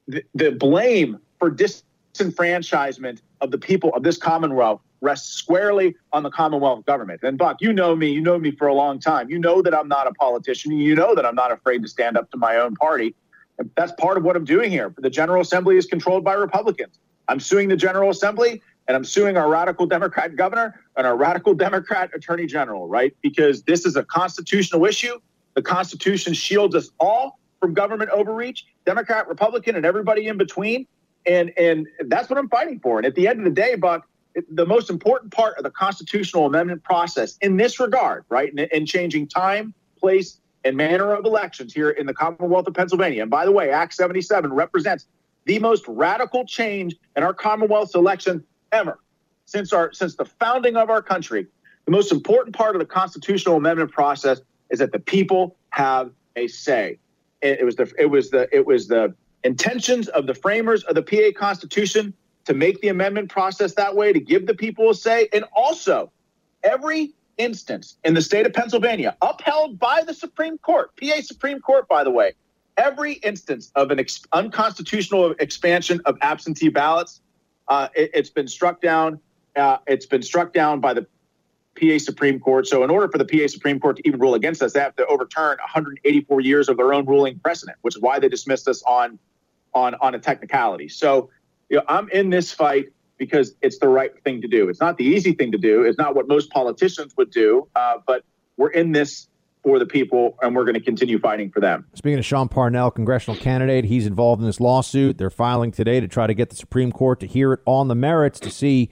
the, 0.08 0.24
the 0.34 0.50
blame 0.52 1.18
for 1.38 1.50
disenfranchisement 1.50 3.20
of 3.40 3.50
the 3.50 3.58
people 3.58 3.94
of 3.94 4.02
this 4.02 4.16
Commonwealth 4.16 4.80
rests 5.00 5.32
squarely 5.32 5.94
on 6.12 6.22
the 6.22 6.30
Commonwealth 6.30 6.84
government. 6.86 7.20
And 7.22 7.38
Buck, 7.38 7.58
you 7.60 7.72
know 7.72 7.96
me, 7.96 8.10
you 8.10 8.20
know 8.20 8.38
me 8.38 8.50
for 8.50 8.66
a 8.66 8.74
long 8.74 8.98
time. 8.98 9.30
You 9.30 9.38
know 9.38 9.62
that 9.62 9.74
I'm 9.74 9.88
not 9.88 10.06
a 10.06 10.12
politician. 10.14 10.72
You 10.72 10.94
know 10.94 11.14
that 11.14 11.24
I'm 11.24 11.34
not 11.34 11.52
afraid 11.52 11.82
to 11.82 11.88
stand 11.88 12.16
up 12.16 12.30
to 12.32 12.36
my 12.36 12.56
own 12.56 12.74
party. 12.74 13.14
And 13.58 13.70
that's 13.76 13.92
part 13.92 14.16
of 14.16 14.24
what 14.24 14.36
I'm 14.36 14.44
doing 14.44 14.70
here. 14.70 14.94
The 14.98 15.10
General 15.10 15.42
Assembly 15.42 15.76
is 15.76 15.86
controlled 15.86 16.24
by 16.24 16.34
Republicans. 16.34 16.98
I'm 17.28 17.40
suing 17.40 17.68
the 17.68 17.76
General 17.76 18.10
Assembly 18.10 18.60
and 18.88 18.96
I'm 18.96 19.04
suing 19.04 19.36
our 19.36 19.48
radical 19.48 19.86
Democrat 19.86 20.34
governor 20.34 20.80
and 20.96 21.06
our 21.06 21.16
radical 21.16 21.54
Democrat 21.54 22.10
attorney 22.12 22.46
general, 22.46 22.88
right? 22.88 23.14
Because 23.22 23.62
this 23.62 23.86
is 23.86 23.94
a 23.94 24.02
constitutional 24.02 24.84
issue. 24.84 25.20
The 25.54 25.62
Constitution 25.62 26.34
shields 26.34 26.74
us 26.74 26.90
all 26.98 27.38
from 27.60 27.72
government 27.74 28.10
overreach, 28.10 28.66
Democrat, 28.86 29.28
Republican, 29.28 29.76
and 29.76 29.86
everybody 29.86 30.26
in 30.26 30.38
between. 30.38 30.86
And 31.26 31.52
and 31.56 31.86
that's 32.06 32.28
what 32.30 32.38
I'm 32.38 32.48
fighting 32.48 32.80
for. 32.80 32.98
And 32.98 33.06
at 33.06 33.14
the 33.14 33.28
end 33.28 33.38
of 33.38 33.44
the 33.44 33.50
day, 33.50 33.76
Buck, 33.76 34.08
the 34.50 34.66
most 34.66 34.90
important 34.90 35.32
part 35.32 35.56
of 35.56 35.64
the 35.64 35.70
constitutional 35.70 36.46
amendment 36.46 36.82
process 36.82 37.36
in 37.40 37.56
this 37.56 37.80
regard, 37.80 38.24
right, 38.28 38.50
in, 38.50 38.58
in 38.58 38.86
changing 38.86 39.26
time, 39.28 39.74
place, 39.98 40.40
and 40.64 40.76
manner 40.76 41.12
of 41.12 41.24
elections 41.24 41.72
here 41.72 41.90
in 41.90 42.06
the 42.06 42.14
Commonwealth 42.14 42.66
of 42.66 42.74
Pennsylvania. 42.74 43.22
And 43.22 43.30
by 43.30 43.44
the 43.44 43.52
way, 43.52 43.70
Act 43.70 43.94
77 43.94 44.52
represents 44.52 45.06
the 45.46 45.58
most 45.58 45.84
radical 45.88 46.44
change 46.44 46.96
in 47.16 47.22
our 47.22 47.34
Commonwealth's 47.34 47.94
election 47.94 48.44
ever 48.72 48.98
since 49.46 49.72
our 49.72 49.92
since 49.92 50.14
the 50.14 50.24
founding 50.24 50.76
of 50.76 50.90
our 50.90 51.02
country. 51.02 51.46
The 51.86 51.90
most 51.90 52.12
important 52.12 52.54
part 52.54 52.76
of 52.76 52.80
the 52.80 52.86
constitutional 52.86 53.56
amendment 53.56 53.90
process 53.90 54.40
is 54.70 54.78
that 54.78 54.92
the 54.92 54.98
people 54.98 55.56
have 55.70 56.12
a 56.36 56.46
say. 56.46 56.98
It, 57.42 57.60
it 57.60 57.64
was 57.64 57.76
the 57.76 57.92
it 57.98 58.06
was 58.06 58.30
the 58.30 58.48
it 58.54 58.66
was 58.66 58.86
the 58.86 59.14
intentions 59.42 60.08
of 60.08 60.26
the 60.26 60.34
framers 60.34 60.84
of 60.84 60.94
the 60.94 61.02
PA 61.02 61.36
Constitution 61.38 62.14
to 62.50 62.56
make 62.56 62.80
the 62.80 62.88
amendment 62.88 63.30
process 63.30 63.74
that 63.74 63.94
way 63.94 64.12
to 64.12 64.18
give 64.18 64.44
the 64.44 64.54
people 64.54 64.90
a 64.90 64.94
say, 64.94 65.28
and 65.32 65.44
also 65.54 66.10
every 66.64 67.12
instance 67.38 67.96
in 68.02 68.12
the 68.12 68.20
state 68.20 68.44
of 68.44 68.52
Pennsylvania 68.52 69.16
upheld 69.22 69.78
by 69.78 70.02
the 70.04 70.12
Supreme 70.12 70.58
Court, 70.58 70.90
PA 71.00 71.20
Supreme 71.20 71.60
Court, 71.60 71.86
by 71.86 72.02
the 72.02 72.10
way, 72.10 72.32
every 72.76 73.12
instance 73.12 73.70
of 73.76 73.92
an 73.92 74.00
ex- 74.00 74.22
unconstitutional 74.32 75.36
expansion 75.38 76.00
of 76.06 76.18
absentee 76.22 76.70
ballots, 76.70 77.20
uh, 77.68 77.86
it, 77.94 78.16
has 78.16 78.30
been 78.30 78.48
struck 78.48 78.80
down. 78.80 79.20
Uh, 79.54 79.78
it's 79.86 80.06
been 80.06 80.22
struck 80.22 80.52
down 80.52 80.80
by 80.80 80.92
the 80.92 81.06
PA 81.80 81.98
Supreme 81.98 82.40
Court. 82.40 82.66
So, 82.66 82.82
in 82.82 82.90
order 82.90 83.06
for 83.06 83.18
the 83.18 83.24
PA 83.24 83.46
Supreme 83.46 83.78
Court 83.78 83.98
to 83.98 84.08
even 84.08 84.18
rule 84.18 84.34
against 84.34 84.60
us, 84.60 84.72
they 84.72 84.80
have 84.80 84.96
to 84.96 85.06
overturn 85.06 85.56
184 85.58 86.40
years 86.40 86.68
of 86.68 86.78
their 86.78 86.92
own 86.92 87.06
ruling 87.06 87.38
precedent, 87.38 87.78
which 87.82 87.94
is 87.94 88.02
why 88.02 88.18
they 88.18 88.28
dismissed 88.28 88.66
us 88.66 88.82
on 88.82 89.20
on 89.72 89.94
on 90.00 90.16
a 90.16 90.18
technicality. 90.18 90.88
So, 90.88 91.30
you 91.70 91.76
know, 91.76 91.84
I'm 91.88 92.08
in 92.10 92.30
this 92.30 92.52
fight 92.52 92.92
because 93.16 93.54
it's 93.62 93.78
the 93.78 93.88
right 93.88 94.12
thing 94.24 94.42
to 94.42 94.48
do. 94.48 94.68
It's 94.68 94.80
not 94.80 94.98
the 94.98 95.04
easy 95.04 95.32
thing 95.32 95.52
to 95.52 95.58
do. 95.58 95.82
It's 95.82 95.98
not 95.98 96.14
what 96.14 96.26
most 96.28 96.50
politicians 96.50 97.14
would 97.16 97.30
do, 97.30 97.68
uh, 97.74 97.98
but 98.06 98.24
we're 98.56 98.70
in 98.70 98.92
this 98.92 99.28
for 99.62 99.78
the 99.78 99.86
people, 99.86 100.38
and 100.40 100.56
we're 100.56 100.64
going 100.64 100.74
to 100.74 100.80
continue 100.80 101.18
fighting 101.18 101.50
for 101.50 101.60
them. 101.60 101.86
Speaking 101.94 102.18
of 102.18 102.24
Sean 102.24 102.48
Parnell, 102.48 102.90
congressional 102.90 103.38
candidate, 103.38 103.84
he's 103.84 104.06
involved 104.06 104.40
in 104.40 104.46
this 104.46 104.58
lawsuit. 104.58 105.18
They're 105.18 105.28
filing 105.28 105.70
today 105.70 106.00
to 106.00 106.08
try 106.08 106.26
to 106.26 106.32
get 106.32 106.48
the 106.48 106.56
Supreme 106.56 106.90
Court 106.90 107.20
to 107.20 107.26
hear 107.26 107.52
it 107.52 107.60
on 107.66 107.88
the 107.88 107.94
merits 107.94 108.40
to 108.40 108.50
see 108.50 108.90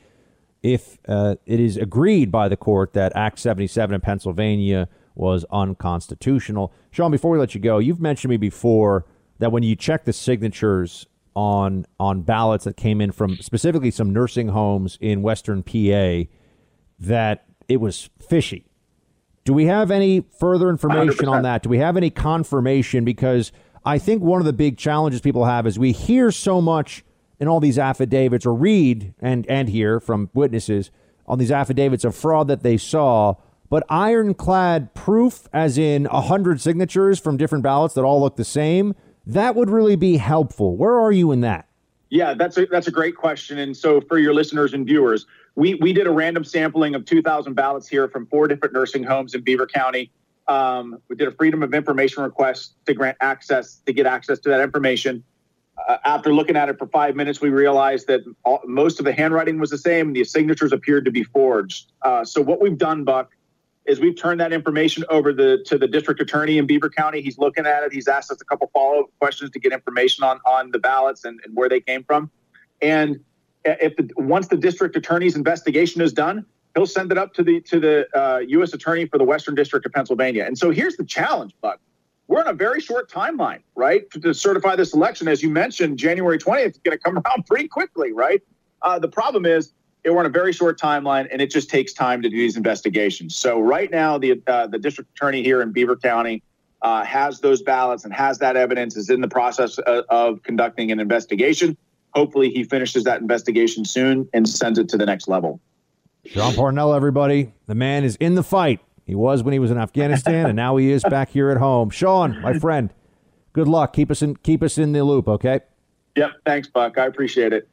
if 0.62 0.98
uh, 1.08 1.36
it 1.46 1.58
is 1.58 1.78
agreed 1.78 2.30
by 2.30 2.48
the 2.48 2.56
court 2.56 2.92
that 2.92 3.16
Act 3.16 3.38
77 3.38 3.94
in 3.94 4.00
Pennsylvania 4.02 4.88
was 5.14 5.46
unconstitutional. 5.50 6.72
Sean, 6.90 7.10
before 7.10 7.30
we 7.30 7.38
let 7.38 7.54
you 7.54 7.60
go, 7.62 7.78
you've 7.78 8.00
mentioned 8.00 8.30
me 8.30 8.36
before 8.36 9.06
that 9.38 9.50
when 9.50 9.62
you 9.62 9.74
check 9.74 10.04
the 10.04 10.12
signatures 10.12 11.06
on 11.34 11.86
on 11.98 12.22
ballots 12.22 12.64
that 12.64 12.76
came 12.76 13.00
in 13.00 13.12
from 13.12 13.36
specifically 13.36 13.90
some 13.90 14.12
nursing 14.12 14.48
homes 14.48 14.98
in 15.00 15.22
Western 15.22 15.62
PA, 15.62 16.30
that 16.98 17.44
it 17.68 17.78
was 17.80 18.10
fishy. 18.20 18.66
Do 19.44 19.52
we 19.52 19.66
have 19.66 19.90
any 19.90 20.24
further 20.38 20.68
information 20.68 21.26
100%. 21.26 21.32
on 21.32 21.42
that? 21.42 21.62
Do 21.62 21.68
we 21.70 21.78
have 21.78 21.96
any 21.96 22.10
confirmation? 22.10 23.04
Because 23.04 23.50
I 23.84 23.98
think 23.98 24.22
one 24.22 24.40
of 24.40 24.44
the 24.44 24.52
big 24.52 24.76
challenges 24.76 25.20
people 25.20 25.46
have 25.46 25.66
is 25.66 25.78
we 25.78 25.92
hear 25.92 26.30
so 26.30 26.60
much 26.60 27.04
in 27.40 27.48
all 27.48 27.60
these 27.60 27.78
affidavits 27.78 28.44
or 28.44 28.54
read 28.54 29.14
and, 29.20 29.46
and 29.48 29.68
hear 29.68 30.00
from 30.00 30.28
witnesses 30.34 30.90
on 31.26 31.38
these 31.38 31.50
affidavits 31.50 32.04
of 32.04 32.14
fraud 32.14 32.48
that 32.48 32.62
they 32.62 32.76
saw, 32.76 33.34
but 33.70 33.84
ironclad 33.88 34.94
proof, 34.94 35.46
as 35.52 35.78
in 35.78 36.04
100 36.04 36.60
signatures 36.60 37.20
from 37.20 37.36
different 37.36 37.62
ballots 37.62 37.94
that 37.94 38.02
all 38.02 38.20
look 38.20 38.36
the 38.36 38.44
same, 38.44 38.94
that 39.28 39.54
would 39.54 39.70
really 39.70 39.96
be 39.96 40.16
helpful. 40.16 40.76
Where 40.76 40.98
are 40.98 41.12
you 41.12 41.32
in 41.32 41.40
that? 41.42 41.68
Yeah, 42.10 42.34
that's 42.34 42.56
a 42.56 42.66
that's 42.66 42.88
a 42.88 42.90
great 42.90 43.16
question. 43.16 43.58
And 43.58 43.76
so 43.76 44.00
for 44.00 44.18
your 44.18 44.34
listeners 44.34 44.72
and 44.72 44.86
viewers, 44.86 45.26
we 45.54 45.74
we 45.74 45.92
did 45.92 46.06
a 46.06 46.10
random 46.10 46.44
sampling 46.44 46.94
of 46.94 47.04
2,000 47.04 47.54
ballots 47.54 47.86
here 47.86 48.08
from 48.08 48.26
four 48.26 48.48
different 48.48 48.74
nursing 48.74 49.04
homes 49.04 49.34
in 49.34 49.42
Beaver 49.42 49.66
County. 49.66 50.10
Um, 50.46 51.00
we 51.08 51.16
did 51.16 51.28
a 51.28 51.32
freedom 51.32 51.62
of 51.62 51.74
information 51.74 52.22
request 52.22 52.74
to 52.86 52.94
grant 52.94 53.18
access 53.20 53.80
to 53.84 53.92
get 53.92 54.06
access 54.06 54.38
to 54.40 54.48
that 54.48 54.60
information 54.60 55.22
uh, 55.86 55.98
after 56.04 56.34
looking 56.34 56.56
at 56.56 56.68
it 56.68 56.78
for 56.78 56.86
five 56.86 57.14
minutes, 57.14 57.40
we 57.40 57.50
realized 57.50 58.06
that 58.08 58.20
all, 58.44 58.60
most 58.66 58.98
of 58.98 59.04
the 59.04 59.12
handwriting 59.12 59.58
was 59.58 59.70
the 59.70 59.78
same. 59.78 60.12
The 60.12 60.24
signatures 60.24 60.72
appeared 60.72 61.04
to 61.04 61.10
be 61.10 61.22
forged. 61.22 61.92
Uh, 62.02 62.24
so 62.24 62.40
what 62.40 62.60
we've 62.60 62.78
done, 62.78 63.04
Buck, 63.04 63.30
is 63.88 63.98
we've 63.98 64.16
turned 64.16 64.38
that 64.40 64.52
information 64.52 65.04
over 65.08 65.32
the, 65.32 65.64
to 65.66 65.78
the 65.78 65.88
district 65.88 66.20
attorney 66.20 66.58
in 66.58 66.66
Beaver 66.66 66.90
County. 66.90 67.20
He's 67.20 67.38
looking 67.38 67.66
at 67.66 67.82
it. 67.82 67.92
He's 67.92 68.06
asked 68.06 68.30
us 68.30 68.40
a 68.40 68.44
couple 68.44 68.70
follow 68.72 69.00
up 69.00 69.06
questions 69.18 69.50
to 69.50 69.58
get 69.58 69.72
information 69.72 70.22
on 70.24 70.38
on 70.46 70.70
the 70.70 70.78
ballots 70.78 71.24
and, 71.24 71.40
and 71.44 71.56
where 71.56 71.68
they 71.68 71.80
came 71.80 72.04
from. 72.04 72.30
And 72.80 73.20
if 73.64 73.96
the, 73.96 74.08
once 74.16 74.48
the 74.48 74.56
district 74.56 74.94
attorney's 74.94 75.34
investigation 75.34 76.00
is 76.00 76.12
done, 76.12 76.46
he'll 76.76 76.86
send 76.86 77.10
it 77.10 77.18
up 77.18 77.34
to 77.34 77.42
the 77.42 77.60
to 77.62 77.80
the 77.80 78.06
uh, 78.18 78.38
U.S. 78.38 78.72
attorney 78.72 79.06
for 79.06 79.18
the 79.18 79.24
Western 79.24 79.54
District 79.54 79.84
of 79.84 79.92
Pennsylvania. 79.92 80.44
And 80.44 80.56
so 80.56 80.70
here's 80.70 80.96
the 80.96 81.04
challenge, 81.04 81.52
Buck 81.60 81.80
we're 82.28 82.42
in 82.42 82.46
a 82.46 82.52
very 82.52 82.80
short 82.80 83.10
timeline, 83.10 83.62
right, 83.74 84.08
to, 84.10 84.20
to 84.20 84.34
certify 84.34 84.76
this 84.76 84.94
election. 84.94 85.26
As 85.28 85.42
you 85.42 85.48
mentioned, 85.48 85.98
January 85.98 86.38
20th 86.38 86.72
is 86.72 86.78
going 86.78 86.96
to 86.96 87.02
come 87.02 87.18
around 87.26 87.46
pretty 87.46 87.66
quickly, 87.66 88.12
right? 88.12 88.42
Uh, 88.82 88.98
the 88.98 89.08
problem 89.08 89.44
is 89.44 89.72
we're 90.04 90.20
in 90.20 90.26
a 90.26 90.30
very 90.30 90.52
short 90.52 90.78
timeline, 90.80 91.28
and 91.30 91.42
it 91.42 91.50
just 91.50 91.68
takes 91.70 91.92
time 91.92 92.22
to 92.22 92.28
do 92.28 92.36
these 92.36 92.56
investigations. 92.56 93.36
So 93.36 93.60
right 93.60 93.90
now, 93.90 94.18
the 94.18 94.40
uh, 94.46 94.66
the 94.66 94.78
district 94.78 95.10
attorney 95.12 95.42
here 95.42 95.60
in 95.62 95.72
Beaver 95.72 95.96
County 95.96 96.42
uh, 96.82 97.04
has 97.04 97.40
those 97.40 97.62
ballots 97.62 98.04
and 98.04 98.12
has 98.12 98.38
that 98.38 98.56
evidence. 98.56 98.96
Is 98.96 99.10
in 99.10 99.20
the 99.20 99.28
process 99.28 99.78
of, 99.78 100.04
of 100.08 100.42
conducting 100.42 100.90
an 100.90 101.00
investigation. 101.00 101.76
Hopefully, 102.14 102.50
he 102.50 102.64
finishes 102.64 103.04
that 103.04 103.20
investigation 103.20 103.84
soon 103.84 104.28
and 104.32 104.48
sends 104.48 104.78
it 104.78 104.88
to 104.90 104.96
the 104.96 105.06
next 105.06 105.28
level. 105.28 105.60
Sean 106.24 106.54
Parnell, 106.54 106.94
everybody, 106.94 107.52
the 107.66 107.74
man 107.74 108.04
is 108.04 108.16
in 108.16 108.34
the 108.34 108.42
fight. 108.42 108.80
He 109.04 109.14
was 109.14 109.42
when 109.42 109.52
he 109.52 109.58
was 109.58 109.70
in 109.70 109.78
Afghanistan, 109.78 110.46
and 110.46 110.56
now 110.56 110.76
he 110.76 110.90
is 110.90 111.02
back 111.10 111.30
here 111.30 111.50
at 111.50 111.56
home. 111.56 111.90
Sean, 111.90 112.40
my 112.40 112.58
friend, 112.58 112.92
good 113.52 113.68
luck. 113.68 113.92
Keep 113.92 114.10
us 114.10 114.22
in 114.22 114.36
keep 114.36 114.62
us 114.62 114.78
in 114.78 114.92
the 114.92 115.04
loop, 115.04 115.28
okay? 115.28 115.60
Yep. 116.16 116.32
Thanks, 116.44 116.68
Buck. 116.68 116.98
I 116.98 117.06
appreciate 117.06 117.52
it. 117.52 117.68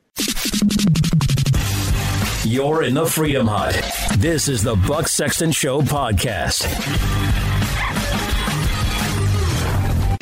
You're 2.45 2.83
in 2.83 2.93
the 2.93 3.07
Freedom 3.07 3.47
Hut. 3.47 3.73
This 4.19 4.47
is 4.47 4.61
the 4.61 4.75
Buck 4.75 5.07
Sexton 5.07 5.51
Show 5.51 5.81
podcast. 5.81 6.63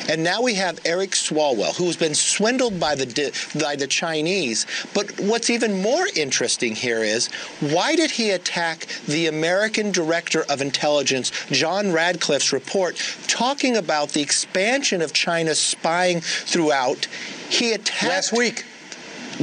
And 0.08 0.24
now 0.24 0.40
we 0.40 0.54
have 0.54 0.80
Eric 0.86 1.10
Swalwell, 1.10 1.76
who's 1.76 1.98
been 1.98 2.14
swindled 2.14 2.80
by 2.80 2.94
the 2.94 3.30
by 3.60 3.76
the 3.76 3.86
Chinese. 3.86 4.64
But 4.94 5.20
what's 5.20 5.50
even 5.50 5.82
more 5.82 6.06
interesting 6.16 6.74
here 6.74 7.04
is 7.04 7.26
why 7.60 7.94
did 7.94 8.12
he 8.12 8.30
attack 8.30 8.86
the 9.06 9.26
American 9.26 9.92
Director 9.92 10.44
of 10.48 10.62
Intelligence, 10.62 11.30
John 11.50 11.92
Ratcliffe's 11.92 12.54
report, 12.54 12.96
talking 13.26 13.76
about 13.76 14.10
the 14.10 14.22
expansion 14.22 15.02
of 15.02 15.12
China's 15.12 15.58
spying 15.58 16.22
throughout? 16.22 17.04
He 17.50 17.74
attacked 17.74 18.08
last 18.08 18.32
week. 18.32 18.64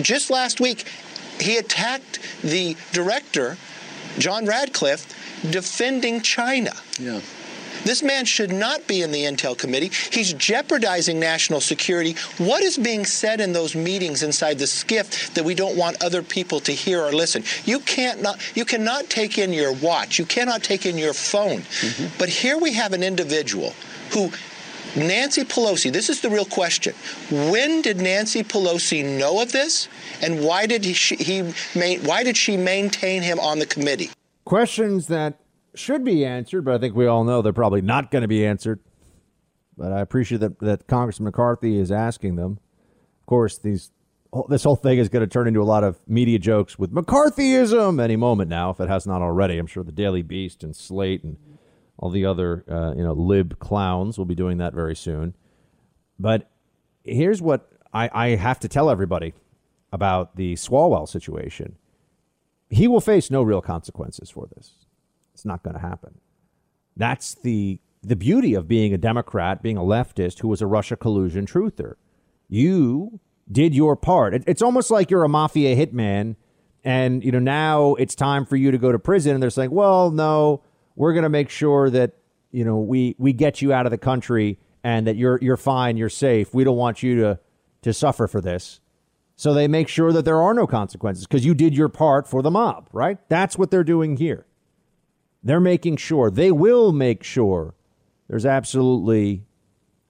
Just 0.01 0.29
last 0.29 0.61
week, 0.61 0.85
he 1.41 1.57
attacked 1.57 2.19
the 2.41 2.75
director, 2.91 3.57
John 4.17 4.45
Ratcliffe, 4.45 5.07
defending 5.49 6.21
China. 6.21 6.73
Yeah. 6.99 7.21
This 7.83 8.03
man 8.03 8.25
should 8.25 8.51
not 8.51 8.87
be 8.87 9.01
in 9.01 9.11
the 9.11 9.23
Intel 9.23 9.57
Committee. 9.57 9.89
He's 10.11 10.33
jeopardizing 10.33 11.19
national 11.19 11.61
security. 11.61 12.15
What 12.37 12.61
is 12.61 12.77
being 12.77 13.05
said 13.05 13.41
in 13.41 13.53
those 13.53 13.75
meetings 13.75 14.21
inside 14.21 14.59
the 14.59 14.65
SCIF 14.65 15.33
that 15.33 15.43
we 15.43 15.55
don't 15.55 15.75
want 15.75 16.03
other 16.03 16.21
people 16.21 16.59
to 16.61 16.71
hear 16.71 17.01
or 17.01 17.11
listen? 17.11 17.43
You 17.65 17.79
can't 17.79 18.21
not, 18.21 18.39
you 18.55 18.65
cannot 18.65 19.09
take 19.09 19.37
in 19.37 19.51
your 19.51 19.73
watch. 19.73 20.19
You 20.19 20.25
cannot 20.25 20.63
take 20.63 20.85
in 20.85 20.97
your 20.97 21.13
phone. 21.13 21.61
Mm-hmm. 21.61 22.17
But 22.19 22.29
here 22.29 22.57
we 22.57 22.73
have 22.73 22.93
an 22.93 23.01
individual 23.01 23.73
who 24.11 24.31
Nancy 24.95 25.43
Pelosi, 25.43 25.91
this 25.91 26.09
is 26.09 26.21
the 26.21 26.29
real 26.29 26.45
question. 26.45 26.93
When 27.31 27.81
did 27.81 27.97
Nancy 27.97 28.43
Pelosi 28.43 29.17
know 29.17 29.41
of 29.41 29.51
this, 29.51 29.87
and 30.21 30.43
why 30.43 30.65
did 30.65 30.83
he, 30.83 30.93
he 31.15 31.41
why 31.99 32.23
did 32.23 32.35
she 32.35 32.57
maintain 32.57 33.21
him 33.21 33.39
on 33.39 33.59
the 33.59 33.65
committee? 33.65 34.09
Questions 34.43 35.07
that 35.07 35.39
should 35.75 36.03
be 36.03 36.25
answered, 36.25 36.65
but 36.65 36.73
I 36.73 36.77
think 36.77 36.95
we 36.95 37.07
all 37.07 37.23
know 37.23 37.41
they're 37.41 37.53
probably 37.53 37.81
not 37.81 38.11
going 38.11 38.23
to 38.23 38.27
be 38.27 38.45
answered. 38.45 38.79
But 39.77 39.93
I 39.93 40.01
appreciate 40.01 40.39
that, 40.39 40.59
that 40.59 40.87
Congressman 40.87 41.25
McCarthy 41.25 41.77
is 41.77 41.91
asking 41.91 42.35
them. 42.35 42.59
Of 43.21 43.25
course, 43.25 43.57
these 43.57 43.91
oh, 44.33 44.45
this 44.49 44.63
whole 44.63 44.75
thing 44.75 44.97
is 44.99 45.09
going 45.09 45.21
to 45.21 45.27
turn 45.27 45.47
into 45.47 45.61
a 45.61 45.63
lot 45.63 45.83
of 45.83 45.99
media 46.07 46.37
jokes 46.37 46.77
with 46.77 46.91
McCarthyism 46.91 48.01
any 48.01 48.17
moment 48.17 48.49
now, 48.49 48.71
if 48.71 48.79
it 48.79 48.89
has 48.89 49.07
not 49.07 49.21
already. 49.21 49.57
I'm 49.57 49.67
sure 49.67 49.83
the 49.83 49.91
Daily 49.91 50.21
Beast 50.21 50.63
and 50.63 50.75
Slate 50.75 51.23
and 51.23 51.37
all 51.97 52.09
the 52.09 52.25
other 52.25 52.65
uh, 52.69 52.93
you 52.95 53.03
know 53.03 53.13
lib 53.13 53.59
clowns 53.59 54.17
will 54.17 54.25
be 54.25 54.35
doing 54.35 54.57
that 54.57 54.73
very 54.73 54.95
soon. 54.95 55.35
But 56.19 56.49
here's 57.03 57.41
what 57.41 57.69
I, 57.93 58.09
I 58.13 58.27
have 58.35 58.59
to 58.61 58.67
tell 58.67 58.89
everybody: 58.89 59.33
about 59.91 60.35
the 60.35 60.53
Swalwell 60.55 61.07
situation, 61.07 61.75
he 62.69 62.87
will 62.87 63.01
face 63.01 63.29
no 63.29 63.43
real 63.43 63.61
consequences 63.61 64.29
for 64.29 64.47
this. 64.55 64.73
It's 65.33 65.45
not 65.45 65.63
going 65.63 65.75
to 65.75 65.81
happen. 65.81 66.19
That's 66.95 67.35
the 67.35 67.79
the 68.03 68.15
beauty 68.15 68.53
of 68.55 68.67
being 68.67 68.93
a 68.93 68.97
Democrat, 68.97 69.61
being 69.61 69.77
a 69.77 69.81
leftist 69.81 70.39
who 70.39 70.47
was 70.47 70.61
a 70.61 70.67
Russia 70.67 70.95
collusion 70.95 71.45
truther. 71.45 71.95
You 72.49 73.19
did 73.51 73.75
your 73.75 73.95
part. 73.95 74.33
It, 74.33 74.43
it's 74.47 74.61
almost 74.61 74.89
like 74.89 75.11
you're 75.11 75.23
a 75.23 75.29
mafia 75.29 75.75
hitman, 75.75 76.35
and 76.83 77.23
you 77.23 77.31
know 77.31 77.39
now 77.39 77.95
it's 77.95 78.15
time 78.15 78.45
for 78.45 78.55
you 78.55 78.71
to 78.71 78.77
go 78.77 78.91
to 78.91 78.99
prison. 78.99 79.33
And 79.33 79.43
they're 79.43 79.49
saying, 79.49 79.71
"Well, 79.71 80.11
no, 80.11 80.63
we're 80.95 81.13
going 81.13 81.23
to 81.23 81.29
make 81.29 81.49
sure 81.49 81.89
that 81.89 82.13
you 82.51 82.65
know 82.65 82.79
we 82.79 83.15
we 83.17 83.33
get 83.33 83.61
you 83.61 83.73
out 83.73 83.85
of 83.85 83.91
the 83.91 83.97
country 83.97 84.59
and 84.83 85.07
that 85.07 85.15
you're 85.15 85.39
you're 85.41 85.57
fine, 85.57 85.97
you're 85.97 86.09
safe. 86.09 86.53
We 86.53 86.63
don't 86.63 86.77
want 86.77 87.03
you 87.03 87.15
to 87.21 87.39
to 87.83 87.93
suffer 87.93 88.27
for 88.27 88.41
this." 88.41 88.79
So 89.41 89.55
they 89.55 89.67
make 89.67 89.87
sure 89.87 90.11
that 90.13 90.23
there 90.23 90.39
are 90.39 90.53
no 90.53 90.67
consequences 90.67 91.25
because 91.25 91.43
you 91.43 91.55
did 91.55 91.75
your 91.75 91.89
part 91.89 92.27
for 92.27 92.43
the 92.43 92.51
mob, 92.51 92.87
right? 92.93 93.17
That's 93.27 93.57
what 93.57 93.71
they're 93.71 93.83
doing 93.83 94.17
here. 94.17 94.45
They're 95.43 95.59
making 95.59 95.97
sure, 95.97 96.29
they 96.29 96.51
will 96.51 96.91
make 96.91 97.23
sure 97.23 97.73
there's 98.27 98.45
absolutely 98.45 99.43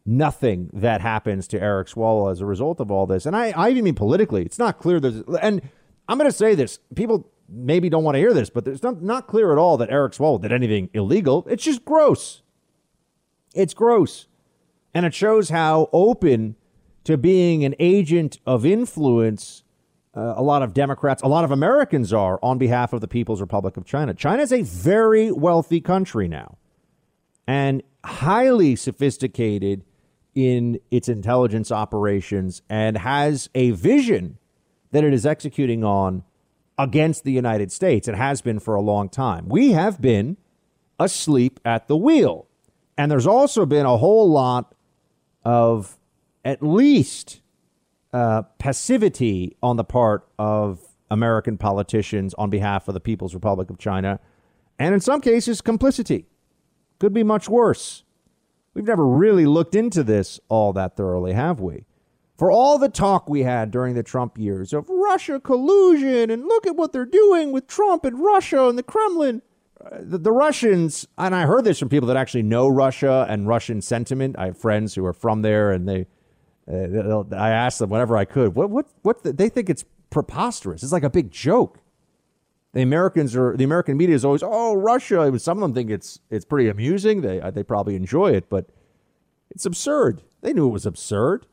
nothing 0.06 0.70
that 0.74 1.00
happens 1.00 1.48
to 1.48 1.62
Eric 1.62 1.88
Swalwell 1.88 2.30
as 2.30 2.42
a 2.42 2.46
result 2.46 2.82
of 2.82 2.92
all 2.92 3.06
this. 3.06 3.26
And 3.26 3.34
I, 3.34 3.52
I 3.52 3.70
even 3.70 3.86
mean 3.86 3.96
politically, 3.96 4.44
it's 4.44 4.60
not 4.60 4.80
clear 4.80 5.00
there's, 5.00 5.22
and 5.42 5.62
I'm 6.10 6.18
going 6.18 6.30
to 6.30 6.36
say 6.36 6.54
this 6.54 6.80
people 6.96 7.30
maybe 7.52 7.90
don't 7.90 8.04
want 8.04 8.16
to 8.16 8.20
hear 8.20 8.34
this, 8.34 8.50
but 8.50 8.68
it's 8.68 8.84
not, 8.84 9.02
not 9.02 9.28
clear 9.28 9.52
at 9.52 9.58
all 9.58 9.78
that 9.78 9.90
Eric 9.90 10.14
Swalwell 10.14 10.42
did 10.42 10.52
anything 10.52 10.90
illegal. 10.94 11.46
It's 11.50 11.64
just 11.64 11.84
gross. 11.86 12.42
It's 13.54 13.74
gross. 13.74 14.28
And 14.94 15.06
it 15.06 15.14
shows 15.14 15.50
how 15.50 15.90
open 15.94 16.56
to 17.04 17.18
being 17.18 17.64
an 17.64 17.76
agent 17.80 18.40
of 18.46 18.66
influence 18.66 19.64
uh, 20.14 20.34
a 20.36 20.44
lot 20.44 20.62
of 20.62 20.74
Democrats, 20.74 21.22
a 21.22 21.28
lot 21.28 21.46
of 21.46 21.52
Americans 21.52 22.12
are 22.12 22.38
on 22.44 22.58
behalf 22.58 22.92
of 22.92 23.00
the 23.00 23.08
People's 23.08 23.40
Republic 23.40 23.78
of 23.78 23.86
China. 23.86 24.14
China 24.14 24.42
is 24.42 24.52
a 24.52 24.62
very 24.62 25.32
wealthy 25.32 25.80
country 25.80 26.28
now 26.28 26.58
and 27.48 27.82
highly 28.04 28.76
sophisticated 28.76 29.84
in 30.36 30.80
its 30.90 31.08
intelligence 31.08 31.72
operations 31.72 32.62
and 32.70 32.98
has 32.98 33.50
a 33.56 33.72
vision 33.72 34.38
that 34.92 35.04
it 35.04 35.14
is 35.14 35.26
executing 35.26 35.84
on 35.84 36.24
against 36.78 37.24
the 37.24 37.32
United 37.32 37.72
States. 37.72 38.08
It 38.08 38.16
has 38.16 38.42
been 38.42 38.60
for 38.60 38.76
a 38.76 38.82
long 38.82 39.10
time. 39.10 39.48
We 39.48 39.72
have 39.72 40.02
been 40.02 40.38
asleep 41.00 41.60
at 41.66 41.88
the 41.88 41.98
wheel. 41.98 42.48
And 42.98 43.12
there's 43.12 43.28
also 43.28 43.66
been 43.66 43.86
a 43.86 43.98
whole 43.98 44.30
lot 44.30 44.76
of 45.44 45.98
at 46.46 46.62
least 46.62 47.42
uh, 48.14 48.44
passivity 48.60 49.56
on 49.62 49.78
the 49.78 49.84
part 49.84 50.28
of 50.38 50.80
American 51.10 51.58
politicians 51.58 52.34
on 52.36 52.50
behalf 52.50 52.88
of 52.88 52.94
the 52.94 53.00
People's 53.00 53.34
Republic 53.34 53.70
of 53.70 53.78
China, 53.78 54.20
and 54.80 54.94
in 54.94 55.02
some 55.02 55.22
cases, 55.22 55.62
complicity. 55.62 56.26
Could 57.00 57.14
be 57.14 57.24
much 57.24 57.50
worse. 57.50 58.04
We've 58.74 58.86
never 58.86 59.06
really 59.06 59.46
looked 59.46 59.76
into 59.76 60.04
this 60.04 60.40
all 60.48 60.72
that 60.74 60.96
thoroughly, 60.96 61.34
have 61.34 61.60
we? 61.60 61.86
For 62.42 62.50
all 62.50 62.80
the 62.80 62.90
talk 62.90 63.30
we 63.30 63.44
had 63.44 63.70
during 63.70 63.94
the 63.94 64.02
Trump 64.02 64.36
years 64.36 64.74
of 64.74 64.90
Russia 64.90 65.40
collusion 65.40 66.32
and 66.32 66.44
look 66.44 66.66
at 66.66 66.76
what 66.76 66.92
they're 66.92 67.06
doing 67.06 67.52
with 67.52 67.68
Trump 67.68 68.04
and 68.04 68.20
Russia 68.20 68.68
and 68.68 68.80
the 68.80 68.82
Kremlin, 68.84 69.44
uh, 69.80 70.00
the, 70.00 70.18
the, 70.18 70.32
Russians, 70.32 71.08
and 71.20 71.36
I 71.36 71.46
heard 71.46 71.66
this 71.66 71.78
from 71.78 71.90
people 71.90 72.08
that 72.08 72.18
actually 72.18 72.42
know 72.42 72.68
Russia 72.68 73.28
and 73.30 73.48
Russian 73.48 73.80
sentiment. 73.80 74.38
I 74.40 74.48
have 74.48 74.58
friends 74.58 74.96
who 74.96 75.06
are 75.06 75.14
from 75.14 75.44
there 75.44 75.72
and 75.72 75.88
they 75.88 76.08
uh, 76.68 77.26
I 77.32 77.52
ask 77.52 77.78
them 77.78 77.92
whenever 77.92 78.18
I 78.18 78.26
could, 78.26 78.56
what 78.56 78.72
what 78.72 78.88
what 79.04 79.22
the, 79.22 79.34
they 79.34 79.48
think 79.48 79.70
it's 79.70 79.86
preposterous. 80.10 80.82
It's 80.82 80.92
like 80.92 81.04
a 81.04 81.12
big 81.12 81.30
joke. 81.30 81.78
The 82.74 82.82
Americans 82.82 83.36
are 83.36 83.56
the 83.56 83.66
American 83.66 83.98
media 83.98 84.16
is 84.16 84.26
always 84.26 84.42
oh 84.44 84.74
Russia. 84.74 85.32
Some 85.38 85.60
of 85.60 85.62
them 85.62 85.76
think 85.76 85.92
it's 85.92 86.20
it's 86.32 86.46
pretty 86.46 86.70
amusing. 86.70 87.22
They 87.22 87.40
uh, 87.40 87.52
they 87.52 87.62
probably 87.62 87.96
enjoy 87.96 88.32
it, 88.32 88.50
but 88.50 88.66
it's 89.52 89.68
absurd. 89.68 90.24
They 90.42 90.54
knew 90.54 90.68
it 90.70 90.72
was 90.72 90.88
absurd. 90.88 91.46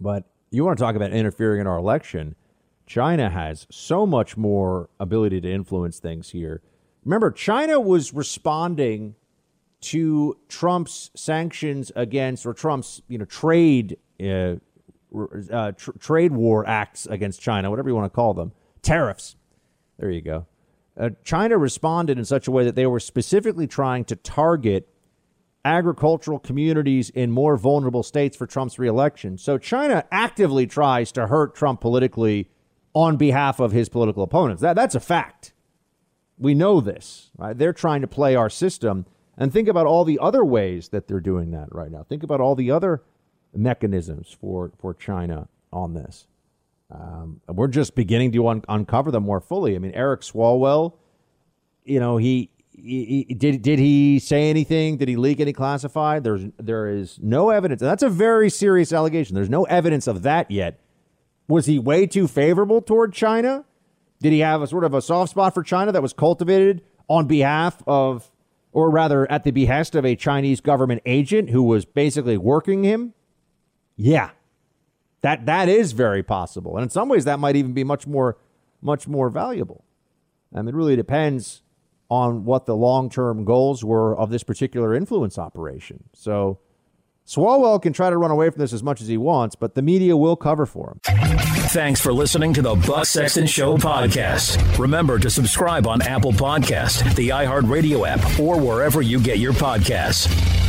But 0.00 0.24
you 0.50 0.64
want 0.64 0.78
to 0.78 0.84
talk 0.84 0.96
about 0.96 1.12
interfering 1.12 1.60
in 1.60 1.66
our 1.66 1.78
election? 1.78 2.34
China 2.86 3.30
has 3.30 3.66
so 3.70 4.06
much 4.06 4.36
more 4.36 4.88
ability 4.98 5.40
to 5.42 5.50
influence 5.50 6.00
things 6.00 6.30
here. 6.30 6.62
Remember, 7.04 7.30
China 7.30 7.80
was 7.80 8.12
responding 8.12 9.14
to 9.82 10.36
Trump's 10.48 11.10
sanctions 11.14 11.92
against 11.96 12.44
or 12.44 12.52
Trump's 12.52 13.00
you 13.08 13.18
know 13.18 13.24
trade 13.24 13.96
uh, 14.22 14.56
uh, 15.52 15.72
tr- 15.72 15.92
trade 15.98 16.32
war 16.32 16.66
acts 16.66 17.06
against 17.06 17.40
China, 17.40 17.70
whatever 17.70 17.88
you 17.88 17.94
want 17.94 18.12
to 18.12 18.14
call 18.14 18.34
them, 18.34 18.52
tariffs. 18.82 19.36
There 19.98 20.10
you 20.10 20.20
go. 20.20 20.46
Uh, 20.98 21.10
China 21.24 21.56
responded 21.56 22.18
in 22.18 22.24
such 22.24 22.46
a 22.46 22.50
way 22.50 22.64
that 22.64 22.74
they 22.74 22.86
were 22.86 23.00
specifically 23.00 23.66
trying 23.66 24.04
to 24.06 24.16
target 24.16 24.88
agricultural 25.64 26.38
communities 26.38 27.10
in 27.10 27.30
more 27.30 27.56
vulnerable 27.56 28.02
states 28.02 28.36
for 28.36 28.46
Trump's 28.46 28.78
reelection. 28.78 29.36
So 29.36 29.58
China 29.58 30.04
actively 30.10 30.66
tries 30.66 31.12
to 31.12 31.26
hurt 31.26 31.54
Trump 31.54 31.80
politically 31.80 32.48
on 32.94 33.16
behalf 33.16 33.60
of 33.60 33.72
his 33.72 33.88
political 33.88 34.22
opponents. 34.22 34.62
That 34.62 34.74
that's 34.74 34.94
a 34.94 35.00
fact. 35.00 35.52
We 36.38 36.54
know 36.54 36.80
this. 36.80 37.30
Right? 37.36 37.56
They're 37.56 37.72
trying 37.72 38.00
to 38.00 38.06
play 38.06 38.34
our 38.34 38.48
system 38.50 39.06
and 39.36 39.52
think 39.52 39.68
about 39.68 39.86
all 39.86 40.04
the 40.04 40.18
other 40.18 40.44
ways 40.44 40.88
that 40.88 41.08
they're 41.08 41.20
doing 41.20 41.50
that 41.52 41.74
right 41.74 41.90
now. 41.90 42.02
Think 42.02 42.22
about 42.22 42.40
all 42.40 42.54
the 42.54 42.70
other 42.70 43.02
mechanisms 43.54 44.36
for, 44.40 44.72
for 44.78 44.94
China 44.94 45.48
on 45.72 45.94
this. 45.94 46.26
Um, 46.90 47.40
we're 47.46 47.68
just 47.68 47.94
beginning 47.94 48.32
to 48.32 48.48
un- 48.48 48.64
uncover 48.68 49.10
them 49.10 49.22
more 49.22 49.40
fully. 49.40 49.76
I 49.76 49.78
mean, 49.78 49.92
Eric 49.92 50.22
Swalwell, 50.22 50.94
you 51.84 52.00
know, 52.00 52.16
he, 52.16 52.50
did 52.80 53.62
did 53.62 53.78
he 53.78 54.18
say 54.18 54.50
anything? 54.50 54.96
Did 54.96 55.08
he 55.08 55.16
leak 55.16 55.40
any 55.40 55.52
classified? 55.52 56.24
There's 56.24 56.44
there 56.58 56.88
is 56.88 57.18
no 57.22 57.50
evidence. 57.50 57.80
That's 57.80 58.02
a 58.02 58.08
very 58.08 58.50
serious 58.50 58.92
allegation. 58.92 59.34
There's 59.34 59.50
no 59.50 59.64
evidence 59.64 60.06
of 60.06 60.22
that 60.22 60.50
yet. 60.50 60.80
Was 61.48 61.66
he 61.66 61.78
way 61.78 62.06
too 62.06 62.28
favorable 62.28 62.80
toward 62.80 63.12
China? 63.12 63.64
Did 64.20 64.32
he 64.32 64.40
have 64.40 64.62
a 64.62 64.66
sort 64.66 64.84
of 64.84 64.94
a 64.94 65.02
soft 65.02 65.30
spot 65.30 65.54
for 65.54 65.62
China 65.62 65.92
that 65.92 66.02
was 66.02 66.12
cultivated 66.12 66.82
on 67.08 67.26
behalf 67.26 67.82
of 67.86 68.30
or 68.72 68.90
rather 68.90 69.30
at 69.30 69.44
the 69.44 69.50
behest 69.50 69.94
of 69.94 70.04
a 70.04 70.14
Chinese 70.14 70.60
government 70.60 71.02
agent 71.04 71.50
who 71.50 71.62
was 71.62 71.84
basically 71.84 72.36
working 72.36 72.84
him? 72.84 73.14
Yeah. 73.96 74.30
That 75.22 75.46
that 75.46 75.68
is 75.68 75.92
very 75.92 76.22
possible. 76.22 76.76
And 76.76 76.84
in 76.84 76.90
some 76.90 77.08
ways 77.08 77.24
that 77.24 77.38
might 77.38 77.56
even 77.56 77.72
be 77.72 77.84
much 77.84 78.06
more 78.06 78.38
much 78.80 79.06
more 79.06 79.28
valuable. 79.28 79.84
I 80.54 80.62
mean, 80.62 80.68
it 80.68 80.74
really 80.74 80.96
depends 80.96 81.62
on 82.10 82.44
what 82.44 82.66
the 82.66 82.76
long-term 82.76 83.44
goals 83.44 83.84
were 83.84 84.16
of 84.16 84.30
this 84.30 84.42
particular 84.42 84.94
influence 84.94 85.38
operation. 85.38 86.04
So 86.12 86.58
Swalwell 87.26 87.80
can 87.80 87.92
try 87.92 88.10
to 88.10 88.16
run 88.16 88.32
away 88.32 88.50
from 88.50 88.58
this 88.58 88.72
as 88.72 88.82
much 88.82 89.00
as 89.00 89.06
he 89.06 89.16
wants, 89.16 89.54
but 89.54 89.76
the 89.76 89.82
media 89.82 90.16
will 90.16 90.34
cover 90.34 90.66
for 90.66 90.90
him. 90.90 91.00
Thanks 91.68 92.00
for 92.00 92.12
listening 92.12 92.52
to 92.54 92.62
the 92.62 92.74
Buck 92.74 93.06
Sexton 93.06 93.46
Show 93.46 93.76
podcast. 93.76 94.78
Remember 94.78 95.20
to 95.20 95.30
subscribe 95.30 95.86
on 95.86 96.02
Apple 96.02 96.32
Podcast, 96.32 97.14
the 97.14 97.28
iHeartRadio 97.28 98.08
app, 98.08 98.40
or 98.40 98.60
wherever 98.60 99.00
you 99.00 99.20
get 99.20 99.38
your 99.38 99.52
podcasts. 99.52 100.59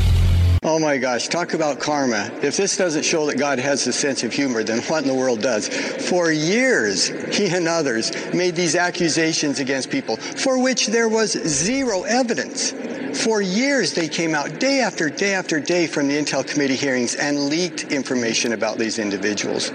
Oh 0.63 0.77
my 0.77 0.99
gosh, 0.99 1.27
talk 1.27 1.55
about 1.55 1.79
karma. 1.79 2.29
If 2.43 2.55
this 2.55 2.77
doesn't 2.77 3.01
show 3.01 3.25
that 3.25 3.39
God 3.39 3.57
has 3.57 3.87
a 3.87 3.91
sense 3.91 4.21
of 4.21 4.31
humor, 4.31 4.61
then 4.61 4.83
what 4.83 5.01
in 5.01 5.07
the 5.07 5.15
world 5.15 5.41
does? 5.41 5.67
For 5.67 6.31
years, 6.31 7.07
he 7.35 7.47
and 7.47 7.67
others 7.67 8.11
made 8.31 8.55
these 8.55 8.75
accusations 8.75 9.59
against 9.59 9.89
people 9.89 10.17
for 10.17 10.61
which 10.61 10.85
there 10.85 11.09
was 11.09 11.31
zero 11.31 12.03
evidence. 12.03 12.75
For 13.23 13.41
years, 13.41 13.93
they 13.93 14.07
came 14.07 14.35
out 14.35 14.59
day 14.59 14.81
after 14.81 15.09
day 15.09 15.33
after 15.33 15.59
day 15.59 15.87
from 15.87 16.07
the 16.07 16.15
Intel 16.15 16.47
Committee 16.47 16.75
hearings 16.75 17.15
and 17.15 17.49
leaked 17.49 17.85
information 17.85 18.53
about 18.53 18.77
these 18.77 18.99
individuals. 18.99 19.71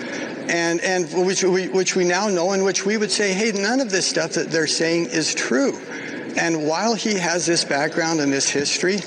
And, 0.48 0.80
and 0.82 1.12
which, 1.26 1.42
we, 1.42 1.66
which 1.66 1.96
we 1.96 2.04
now 2.04 2.28
know 2.28 2.52
and 2.52 2.64
which 2.64 2.86
we 2.86 2.96
would 2.96 3.10
say, 3.10 3.32
hey, 3.32 3.50
none 3.50 3.80
of 3.80 3.90
this 3.90 4.06
stuff 4.06 4.34
that 4.34 4.52
they're 4.52 4.68
saying 4.68 5.06
is 5.06 5.34
true. 5.34 5.76
And 6.36 6.68
while 6.68 6.94
he 6.94 7.14
has 7.14 7.44
this 7.44 7.64
background 7.64 8.20
and 8.20 8.32
this 8.32 8.48
history, 8.48 9.00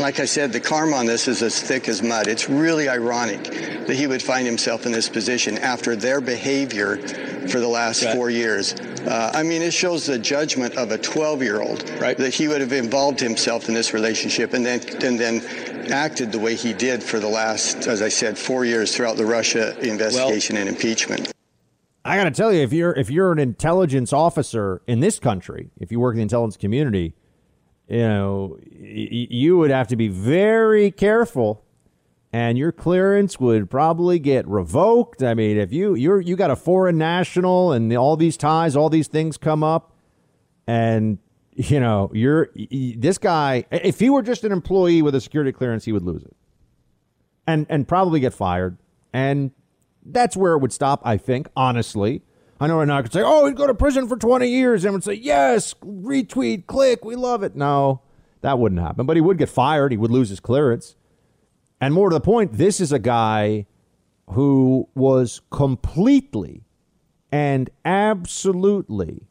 like 0.00 0.20
I 0.20 0.24
said, 0.24 0.52
the 0.52 0.60
karma 0.60 0.96
on 0.96 1.06
this 1.06 1.28
is 1.28 1.42
as 1.42 1.60
thick 1.60 1.88
as 1.88 2.02
mud. 2.02 2.28
It's 2.28 2.48
really 2.48 2.88
ironic 2.88 3.44
that 3.86 3.94
he 3.94 4.06
would 4.06 4.22
find 4.22 4.46
himself 4.46 4.86
in 4.86 4.92
this 4.92 5.08
position 5.08 5.58
after 5.58 5.96
their 5.96 6.20
behavior 6.20 6.96
for 7.48 7.60
the 7.60 7.68
last 7.68 8.02
right. 8.04 8.14
four 8.14 8.30
years. 8.30 8.74
Uh, 8.74 9.30
I 9.34 9.42
mean, 9.42 9.62
it 9.62 9.72
shows 9.72 10.06
the 10.06 10.18
judgment 10.18 10.76
of 10.76 10.90
a 10.90 10.98
12-year-old 10.98 11.88
right. 12.00 12.16
that 12.16 12.32
he 12.32 12.48
would 12.48 12.60
have 12.60 12.72
involved 12.72 13.20
himself 13.20 13.68
in 13.68 13.74
this 13.74 13.92
relationship 13.92 14.54
and 14.54 14.64
then 14.64 14.80
and 15.04 15.18
then 15.20 15.42
acted 15.92 16.32
the 16.32 16.38
way 16.38 16.54
he 16.54 16.72
did 16.72 17.02
for 17.02 17.20
the 17.20 17.28
last, 17.28 17.86
as 17.86 18.00
I 18.00 18.08
said, 18.08 18.38
four 18.38 18.64
years 18.64 18.96
throughout 18.96 19.16
the 19.16 19.26
Russia 19.26 19.78
investigation 19.86 20.54
well, 20.54 20.66
and 20.66 20.74
impeachment. 20.74 21.30
I 22.06 22.16
got 22.16 22.24
to 22.24 22.30
tell 22.30 22.52
you, 22.52 22.62
if 22.62 22.72
you're 22.72 22.92
if 22.92 23.10
you're 23.10 23.32
an 23.32 23.38
intelligence 23.38 24.12
officer 24.12 24.82
in 24.86 25.00
this 25.00 25.18
country, 25.18 25.70
if 25.78 25.92
you 25.92 26.00
work 26.00 26.14
in 26.14 26.18
the 26.18 26.22
intelligence 26.22 26.56
community, 26.56 27.14
you 27.88 27.98
know, 27.98 28.58
y- 28.60 29.28
you 29.30 29.58
would 29.58 29.70
have 29.70 29.88
to 29.88 29.96
be 29.96 30.08
very 30.08 30.90
careful 30.90 31.64
and 32.34 32.58
your 32.58 32.72
clearance 32.72 33.38
would 33.38 33.70
probably 33.70 34.18
get 34.18 34.44
revoked. 34.48 35.22
I 35.22 35.34
mean, 35.34 35.56
if 35.56 35.72
you 35.72 35.94
you're 35.94 36.20
you 36.20 36.34
got 36.34 36.50
a 36.50 36.56
foreign 36.56 36.98
national 36.98 37.70
and 37.70 37.96
all 37.96 38.16
these 38.16 38.36
ties, 38.36 38.74
all 38.74 38.90
these 38.90 39.06
things 39.06 39.36
come 39.38 39.62
up, 39.62 39.92
and 40.66 41.18
you 41.52 41.78
know 41.78 42.10
you're 42.12 42.50
this 42.96 43.18
guy. 43.18 43.66
If 43.70 44.00
he 44.00 44.10
were 44.10 44.22
just 44.22 44.42
an 44.42 44.50
employee 44.50 45.00
with 45.00 45.14
a 45.14 45.20
security 45.20 45.52
clearance, 45.52 45.84
he 45.84 45.92
would 45.92 46.02
lose 46.02 46.24
it, 46.24 46.34
and 47.46 47.66
and 47.68 47.86
probably 47.86 48.18
get 48.18 48.34
fired. 48.34 48.78
And 49.12 49.52
that's 50.04 50.36
where 50.36 50.54
it 50.54 50.58
would 50.58 50.72
stop. 50.72 51.02
I 51.04 51.16
think, 51.18 51.46
honestly. 51.56 52.22
I 52.60 52.66
know 52.66 52.78
right 52.78 52.88
now 52.88 52.98
I 52.98 53.02
could 53.02 53.12
say, 53.12 53.22
"Oh, 53.24 53.46
he'd 53.46 53.56
go 53.56 53.66
to 53.66 53.74
prison 53.74 54.08
for 54.08 54.16
20 54.16 54.48
years," 54.48 54.84
and 54.84 54.94
would 54.94 55.04
say, 55.04 55.14
"Yes, 55.14 55.74
retweet, 55.84 56.66
click, 56.66 57.04
we 57.04 57.16
love 57.16 57.42
it." 57.42 57.56
No, 57.56 58.00
that 58.42 58.58
wouldn't 58.58 58.80
happen. 58.80 59.06
But 59.06 59.16
he 59.16 59.20
would 59.20 59.38
get 59.38 59.48
fired. 59.48 59.92
He 59.92 59.98
would 59.98 60.10
lose 60.10 60.28
his 60.28 60.40
clearance. 60.40 60.96
And 61.80 61.92
more 61.92 62.10
to 62.10 62.14
the 62.14 62.20
point, 62.20 62.52
this 62.52 62.80
is 62.80 62.92
a 62.92 62.98
guy 62.98 63.66
who 64.30 64.88
was 64.94 65.40
completely 65.50 66.64
and 67.30 67.68
absolutely 67.84 69.26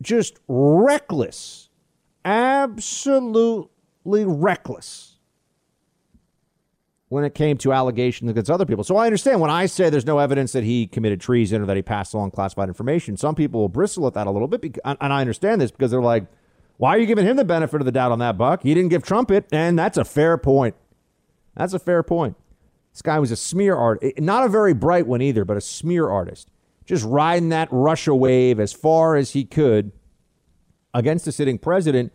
just 0.00 0.38
reckless, 0.46 1.68
absolutely 2.24 3.70
reckless 4.24 5.07
when 7.08 7.24
it 7.24 7.34
came 7.34 7.56
to 7.58 7.72
allegations 7.72 8.30
against 8.30 8.50
other 8.50 8.66
people. 8.66 8.84
So 8.84 8.96
I 8.96 9.06
understand 9.06 9.40
when 9.40 9.50
I 9.50 9.66
say 9.66 9.88
there's 9.88 10.04
no 10.04 10.18
evidence 10.18 10.52
that 10.52 10.64
he 10.64 10.86
committed 10.86 11.20
treason 11.20 11.62
or 11.62 11.66
that 11.66 11.76
he 11.76 11.82
passed 11.82 12.12
along 12.12 12.32
classified 12.32 12.68
information, 12.68 13.16
some 13.16 13.34
people 13.34 13.60
will 13.60 13.68
bristle 13.68 14.06
at 14.06 14.14
that 14.14 14.26
a 14.26 14.30
little 14.30 14.48
bit. 14.48 14.78
And 14.84 14.96
I 15.00 15.20
understand 15.20 15.60
this 15.60 15.70
because 15.70 15.90
they're 15.90 16.02
like, 16.02 16.26
why 16.76 16.94
are 16.94 16.98
you 16.98 17.06
giving 17.06 17.26
him 17.26 17.36
the 17.36 17.44
benefit 17.44 17.80
of 17.80 17.86
the 17.86 17.92
doubt 17.92 18.12
on 18.12 18.18
that, 18.18 18.36
Buck? 18.36 18.62
He 18.62 18.74
didn't 18.74 18.90
give 18.90 19.02
Trump 19.02 19.30
it. 19.30 19.46
And 19.50 19.78
that's 19.78 19.96
a 19.96 20.04
fair 20.04 20.36
point. 20.36 20.74
That's 21.56 21.72
a 21.72 21.78
fair 21.78 22.02
point. 22.02 22.36
This 22.92 23.02
guy 23.02 23.18
was 23.18 23.30
a 23.30 23.36
smear 23.36 23.76
artist, 23.76 24.14
eh, 24.16 24.20
not 24.20 24.44
a 24.44 24.48
very 24.48 24.74
bright 24.74 25.06
one 25.06 25.22
either, 25.22 25.44
but 25.44 25.56
a 25.56 25.60
smear 25.60 26.08
artist, 26.08 26.50
just 26.84 27.04
riding 27.04 27.48
that 27.50 27.68
Russia 27.70 28.14
wave 28.14 28.60
as 28.60 28.72
far 28.72 29.16
as 29.16 29.32
he 29.32 29.44
could 29.44 29.92
against 30.92 31.24
the 31.24 31.32
sitting 31.32 31.58
president 31.58 32.12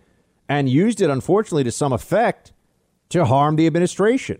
and 0.50 0.68
used 0.70 1.02
it, 1.02 1.10
unfortunately, 1.10 1.64
to 1.64 1.72
some 1.72 1.94
effect 1.94 2.52
to 3.10 3.26
harm 3.26 3.56
the 3.56 3.68
administration. 3.68 4.40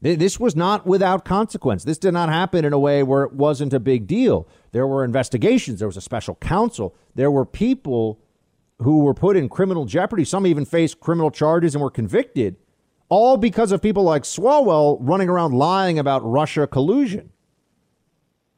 This 0.00 0.38
was 0.38 0.54
not 0.54 0.86
without 0.86 1.24
consequence. 1.24 1.82
This 1.82 1.98
did 1.98 2.12
not 2.12 2.28
happen 2.28 2.64
in 2.64 2.72
a 2.72 2.78
way 2.78 3.02
where 3.02 3.24
it 3.24 3.32
wasn't 3.32 3.74
a 3.74 3.80
big 3.80 4.06
deal. 4.06 4.46
There 4.70 4.86
were 4.86 5.04
investigations, 5.04 5.80
there 5.80 5.88
was 5.88 5.96
a 5.96 6.02
special 6.02 6.36
counsel, 6.36 6.94
there 7.16 7.30
were 7.30 7.44
people 7.44 8.20
who 8.80 9.00
were 9.00 9.14
put 9.14 9.36
in 9.36 9.48
criminal 9.48 9.86
jeopardy. 9.86 10.24
Some 10.24 10.46
even 10.46 10.64
faced 10.64 11.00
criminal 11.00 11.32
charges 11.32 11.74
and 11.74 11.82
were 11.82 11.90
convicted, 11.90 12.56
all 13.08 13.36
because 13.36 13.72
of 13.72 13.82
people 13.82 14.04
like 14.04 14.22
Swalwell 14.22 14.98
running 15.00 15.28
around 15.28 15.52
lying 15.52 15.98
about 15.98 16.24
Russia 16.24 16.66
collusion. 16.68 17.30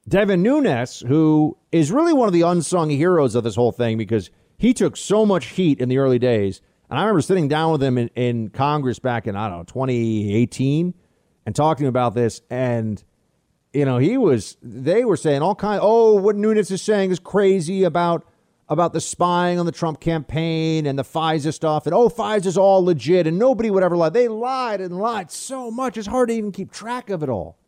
Devin 0.07 0.43
Nunes, 0.43 1.01
who 1.01 1.57
is 1.73 1.93
really 1.93 2.13
one 2.13 2.27
of 2.27 2.35
the 2.35 2.43
unsung 2.43 2.91
heroes 2.91 3.35
of 3.35 3.45
this 3.45 3.55
whole 3.55 3.73
thing 3.73 3.97
because 3.97 4.31
he 4.59 4.75
took 4.75 4.97
so 4.97 5.25
much 5.25 5.47
heat 5.47 5.81
in 5.81 5.89
the 5.89 5.99
early 5.99 6.19
days. 6.19 6.61
And 6.91 6.99
I 6.99 7.03
remember 7.03 7.23
sitting 7.23 7.49
down 7.49 7.73
with 7.73 7.83
him 7.83 7.97
in, 7.97 8.09
in 8.09 8.51
Congress 8.51 8.99
back 8.99 9.27
in, 9.27 9.37
I 9.37 9.49
don't 9.49 9.59
know, 9.59 9.65
2018 9.65 10.95
and 11.47 11.55
talking 11.55 11.87
about 11.87 12.15
this. 12.15 12.43
And, 12.51 13.03
you 13.73 13.85
know, 13.85 13.99
he 13.99 14.17
was, 14.17 14.57
they 14.63 15.05
were 15.05 15.17
saying 15.17 15.43
all 15.43 15.55
kind, 15.55 15.81
oh, 15.83 16.15
what 16.15 16.37
Nunes 16.37 16.71
is 16.71 16.83
saying 16.83 17.11
is 17.11 17.19
crazy 17.19 17.85
about 17.85 18.27
about 18.71 18.93
the 18.93 19.01
spying 19.01 19.59
on 19.59 19.67
the 19.67 19.73
Trump 19.73 19.99
campaign 19.99 20.87
and 20.87 20.97
the 20.97 21.03
FISA 21.03 21.53
stuff, 21.53 21.87
and 21.87 21.95
oh, 21.95 22.09
FISA's 22.09 22.57
all 22.57 22.85
legit, 22.85 23.27
and 23.27 23.37
nobody 23.37 23.69
would 23.69 23.83
ever 23.83 23.97
lie. 23.97 24.11
They 24.11 24.29
lied 24.29 24.81
and 24.81 24.97
lied 24.97 25.33
so 25.33 25.73
much, 25.73 25.99
it's 25.99 26.07
hard 26.07 26.29
to 26.29 26.35
even 26.37 26.53
keep 26.53 26.71
track 26.71 27.11
of 27.11 27.25
it 27.25 27.29
all. 27.29 27.59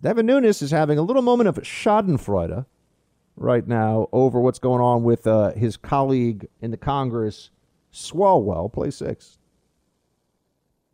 Devin 0.00 0.26
Nunes 0.26 0.60
is 0.60 0.72
having 0.72 0.98
a 0.98 1.02
little 1.02 1.22
moment 1.22 1.48
of 1.48 1.54
schadenfreude 1.58 2.66
right 3.36 3.66
now 3.66 4.08
over 4.10 4.40
what's 4.40 4.58
going 4.58 4.80
on 4.80 5.04
with 5.04 5.24
uh, 5.26 5.52
his 5.52 5.76
colleague 5.76 6.48
in 6.60 6.72
the 6.72 6.76
Congress, 6.76 7.50
Swalwell. 7.92 8.72
Play 8.72 8.90
six. 8.90 9.38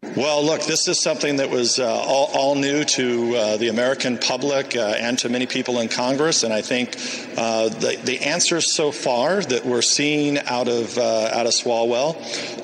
Well, 0.01 0.45
look, 0.45 0.63
this 0.63 0.87
is 0.87 1.01
something 1.01 1.39
that 1.39 1.51
was 1.51 1.81
uh, 1.81 1.85
all, 1.85 2.31
all, 2.33 2.55
new 2.55 2.85
to 2.85 3.35
uh, 3.35 3.57
the 3.57 3.67
American 3.67 4.17
public 4.17 4.77
uh, 4.77 4.95
and 4.97 5.19
to 5.19 5.29
many 5.29 5.47
people 5.47 5.81
in 5.81 5.89
Congress, 5.89 6.45
and 6.45 6.53
I 6.53 6.63
think 6.63 6.95
uh, 7.37 7.69
the, 7.69 7.99
the 8.05 8.21
answers 8.21 8.73
so 8.73 8.93
far 8.93 9.43
that 9.43 9.67
we're 9.67 9.83
seeing 9.83 10.39
out 10.39 10.69
of 10.69 10.97
uh, 10.99 11.31
out 11.33 11.47
of 11.47 11.53
Swalwell, 11.53 12.17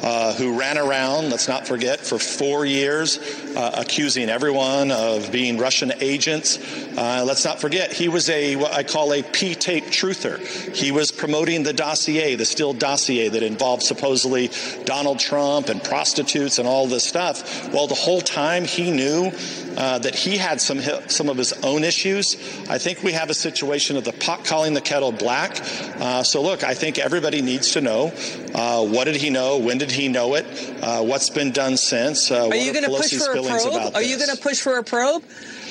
uh, 0.05 0.35
who 0.35 0.57
ran 0.57 0.79
around, 0.79 1.31
let's 1.31 1.49
not 1.49 1.67
forget, 1.67 1.99
for 1.99 2.21
four 2.21 2.65
years, 2.65 3.19
accusing 3.57 4.29
everyone 4.29 4.93
of 4.93 5.33
being 5.33 5.59
Russian 5.59 5.93
agents. 6.01 6.59
let's 6.95 7.45
not 7.45 7.61
forget, 7.61 7.93
he 7.93 8.09
was 8.09 8.31
a 8.31 8.55
what 8.55 8.73
I 8.73 8.85
call 8.85 9.13
a 9.13 9.25
P-tape 9.25 9.87
truther. 9.87 10.39
He 10.75 10.93
was 10.93 11.11
promoting 11.11 11.65
the 11.65 11.73
dossier, 11.73 12.37
the 12.37 12.45
Steele 12.45 12.75
dossier 12.75 13.29
that 13.29 13.43
involved 13.43 13.83
supposedly 13.83 14.51
Donald 14.85 15.19
Trump 15.19 15.69
and 15.69 15.83
prostitutes 15.83 16.61
and 16.61 16.69
all 16.69 16.87
this 16.87 17.05
stuff 17.05 17.24
stuff. 17.33 17.73
Well, 17.73 17.87
the 17.87 17.95
whole 17.95 18.21
time 18.21 18.65
he 18.65 18.91
knew 18.91 19.33
uh, 19.77 19.99
that 19.99 20.15
he 20.15 20.37
had 20.37 20.61
some 20.61 20.81
some 21.09 21.29
of 21.29 21.37
his 21.37 21.53
own 21.65 21.85
issues. 21.85 22.35
I 22.69 22.79
think 22.79 23.03
we 23.03 23.13
have 23.13 23.31
a 23.31 23.35
situation 23.35 23.97
of 23.97 24.05
the 24.05 24.13
pot 24.13 24.45
calling 24.45 24.75
the 24.75 24.81
kettle 24.81 25.13
black. 25.13 25.59
Uh, 26.01 26.23
so 26.23 26.43
look, 26.43 26.65
I 26.65 26.75
think 26.75 26.99
everybody 26.99 27.43
needs 27.43 27.73
to 27.73 27.81
know 27.81 28.13
uh, 28.55 28.85
what 28.85 29.05
did 29.05 29.17
he 29.17 29.31
know, 29.31 29.59
when 29.59 29.79
did 29.79 29.91
he 29.91 30.09
know 30.09 30.35
it, 30.35 30.47
uh, 30.83 31.03
what's 31.03 31.31
been 31.31 31.53
done 31.53 31.77
since. 31.77 32.31
Uh, 32.31 32.49
are 32.49 32.57
you 32.57 32.73
going 32.73 32.85
to 32.85 32.91
push 32.91 33.13
for 33.15 33.33
a 33.33 33.43
probe? 33.43 33.95
Are 33.95 34.03
you 34.03 34.17
going 34.19 34.35
to 34.35 34.41
push 34.41 34.61
for 34.61 34.79
a 34.79 34.85
probe? 34.85 35.25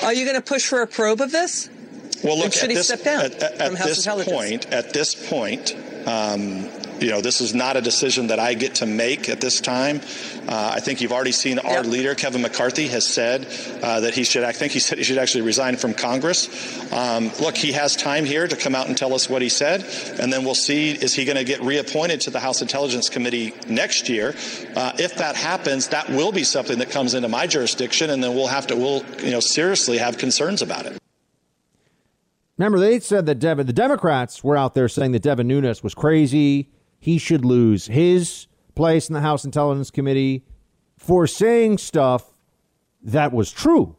Are 0.03 0.13
you 0.13 0.25
going 0.25 0.37
to 0.37 0.41
push 0.41 0.67
for 0.67 0.81
a 0.81 0.87
probe 0.87 1.21
of 1.21 1.31
this? 1.31 1.69
Well, 2.23 2.37
look, 2.37 2.55
at 2.55 2.69
this, 2.69 2.89
at, 2.89 3.05
at, 3.05 3.43
at 3.59 3.73
this 3.83 4.07
point, 4.07 4.71
at 4.71 4.93
this 4.93 5.29
point, 5.29 5.75
um, 6.07 6.69
you 7.03 7.09
know, 7.09 7.21
this 7.21 7.41
is 7.41 7.53
not 7.53 7.75
a 7.75 7.81
decision 7.81 8.27
that 8.27 8.39
I 8.39 8.53
get 8.53 8.75
to 8.75 8.85
make 8.85 9.27
at 9.27 9.41
this 9.41 9.59
time. 9.59 9.99
Uh, 10.47 10.71
I 10.75 10.79
think 10.79 11.01
you've 11.01 11.11
already 11.11 11.33
seen 11.33 11.59
our 11.59 11.83
yep. 11.83 11.85
leader, 11.85 12.15
Kevin 12.15 12.41
McCarthy, 12.41 12.87
has 12.87 13.05
said 13.05 13.45
uh, 13.81 13.99
that 13.99 14.13
he 14.13 14.23
should, 14.23 14.43
I 14.43 14.53
think 14.53 14.71
he 14.71 14.79
said 14.79 14.97
he 14.97 15.03
should 15.03 15.17
actually 15.17 15.41
resign 15.41 15.75
from 15.75 15.93
Congress. 15.93 16.47
Um, 16.93 17.31
look, 17.41 17.57
he 17.57 17.73
has 17.73 17.95
time 17.95 18.25
here 18.25 18.47
to 18.47 18.55
come 18.55 18.73
out 18.73 18.87
and 18.87 18.97
tell 18.97 19.13
us 19.13 19.29
what 19.29 19.41
he 19.41 19.49
said, 19.49 19.85
and 20.19 20.31
then 20.31 20.45
we'll 20.45 20.55
see 20.55 20.91
is 20.91 21.13
he 21.13 21.25
going 21.25 21.37
to 21.37 21.43
get 21.43 21.61
reappointed 21.61 22.21
to 22.21 22.29
the 22.29 22.39
House 22.39 22.61
Intelligence 22.61 23.09
Committee 23.09 23.53
next 23.67 24.07
year. 24.07 24.33
Uh, 24.75 24.93
if 24.97 25.17
that 25.17 25.35
happens, 25.35 25.89
that 25.89 26.09
will 26.09 26.31
be 26.31 26.43
something 26.43 26.79
that 26.79 26.89
comes 26.89 27.13
into 27.13 27.27
my 27.27 27.47
jurisdiction, 27.47 28.09
and 28.09 28.23
then 28.23 28.33
we'll 28.33 28.47
have 28.47 28.67
to, 28.67 28.75
we'll, 28.75 29.03
you 29.21 29.31
know, 29.31 29.41
seriously 29.41 29.97
have 29.97 30.17
concerns 30.17 30.61
about 30.61 30.85
it. 30.85 30.97
Remember, 32.57 32.79
they 32.79 32.99
said 32.99 33.25
that 33.25 33.39
Devin, 33.39 33.65
the 33.65 33.73
Democrats 33.73 34.43
were 34.43 34.55
out 34.55 34.73
there 34.73 34.87
saying 34.87 35.11
that 35.11 35.23
Devin 35.23 35.47
Nunes 35.47 35.83
was 35.83 35.93
crazy 35.93 36.69
he 37.03 37.17
should 37.17 37.43
lose 37.43 37.85
his 37.85 38.47
place 38.75 39.09
in 39.09 39.13
the 39.13 39.19
House 39.19 39.43
Intelligence 39.43 39.91
Committee 39.91 40.45
for 40.97 41.27
saying 41.27 41.77
stuff 41.77 42.25
that 43.01 43.33
was 43.33 43.51
true 43.51 43.97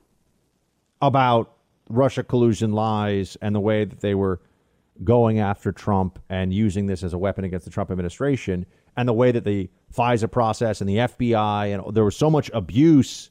about 1.02 1.54
Russia 1.90 2.24
collusion 2.24 2.72
lies 2.72 3.36
and 3.42 3.54
the 3.54 3.60
way 3.60 3.84
that 3.84 4.00
they 4.00 4.14
were 4.14 4.40
going 5.04 5.38
after 5.38 5.70
Trump 5.70 6.18
and 6.30 6.54
using 6.54 6.86
this 6.86 7.02
as 7.02 7.12
a 7.12 7.18
weapon 7.18 7.44
against 7.44 7.66
the 7.66 7.70
Trump 7.70 7.90
administration 7.90 8.64
and 8.96 9.06
the 9.06 9.12
way 9.12 9.30
that 9.30 9.44
the 9.44 9.68
FISA 9.94 10.30
process 10.30 10.80
and 10.80 10.88
the 10.88 10.96
FBI 10.96 11.74
and 11.74 11.94
there 11.94 12.06
was 12.06 12.16
so 12.16 12.30
much 12.30 12.50
abuse 12.54 13.30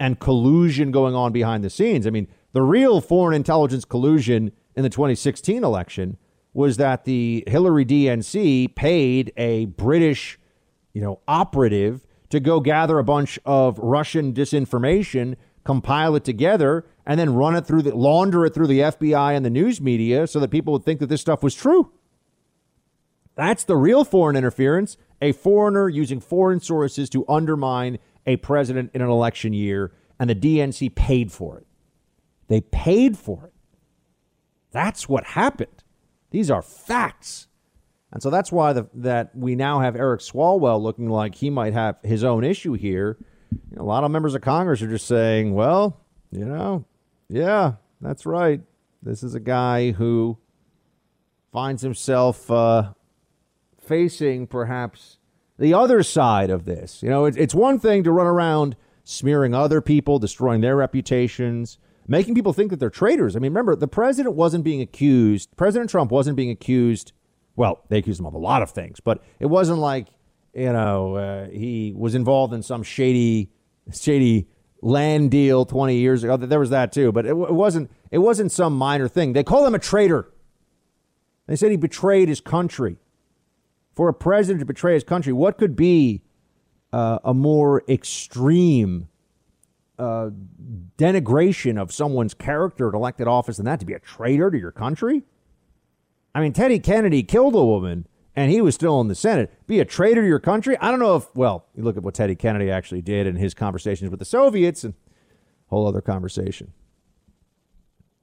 and 0.00 0.18
collusion 0.18 0.90
going 0.90 1.14
on 1.14 1.30
behind 1.30 1.62
the 1.62 1.70
scenes. 1.70 2.08
I 2.08 2.10
mean, 2.10 2.26
the 2.54 2.62
real 2.62 3.00
foreign 3.00 3.36
intelligence 3.36 3.84
collusion 3.84 4.50
in 4.74 4.82
the 4.82 4.90
2016 4.90 5.62
election 5.62 6.16
was 6.54 6.76
that 6.76 7.04
the 7.04 7.44
Hillary 7.46 7.84
DNC 7.84 8.74
paid 8.74 9.32
a 9.36 9.66
British, 9.66 10.38
you 10.92 11.00
know, 11.00 11.20
operative 11.26 12.06
to 12.28 12.40
go 12.40 12.60
gather 12.60 12.98
a 12.98 13.04
bunch 13.04 13.38
of 13.44 13.78
Russian 13.78 14.32
disinformation, 14.32 15.36
compile 15.64 16.14
it 16.14 16.24
together, 16.24 16.84
and 17.06 17.18
then 17.18 17.34
run 17.34 17.54
it 17.54 17.66
through 17.66 17.82
the 17.82 17.94
launder 17.94 18.44
it 18.44 18.54
through 18.54 18.66
the 18.66 18.80
FBI 18.80 19.34
and 19.34 19.44
the 19.44 19.50
news 19.50 19.80
media 19.80 20.26
so 20.26 20.40
that 20.40 20.50
people 20.50 20.72
would 20.72 20.84
think 20.84 21.00
that 21.00 21.08
this 21.08 21.20
stuff 21.20 21.42
was 21.42 21.54
true. 21.54 21.92
That's 23.34 23.64
the 23.64 23.76
real 23.76 24.04
foreign 24.04 24.36
interference, 24.36 24.96
a 25.20 25.32
foreigner 25.32 25.88
using 25.88 26.20
foreign 26.20 26.60
sources 26.60 27.08
to 27.10 27.24
undermine 27.28 27.98
a 28.26 28.36
president 28.36 28.90
in 28.94 29.00
an 29.00 29.08
election 29.08 29.52
year, 29.52 29.92
and 30.18 30.28
the 30.28 30.34
DNC 30.34 30.94
paid 30.94 31.32
for 31.32 31.58
it. 31.58 31.66
They 32.48 32.60
paid 32.60 33.16
for 33.16 33.46
it. 33.46 33.52
That's 34.70 35.08
what 35.08 35.24
happened. 35.24 35.81
These 36.32 36.50
are 36.50 36.62
facts. 36.62 37.46
And 38.10 38.22
so 38.22 38.30
that's 38.30 38.50
why 38.50 38.72
the, 38.72 38.88
that 38.94 39.36
we 39.36 39.54
now 39.54 39.80
have 39.80 39.94
Eric 39.94 40.20
Swalwell 40.20 40.82
looking 40.82 41.08
like 41.08 41.36
he 41.36 41.50
might 41.50 41.74
have 41.74 41.96
his 42.02 42.24
own 42.24 42.42
issue 42.42 42.72
here. 42.72 43.18
You 43.70 43.76
know, 43.76 43.82
a 43.82 43.84
lot 43.84 44.02
of 44.02 44.10
members 44.10 44.34
of 44.34 44.42
Congress 44.42 44.82
are 44.82 44.88
just 44.88 45.06
saying, 45.06 45.54
well, 45.54 46.00
you 46.30 46.44
know, 46.44 46.84
yeah, 47.28 47.74
that's 48.00 48.26
right. 48.26 48.60
This 49.02 49.22
is 49.22 49.34
a 49.34 49.40
guy 49.40 49.92
who 49.92 50.38
finds 51.52 51.82
himself 51.82 52.50
uh, 52.50 52.92
facing 53.80 54.46
perhaps 54.46 55.18
the 55.58 55.74
other 55.74 56.02
side 56.02 56.50
of 56.50 56.64
this. 56.64 57.02
You 57.02 57.10
know, 57.10 57.26
it, 57.26 57.36
it's 57.36 57.54
one 57.54 57.78
thing 57.78 58.04
to 58.04 58.12
run 58.12 58.26
around 58.26 58.76
smearing 59.04 59.54
other 59.54 59.80
people, 59.80 60.18
destroying 60.18 60.62
their 60.62 60.76
reputations, 60.76 61.78
making 62.12 62.34
people 62.34 62.52
think 62.52 62.70
that 62.70 62.78
they're 62.78 62.90
traitors. 62.90 63.34
I 63.34 63.38
mean, 63.38 63.52
remember, 63.52 63.74
the 63.74 63.88
president 63.88 64.36
wasn't 64.36 64.64
being 64.64 64.82
accused, 64.82 65.56
President 65.56 65.88
Trump 65.90 66.12
wasn't 66.12 66.36
being 66.36 66.50
accused. 66.50 67.12
Well, 67.56 67.80
they 67.88 67.98
accused 67.98 68.20
him 68.20 68.26
of 68.26 68.34
a 68.34 68.38
lot 68.38 68.60
of 68.60 68.70
things, 68.70 69.00
but 69.00 69.24
it 69.40 69.46
wasn't 69.46 69.78
like, 69.78 70.08
you 70.52 70.72
know, 70.72 71.16
uh, 71.16 71.48
he 71.48 71.94
was 71.96 72.14
involved 72.14 72.52
in 72.52 72.62
some 72.62 72.82
shady, 72.82 73.50
shady 73.90 74.46
land 74.82 75.30
deal 75.30 75.64
20 75.64 75.96
years 75.96 76.22
ago. 76.22 76.36
There 76.36 76.60
was 76.60 76.68
that 76.70 76.92
too, 76.92 77.12
but 77.12 77.24
it, 77.24 77.30
it 77.30 77.54
wasn't, 77.54 77.90
it 78.10 78.18
wasn't 78.18 78.52
some 78.52 78.76
minor 78.76 79.08
thing. 79.08 79.32
They 79.32 79.44
call 79.44 79.66
him 79.66 79.74
a 79.74 79.78
traitor. 79.78 80.30
They 81.46 81.56
said 81.56 81.70
he 81.70 81.78
betrayed 81.78 82.28
his 82.28 82.42
country. 82.42 82.98
For 83.94 84.08
a 84.08 84.14
president 84.14 84.60
to 84.60 84.66
betray 84.66 84.94
his 84.94 85.04
country, 85.04 85.32
what 85.32 85.58
could 85.58 85.76
be 85.76 86.22
uh, 86.92 87.18
a 87.24 87.34
more 87.34 87.82
extreme 87.88 89.08
uh, 90.02 90.30
denigration 90.98 91.80
of 91.80 91.92
someone's 91.92 92.34
character 92.34 92.88
at 92.88 92.94
elected 92.94 93.28
office 93.28 93.56
than 93.58 93.66
that 93.66 93.78
to 93.80 93.86
be 93.86 93.92
a 93.92 94.00
traitor 94.00 94.50
to 94.50 94.58
your 94.58 94.72
country? 94.72 95.22
I 96.34 96.40
mean, 96.40 96.52
Teddy 96.52 96.78
Kennedy 96.78 97.22
killed 97.22 97.54
a 97.54 97.64
woman 97.64 98.06
and 98.34 98.50
he 98.50 98.60
was 98.60 98.74
still 98.74 99.00
in 99.00 99.08
the 99.08 99.14
Senate. 99.14 99.52
Be 99.66 99.78
a 99.78 99.84
traitor 99.84 100.22
to 100.22 100.26
your 100.26 100.40
country? 100.40 100.76
I 100.78 100.90
don't 100.90 100.98
know 100.98 101.16
if, 101.16 101.34
well, 101.36 101.66
you 101.74 101.84
look 101.84 101.96
at 101.96 102.02
what 102.02 102.14
Teddy 102.14 102.34
Kennedy 102.34 102.70
actually 102.70 103.02
did 103.02 103.26
in 103.26 103.36
his 103.36 103.54
conversations 103.54 104.10
with 104.10 104.18
the 104.18 104.24
Soviets 104.24 104.82
and 104.82 104.94
whole 105.66 105.86
other 105.86 106.00
conversation. 106.00 106.72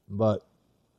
But 0.09 0.45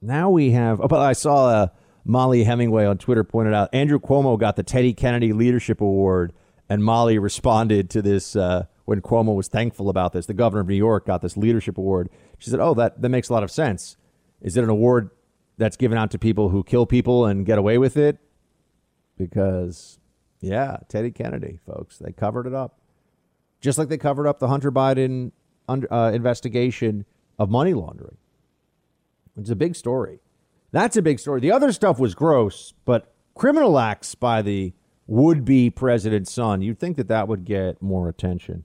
now 0.01 0.31
we 0.31 0.53
have, 0.53 0.81
oh, 0.81 0.89
but 0.89 1.01
I 1.01 1.13
saw 1.13 1.49
uh, 1.49 1.67
Mollie 2.05 2.45
Hemingway 2.45 2.87
on 2.87 2.97
Twitter 2.97 3.25
pointed 3.25 3.53
out 3.53 3.69
Andrew 3.75 3.99
Cuomo 3.99 4.39
got 4.39 4.57
the 4.57 4.63
Teddy 4.63 4.95
Kennedy 4.95 5.33
Leadership 5.33 5.81
Award 5.81 6.33
and 6.71 6.85
Mollie 6.85 7.19
responded 7.19 7.91
to 7.91 8.01
this 8.01 8.37
uh, 8.37 8.65
when 8.91 9.01
Cuomo 9.01 9.37
was 9.37 9.47
thankful 9.47 9.89
about 9.89 10.13
this. 10.13 10.27
The 10.27 10.35
governor 10.35 10.63
of 10.63 10.67
New 10.67 10.75
York 10.75 11.07
got 11.07 11.23
this 11.23 11.37
leadership 11.37 11.79
award. 11.79 12.11
She 12.39 12.51
said, 12.51 12.59
"Oh, 12.59 12.75
that 12.75 13.01
that 13.01 13.09
makes 13.09 13.29
a 13.29 13.33
lot 13.33 13.45
of 13.45 13.51
sense. 13.53 13.97
Is 14.43 14.57
it 14.57 14.65
an 14.65 14.69
award 14.69 15.11
that's 15.59 15.77
given 15.77 15.97
out 15.97 16.11
to 16.11 16.19
people 16.19 16.49
who 16.49 16.65
kill 16.65 16.87
people 16.87 17.25
and 17.25 17.47
get 17.47 17.57
away 17.57 17.79
with 17.79 17.97
it? 17.97 18.19
Because, 19.17 20.01
yeah, 20.41 20.79
Teddy 20.89 21.13
Kennedy, 21.13 21.61
folks, 21.65 21.99
they 21.99 22.11
covered 22.11 22.49
it 22.49 22.53
up, 22.53 22.81
just 23.61 23.79
like 23.79 23.89
they 23.89 23.97
covered 23.97 24.27
up 24.27 24.41
the 24.41 24.49
Hunter 24.49 24.73
Biden 24.73 25.31
uh, 25.69 26.11
investigation 26.13 27.05
of 27.39 27.49
money 27.49 27.75
laundering. 27.75 28.17
It's 29.37 29.51
a 29.51 29.57
big 29.57 29.77
story. 29.77 30.19
That's 30.73 30.97
a 30.97 31.03
big 31.03 31.21
story. 31.21 31.39
The 31.41 31.53
other 31.53 31.71
stuff 31.71 32.01
was 32.01 32.17
gross, 32.17 32.75
but 32.85 33.15
criminal 33.37 33.79
acts 33.79 34.17
by 34.17 34.43
the 34.43 34.73
would 35.07 35.45
be 35.45 35.71
president's 35.71 36.33
son, 36.33 36.61
you'd 36.61 36.81
think 36.81 36.97
that 36.97 37.07
that 37.07 37.29
would 37.29 37.45
get 37.45 37.81
more 37.81 38.09
attention. 38.09 38.65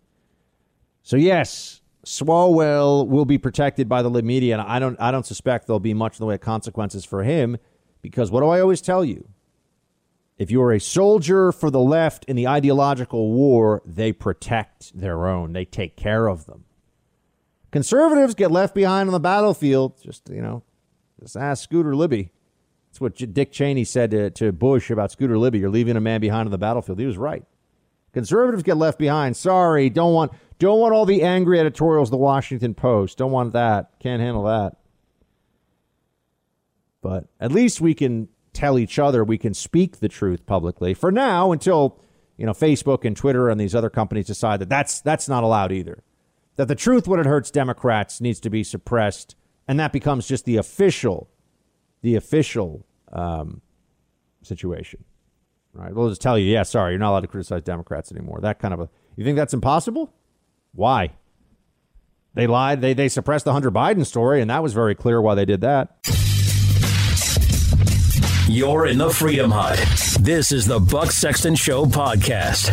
So, 1.06 1.18
yes, 1.18 1.82
Swalwell 2.04 3.08
will 3.08 3.26
be 3.26 3.38
protected 3.38 3.88
by 3.88 4.02
the 4.02 4.10
lib 4.10 4.26
media, 4.26 4.54
and 4.58 4.62
I 4.64 4.80
don't, 4.80 5.00
I 5.00 5.12
don't 5.12 5.26
suspect 5.26 5.68
there'll 5.68 5.80
be 5.80 5.94
much 5.94 6.14
in 6.14 6.24
the 6.24 6.26
way 6.26 6.34
of 6.34 6.42
consequences 6.42 7.06
for 7.06 7.22
him 7.22 7.58
because 8.02 8.32
what 8.32 8.42
do 8.42 8.48
I 8.48 8.60
always 8.60 8.82
tell 8.82 9.06
you? 9.06 9.30
If 10.40 10.50
you 10.50 10.64
are 10.64 10.74
a 10.74 10.80
soldier 10.80 11.52
for 11.52 11.70
the 11.70 11.80
left 11.80 12.26
in 12.26 12.36
the 12.36 12.48
ideological 12.48 13.32
war, 13.32 13.84
they 13.86 14.14
protect 14.14 15.00
their 15.00 15.28
own, 15.28 15.54
they 15.54 15.64
take 15.64 15.96
care 15.96 16.28
of 16.28 16.48
them. 16.48 16.66
Conservatives 17.70 18.34
get 18.34 18.50
left 18.50 18.74
behind 18.74 19.08
on 19.08 19.14
the 19.14 19.20
battlefield. 19.20 20.02
Just, 20.02 20.28
you 20.30 20.42
know, 20.42 20.64
just 21.20 21.38
ask 21.38 21.64
Scooter 21.64 21.96
Libby. 21.96 22.32
That's 22.90 23.00
what 23.00 23.16
Dick 23.16 23.52
Cheney 23.52 23.84
said 23.84 24.10
to, 24.10 24.32
to 24.32 24.52
Bush 24.52 24.90
about 24.90 25.12
Scooter 25.12 25.38
Libby. 25.38 25.60
You're 25.60 25.70
leaving 25.70 25.98
a 25.98 26.02
man 26.02 26.20
behind 26.20 26.48
on 26.48 26.52
the 26.52 26.58
battlefield. 26.58 26.98
He 26.98 27.06
was 27.06 27.18
right. 27.18 27.46
Conservatives 28.12 28.64
get 28.64 28.78
left 28.78 28.98
behind. 28.98 29.36
Sorry, 29.36 29.90
don't 29.90 30.14
want 30.14 30.32
don't 30.60 30.80
want 30.80 30.94
all 30.94 31.06
the 31.06 31.22
angry 31.22 31.60
editorials 31.60 32.10
the 32.10 32.18
Washington 32.18 32.74
Post. 32.74 33.18
Don't 33.18 33.32
want 33.32 33.54
that. 33.54 33.92
Can't 34.00 34.22
handle 34.22 34.44
that. 34.44 34.78
But 37.02 37.28
at 37.40 37.52
least 37.52 37.82
we 37.82 37.94
can 37.94 38.30
tell 38.54 38.80
each 38.80 38.98
other 38.98 39.24
we 39.24 39.38
can 39.38 39.54
speak 39.54 40.00
the 40.00 40.08
truth 40.08 40.46
publicly 40.46 40.94
for 40.94 41.12
now 41.12 41.52
until 41.52 42.00
you 42.38 42.46
know 42.46 42.54
Facebook 42.54 43.04
and 43.04 43.16
Twitter 43.16 43.50
and 43.50 43.60
these 43.60 43.76
other 43.76 43.90
companies 43.90 44.28
decide 44.28 44.62
that 44.62 44.70
that's 44.70 45.02
that's 45.02 45.28
not 45.28 45.44
allowed 45.44 45.72
either. 45.72 46.04
That 46.56 46.68
the 46.68 46.76
truth 46.76 47.08
when 47.08 47.20
it 47.20 47.26
hurts 47.26 47.52
Democrats 47.52 48.22
needs 48.22 48.40
to 48.40 48.50
be 48.50 48.64
suppressed 48.64 49.36
and 49.68 49.80
that 49.80 49.92
becomes 49.92 50.28
just 50.28 50.46
the 50.46 50.58
official 50.58 51.30
the 52.02 52.16
official 52.16 52.86
um, 53.12 53.62
situation. 54.42 55.04
Right? 55.74 55.94
We'll 55.94 56.10
just 56.10 56.22
tell 56.22 56.38
you, 56.40 56.50
yeah, 56.50 56.64
sorry, 56.64 56.94
you're 56.94 57.00
not 57.00 57.12
allowed 57.12 57.22
to 57.22 57.28
criticize 57.28 57.64
Democrats 57.64 58.12
anymore. 58.12 58.40
That 58.42 58.60
kind 58.60 58.74
of 58.74 58.80
a. 58.80 58.90
You 59.18 59.26
think 59.26 59.36
that's 59.36 59.54
impossible? 59.54 60.14
Why? 60.76 61.12
They 62.34 62.48
lied. 62.48 62.82
They 62.82 62.94
they 62.94 63.08
suppressed 63.08 63.46
the 63.46 63.54
Hunter 63.54 63.72
Biden 63.72 64.06
story, 64.06 64.42
and 64.42 64.50
that 64.50 64.62
was 64.62 64.74
very 64.74 64.94
clear 64.94 65.22
why 65.22 65.36
they 65.36 65.46
did 65.46 65.62
that. 65.62 65.96
You're 68.48 68.86
in 68.86 68.98
the 68.98 69.10
Freedom 69.10 69.50
Hut. 69.52 69.84
This 70.20 70.52
is 70.52 70.68
the 70.68 70.80
Buck 70.80 71.12
Sexton 71.12 71.56
Show 71.56 71.86
podcast. 71.86 72.70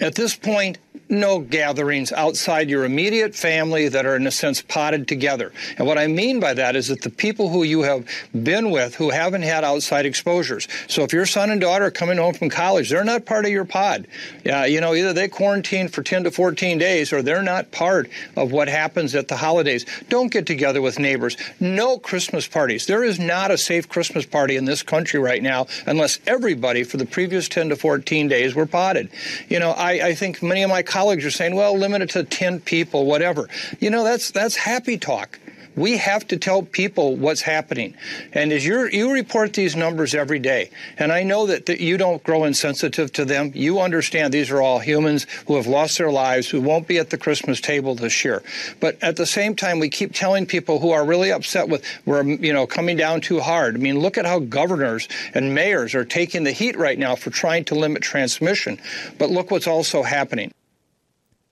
At 0.00 0.14
this 0.14 0.36
point, 0.36 0.78
no 1.08 1.38
gatherings 1.38 2.12
outside 2.12 2.68
your 2.68 2.84
immediate 2.84 3.34
family 3.34 3.88
that 3.88 4.06
are, 4.06 4.16
in 4.16 4.26
a 4.26 4.30
sense, 4.30 4.62
potted 4.62 5.06
together. 5.06 5.52
And 5.78 5.86
what 5.86 5.98
I 5.98 6.06
mean 6.06 6.40
by 6.40 6.54
that 6.54 6.76
is 6.76 6.88
that 6.88 7.02
the 7.02 7.10
people 7.10 7.48
who 7.48 7.62
you 7.62 7.82
have 7.82 8.08
been 8.34 8.70
with 8.70 8.96
who 8.96 9.10
haven't 9.10 9.42
had 9.42 9.64
outside 9.64 10.06
exposures. 10.06 10.66
So 10.88 11.02
if 11.02 11.12
your 11.12 11.26
son 11.26 11.50
and 11.50 11.60
daughter 11.60 11.86
are 11.86 11.90
coming 11.90 12.18
home 12.18 12.34
from 12.34 12.50
college, 12.50 12.90
they're 12.90 13.04
not 13.04 13.24
part 13.24 13.44
of 13.44 13.50
your 13.50 13.64
pod. 13.64 14.06
Uh, 14.50 14.62
you 14.62 14.80
know, 14.80 14.94
either 14.94 15.12
they 15.12 15.28
quarantine 15.28 15.88
for 15.88 16.02
10 16.02 16.24
to 16.24 16.30
14 16.30 16.78
days 16.78 17.12
or 17.12 17.22
they're 17.22 17.42
not 17.42 17.70
part 17.70 18.10
of 18.36 18.52
what 18.52 18.68
happens 18.68 19.14
at 19.14 19.28
the 19.28 19.36
holidays. 19.36 19.86
Don't 20.08 20.32
get 20.32 20.46
together 20.46 20.82
with 20.82 20.98
neighbors. 20.98 21.36
No 21.60 21.98
Christmas 21.98 22.48
parties. 22.48 22.86
There 22.86 23.04
is 23.04 23.18
not 23.18 23.50
a 23.50 23.58
safe 23.58 23.88
Christmas 23.88 24.26
party 24.26 24.56
in 24.56 24.64
this 24.64 24.82
country 24.82 25.20
right 25.20 25.42
now 25.42 25.66
unless 25.86 26.18
everybody 26.26 26.82
for 26.82 26.96
the 26.96 27.06
previous 27.06 27.48
10 27.48 27.68
to 27.68 27.76
14 27.76 28.28
days 28.28 28.54
were 28.54 28.66
potted. 28.66 29.10
You 29.48 29.60
know, 29.60 29.70
I, 29.70 30.08
I 30.08 30.14
think 30.14 30.42
many 30.42 30.62
of 30.62 30.70
my 30.70 30.82
colleagues 30.82 30.95
are 30.96 31.30
saying, 31.30 31.54
well, 31.54 31.76
limit 31.76 32.02
it 32.02 32.10
to 32.10 32.24
10 32.24 32.60
people, 32.60 33.06
whatever. 33.06 33.48
You 33.80 33.90
know, 33.90 34.04
that's, 34.04 34.30
that's 34.30 34.56
happy 34.56 34.98
talk. 34.98 35.38
We 35.76 35.98
have 35.98 36.26
to 36.28 36.38
tell 36.38 36.62
people 36.62 37.16
what's 37.16 37.42
happening. 37.42 37.94
And 38.32 38.50
as 38.50 38.64
you 38.64 38.86
you 38.86 39.12
report 39.12 39.52
these 39.52 39.76
numbers 39.76 40.14
every 40.14 40.38
day, 40.38 40.70
and 40.98 41.12
I 41.12 41.22
know 41.22 41.46
that, 41.46 41.66
that 41.66 41.80
you 41.80 41.98
don't 41.98 42.22
grow 42.24 42.44
insensitive 42.44 43.12
to 43.12 43.26
them. 43.26 43.52
You 43.54 43.80
understand 43.80 44.32
these 44.32 44.50
are 44.50 44.62
all 44.62 44.78
humans 44.78 45.26
who 45.46 45.56
have 45.56 45.66
lost 45.66 45.98
their 45.98 46.10
lives, 46.10 46.48
who 46.48 46.62
won't 46.62 46.88
be 46.88 46.98
at 46.98 47.10
the 47.10 47.18
Christmas 47.18 47.60
table 47.60 47.94
this 47.94 48.24
year. 48.24 48.42
But 48.80 48.96
at 49.02 49.16
the 49.16 49.26
same 49.26 49.54
time, 49.54 49.78
we 49.78 49.90
keep 49.90 50.14
telling 50.14 50.46
people 50.46 50.80
who 50.80 50.92
are 50.92 51.04
really 51.04 51.30
upset 51.30 51.68
with 51.68 51.84
we're 52.06 52.22
you 52.22 52.54
know 52.54 52.66
coming 52.66 52.96
down 52.96 53.20
too 53.20 53.40
hard. 53.40 53.74
I 53.74 53.78
mean, 53.78 54.00
look 54.00 54.16
at 54.16 54.24
how 54.24 54.38
governors 54.38 55.08
and 55.34 55.54
mayors 55.54 55.94
are 55.94 56.06
taking 56.06 56.44
the 56.44 56.52
heat 56.52 56.78
right 56.78 56.98
now 56.98 57.16
for 57.16 57.28
trying 57.28 57.66
to 57.66 57.74
limit 57.74 58.02
transmission. 58.02 58.80
But 59.18 59.28
look 59.28 59.50
what's 59.50 59.66
also 59.66 60.02
happening. 60.02 60.52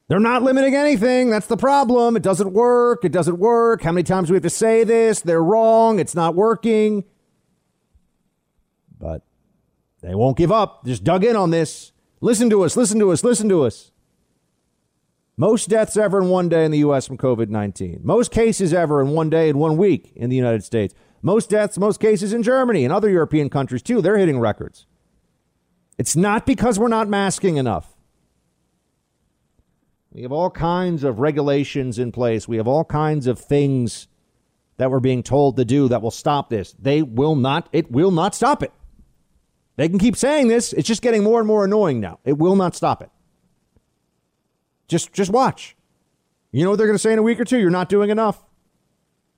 They're 0.08 0.20
not 0.20 0.42
limiting 0.42 0.74
anything. 0.74 1.30
That's 1.30 1.46
the 1.46 1.56
problem. 1.56 2.16
It 2.16 2.22
doesn't 2.22 2.52
work. 2.52 3.04
It 3.04 3.12
doesn't 3.12 3.38
work. 3.38 3.82
How 3.82 3.92
many 3.92 4.04
times 4.04 4.28
do 4.28 4.34
we 4.34 4.36
have 4.36 4.42
to 4.42 4.50
say 4.50 4.84
this? 4.84 5.20
They're 5.20 5.42
wrong. 5.42 5.98
It's 5.98 6.14
not 6.14 6.34
working. 6.34 7.04
But 8.98 9.22
they 10.02 10.14
won't 10.14 10.36
give 10.36 10.52
up. 10.52 10.84
Just 10.84 11.04
dug 11.04 11.24
in 11.24 11.36
on 11.36 11.50
this. 11.50 11.92
Listen 12.20 12.50
to 12.50 12.64
us. 12.64 12.76
Listen 12.76 12.98
to 12.98 13.12
us. 13.12 13.24
Listen 13.24 13.48
to 13.48 13.64
us. 13.64 13.92
Most 15.36 15.68
deaths 15.68 15.96
ever 15.96 16.20
in 16.20 16.28
one 16.28 16.48
day 16.48 16.64
in 16.64 16.70
the 16.70 16.78
U.S. 16.78 17.06
from 17.06 17.18
COVID 17.18 17.48
19. 17.48 18.00
Most 18.04 18.30
cases 18.30 18.72
ever 18.72 19.00
in 19.00 19.10
one 19.10 19.30
day 19.30 19.48
in 19.48 19.58
one 19.58 19.76
week 19.76 20.12
in 20.14 20.30
the 20.30 20.36
United 20.36 20.62
States. 20.62 20.94
Most 21.22 21.50
deaths, 21.50 21.78
most 21.78 22.00
cases 22.00 22.32
in 22.32 22.42
Germany 22.42 22.84
and 22.84 22.92
other 22.92 23.08
European 23.08 23.48
countries, 23.48 23.82
too. 23.82 24.02
They're 24.02 24.18
hitting 24.18 24.38
records. 24.38 24.86
It's 25.96 26.14
not 26.14 26.44
because 26.44 26.78
we're 26.78 26.88
not 26.88 27.08
masking 27.08 27.56
enough. 27.56 27.93
We 30.14 30.22
have 30.22 30.32
all 30.32 30.50
kinds 30.50 31.02
of 31.02 31.18
regulations 31.18 31.98
in 31.98 32.12
place. 32.12 32.46
We 32.46 32.56
have 32.56 32.68
all 32.68 32.84
kinds 32.84 33.26
of 33.26 33.38
things 33.38 34.06
that 34.76 34.90
we're 34.90 35.00
being 35.00 35.24
told 35.24 35.56
to 35.56 35.64
do 35.64 35.88
that 35.88 36.02
will 36.02 36.12
stop 36.12 36.50
this. 36.50 36.72
They 36.78 37.02
will 37.02 37.34
not, 37.34 37.68
it 37.72 37.90
will 37.90 38.12
not 38.12 38.34
stop 38.34 38.62
it. 38.62 38.72
They 39.76 39.88
can 39.88 39.98
keep 39.98 40.16
saying 40.16 40.46
this. 40.48 40.72
It's 40.72 40.86
just 40.86 41.02
getting 41.02 41.24
more 41.24 41.40
and 41.40 41.48
more 41.48 41.64
annoying 41.64 41.98
now. 41.98 42.20
It 42.24 42.38
will 42.38 42.54
not 42.54 42.76
stop 42.76 43.02
it. 43.02 43.10
Just 44.86 45.12
just 45.12 45.32
watch. 45.32 45.76
You 46.52 46.62
know 46.62 46.70
what 46.70 46.76
they're 46.76 46.86
going 46.86 46.94
to 46.94 47.02
say 47.02 47.12
in 47.12 47.18
a 47.18 47.22
week 47.22 47.40
or 47.40 47.44
two? 47.44 47.58
You're 47.58 47.70
not 47.70 47.88
doing 47.88 48.10
enough. 48.10 48.40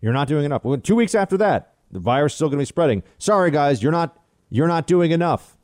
You're 0.03 0.12
not 0.12 0.29
doing 0.29 0.45
enough. 0.45 0.62
Two 0.83 0.97
weeks 0.97 1.14
after 1.14 1.39
that, 1.39 1.74
the 1.91 2.01
virus 2.01 2.33
is 2.33 2.37
still 2.37 2.49
going 2.49 2.59
to 2.59 2.62
be 2.62 2.66
spreading. 2.66 3.03
Sorry, 3.16 3.51
guys, 3.51 3.83
you're 3.83 3.93
not 3.93 4.18
you're 4.51 4.68
not 4.68 4.87
doing 4.87 5.12
enough. 5.12 5.57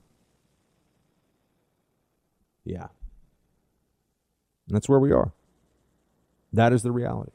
Yeah. 2.65 2.87
And 4.67 4.77
that's 4.77 4.89
where 4.89 5.01
we 5.01 5.13
are. 5.13 5.33
That 6.53 6.73
is 6.73 6.83
the 6.83 6.93
reality. 6.93 7.33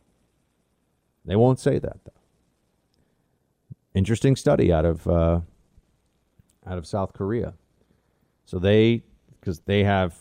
They 1.25 1.36
won't 1.36 1.59
say 1.59 1.80
that 1.80 1.99
though. 2.05 2.11
Interesting 3.93 4.36
study 4.36 4.71
out 4.71 4.86
of 4.86 5.07
uh, 5.07 5.41
out 6.65 6.78
of 6.78 6.86
South 6.86 7.13
Korea. 7.13 7.53
So 8.45 8.59
they 8.59 9.03
because 9.39 9.59
they 9.61 9.84
have 9.84 10.15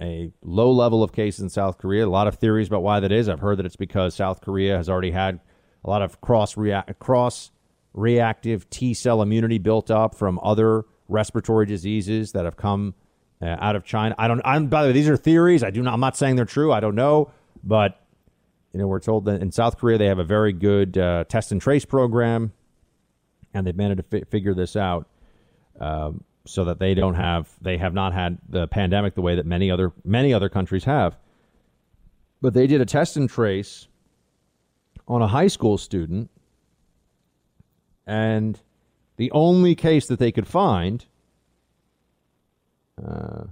a 0.00 0.30
low 0.42 0.70
level 0.72 1.02
of 1.02 1.12
cases 1.12 1.40
in 1.40 1.48
South 1.48 1.78
Korea. 1.78 2.06
A 2.06 2.08
lot 2.08 2.26
of 2.26 2.34
theories 2.34 2.66
about 2.66 2.82
why 2.82 3.00
that 3.00 3.12
is. 3.12 3.28
I've 3.28 3.40
heard 3.40 3.58
that 3.58 3.66
it's 3.66 3.76
because 3.76 4.14
South 4.14 4.40
Korea 4.40 4.76
has 4.76 4.88
already 4.88 5.12
had 5.12 5.40
a 5.84 5.90
lot 5.90 6.02
of 6.02 6.20
cross 6.20 6.56
react 6.56 6.98
cross 6.98 7.50
reactive 7.94 8.68
T 8.70 8.92
cell 8.94 9.22
immunity 9.22 9.58
built 9.58 9.90
up 9.90 10.14
from 10.14 10.38
other 10.42 10.84
respiratory 11.08 11.66
diseases 11.66 12.32
that 12.32 12.44
have 12.44 12.56
come 12.56 12.94
uh, 13.42 13.56
out 13.58 13.76
of 13.76 13.84
China. 13.84 14.14
I 14.18 14.28
don't. 14.28 14.40
I'm 14.44 14.68
by 14.68 14.82
the 14.82 14.88
way, 14.88 14.92
these 14.92 15.08
are 15.08 15.16
theories. 15.16 15.62
I 15.62 15.70
do 15.70 15.82
not. 15.82 15.94
I'm 15.94 16.00
not 16.00 16.16
saying 16.16 16.36
they're 16.36 16.44
true. 16.44 16.72
I 16.72 16.80
don't 16.80 16.94
know, 16.94 17.30
but 17.64 18.00
you 18.72 18.78
know, 18.78 18.86
we're 18.86 19.00
told 19.00 19.24
that 19.26 19.42
in 19.42 19.50
South 19.50 19.78
Korea 19.78 19.98
they 19.98 20.06
have 20.06 20.18
a 20.18 20.24
very 20.24 20.52
good 20.52 20.96
uh, 20.96 21.24
test 21.24 21.52
and 21.52 21.60
trace 21.60 21.84
program, 21.84 22.52
and 23.52 23.66
they've 23.66 23.76
managed 23.76 24.10
to 24.10 24.20
fi- 24.20 24.24
figure 24.30 24.54
this 24.54 24.76
out. 24.76 25.08
Um, 25.80 26.24
so 26.44 26.64
that 26.64 26.78
they 26.78 26.94
don't 26.94 27.14
have 27.14 27.48
they 27.60 27.78
have 27.78 27.94
not 27.94 28.12
had 28.12 28.38
the 28.48 28.66
pandemic 28.66 29.14
the 29.14 29.22
way 29.22 29.36
that 29.36 29.46
many 29.46 29.70
other 29.70 29.92
many 30.04 30.32
other 30.34 30.48
countries 30.48 30.84
have. 30.84 31.16
But 32.40 32.54
they 32.54 32.66
did 32.66 32.80
a 32.80 32.84
test 32.84 33.16
and 33.16 33.30
trace 33.30 33.86
on 35.06 35.22
a 35.22 35.28
high 35.28 35.46
school 35.46 35.78
student 35.78 36.30
and 38.06 38.58
the 39.16 39.30
only 39.30 39.74
case 39.74 40.06
that 40.08 40.18
they 40.18 40.32
could 40.32 40.46
find 40.46 41.06
uh, 43.06 43.44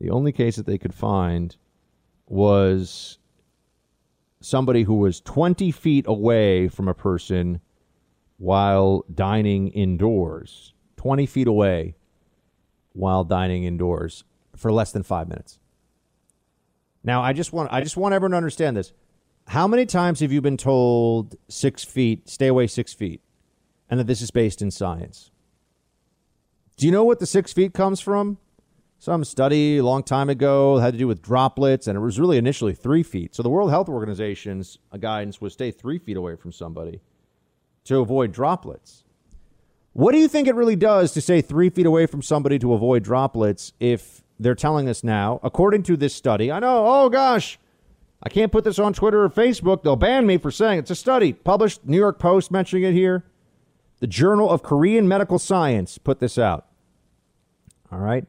the 0.00 0.10
only 0.10 0.32
case 0.32 0.56
that 0.56 0.66
they 0.66 0.78
could 0.78 0.94
find 0.94 1.56
was 2.26 3.18
somebody 4.40 4.82
who 4.82 4.94
was 4.94 5.20
20 5.20 5.70
feet 5.70 6.04
away 6.06 6.68
from 6.68 6.88
a 6.88 6.94
person 6.94 7.60
while 8.38 9.04
dining 9.14 9.68
indoors 9.68 10.74
20 11.04 11.26
feet 11.26 11.46
away 11.46 11.94
while 12.94 13.24
dining 13.24 13.64
indoors 13.64 14.24
for 14.56 14.72
less 14.72 14.90
than 14.90 15.02
five 15.02 15.28
minutes. 15.28 15.58
Now, 17.02 17.20
I 17.20 17.34
just 17.34 17.52
want 17.52 17.70
I 17.70 17.82
just 17.82 17.98
want 17.98 18.14
everyone 18.14 18.30
to 18.30 18.38
understand 18.38 18.74
this. 18.74 18.94
How 19.48 19.68
many 19.68 19.84
times 19.84 20.20
have 20.20 20.32
you 20.32 20.40
been 20.40 20.56
told 20.56 21.36
six 21.46 21.84
feet, 21.84 22.26
stay 22.30 22.46
away 22.46 22.66
six 22.68 22.94
feet, 22.94 23.20
and 23.90 24.00
that 24.00 24.06
this 24.06 24.22
is 24.22 24.30
based 24.30 24.62
in 24.62 24.70
science? 24.70 25.30
Do 26.78 26.86
you 26.86 26.92
know 26.92 27.04
what 27.04 27.20
the 27.20 27.26
six 27.26 27.52
feet 27.52 27.74
comes 27.74 28.00
from? 28.00 28.38
Some 29.04 29.22
study 29.22 29.76
a 29.76 29.84
long 29.84 30.02
time 30.02 30.30
ago 30.30 30.78
had 30.78 30.94
to 30.94 30.98
do 30.98 31.06
with 31.06 31.20
droplets, 31.20 31.86
and 31.86 31.94
it 31.94 32.00
was 32.00 32.18
really 32.18 32.38
initially 32.38 32.72
three 32.72 33.02
feet. 33.02 33.34
So 33.34 33.42
the 33.42 33.50
World 33.50 33.68
Health 33.68 33.90
Organization's 33.90 34.78
uh, 34.90 34.96
guidance 34.96 35.42
was 35.42 35.52
stay 35.52 35.70
three 35.70 35.98
feet 35.98 36.16
away 36.16 36.36
from 36.36 36.52
somebody 36.52 37.02
to 37.84 38.00
avoid 38.00 38.32
droplets. 38.32 39.04
What 39.92 40.12
do 40.12 40.18
you 40.18 40.26
think 40.26 40.48
it 40.48 40.54
really 40.54 40.74
does 40.74 41.12
to 41.12 41.20
stay 41.20 41.42
three 41.42 41.68
feet 41.68 41.84
away 41.84 42.06
from 42.06 42.22
somebody 42.22 42.58
to 42.60 42.72
avoid 42.72 43.02
droplets 43.02 43.74
if 43.78 44.22
they're 44.40 44.54
telling 44.54 44.88
us 44.88 45.04
now, 45.04 45.38
according 45.42 45.82
to 45.82 45.98
this 45.98 46.14
study? 46.14 46.50
I 46.50 46.58
know, 46.58 46.86
oh 46.86 47.10
gosh, 47.10 47.58
I 48.22 48.30
can't 48.30 48.50
put 48.50 48.64
this 48.64 48.78
on 48.78 48.94
Twitter 48.94 49.22
or 49.22 49.28
Facebook. 49.28 49.82
They'll 49.82 49.96
ban 49.96 50.26
me 50.26 50.38
for 50.38 50.50
saying 50.50 50.78
it's 50.78 50.90
a 50.90 50.94
study 50.94 51.34
published, 51.34 51.84
New 51.84 51.98
York 51.98 52.18
Post 52.18 52.50
mentioning 52.50 52.84
it 52.84 52.94
here. 52.94 53.22
The 54.00 54.06
Journal 54.06 54.48
of 54.48 54.62
Korean 54.62 55.06
Medical 55.06 55.38
Science 55.38 55.98
put 55.98 56.20
this 56.20 56.38
out. 56.38 56.68
All 57.92 57.98
right. 57.98 58.24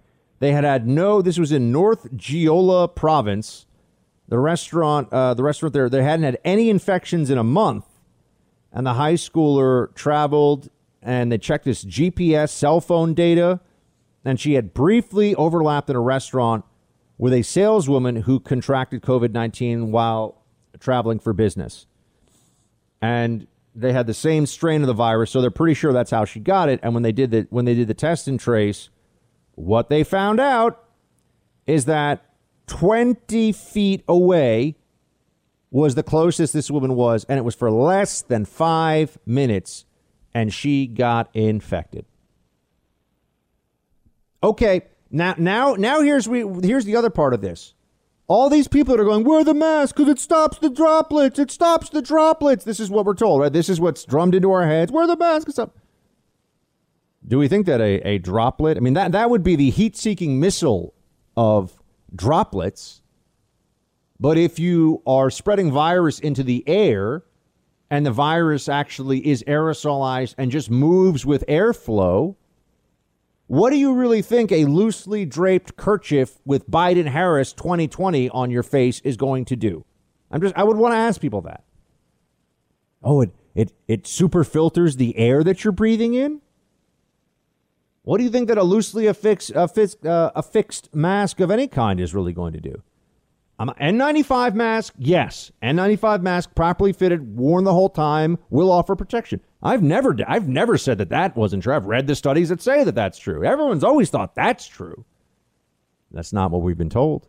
They 0.45 0.51
had 0.51 0.63
had 0.63 0.87
no, 0.87 1.23
this 1.23 1.39
was 1.39 1.51
in 1.51 1.71
North 1.71 2.15
Jeolla 2.15 2.87
province. 2.93 3.65
The 4.27 4.37
restaurant, 4.37 5.11
uh, 5.11 5.33
the 5.33 5.41
restaurant 5.41 5.73
there, 5.73 5.89
they 5.89 6.03
hadn't 6.03 6.23
had 6.23 6.37
any 6.45 6.69
infections 6.69 7.31
in 7.31 7.39
a 7.39 7.43
month. 7.43 7.85
And 8.71 8.85
the 8.85 8.93
high 8.93 9.15
schooler 9.15 9.91
traveled 9.95 10.69
and 11.01 11.31
they 11.31 11.39
checked 11.39 11.65
his 11.65 11.83
GPS 11.83 12.51
cell 12.51 12.79
phone 12.79 13.15
data, 13.15 13.59
and 14.23 14.39
she 14.39 14.53
had 14.53 14.75
briefly 14.75 15.33
overlapped 15.33 15.89
in 15.89 15.95
a 15.95 15.99
restaurant 15.99 16.63
with 17.17 17.33
a 17.33 17.41
saleswoman 17.41 18.17
who 18.17 18.39
contracted 18.39 19.01
COVID 19.01 19.31
19 19.31 19.91
while 19.91 20.43
traveling 20.79 21.17
for 21.17 21.33
business. 21.33 21.87
And 23.01 23.47
they 23.73 23.93
had 23.93 24.05
the 24.05 24.13
same 24.13 24.45
strain 24.45 24.81
of 24.81 24.87
the 24.87 24.93
virus, 24.93 25.31
so 25.31 25.41
they're 25.41 25.49
pretty 25.49 25.73
sure 25.73 25.91
that's 25.91 26.11
how 26.11 26.23
she 26.23 26.39
got 26.39 26.69
it. 26.69 26.79
And 26.83 26.93
when 26.93 27.01
they 27.01 27.11
did 27.11 27.31
the 27.31 27.47
when 27.49 27.65
they 27.65 27.73
did 27.73 27.87
the 27.87 27.95
test 27.95 28.27
and 28.27 28.39
trace, 28.39 28.91
what 29.55 29.89
they 29.89 30.03
found 30.03 30.39
out 30.39 30.83
is 31.65 31.85
that 31.85 32.23
20 32.67 33.51
feet 33.51 34.03
away 34.07 34.75
was 35.71 35.95
the 35.95 36.03
closest 36.03 36.53
this 36.53 36.71
woman 36.71 36.95
was, 36.95 37.25
and 37.27 37.37
it 37.37 37.43
was 37.43 37.55
for 37.55 37.69
less 37.71 38.21
than 38.21 38.45
five 38.45 39.17
minutes 39.25 39.85
and 40.35 40.53
she 40.53 40.85
got 40.85 41.29
infected. 41.33 42.05
Okay, 44.43 44.81
now 45.09 45.33
now 45.37 45.75
now 45.75 46.01
here's 46.01 46.27
we 46.27 46.41
here's 46.61 46.85
the 46.85 46.97
other 46.97 47.09
part 47.09 47.33
of 47.33 47.41
this. 47.41 47.73
All 48.27 48.49
these 48.49 48.67
people 48.67 48.95
that 48.95 49.01
are 49.01 49.05
going, 49.05 49.23
wear 49.23 49.43
the 49.43 49.53
mask 49.53 49.95
because 49.95 50.11
it 50.11 50.19
stops 50.19 50.57
the 50.57 50.69
droplets. 50.69 51.39
It 51.39 51.51
stops 51.51 51.89
the 51.89 52.01
droplets. 52.01 52.65
This 52.65 52.79
is 52.79 52.89
what 52.89 53.05
we're 53.05 53.13
told, 53.13 53.39
right? 53.39 53.53
This 53.53 53.69
is 53.69 53.79
what's 53.79 54.03
drummed 54.03 54.35
into 54.35 54.51
our 54.51 54.67
heads. 54.67 54.91
Wear 54.91 55.07
the 55.07 55.15
mask. 55.15 55.49
Stop. 55.51 55.77
Do 57.27 57.39
we 57.39 57.47
think 57.47 57.65
that 57.65 57.81
a, 57.81 58.07
a 58.07 58.17
droplet? 58.19 58.77
I 58.77 58.79
mean, 58.79 58.93
that 58.93 59.11
that 59.13 59.29
would 59.29 59.43
be 59.43 59.55
the 59.55 59.69
heat-seeking 59.69 60.39
missile 60.39 60.93
of 61.35 61.81
droplets. 62.15 63.01
But 64.19 64.37
if 64.37 64.59
you 64.59 65.01
are 65.05 65.29
spreading 65.29 65.71
virus 65.71 66.19
into 66.19 66.43
the 66.43 66.63
air, 66.67 67.23
and 67.89 68.05
the 68.05 68.11
virus 68.11 68.67
actually 68.67 69.25
is 69.27 69.43
aerosolized 69.47 70.35
and 70.37 70.51
just 70.51 70.69
moves 70.69 71.25
with 71.25 71.45
airflow, 71.47 72.35
what 73.47 73.69
do 73.69 73.77
you 73.77 73.93
really 73.93 74.21
think 74.21 74.51
a 74.51 74.65
loosely 74.65 75.25
draped 75.25 75.75
kerchief 75.75 76.39
with 76.45 76.69
Biden 76.69 77.07
Harris 77.07 77.53
2020 77.53 78.29
on 78.29 78.49
your 78.49 78.63
face 78.63 79.01
is 79.01 79.17
going 79.17 79.45
to 79.45 79.55
do? 79.55 79.85
I'm 80.31 80.41
just 80.41 80.55
I 80.57 80.63
would 80.63 80.77
want 80.77 80.93
to 80.93 80.97
ask 80.97 81.21
people 81.21 81.41
that. 81.41 81.63
Oh, 83.03 83.21
it 83.21 83.31
it 83.53 83.71
it 83.87 84.07
super 84.07 84.43
filters 84.43 84.95
the 84.95 85.15
air 85.17 85.43
that 85.43 85.63
you're 85.63 85.71
breathing 85.71 86.15
in? 86.15 86.41
What 88.05 88.19
do 88.19 88.23
you 88.23 88.29
think 88.29 88.47
that 88.49 88.59
a 88.59 88.63
loosely 88.63 89.07
affixed, 89.07 89.51
affixed, 89.55 90.05
uh, 90.05 90.31
affixed 90.35 90.93
mask 90.93 91.39
of 91.39 91.49
any 91.49 91.67
kind 91.67 91.99
is 91.99 92.13
really 92.13 92.33
going 92.33 92.53
to 92.53 92.61
do? 92.61 92.83
Um, 93.57 93.73
N95 93.81 94.53
mask, 94.53 94.93
yes. 94.99 95.51
N95 95.63 96.21
mask, 96.21 96.53
properly 96.53 96.93
fitted, 96.93 97.35
worn 97.35 97.63
the 97.63 97.73
whole 97.73 97.89
time, 97.89 98.37
will 98.51 98.71
offer 98.71 98.95
protection. 98.95 99.41
I've 99.63 99.81
never, 99.81 100.15
I've 100.27 100.47
never 100.47 100.77
said 100.77 100.99
that 100.99 101.09
that 101.09 101.35
wasn't 101.35 101.63
true. 101.63 101.73
I've 101.73 101.87
read 101.87 102.05
the 102.05 102.15
studies 102.15 102.49
that 102.49 102.61
say 102.61 102.83
that 102.83 102.93
that's 102.93 103.17
true. 103.17 103.43
Everyone's 103.43 103.83
always 103.83 104.11
thought 104.11 104.35
that's 104.35 104.67
true. 104.67 105.03
That's 106.11 106.31
not 106.31 106.51
what 106.51 106.61
we've 106.61 106.77
been 106.77 106.91
told. 106.91 107.27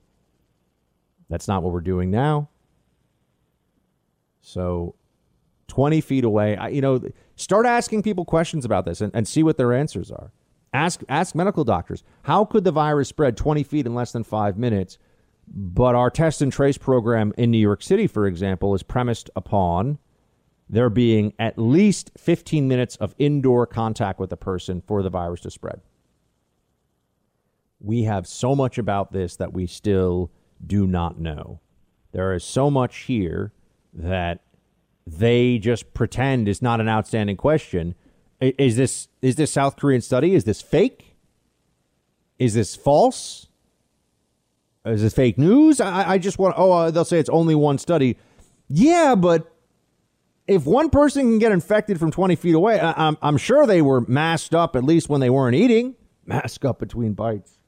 That's 1.30 1.48
not 1.48 1.62
what 1.62 1.72
we're 1.72 1.80
doing 1.80 2.10
now. 2.10 2.50
So, 4.42 4.94
20 5.68 6.02
feet 6.02 6.24
away, 6.24 6.54
I, 6.56 6.68
you 6.68 6.82
know, 6.82 7.00
start 7.36 7.64
asking 7.64 8.02
people 8.02 8.26
questions 8.26 8.66
about 8.66 8.84
this 8.84 9.00
and, 9.00 9.10
and 9.14 9.26
see 9.26 9.42
what 9.42 9.56
their 9.56 9.72
answers 9.72 10.10
are. 10.10 10.32
Ask, 10.76 11.02
ask 11.08 11.34
medical 11.34 11.64
doctors 11.64 12.04
how 12.24 12.44
could 12.44 12.64
the 12.64 12.70
virus 12.70 13.08
spread 13.08 13.34
20 13.34 13.62
feet 13.62 13.86
in 13.86 13.94
less 13.94 14.12
than 14.12 14.24
five 14.24 14.58
minutes? 14.58 14.98
But 15.48 15.94
our 15.94 16.10
test 16.10 16.42
and 16.42 16.52
trace 16.52 16.76
program 16.76 17.32
in 17.38 17.50
New 17.50 17.58
York 17.58 17.82
City, 17.82 18.06
for 18.06 18.26
example, 18.26 18.74
is 18.74 18.82
premised 18.82 19.30
upon 19.34 19.98
there 20.68 20.90
being 20.90 21.32
at 21.38 21.56
least 21.56 22.10
15 22.18 22.68
minutes 22.68 22.96
of 22.96 23.14
indoor 23.18 23.66
contact 23.66 24.20
with 24.20 24.30
a 24.32 24.36
person 24.36 24.82
for 24.86 25.02
the 25.02 25.08
virus 25.08 25.40
to 25.40 25.50
spread. 25.50 25.80
We 27.80 28.02
have 28.02 28.26
so 28.26 28.54
much 28.54 28.76
about 28.76 29.12
this 29.12 29.36
that 29.36 29.54
we 29.54 29.66
still 29.66 30.30
do 30.66 30.86
not 30.86 31.18
know. 31.18 31.60
There 32.12 32.34
is 32.34 32.44
so 32.44 32.70
much 32.70 33.04
here 33.04 33.52
that 33.94 34.42
they 35.06 35.56
just 35.58 35.94
pretend 35.94 36.48
is 36.48 36.60
not 36.60 36.80
an 36.80 36.88
outstanding 36.88 37.36
question. 37.36 37.94
Is 38.40 38.76
this 38.76 39.08
is 39.22 39.36
this 39.36 39.52
South 39.52 39.76
Korean 39.76 40.00
study? 40.00 40.34
Is 40.34 40.44
this 40.44 40.60
fake? 40.60 41.16
Is 42.38 42.54
this 42.54 42.76
false? 42.76 43.46
is 44.92 45.02
this 45.02 45.14
fake 45.14 45.36
news? 45.36 45.80
I, 45.80 46.12
I 46.12 46.18
just 46.18 46.38
want, 46.38 46.54
oh, 46.56 46.70
uh, 46.70 46.90
they'll 46.90 47.04
say 47.04 47.18
it's 47.18 47.30
only 47.30 47.54
one 47.54 47.78
study. 47.78 48.16
Yeah, 48.68 49.14
but 49.16 49.52
if 50.46 50.64
one 50.64 50.90
person 50.90 51.22
can 51.22 51.38
get 51.38 51.52
infected 51.52 51.98
from 51.98 52.10
20 52.10 52.36
feet 52.36 52.54
away, 52.54 52.78
I, 52.78 53.08
I'm, 53.08 53.18
I'm 53.20 53.36
sure 53.36 53.66
they 53.66 53.82
were 53.82 54.02
masked 54.02 54.54
up 54.54 54.76
at 54.76 54.84
least 54.84 55.08
when 55.08 55.20
they 55.20 55.30
weren't 55.30 55.56
eating. 55.56 55.96
Mask 56.26 56.64
up 56.64 56.78
between 56.78 57.14
bites. 57.14 57.58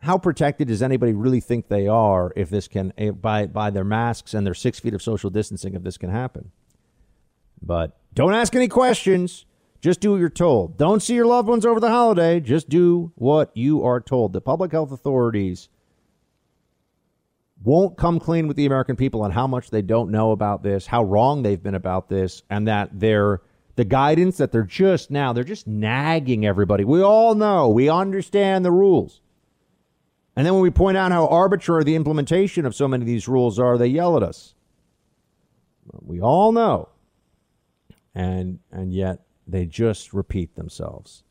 How 0.00 0.16
protected 0.16 0.68
does 0.68 0.80
anybody 0.80 1.12
really 1.12 1.40
think 1.40 1.68
they 1.68 1.88
are 1.88 2.32
if 2.36 2.50
this 2.50 2.68
can, 2.68 2.92
eh, 2.96 3.10
by, 3.10 3.46
by 3.46 3.70
their 3.70 3.84
masks 3.84 4.32
and 4.32 4.46
their 4.46 4.54
six 4.54 4.78
feet 4.78 4.94
of 4.94 5.02
social 5.02 5.28
distancing, 5.28 5.74
if 5.74 5.82
this 5.82 5.98
can 5.98 6.10
happen? 6.10 6.52
But 7.60 7.96
don't 8.18 8.34
ask 8.34 8.56
any 8.56 8.66
questions. 8.66 9.46
Just 9.80 10.00
do 10.00 10.10
what 10.10 10.16
you're 10.18 10.28
told. 10.28 10.76
Don't 10.76 11.00
see 11.00 11.14
your 11.14 11.26
loved 11.26 11.48
ones 11.48 11.64
over 11.64 11.78
the 11.78 11.88
holiday. 11.88 12.40
Just 12.40 12.68
do 12.68 13.12
what 13.14 13.56
you 13.56 13.84
are 13.84 14.00
told. 14.00 14.32
The 14.32 14.40
public 14.40 14.72
health 14.72 14.90
authorities 14.90 15.68
won't 17.62 17.96
come 17.96 18.18
clean 18.18 18.48
with 18.48 18.56
the 18.56 18.66
American 18.66 18.96
people 18.96 19.22
on 19.22 19.30
how 19.30 19.46
much 19.46 19.70
they 19.70 19.82
don't 19.82 20.10
know 20.10 20.32
about 20.32 20.64
this, 20.64 20.84
how 20.84 21.04
wrong 21.04 21.44
they've 21.44 21.62
been 21.62 21.76
about 21.76 22.08
this, 22.08 22.42
and 22.50 22.66
that 22.66 22.90
they're 22.92 23.40
the 23.76 23.84
guidance 23.84 24.38
that 24.38 24.50
they're 24.50 24.64
just 24.64 25.12
now, 25.12 25.32
they're 25.32 25.44
just 25.44 25.68
nagging 25.68 26.44
everybody. 26.44 26.82
We 26.84 27.00
all 27.00 27.36
know, 27.36 27.68
we 27.68 27.88
understand 27.88 28.64
the 28.64 28.72
rules. 28.72 29.20
And 30.34 30.44
then 30.44 30.54
when 30.54 30.62
we 30.64 30.70
point 30.70 30.96
out 30.96 31.12
how 31.12 31.28
arbitrary 31.28 31.84
the 31.84 31.94
implementation 31.94 32.66
of 32.66 32.74
so 32.74 32.88
many 32.88 33.04
of 33.04 33.06
these 33.06 33.28
rules 33.28 33.60
are, 33.60 33.78
they 33.78 33.86
yell 33.86 34.16
at 34.16 34.24
us. 34.24 34.56
We 36.02 36.20
all 36.20 36.50
know. 36.50 36.88
And 38.14 38.60
and 38.70 38.92
yet 38.92 39.24
they 39.46 39.66
just 39.66 40.12
repeat 40.12 40.56
themselves. 40.56 41.24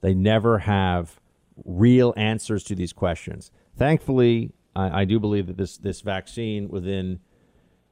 They 0.00 0.14
never 0.14 0.60
have 0.60 1.20
real 1.64 2.14
answers 2.16 2.64
to 2.64 2.74
these 2.74 2.92
questions. 2.92 3.50
Thankfully, 3.76 4.52
I, 4.74 5.02
I 5.02 5.04
do 5.04 5.18
believe 5.18 5.46
that 5.48 5.56
this 5.56 5.76
this 5.76 6.00
vaccine 6.00 6.68
within 6.68 7.20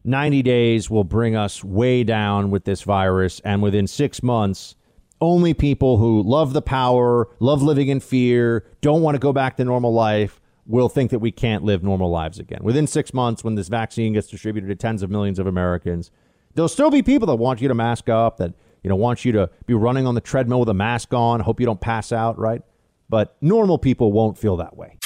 90 0.04 0.42
days 0.42 0.88
will 0.88 1.04
bring 1.04 1.34
us 1.34 1.64
way 1.64 2.04
down 2.04 2.50
with 2.50 2.64
this 2.64 2.82
virus, 2.82 3.40
and 3.44 3.60
within 3.60 3.88
six 3.88 4.22
months, 4.22 4.76
only 5.20 5.52
people 5.52 5.98
who 5.98 6.22
love 6.22 6.52
the 6.52 6.62
power, 6.62 7.28
love 7.40 7.62
living 7.62 7.88
in 7.88 7.98
fear, 7.98 8.64
don't 8.80 9.02
want 9.02 9.16
to 9.16 9.18
go 9.18 9.32
back 9.32 9.56
to 9.56 9.64
normal 9.64 9.92
life 9.92 10.40
will 10.66 10.88
think 10.88 11.10
that 11.10 11.20
we 11.20 11.30
can't 11.30 11.64
live 11.64 11.82
normal 11.82 12.10
lives 12.10 12.38
again. 12.38 12.60
Within 12.62 12.86
six 12.86 13.14
months, 13.14 13.44
when 13.44 13.54
this 13.54 13.68
vaccine 13.68 14.14
gets 14.14 14.26
distributed 14.26 14.66
to 14.66 14.74
tens 14.74 15.02
of 15.02 15.10
millions 15.10 15.38
of 15.38 15.46
Americans, 15.46 16.10
there'll 16.56 16.68
still 16.68 16.90
be 16.90 17.02
people 17.02 17.26
that 17.28 17.36
want 17.36 17.60
you 17.60 17.68
to 17.68 17.74
mask 17.74 18.08
up, 18.08 18.38
that 18.38 18.52
you 18.82 18.90
know 18.90 18.96
want 18.96 19.24
you 19.24 19.32
to 19.32 19.48
be 19.66 19.74
running 19.74 20.06
on 20.06 20.14
the 20.14 20.20
treadmill 20.20 20.60
with 20.60 20.68
a 20.68 20.74
mask 20.74 21.14
on, 21.14 21.40
hope 21.40 21.60
you 21.60 21.66
don't 21.66 21.80
pass 21.80 22.10
out, 22.10 22.38
right? 22.38 22.62
But 23.08 23.36
normal 23.40 23.78
people 23.78 24.10
won't 24.10 24.36
feel 24.36 24.56
that 24.56 24.76
way. 24.76 24.98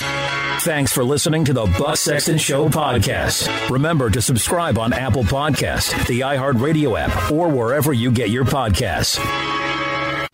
Thanks 0.60 0.92
for 0.92 1.04
listening 1.04 1.44
to 1.46 1.52
the 1.52 1.64
Buck 1.78 1.96
Sexton 1.96 2.38
Show 2.38 2.68
podcast. 2.68 3.70
Remember 3.70 4.10
to 4.10 4.20
subscribe 4.20 4.78
on 4.78 4.92
Apple 4.92 5.22
Podcast, 5.24 6.06
the 6.06 6.20
iHeartRadio 6.20 6.98
app, 6.98 7.32
or 7.32 7.48
wherever 7.48 7.92
you 7.92 8.10
get 8.10 8.30
your 8.30 8.44
podcasts. 8.44 9.18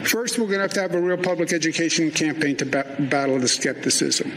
First, 0.09 0.39
we're 0.39 0.47
going 0.47 0.59
to 0.59 0.63
have 0.63 0.73
to 0.73 0.83
have 0.83 0.95
a 0.95 1.01
real 1.01 1.17
public 1.17 1.53
education 1.53 2.11
campaign 2.11 2.57
to 2.57 2.67
ba- 2.67 2.97
battle 3.11 3.39
the 3.39 3.49
skepticism. 3.49 4.33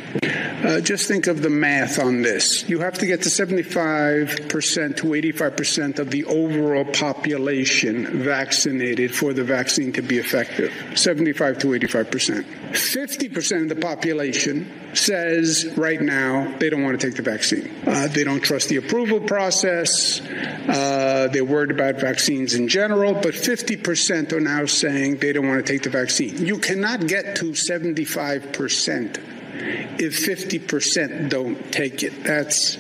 Uh, 0.64 0.82
just 0.82 1.08
think 1.08 1.28
of 1.28 1.42
the 1.42 1.50
math 1.50 2.00
on 2.00 2.22
this. 2.22 2.68
You 2.68 2.80
have 2.80 2.98
to 2.98 3.06
get 3.06 3.22
to 3.22 3.30
75% 3.30 4.98
to 4.98 5.08
85% 5.08 6.00
of 6.00 6.12
the 6.12 6.26
overall 6.26 6.84
population 6.84 8.24
vaccinated 8.24 9.16
for 9.16 9.32
the 9.32 9.46
vaccine 9.46 9.94
to 9.94 10.02
be 10.02 10.18
effective. 10.18 10.74
75 10.96 11.60
to 11.60 11.68
85%. 11.68 12.44
50% 12.72 13.62
of 13.64 13.70
the 13.70 13.76
population 13.78 14.70
says 14.94 15.72
right 15.78 16.02
now 16.02 16.54
they 16.60 16.70
don't 16.70 16.84
want 16.84 17.00
to 17.00 17.08
take 17.08 17.16
the 17.16 17.24
vaccine. 17.24 17.74
Uh, 17.88 18.10
they 18.10 18.26
don't 18.26 18.42
trust 18.42 18.68
the 18.68 18.76
approval 18.76 19.22
process. 19.22 20.20
Uh, 20.22 21.30
they're 21.32 21.46
worried 21.46 21.72
about 21.72 21.96
vaccines 22.02 22.54
in 22.54 22.68
general, 22.68 23.14
but 23.14 23.34
50% 23.34 24.34
are 24.34 24.42
now 24.42 24.66
saying 24.66 25.18
they 25.18 25.32
don't 25.32 25.48
want 25.48 25.66
to 25.66 25.72
take 25.72 25.84
the 25.84 25.90
vaccine. 25.90 26.46
You 26.46 26.58
cannot 26.58 27.08
get 27.08 27.38
to 27.38 27.52
75% 27.52 29.39
if 29.60 30.26
50% 30.26 31.30
don't 31.30 31.72
take 31.72 32.04
it. 32.04 32.24
That's 32.24 32.78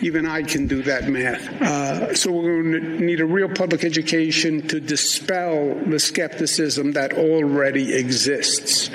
even 0.00 0.26
I 0.26 0.42
can 0.42 0.66
do 0.66 0.82
that 0.82 1.08
math. 1.08 1.48
Uh, 1.60 2.14
so 2.14 2.30
we're 2.30 2.62
going 2.62 2.72
to 2.72 3.04
need 3.04 3.20
a 3.20 3.26
real 3.26 3.48
public 3.48 3.84
education 3.84 4.66
to 4.68 4.80
dispel 4.80 5.74
the 5.74 5.98
skepticism 5.98 6.92
that 6.92 7.14
already 7.14 7.94
exists. 7.94 8.90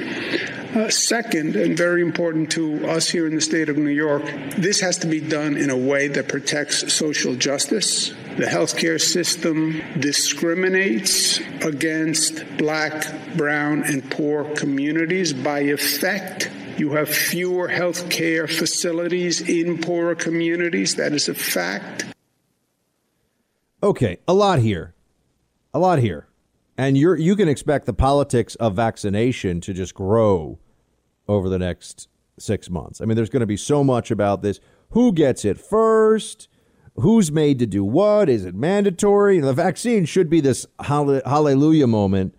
Uh, 0.76 0.89
second, 0.89 1.55
and 1.55 1.77
very 1.77 2.01
important 2.01 2.51
to 2.51 2.88
us 2.88 3.07
here 3.07 3.27
in 3.27 3.35
the 3.35 3.41
state 3.41 3.69
of 3.69 3.77
New 3.77 3.91
York, 3.91 4.23
this 4.57 4.80
has 4.80 4.97
to 4.97 5.07
be 5.07 5.19
done 5.19 5.55
in 5.55 5.69
a 5.69 5.77
way 5.77 6.07
that 6.07 6.27
protects 6.27 6.91
social 6.91 7.35
justice. 7.35 8.10
The 8.38 8.45
healthcare 8.45 8.99
system 8.99 9.84
discriminates 9.99 11.39
against 11.61 12.43
black, 12.57 13.05
brown, 13.38 13.84
and 13.84 14.10
poor 14.10 14.45
communities 14.55 15.31
by 15.31 15.60
effect 15.60 16.49
you 16.77 16.91
have 16.93 17.09
fewer 17.09 17.67
health 17.67 18.09
care 18.09 18.47
facilities 18.47 19.41
in 19.41 19.79
poorer 19.79 20.15
communities. 20.15 20.95
That 20.95 21.13
is 21.13 21.29
a 21.29 21.33
fact. 21.33 22.05
Okay, 23.81 24.17
a 24.27 24.33
lot 24.33 24.59
here. 24.59 24.93
A 25.73 25.79
lot 25.79 25.99
here. 25.99 26.27
And 26.77 26.97
you're 26.97 27.17
you 27.17 27.35
can 27.35 27.47
expect 27.47 27.85
the 27.85 27.93
politics 27.93 28.55
of 28.55 28.75
vaccination 28.75 29.61
to 29.61 29.73
just 29.73 29.93
grow 29.93 30.59
over 31.27 31.49
the 31.49 31.59
next 31.59 32.07
6 32.39 32.69
months. 32.69 32.99
I 32.99 33.05
mean, 33.05 33.15
there's 33.15 33.29
going 33.29 33.41
to 33.41 33.45
be 33.45 33.57
so 33.57 33.83
much 33.83 34.09
about 34.09 34.41
this. 34.41 34.59
Who 34.89 35.11
gets 35.11 35.45
it 35.45 35.59
first? 35.59 36.47
Who's 36.95 37.31
made 37.31 37.59
to 37.59 37.65
do 37.65 37.83
what? 37.83 38.29
Is 38.29 38.45
it 38.45 38.55
mandatory? 38.55 39.39
The 39.39 39.53
vaccine 39.53 40.05
should 40.05 40.29
be 40.29 40.41
this 40.41 40.65
hallelujah 40.79 41.87
moment 41.87 42.35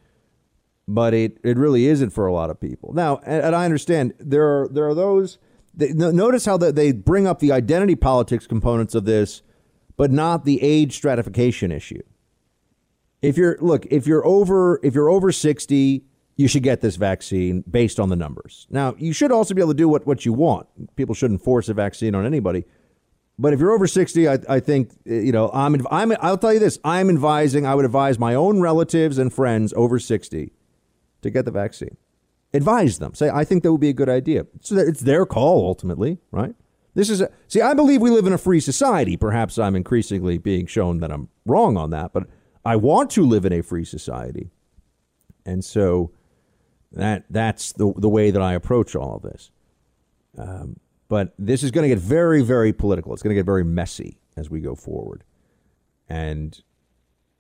but 0.87 1.15
it, 1.15 1.39
it 1.43 1.57
really 1.57 1.87
isn't 1.87 2.11
for 2.11 2.27
a 2.27 2.33
lot 2.33 2.51
of 2.51 2.61
people. 2.61 2.93
Now, 2.93 3.21
and, 3.25 3.45
and 3.45 3.57
I 3.57 3.65
understand 3.65 4.15
there 4.19 4.45
are 4.45 4.69
there 4.69 4.89
are 4.89 4.95
those. 4.95 5.39
That, 5.77 5.95
notice 5.95 6.45
how 6.45 6.57
they 6.57 6.93
bring 6.93 7.27
up 7.27 7.41
the 7.41 7.51
identity 7.51 7.97
politics 7.97 8.47
components 8.47 8.95
of 8.95 9.07
this, 9.07 9.43
but 9.97 10.13
not 10.13 10.45
the 10.45 10.63
age 10.63 10.95
stratification 10.95 11.73
issue. 11.73 12.03
If 13.23 13.37
you're 13.37 13.57
look, 13.61 13.87
if 13.87 14.07
you're 14.07 14.25
over 14.25 14.79
if 14.83 14.95
you're 14.95 15.09
over 15.09 15.33
sixty, 15.33 16.05
you 16.37 16.49
should 16.49 16.63
get 16.63 16.81
this 16.81 16.97
vaccine 16.97 17.65
based 17.69 17.99
on 17.99 18.09
the 18.09 18.17
numbers. 18.17 18.67
Now, 18.71 18.95
you 18.99 19.13
should 19.13 19.33
also 19.33 19.55
be 19.55 19.63
able 19.63 19.73
to 19.73 19.77
do 19.77 19.89
what, 19.89 20.07
what 20.07 20.27
you 20.27 20.33
want. 20.33 20.67
People 20.97 21.15
shouldn't 21.15 21.43
force 21.43 21.69
a 21.69 21.75
vaccine 21.75 22.15
on 22.15 22.27
anybody. 22.27 22.65
But 23.37 23.53
if 23.53 23.59
you're 23.59 23.73
over 23.73 23.87
60, 23.89 24.29
I, 24.29 24.39
I 24.49 24.61
think, 24.61 24.93
eh, 25.07 25.21
you 25.21 25.33
know, 25.33 25.51
I'm, 25.53 25.85
I'm, 25.91 26.13
I'll 26.21 26.39
tell 26.39 26.53
you 26.53 26.61
this 26.61 26.79
I'm 26.85 27.09
advising, 27.09 27.67
I 27.67 27.75
would 27.75 27.85
advise 27.85 28.17
my 28.17 28.35
own 28.35 28.61
relatives 28.61 29.19
and 29.19 29.33
friends 29.33 29.73
over 29.77 29.99
60 29.99 30.53
to 31.25 31.31
get 31.31 31.45
the 31.45 31.51
vaccine. 31.51 31.97
Advise 32.55 33.01
them. 33.01 33.15
Say, 33.15 33.29
I 33.29 33.45
think 33.45 33.65
that 33.65 33.73
would 33.73 33.81
be 33.81 33.89
a 33.89 33.93
good 33.93 34.09
idea. 34.09 34.47
So 34.61 34.77
it's 34.77 35.01
their 35.01 35.27
call 35.27 35.67
ultimately, 35.67 36.21
right? 36.31 36.55
This 36.95 37.11
is 37.11 37.21
a, 37.21 37.29
see, 37.49 37.61
I 37.61 37.75
believe 37.75 38.01
we 38.01 38.11
live 38.11 38.27
in 38.27 38.33
a 38.33 38.39
free 38.39 38.61
society. 38.61 39.17
Perhaps 39.17 39.59
I'm 39.59 39.75
increasingly 39.75 40.39
being 40.39 40.67
shown 40.67 41.01
that 41.01 41.11
I'm 41.11 41.29
wrong 41.45 41.77
on 41.77 41.91
that, 41.91 42.13
but 42.13 42.29
I 42.65 42.77
want 42.77 43.11
to 43.11 43.27
live 43.27 43.45
in 43.45 43.53
a 43.53 43.63
free 43.63 43.85
society, 43.85 44.51
and 45.45 45.65
so 45.65 46.13
that 46.93 47.25
that's 47.29 47.73
the 47.73 47.93
the 47.97 48.09
way 48.09 48.31
that 48.31 48.41
I 48.41 48.55
approach 48.55 48.95
all 48.95 49.17
of 49.17 49.23
this. 49.23 49.51
Um, 50.39 50.77
but 51.09 51.35
this 51.39 51.63
is 51.63 51.71
going 51.71 51.83
to 51.83 51.95
get 51.95 51.99
very, 51.99 52.43
very 52.43 52.73
political. 52.73 53.13
It's 53.13 53.23
going 53.23 53.35
to 53.35 53.39
get 53.39 53.45
very 53.45 53.65
messy 53.65 54.17
as 54.37 54.49
we 54.49 54.61
go 54.61 54.75
forward, 54.75 55.25
and 56.09 56.59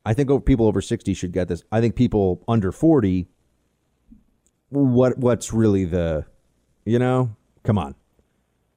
I 0.05 0.13
think 0.13 0.45
people 0.45 0.67
over 0.67 0.83
sixty 0.83 1.15
should 1.15 1.33
get 1.33 1.49
this. 1.49 1.63
I 1.71 1.81
think 1.81 1.95
people 1.95 2.43
under 2.47 2.73
forty 2.73 3.29
what 4.83 5.19
what's 5.19 5.53
really 5.53 5.85
the 5.85 6.25
you 6.85 6.99
know 6.99 7.35
come 7.63 7.79
on 7.79 7.95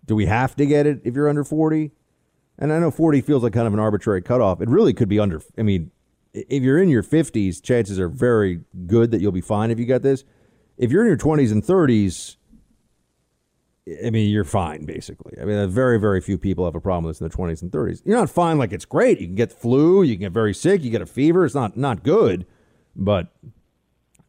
do 0.05 0.15
we 0.15 0.25
have 0.25 0.55
to 0.55 0.65
get 0.65 0.85
it 0.85 1.01
if 1.03 1.15
you're 1.15 1.29
under 1.29 1.43
40 1.43 1.91
and 2.57 2.71
i 2.71 2.79
know 2.79 2.91
40 2.91 3.21
feels 3.21 3.43
like 3.43 3.53
kind 3.53 3.67
of 3.67 3.73
an 3.73 3.79
arbitrary 3.79 4.21
cutoff 4.21 4.61
it 4.61 4.69
really 4.69 4.93
could 4.93 5.09
be 5.09 5.19
under 5.19 5.41
i 5.57 5.61
mean 5.61 5.91
if 6.33 6.61
you're 6.61 6.81
in 6.81 6.89
your 6.89 7.03
50s 7.03 7.61
chances 7.61 7.99
are 7.99 8.09
very 8.09 8.61
good 8.85 9.11
that 9.11 9.21
you'll 9.21 9.31
be 9.31 9.41
fine 9.41 9.71
if 9.71 9.79
you 9.79 9.85
get 9.85 10.03
this 10.03 10.23
if 10.77 10.91
you're 10.91 11.01
in 11.01 11.07
your 11.07 11.17
20s 11.17 11.51
and 11.51 11.63
30s 11.63 12.37
I 14.05 14.09
mean, 14.09 14.29
you're 14.29 14.43
fine, 14.43 14.85
basically. 14.85 15.39
I 15.41 15.45
mean, 15.45 15.69
very, 15.69 15.99
very 15.99 16.19
few 16.19 16.37
people 16.37 16.65
have 16.65 16.75
a 16.75 16.81
problem 16.81 17.05
with 17.05 17.15
this 17.15 17.21
in 17.21 17.29
their 17.29 17.47
20s 17.47 17.61
and 17.61 17.71
30s. 17.71 18.01
You're 18.03 18.17
not 18.17 18.29
fine 18.29 18.57
like 18.57 18.73
it's 18.73 18.85
great. 18.85 19.21
You 19.21 19.27
can 19.27 19.35
get 19.35 19.53
flu, 19.53 20.03
you 20.03 20.15
can 20.15 20.21
get 20.21 20.31
very 20.33 20.53
sick, 20.53 20.83
you 20.83 20.91
get 20.91 21.01
a 21.01 21.05
fever. 21.05 21.45
It's 21.45 21.55
not 21.55 21.77
not 21.77 22.03
good, 22.03 22.45
but 22.95 23.33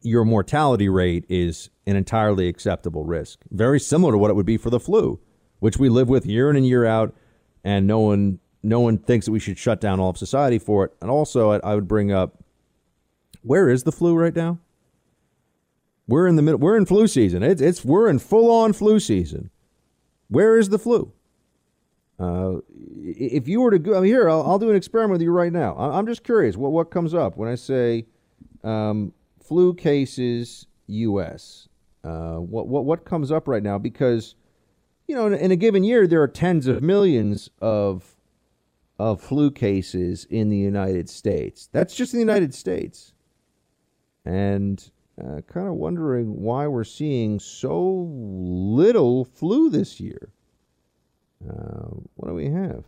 your 0.01 0.25
mortality 0.25 0.89
rate 0.89 1.25
is 1.29 1.69
an 1.85 1.95
entirely 1.95 2.47
acceptable 2.47 3.03
risk. 3.03 3.39
Very 3.51 3.79
similar 3.79 4.13
to 4.13 4.17
what 4.17 4.31
it 4.31 4.35
would 4.35 4.45
be 4.45 4.57
for 4.57 4.69
the 4.69 4.79
flu, 4.79 5.19
which 5.59 5.77
we 5.77 5.89
live 5.89 6.09
with 6.09 6.25
year 6.25 6.49
in 6.49 6.55
and 6.55 6.65
year 6.65 6.85
out, 6.85 7.15
and 7.63 7.87
no 7.87 7.99
one 7.99 8.39
no 8.61 8.79
one 8.79 8.97
thinks 8.97 9.25
that 9.25 9.31
we 9.31 9.39
should 9.39 9.57
shut 9.57 9.79
down 9.79 9.99
all 9.99 10.09
of 10.09 10.17
society 10.17 10.59
for 10.59 10.85
it. 10.85 10.93
And 11.01 11.09
also, 11.09 11.51
I, 11.51 11.59
I 11.59 11.75
would 11.75 11.87
bring 11.87 12.11
up 12.11 12.43
where 13.41 13.69
is 13.69 13.83
the 13.83 13.91
flu 13.91 14.15
right 14.15 14.35
now? 14.35 14.59
We're 16.07 16.27
in 16.27 16.35
the 16.35 16.41
middle. 16.41 16.59
We're 16.59 16.77
in 16.77 16.85
flu 16.85 17.07
season. 17.07 17.43
It's 17.43 17.61
it's 17.61 17.85
we're 17.85 18.09
in 18.09 18.19
full 18.19 18.51
on 18.51 18.73
flu 18.73 18.99
season. 18.99 19.49
Where 20.27 20.57
is 20.57 20.69
the 20.69 20.79
flu? 20.79 21.13
Uh, 22.19 22.57
if 23.01 23.47
you 23.47 23.61
were 23.61 23.71
to 23.71 23.79
go, 23.79 23.97
I 23.97 24.01
mean, 24.01 24.07
here 24.09 24.29
I'll, 24.29 24.41
I'll, 24.41 24.59
do 24.59 24.69
an 24.69 24.75
experiment 24.75 25.13
with 25.13 25.21
you 25.21 25.31
right 25.31 25.53
now. 25.53 25.75
I'm 25.77 26.05
just 26.05 26.23
curious 26.23 26.57
what 26.57 26.71
what 26.71 26.91
comes 26.91 27.13
up 27.13 27.37
when 27.37 27.47
I 27.47 27.55
say 27.55 28.07
um, 28.63 29.13
flu 29.49 29.73
cases 29.73 30.67
U.S. 30.85 31.67
Uh, 32.03 32.35
what 32.35 32.67
what 32.67 32.85
what 32.85 33.03
comes 33.03 33.31
up 33.31 33.47
right 33.47 33.63
now? 33.63 33.79
Because 33.79 34.35
you 35.07 35.15
know, 35.15 35.25
in, 35.25 35.33
in, 35.33 35.51
a 35.51 35.55
given 35.55 35.83
year, 35.83 36.05
there 36.05 36.21
are 36.21 36.27
tens 36.27 36.67
of 36.67 36.83
millions 36.83 37.49
of 37.59 38.15
of 38.99 39.19
flu 39.19 39.49
cases 39.49 40.25
in 40.29 40.49
the 40.49 40.57
United 40.57 41.09
States. 41.09 41.67
That's 41.71 41.95
just 41.95 42.13
in 42.13 42.19
the 42.19 42.25
United 42.25 42.53
States, 42.53 43.13
and 44.23 44.91
uh, 45.19 45.41
kind 45.47 45.67
of 45.67 45.73
wondering 45.73 46.39
why 46.41 46.67
we're 46.67 46.83
seeing 46.83 47.39
so 47.39 48.07
little 48.11 49.25
flu 49.25 49.71
this 49.71 49.99
year. 49.99 50.29
Uh, 51.43 51.87
what 52.15 52.27
do 52.27 52.35
we 52.35 52.51
have? 52.51 52.83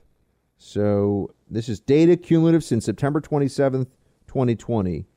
So 0.59 1.33
this 1.49 1.67
is 1.67 1.79
data 1.79 2.15
cumulative 2.15 2.63
since 2.63 2.85
September 2.85 3.19
27th, 3.19 3.87
2020 4.27 5.07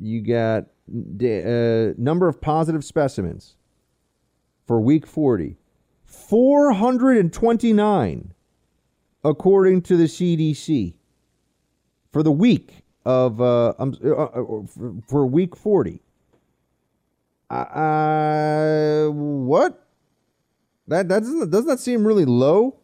you 0.00 0.20
got 0.20 0.66
uh, 0.88 1.94
number 1.96 2.28
of 2.28 2.40
positive 2.40 2.84
specimens 2.84 3.56
for 4.66 4.80
week 4.80 5.06
40 5.06 5.56
429, 6.14 8.34
according 9.24 9.82
to 9.82 9.96
the 9.96 10.04
CDC, 10.04 10.94
for 12.12 12.22
the 12.22 12.30
week 12.30 12.84
of 13.04 13.40
uh, 13.40 13.74
um, 13.78 13.96
uh, 14.04 14.12
uh, 14.12 14.44
for 15.06 15.26
week 15.26 15.56
40. 15.56 16.00
Uh, 17.50 19.08
what? 19.08 19.88
That 20.86 21.08
that 21.08 21.20
doesn't 21.20 21.50
doesn't 21.50 21.68
that 21.68 21.80
seem 21.80 22.06
really 22.06 22.24
low? 22.24 22.78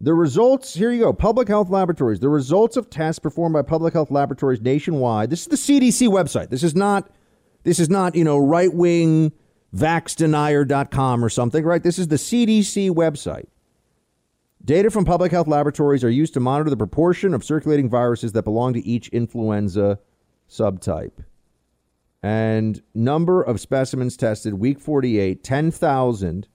The 0.00 0.14
results, 0.14 0.74
here 0.74 0.92
you 0.92 1.00
go. 1.00 1.12
Public 1.12 1.48
health 1.48 1.70
laboratories. 1.70 2.20
The 2.20 2.28
results 2.28 2.76
of 2.76 2.88
tests 2.88 3.18
performed 3.18 3.54
by 3.54 3.62
public 3.62 3.94
health 3.94 4.10
laboratories 4.10 4.60
nationwide. 4.60 5.30
This 5.30 5.40
is 5.40 5.48
the 5.48 5.56
CDC 5.56 6.08
website. 6.08 6.50
This 6.50 6.62
is 6.62 6.74
not 6.74 7.10
this 7.64 7.80
is 7.80 7.90
not, 7.90 8.14
you 8.14 8.24
know, 8.24 8.38
right-wing 8.38 9.32
vaxdenier.com 9.74 11.24
or 11.24 11.28
something, 11.28 11.64
right? 11.64 11.82
This 11.82 11.98
is 11.98 12.08
the 12.08 12.16
CDC 12.16 12.90
website. 12.90 13.46
Data 14.64 14.90
from 14.90 15.04
public 15.04 15.32
health 15.32 15.48
laboratories 15.48 16.04
are 16.04 16.10
used 16.10 16.34
to 16.34 16.40
monitor 16.40 16.70
the 16.70 16.76
proportion 16.76 17.34
of 17.34 17.44
circulating 17.44 17.90
viruses 17.90 18.32
that 18.32 18.44
belong 18.44 18.72
to 18.74 18.86
each 18.86 19.08
influenza 19.08 19.98
subtype. 20.48 21.24
And 22.22 22.82
number 22.94 23.42
of 23.42 23.60
specimens 23.60 24.16
tested 24.16 24.54
week 24.54 24.80
48, 24.80 25.44
10,000 25.44 26.48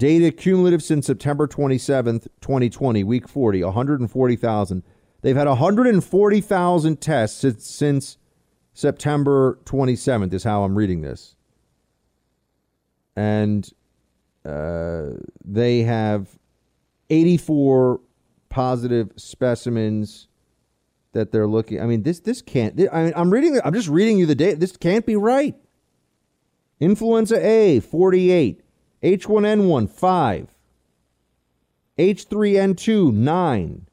Data 0.00 0.32
cumulative 0.32 0.82
since 0.82 1.06
September 1.06 1.46
27th, 1.46 2.26
2020, 2.40 3.04
week 3.04 3.28
40, 3.28 3.62
140,000. 3.62 4.82
They've 5.20 5.36
had 5.36 5.46
140,000 5.46 7.00
tests 7.02 7.38
since, 7.38 7.66
since 7.66 8.16
September 8.72 9.58
27th, 9.66 10.32
is 10.32 10.42
how 10.42 10.64
I'm 10.64 10.74
reading 10.74 11.02
this. 11.02 11.36
And 13.14 13.70
uh, 14.42 15.16
they 15.44 15.82
have 15.82 16.38
84 17.10 18.00
positive 18.48 19.12
specimens 19.16 20.28
that 21.12 21.30
they're 21.30 21.46
looking. 21.46 21.78
I 21.78 21.84
mean, 21.84 22.04
this 22.04 22.20
this 22.20 22.40
can't. 22.40 22.80
I 22.90 23.04
mean, 23.04 23.12
I'm 23.14 23.30
reading. 23.30 23.60
I'm 23.62 23.74
just 23.74 23.88
reading 23.88 24.16
you 24.16 24.24
the 24.24 24.34
data. 24.34 24.56
This 24.56 24.78
can't 24.78 25.04
be 25.04 25.16
right. 25.16 25.56
Influenza 26.80 27.36
A, 27.46 27.80
48. 27.80 28.62
H1N1, 29.02 29.90
5. 29.90 30.48
H3N2, 31.98 33.12
9. 33.12 33.86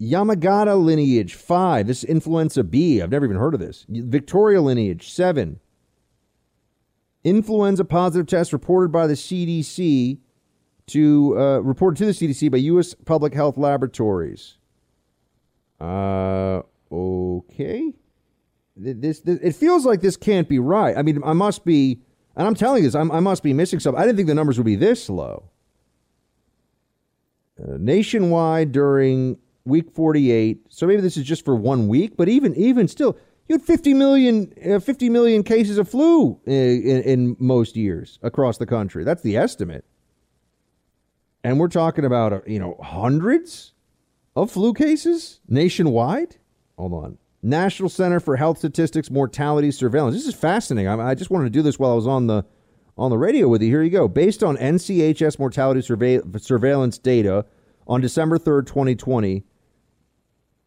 Yamagata 0.00 0.82
lineage, 0.82 1.34
5. 1.34 1.86
This 1.86 2.04
is 2.04 2.10
influenza 2.10 2.62
B. 2.62 3.00
I've 3.00 3.10
never 3.10 3.24
even 3.24 3.38
heard 3.38 3.54
of 3.54 3.60
this. 3.60 3.86
Victoria 3.88 4.60
lineage, 4.60 5.10
7. 5.10 5.60
Influenza 7.24 7.84
positive 7.84 8.26
test 8.26 8.52
reported 8.52 8.92
by 8.92 9.06
the 9.06 9.14
CDC 9.14 10.18
to 10.88 11.38
uh, 11.38 11.58
reported 11.58 11.96
to 11.98 12.06
the 12.06 12.12
CDC 12.12 12.50
by 12.50 12.58
U.S. 12.58 12.94
Public 12.94 13.34
Health 13.34 13.58
Laboratories. 13.58 14.58
Uh, 15.80 16.62
okay. 16.92 17.92
This, 18.76 19.20
this 19.20 19.40
it 19.40 19.56
feels 19.56 19.84
like 19.84 20.02
this 20.02 20.16
can't 20.16 20.48
be 20.48 20.58
right. 20.58 20.96
I 20.96 21.02
mean, 21.02 21.20
I 21.24 21.32
must 21.32 21.64
be 21.64 22.00
and 22.36 22.46
I'm 22.46 22.54
telling 22.54 22.82
you 22.82 22.88
this, 22.88 22.94
I'm, 22.94 23.10
i 23.10 23.20
must 23.20 23.42
be 23.42 23.52
missing 23.52 23.80
something. 23.80 24.00
I 24.00 24.04
didn't 24.04 24.16
think 24.16 24.28
the 24.28 24.34
numbers 24.34 24.58
would 24.58 24.66
be 24.66 24.76
this 24.76 25.08
low. 25.08 25.50
Uh, 27.58 27.76
nationwide 27.78 28.70
during 28.72 29.38
week 29.64 29.90
48, 29.90 30.66
so 30.68 30.86
maybe 30.86 31.00
this 31.00 31.16
is 31.16 31.24
just 31.24 31.44
for 31.44 31.56
one 31.56 31.88
week, 31.88 32.16
but 32.16 32.28
even 32.28 32.54
even 32.54 32.86
still, 32.86 33.16
you 33.48 33.54
had 33.54 33.62
50 33.62 33.94
million, 33.94 34.52
uh, 34.68 34.78
50 34.78 35.08
million 35.08 35.42
cases 35.42 35.78
of 35.78 35.88
flu 35.88 36.38
in, 36.44 36.82
in, 36.82 37.02
in, 37.02 37.36
most 37.38 37.76
years 37.76 38.18
across 38.22 38.58
the 38.58 38.66
country. 38.66 39.04
That's 39.04 39.22
the 39.22 39.38
estimate. 39.38 39.84
And 41.42 41.58
we're 41.58 41.68
talking 41.68 42.04
about, 42.04 42.32
uh, 42.32 42.40
you 42.46 42.58
know, 42.58 42.76
hundreds 42.82 43.72
of 44.34 44.50
flu 44.50 44.74
cases 44.74 45.40
nationwide. 45.48 46.36
Hold 46.76 46.92
on. 46.92 47.18
National 47.46 47.88
Center 47.88 48.18
for 48.18 48.36
Health 48.36 48.58
Statistics 48.58 49.08
Mortality 49.08 49.70
Surveillance. 49.70 50.16
This 50.16 50.26
is 50.26 50.34
fascinating. 50.34 50.88
I, 50.88 51.10
I, 51.10 51.14
just 51.14 51.30
wanted 51.30 51.44
to 51.44 51.50
do 51.50 51.62
this 51.62 51.78
while 51.78 51.92
I 51.92 51.94
was 51.94 52.06
on 52.06 52.26
the 52.26 52.44
on 52.98 53.10
the 53.10 53.18
radio 53.18 53.46
with 53.46 53.62
you. 53.62 53.68
Here 53.68 53.82
you 53.84 53.90
go. 53.90 54.08
Based 54.08 54.42
on 54.42 54.56
NCHS 54.56 55.38
mortality 55.38 55.80
surveillance 55.80 56.98
data 56.98 57.44
on 57.86 58.00
December 58.00 58.38
3rd, 58.38 58.66
2020, 58.66 59.44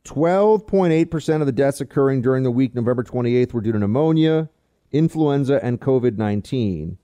12.8% 0.05 1.41
of 1.41 1.45
the 1.47 1.51
deaths 1.51 1.81
occurring 1.81 2.21
during 2.21 2.43
the 2.43 2.51
week 2.51 2.73
November 2.73 3.03
28th 3.03 3.51
were 3.51 3.61
due 3.61 3.73
to 3.73 3.79
pneumonia, 3.79 4.47
influenza, 4.91 5.59
and 5.63 5.81
COVID 5.81 6.17
19. 6.17 6.97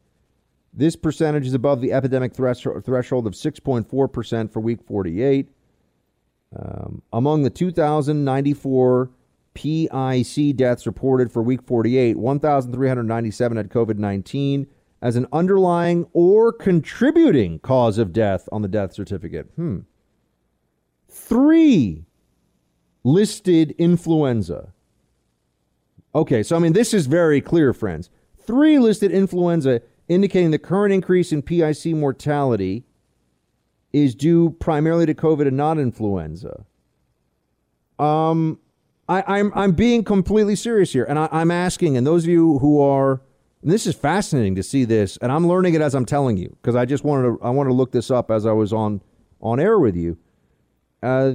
This 0.74 0.96
percentage 0.96 1.48
is 1.48 1.54
above 1.54 1.82
the 1.82 1.92
epidemic 1.92 2.34
threshold 2.34 3.28
of 3.28 3.34
6.4% 3.34 4.54
for 4.54 4.60
week 4.62 4.80
48. 4.84 5.50
Um, 6.58 7.02
among 7.12 7.44
the 7.44 7.50
2,094 7.50 9.10
PIC 9.56 10.56
deaths 10.56 10.86
reported 10.86 11.32
for 11.32 11.42
week 11.42 11.64
48, 11.64 12.18
1,397 12.18 13.58
had 13.58 13.70
COVID 13.70 13.98
19 13.98 14.68
as 15.02 15.16
an 15.16 15.26
underlying 15.32 16.06
or 16.14 16.54
contributing 16.54 17.60
cause 17.60 17.98
of 17.98 18.14
death 18.14 18.48
on 18.52 18.62
the 18.62 18.68
death 18.68 18.94
certificate. 18.94 19.48
Hmm. 19.56 19.80
Three 21.10 22.06
listed 23.04 23.74
influenza. 23.78 24.74
Okay, 26.14 26.44
so 26.44 26.56
I 26.56 26.60
mean, 26.60 26.74
this 26.74 26.94
is 26.94 27.08
very 27.08 27.42
clear, 27.42 27.74
friends. 27.74 28.10
Three 28.38 28.78
listed 28.80 29.12
influenza, 29.12 29.82
indicating 30.08 30.52
the 30.52 30.60
current 30.60 30.94
increase 30.94 31.32
in 31.32 31.42
PIC 31.42 31.88
mortality 31.88 32.84
is 33.94 34.14
due 34.16 34.52
primarily 34.60 35.06
to 35.06 35.14
COVID 35.14 35.48
and 35.48 35.58
not 35.58 35.78
influenza. 35.78 36.66
Um, 37.98 38.60
I, 39.08 39.20
am 39.20 39.24
I'm, 39.28 39.52
I'm 39.56 39.72
being 39.74 40.04
completely 40.04 40.56
serious 40.56 40.92
here, 40.92 41.06
and 41.06 41.20
I, 41.20 41.30
I'm 41.32 41.52
asking, 41.52 41.96
and 41.96 42.08
those 42.08 42.24
of 42.24 42.30
you 42.30 42.58
who 42.60 42.82
are, 42.82 43.22
this 43.62 43.86
is 43.86 43.94
fascinating 43.96 44.56
to 44.56 44.64
see 44.64 44.84
this, 44.84 45.18
and 45.18 45.32
I'm 45.32 45.48
learning 45.48 45.76
it 45.76 45.82
as 45.82 45.94
I'm 45.94 46.06
telling 46.06 46.38
you 46.38 46.58
because 46.62 46.76
I 46.76 46.86
just 46.86 47.04
wanted 47.04 47.24
to 47.24 47.38
I 47.42 47.50
wanted 47.50 47.70
to 47.70 47.76
look 47.76 47.92
this 47.92 48.12
up 48.12 48.32
as 48.32 48.46
I 48.46 48.52
was 48.52 48.74
on 48.74 49.02
on 49.42 49.60
air 49.60 49.80
with 49.80 49.96
you. 49.96 50.18
Uh, 51.02 51.34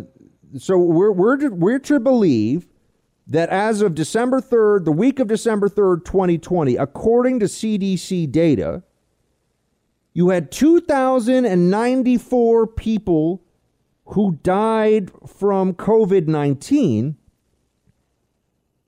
so 0.58 0.78
we're 0.78 1.12
we're 1.12 1.50
we're 1.50 1.78
to 1.80 1.98
believe 1.98 2.68
that 3.26 3.48
as 3.50 3.82
of 3.82 3.94
December 3.94 4.40
3rd, 4.40 4.84
the 4.84 4.92
week 4.92 5.18
of 5.20 5.28
December 5.28 5.68
3rd, 5.68 6.04
2020, 6.04 6.76
according 6.76 7.38
to 7.38 7.46
CDC 7.46 8.30
data, 8.30 8.82
you 10.12 10.30
had 10.30 10.50
2,094 10.50 12.66
people 12.66 13.42
who 14.06 14.32
died 14.42 15.12
from 15.26 15.74
COVID 15.74 16.26
19 16.26 17.16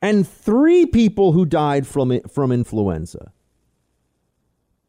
and 0.02 0.28
three 0.28 0.84
people 0.84 1.32
who 1.32 1.46
died 1.46 1.86
from 1.86 2.20
from 2.22 2.52
influenza. 2.52 3.32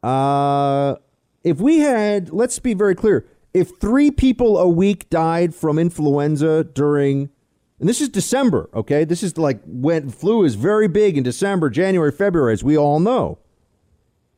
Uh, 0.01 0.95
if 1.43 1.59
we 1.59 1.79
had, 1.79 2.31
let's 2.31 2.59
be 2.59 2.73
very 2.73 2.95
clear, 2.95 3.25
if 3.53 3.77
three 3.79 4.11
people 4.11 4.57
a 4.57 4.67
week 4.67 5.09
died 5.09 5.55
from 5.55 5.79
influenza 5.79 6.65
during, 6.65 7.29
and 7.79 7.87
this 7.87 8.01
is 8.01 8.09
December, 8.09 8.69
okay, 8.73 9.05
this 9.05 9.23
is 9.23 9.37
like 9.37 9.61
when 9.65 10.09
flu 10.09 10.43
is 10.43 10.55
very 10.55 10.87
big 10.87 11.17
in 11.17 11.23
December, 11.23 11.69
January, 11.69 12.11
February, 12.11 12.51
as 12.51 12.63
we 12.63 12.77
all 12.77 12.99
know. 12.99 13.37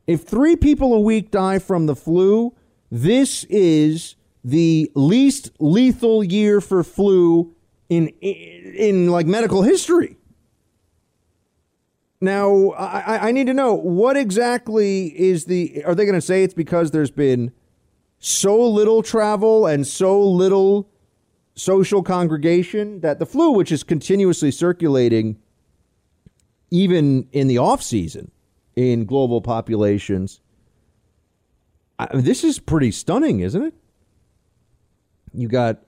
If 0.05 0.23
three 0.23 0.55
people 0.55 0.93
a 0.93 0.99
week 0.99 1.31
die 1.31 1.57
from 1.57 1.87
the 1.87 1.95
flu, 1.95 2.53
this 2.91 3.43
is 3.45 4.15
the 4.43 4.91
least 4.93 5.49
lethal 5.57 6.23
year 6.23 6.61
for 6.61 6.83
flu 6.83 7.55
in 7.89 8.09
in, 8.21 8.73
in 8.75 9.07
like 9.07 9.25
medical 9.25 9.63
history. 9.63 10.17
Now, 12.21 12.71
I, 12.71 13.27
I 13.27 13.31
need 13.31 13.47
to 13.47 13.53
know 13.53 13.73
what 13.73 14.15
exactly 14.15 15.07
is 15.19 15.45
the. 15.45 15.83
Are 15.83 15.93
they 15.93 16.05
going 16.05 16.15
to 16.15 16.21
say 16.21 16.43
it's 16.43 16.53
because 16.53 16.91
there's 16.91 17.11
been 17.11 17.51
so 18.19 18.67
little 18.67 19.03
travel 19.03 19.67
and 19.67 19.85
so 19.85 20.21
little 20.21 20.89
social 21.55 22.01
congregation 22.03 23.01
that 23.01 23.19
the 23.19 23.25
flu, 23.25 23.51
which 23.51 23.71
is 23.71 23.83
continuously 23.83 24.51
circulating 24.51 25.37
even 26.71 27.27
in 27.31 27.47
the 27.47 27.57
off 27.57 27.81
season 27.81 28.31
in 28.75 29.05
global 29.05 29.41
populations, 29.41 30.41
I, 31.99 32.07
this 32.13 32.43
is 32.43 32.59
pretty 32.59 32.91
stunning, 32.91 33.41
isn't 33.41 33.61
it? 33.61 33.73
You 35.33 35.47
got 35.47 35.79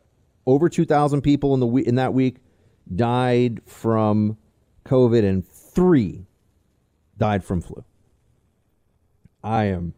over 0.45 0.69
2,000 0.69 1.21
people 1.21 1.53
in 1.53 1.59
the 1.59 1.67
in 1.67 1.95
that 1.95 2.13
week 2.13 2.37
died 2.95 3.61
from 3.65 4.37
COVID, 4.85 5.23
and 5.27 5.43
three 5.77 6.25
died 7.19 7.43
from 7.43 7.61
flu. 7.61 7.83
I 9.43 9.65
am 9.65 9.93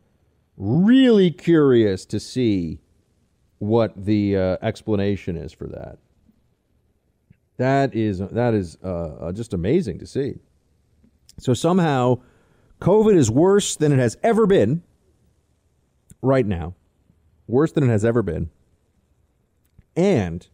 really 0.57 1.31
curious 1.31 2.05
to 2.07 2.19
see 2.19 2.81
what 3.59 3.93
the 3.95 4.35
uh, 4.35 4.57
explanation 4.61 5.37
is 5.37 5.53
for 5.53 5.67
that. 5.67 5.99
That 7.55 7.95
is 7.95 8.19
that 8.19 8.53
is 8.53 8.77
uh, 8.83 8.87
uh 8.87 9.31
just 9.31 9.53
amazing 9.53 9.99
to 9.99 10.05
see. 10.05 10.39
So 11.39 11.53
somehow, 11.53 12.19
COVID 12.81 13.15
is 13.15 13.31
worse 13.31 13.77
than 13.77 13.93
it 13.93 13.99
has 13.99 14.17
ever 14.21 14.45
been 14.45 14.83
right 16.21 16.45
now, 16.45 16.75
worse 17.47 17.71
than 17.71 17.85
it 17.85 17.89
has 17.89 18.03
ever 18.03 18.21
been. 18.21 18.49
And 19.95 20.45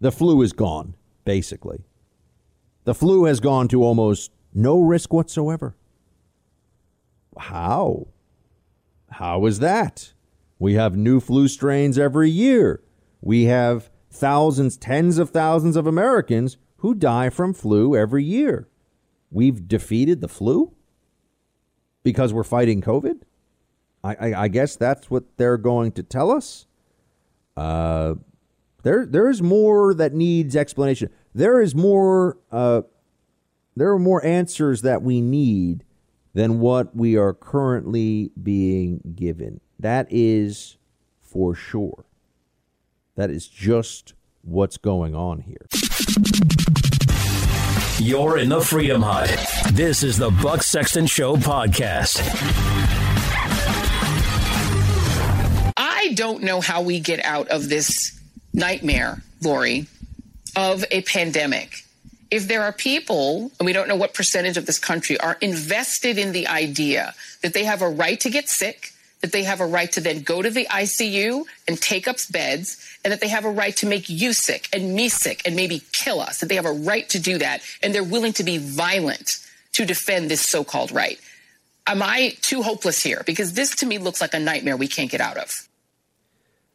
the 0.00 0.10
flu 0.10 0.40
is 0.40 0.54
gone, 0.54 0.94
basically. 1.26 1.84
The 2.84 2.94
flu 2.94 3.24
has 3.24 3.40
gone 3.40 3.68
to 3.68 3.82
almost 3.82 4.30
no 4.54 4.80
risk 4.80 5.12
whatsoever. 5.12 5.74
How? 7.36 8.06
How 9.10 9.44
is 9.46 9.58
that? 9.58 10.12
We 10.58 10.74
have 10.74 10.96
new 10.96 11.20
flu 11.20 11.48
strains 11.48 11.98
every 11.98 12.30
year. 12.30 12.82
We 13.20 13.44
have 13.44 13.90
thousands, 14.10 14.76
tens 14.76 15.18
of 15.18 15.30
thousands 15.30 15.76
of 15.76 15.86
Americans 15.86 16.56
who 16.76 16.94
die 16.94 17.30
from 17.30 17.52
flu 17.52 17.96
every 17.96 18.22
year. 18.22 18.68
We've 19.30 19.66
defeated 19.66 20.20
the 20.20 20.28
flu 20.28 20.74
because 22.04 22.32
we're 22.32 22.44
fighting 22.44 22.80
COVID. 22.80 23.22
I, 24.04 24.14
I, 24.14 24.42
I 24.44 24.48
guess 24.48 24.76
that's 24.76 25.10
what 25.10 25.24
they're 25.36 25.56
going 25.56 25.92
to 25.92 26.02
tell 26.02 26.30
us. 26.30 26.66
Uh, 27.56 28.14
there, 28.84 29.06
there 29.06 29.28
is 29.28 29.42
more 29.42 29.94
that 29.94 30.12
needs 30.12 30.54
explanation. 30.54 31.10
There 31.34 31.60
is 31.60 31.74
more. 31.74 32.38
Uh, 32.52 32.82
there 33.76 33.90
are 33.90 33.98
more 33.98 34.24
answers 34.24 34.82
that 34.82 35.02
we 35.02 35.20
need 35.20 35.84
than 36.32 36.60
what 36.60 36.94
we 36.94 37.16
are 37.16 37.32
currently 37.32 38.30
being 38.40 39.00
given. 39.14 39.60
That 39.78 40.06
is 40.10 40.76
for 41.20 41.54
sure. 41.54 42.04
That 43.16 43.30
is 43.30 43.46
just 43.46 44.14
what's 44.42 44.76
going 44.76 45.14
on 45.14 45.40
here. 45.40 45.66
You're 47.98 48.38
in 48.38 48.48
the 48.48 48.60
Freedom 48.60 49.02
Hut. 49.02 49.30
This 49.72 50.02
is 50.02 50.18
the 50.18 50.30
Buck 50.30 50.62
Sexton 50.62 51.06
Show 51.06 51.36
podcast. 51.36 52.20
I 55.76 56.12
don't 56.14 56.42
know 56.42 56.60
how 56.60 56.82
we 56.82 57.00
get 57.00 57.24
out 57.24 57.48
of 57.48 57.68
this 57.68 58.20
nightmare, 58.52 59.22
Lori, 59.42 59.86
of 60.56 60.84
a 60.90 61.02
pandemic. 61.02 61.83
If 62.34 62.48
there 62.48 62.64
are 62.64 62.72
people, 62.72 63.52
and 63.60 63.64
we 63.64 63.72
don't 63.72 63.86
know 63.86 63.94
what 63.94 64.12
percentage 64.12 64.56
of 64.56 64.66
this 64.66 64.80
country 64.80 65.16
are 65.20 65.36
invested 65.40 66.18
in 66.18 66.32
the 66.32 66.48
idea 66.48 67.14
that 67.42 67.54
they 67.54 67.62
have 67.62 67.80
a 67.80 67.88
right 67.88 68.18
to 68.18 68.28
get 68.28 68.48
sick, 68.48 68.90
that 69.20 69.30
they 69.30 69.44
have 69.44 69.60
a 69.60 69.66
right 69.66 69.92
to 69.92 70.00
then 70.00 70.22
go 70.22 70.42
to 70.42 70.50
the 70.50 70.66
ICU 70.66 71.44
and 71.68 71.80
take 71.80 72.08
up 72.08 72.16
beds, 72.32 72.84
and 73.04 73.12
that 73.12 73.20
they 73.20 73.28
have 73.28 73.44
a 73.44 73.50
right 73.50 73.76
to 73.76 73.86
make 73.86 74.08
you 74.08 74.32
sick 74.32 74.68
and 74.72 74.96
me 74.96 75.08
sick 75.08 75.42
and 75.46 75.54
maybe 75.54 75.84
kill 75.92 76.18
us, 76.18 76.40
that 76.40 76.48
they 76.48 76.56
have 76.56 76.66
a 76.66 76.72
right 76.72 77.08
to 77.10 77.20
do 77.20 77.38
that, 77.38 77.62
and 77.84 77.94
they're 77.94 78.02
willing 78.02 78.32
to 78.32 78.42
be 78.42 78.58
violent 78.58 79.38
to 79.74 79.86
defend 79.86 80.28
this 80.28 80.40
so 80.40 80.64
called 80.64 80.90
right. 80.90 81.20
Am 81.86 82.02
I 82.02 82.36
too 82.40 82.62
hopeless 82.62 83.00
here? 83.00 83.22
Because 83.24 83.52
this 83.52 83.76
to 83.76 83.86
me 83.86 83.98
looks 83.98 84.20
like 84.20 84.34
a 84.34 84.40
nightmare 84.40 84.76
we 84.76 84.88
can't 84.88 85.08
get 85.08 85.20
out 85.20 85.36
of. 85.36 85.68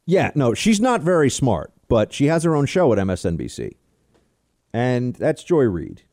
Yeah, 0.05 0.31
no, 0.35 0.53
she's 0.53 0.79
not 0.79 1.01
very 1.01 1.29
smart, 1.29 1.73
but 1.89 2.13
she 2.13 2.27
has 2.27 2.45
her 2.45 2.55
own 2.55 2.65
show 2.65 2.93
at 2.93 2.99
MSNBC. 2.99 3.75
And 4.73 5.15
that's 5.15 5.43
Joy 5.43 5.63
Reid, 5.63 6.03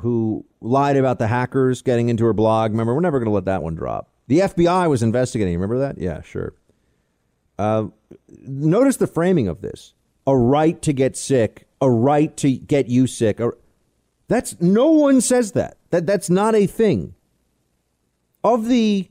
who 0.00 0.44
lied 0.60 0.96
about 0.96 1.18
the 1.18 1.26
hackers 1.26 1.82
getting 1.82 2.08
into 2.08 2.24
her 2.24 2.32
blog. 2.32 2.70
Remember, 2.70 2.94
we're 2.94 3.00
never 3.00 3.18
going 3.18 3.26
to 3.26 3.34
let 3.34 3.44
that 3.44 3.62
one 3.62 3.74
drop. 3.74 4.10
The 4.28 4.40
FBI 4.40 4.88
was 4.88 5.02
investigating. 5.02 5.54
Remember 5.54 5.78
that? 5.78 5.98
Yeah, 5.98 6.22
sure. 6.22 6.54
Uh, 7.58 7.86
notice 8.46 8.96
the 8.96 9.06
framing 9.06 9.48
of 9.48 9.62
this: 9.62 9.94
a 10.26 10.36
right 10.36 10.80
to 10.82 10.92
get 10.92 11.16
sick, 11.16 11.66
a 11.80 11.90
right 11.90 12.36
to 12.38 12.52
get 12.56 12.88
you 12.88 13.06
sick. 13.06 13.40
That's 14.28 14.60
no 14.60 14.90
one 14.90 15.20
says 15.20 15.52
that. 15.52 15.78
That 15.90 16.06
that's 16.06 16.30
not 16.30 16.54
a 16.54 16.66
thing. 16.66 17.14
Of 18.44 18.68
the 18.68 19.10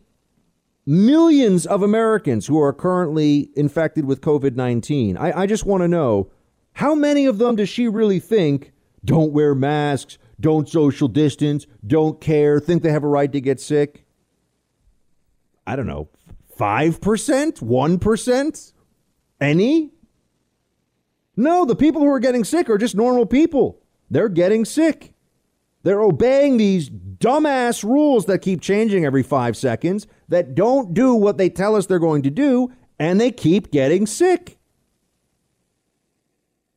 millions 0.85 1.65
of 1.65 1.83
Americans 1.83 2.47
who 2.47 2.61
are 2.61 2.71
currently 2.71 3.49
infected 3.55 4.05
with 4.05 4.21
COVID 4.21 4.55
nineteen, 4.55 5.17
I, 5.17 5.41
I 5.41 5.45
just 5.45 5.65
want 5.65 5.81
to 5.81 5.87
know 5.87 6.31
how 6.73 6.93
many 6.95 7.25
of 7.25 7.39
them 7.39 7.55
does 7.55 7.69
she 7.69 7.87
really 7.87 8.19
think 8.19 8.71
don't 9.07 9.31
wear 9.31 9.55
masks, 9.55 10.17
don't 10.39 10.69
social 10.69 11.07
distance, 11.07 11.65
don't 11.85 12.19
care, 12.21 12.59
think 12.59 12.83
they 12.83 12.91
have 12.91 13.05
a 13.05 13.07
right 13.07 13.31
to 13.31 13.41
get 13.41 13.59
sick? 13.59 14.05
I 15.65 15.75
don't 15.75 15.87
know, 15.87 16.09
5%, 16.59 17.59
1%? 17.59 18.73
Any? 19.39 19.91
No, 21.37 21.65
the 21.65 21.75
people 21.75 22.01
who 22.01 22.09
are 22.09 22.19
getting 22.19 22.43
sick 22.43 22.69
are 22.69 22.77
just 22.77 22.95
normal 22.95 23.25
people. 23.25 23.81
They're 24.09 24.29
getting 24.29 24.65
sick. 24.65 25.13
They're 25.83 26.01
obeying 26.01 26.57
these 26.57 26.89
dumbass 26.89 27.83
rules 27.83 28.25
that 28.25 28.39
keep 28.39 28.59
changing 28.59 29.05
every 29.05 29.23
five 29.23 29.55
seconds 29.55 30.05
that 30.27 30.53
don't 30.53 30.93
do 30.93 31.13
what 31.13 31.37
they 31.37 31.49
tell 31.49 31.75
us 31.75 31.85
they're 31.85 31.99
going 31.99 32.23
to 32.23 32.29
do, 32.29 32.73
and 32.99 33.21
they 33.21 33.31
keep 33.31 33.71
getting 33.71 34.05
sick. 34.05 34.56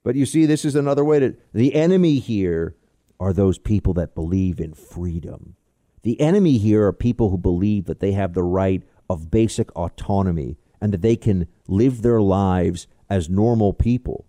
But 0.02 0.14
you 0.14 0.26
see, 0.26 0.46
this 0.46 0.64
is 0.64 0.74
another 0.74 1.04
way 1.04 1.20
to. 1.20 1.36
The 1.52 1.74
enemy 1.74 2.18
here 2.18 2.76
are 3.18 3.32
those 3.32 3.58
people 3.58 3.92
that 3.94 4.14
believe 4.14 4.60
in 4.60 4.72
freedom. 4.72 5.56
The 6.02 6.20
enemy 6.20 6.56
here 6.56 6.86
are 6.86 6.92
people 6.92 7.28
who 7.30 7.36
believe 7.36 7.84
that 7.84 8.00
they 8.00 8.12
have 8.12 8.32
the 8.32 8.42
right 8.42 8.82
of 9.10 9.30
basic 9.30 9.70
autonomy 9.76 10.56
and 10.80 10.92
that 10.92 11.02
they 11.02 11.16
can 11.16 11.46
live 11.68 12.00
their 12.00 12.22
lives 12.22 12.86
as 13.10 13.28
normal 13.28 13.74
people. 13.74 14.24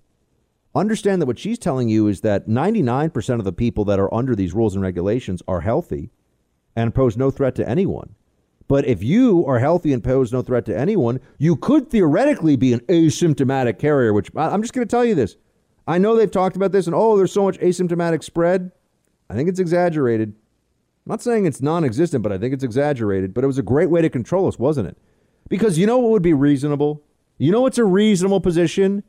Understand 0.76 1.22
that 1.22 1.26
what 1.26 1.40
she's 1.40 1.60
telling 1.60 1.88
you 1.88 2.08
is 2.08 2.22
that 2.22 2.48
99% 2.48 3.40
of 3.40 3.46
the 3.46 3.54
people 3.54 3.86
that 3.86 4.00
are 4.00 4.14
under 4.14 4.36
these 4.36 4.54
rules 4.54 4.74
and 4.74 4.84
regulations 4.84 5.42
are 5.48 5.62
healthy 5.62 6.10
and 6.76 6.96
pose 6.96 7.16
no 7.16 7.32
threat 7.32 7.56
to 7.56 7.68
anyone. 7.68 8.16
But 8.68 8.86
if 8.86 9.04
you 9.04 9.46
are 9.46 9.60
healthy 9.60 9.92
and 9.92 10.04
pose 10.04 10.32
no 10.32 10.42
threat 10.42 10.66
to 10.66 10.78
anyone, 10.78 11.20
you 11.38 11.58
could 11.58 11.90
theoretically 11.90 12.56
be 12.56 12.72
an 12.72 12.80
asymptomatic 12.82 13.80
carrier, 13.80 14.14
which 14.14 14.32
I'm 14.36 14.62
just 14.62 14.74
going 14.74 14.88
to 14.88 14.92
tell 14.92 15.04
you 15.04 15.16
this. 15.16 15.36
I 15.88 15.98
know 15.98 16.16
they've 16.16 16.30
talked 16.30 16.56
about 16.56 16.72
this 16.72 16.86
and 16.88 16.96
oh, 16.96 17.18
there's 17.18 17.32
so 17.32 17.44
much 17.44 17.60
asymptomatic 17.60 18.24
spread. 18.24 18.72
I 19.30 19.34
think 19.34 19.50
it's 19.50 19.60
exaggerated. 19.60 20.30
I'm 20.30 21.10
not 21.10 21.22
saying 21.22 21.46
it's 21.46 21.62
non 21.62 21.84
existent, 21.84 22.22
but 22.22 22.32
I 22.32 22.38
think 22.38 22.54
it's 22.54 22.64
exaggerated. 22.64 23.34
But 23.34 23.44
it 23.44 23.48
was 23.48 23.58
a 23.58 23.64
great 23.64 23.90
way 23.90 24.02
to 24.02 24.10
control 24.10 24.48
us, 24.48 24.60
wasn't 24.60 24.88
it? 24.88 24.98
Because 25.50 25.78
you 25.78 25.88
know 25.88 25.98
what 25.98 26.12
would 26.12 26.22
be 26.22 26.34
reasonable? 26.34 27.04
You 27.38 27.52
know 27.52 27.62
what's 27.62 27.80
a 27.80 27.86
reasonable 27.86 28.40
position 28.40 29.04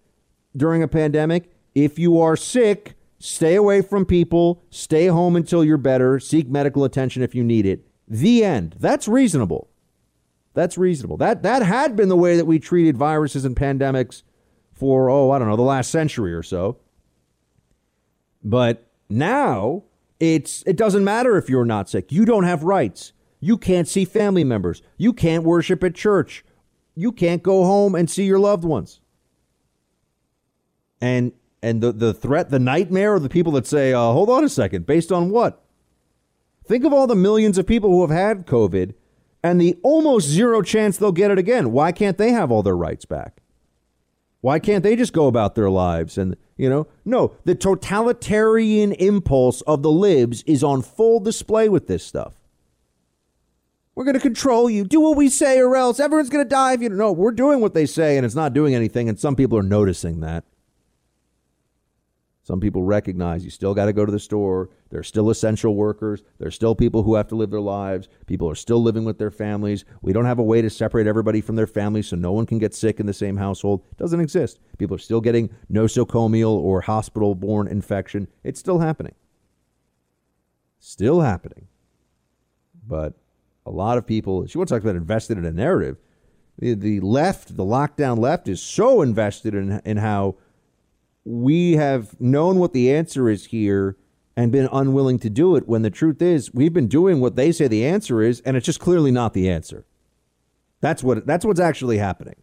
during 0.56 0.82
a 0.82 0.88
pandemic? 0.88 1.52
If 1.74 1.98
you 1.98 2.18
are 2.20 2.36
sick, 2.36 2.94
stay 3.18 3.54
away 3.54 3.82
from 3.82 4.06
people, 4.06 4.62
stay 4.70 5.06
home 5.06 5.36
until 5.36 5.62
you're 5.62 5.76
better, 5.76 6.18
seek 6.18 6.48
medical 6.48 6.84
attention 6.84 7.22
if 7.22 7.34
you 7.34 7.44
need 7.44 7.66
it. 7.66 7.86
The 8.08 8.44
end. 8.44 8.76
That's 8.78 9.06
reasonable. 9.06 9.68
That's 10.54 10.76
reasonable. 10.78 11.16
That 11.18 11.42
that 11.42 11.62
had 11.62 11.96
been 11.96 12.08
the 12.08 12.16
way 12.16 12.36
that 12.36 12.46
we 12.46 12.58
treated 12.58 12.96
viruses 12.96 13.44
and 13.44 13.56
pandemics 13.56 14.22
for 14.72 15.10
oh, 15.10 15.30
I 15.30 15.38
don't 15.38 15.48
know, 15.48 15.56
the 15.56 15.62
last 15.62 15.90
century 15.90 16.32
or 16.32 16.42
so. 16.42 16.78
But 18.42 18.90
now 19.08 19.84
it's 20.18 20.62
it 20.66 20.76
doesn't 20.76 21.04
matter 21.04 21.36
if 21.36 21.48
you're 21.48 21.64
not 21.64 21.88
sick. 21.88 22.12
You 22.12 22.24
don't 22.24 22.44
have 22.44 22.62
rights. 22.62 23.12
You 23.40 23.58
can't 23.58 23.88
see 23.88 24.04
family 24.04 24.44
members. 24.44 24.82
You 24.96 25.12
can't 25.12 25.44
worship 25.44 25.82
at 25.82 25.94
church. 25.94 26.44
You 26.94 27.10
can't 27.10 27.42
go 27.42 27.64
home 27.64 27.94
and 27.94 28.08
see 28.08 28.24
your 28.24 28.38
loved 28.38 28.64
ones. 28.64 29.00
And 31.00 31.32
and 31.62 31.80
the, 31.80 31.92
the 31.92 32.14
threat, 32.14 32.50
the 32.50 32.58
nightmare 32.58 33.14
of 33.14 33.22
the 33.22 33.28
people 33.28 33.52
that 33.52 33.66
say, 33.66 33.92
uh, 33.92 33.98
hold 33.98 34.30
on 34.30 34.44
a 34.44 34.48
second, 34.48 34.86
based 34.86 35.12
on 35.12 35.30
what? 35.30 35.64
Think 36.64 36.84
of 36.84 36.92
all 36.92 37.06
the 37.06 37.14
millions 37.14 37.58
of 37.58 37.66
people 37.66 37.90
who 37.90 38.00
have 38.02 38.10
had 38.10 38.46
COVID 38.46 38.94
and 39.42 39.60
the 39.60 39.76
almost 39.82 40.28
zero 40.28 40.62
chance 40.62 40.96
they'll 40.96 41.12
get 41.12 41.30
it 41.30 41.38
again. 41.38 41.72
Why 41.72 41.92
can't 41.92 42.18
they 42.18 42.30
have 42.30 42.50
all 42.50 42.62
their 42.62 42.76
rights 42.76 43.04
back? 43.04 43.41
Why 44.42 44.58
can't 44.58 44.82
they 44.82 44.96
just 44.96 45.12
go 45.12 45.28
about 45.28 45.54
their 45.54 45.70
lives 45.70 46.18
and, 46.18 46.36
you 46.56 46.68
know? 46.68 46.88
No, 47.04 47.36
the 47.44 47.54
totalitarian 47.54 48.92
impulse 48.92 49.60
of 49.62 49.82
the 49.82 49.90
libs 49.90 50.42
is 50.42 50.64
on 50.64 50.82
full 50.82 51.20
display 51.20 51.68
with 51.68 51.86
this 51.86 52.04
stuff. 52.04 52.34
We're 53.94 54.04
going 54.04 54.14
to 54.14 54.20
control 54.20 54.68
you. 54.68 54.84
Do 54.84 55.00
what 55.00 55.16
we 55.16 55.28
say 55.28 55.60
or 55.60 55.76
else 55.76 56.00
everyone's 56.00 56.28
going 56.28 56.44
to 56.44 56.48
die 56.48 56.72
if 56.72 56.82
you 56.82 56.88
don't 56.88 56.98
know. 56.98 57.12
We're 57.12 57.30
doing 57.30 57.60
what 57.60 57.72
they 57.72 57.86
say 57.86 58.16
and 58.16 58.26
it's 58.26 58.34
not 58.34 58.52
doing 58.52 58.74
anything 58.74 59.08
and 59.08 59.18
some 59.18 59.36
people 59.36 59.56
are 59.58 59.62
noticing 59.62 60.20
that. 60.20 60.44
Some 62.44 62.58
people 62.58 62.82
recognize 62.82 63.44
you 63.44 63.50
still 63.50 63.72
got 63.72 63.86
to 63.86 63.92
go 63.92 64.04
to 64.04 64.10
the 64.10 64.18
store. 64.18 64.68
There's 64.90 65.06
still 65.06 65.30
essential 65.30 65.76
workers. 65.76 66.24
There's 66.38 66.56
still 66.56 66.74
people 66.74 67.04
who 67.04 67.14
have 67.14 67.28
to 67.28 67.36
live 67.36 67.50
their 67.50 67.60
lives. 67.60 68.08
People 68.26 68.50
are 68.50 68.56
still 68.56 68.82
living 68.82 69.04
with 69.04 69.18
their 69.18 69.30
families. 69.30 69.84
We 70.02 70.12
don't 70.12 70.24
have 70.24 70.40
a 70.40 70.42
way 70.42 70.60
to 70.60 70.68
separate 70.68 71.06
everybody 71.06 71.40
from 71.40 71.54
their 71.54 71.68
families 71.68 72.08
so 72.08 72.16
no 72.16 72.32
one 72.32 72.46
can 72.46 72.58
get 72.58 72.74
sick 72.74 72.98
in 72.98 73.06
the 73.06 73.12
same 73.12 73.36
household. 73.36 73.84
It 73.92 73.96
doesn't 73.96 74.20
exist. 74.20 74.58
People 74.76 74.96
are 74.96 75.00
still 75.00 75.20
getting 75.20 75.50
nosocomial 75.70 76.50
or 76.50 76.80
hospital 76.80 77.36
borne 77.36 77.68
infection. 77.68 78.26
It's 78.42 78.58
still 78.58 78.80
happening. 78.80 79.14
Still 80.80 81.20
happening. 81.20 81.68
But 82.84 83.14
a 83.64 83.70
lot 83.70 83.98
of 83.98 84.06
people, 84.06 84.48
she 84.48 84.58
wants 84.58 84.70
to 84.70 84.76
talk 84.76 84.82
about 84.82 84.96
invested 84.96 85.38
in 85.38 85.44
a 85.44 85.52
narrative. 85.52 85.96
The, 86.58 86.74
the 86.74 86.98
left, 87.00 87.56
the 87.56 87.64
lockdown 87.64 88.18
left, 88.18 88.48
is 88.48 88.60
so 88.60 89.00
invested 89.00 89.54
in, 89.54 89.80
in 89.84 89.98
how 89.98 90.36
we 91.24 91.74
have 91.74 92.20
known 92.20 92.58
what 92.58 92.72
the 92.72 92.92
answer 92.92 93.28
is 93.28 93.46
here 93.46 93.96
and 94.36 94.50
been 94.50 94.68
unwilling 94.72 95.18
to 95.20 95.30
do 95.30 95.56
it 95.56 95.68
when 95.68 95.82
the 95.82 95.90
truth 95.90 96.22
is 96.22 96.52
we've 96.54 96.72
been 96.72 96.88
doing 96.88 97.20
what 97.20 97.36
they 97.36 97.52
say 97.52 97.68
the 97.68 97.84
answer 97.84 98.22
is 98.22 98.40
and 98.40 98.56
it's 98.56 98.66
just 98.66 98.80
clearly 98.80 99.10
not 99.10 99.34
the 99.34 99.48
answer. 99.48 99.84
That's 100.80 101.02
what 101.02 101.26
that's 101.26 101.44
what's 101.44 101.60
actually 101.60 101.98
happening. 101.98 102.36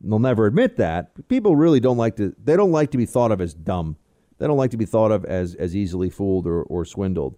They'll 0.00 0.18
never 0.18 0.46
admit 0.46 0.76
that. 0.76 1.28
People 1.28 1.56
really 1.56 1.80
don't 1.80 1.96
like 1.96 2.16
to 2.16 2.34
they 2.42 2.56
don't 2.56 2.72
like 2.72 2.90
to 2.90 2.98
be 2.98 3.06
thought 3.06 3.32
of 3.32 3.40
as 3.40 3.54
dumb. 3.54 3.96
They 4.38 4.46
don't 4.46 4.58
like 4.58 4.72
to 4.72 4.76
be 4.76 4.84
thought 4.84 5.12
of 5.12 5.24
as 5.24 5.54
as 5.54 5.74
easily 5.74 6.10
fooled 6.10 6.46
or, 6.46 6.62
or 6.64 6.84
swindled. 6.84 7.36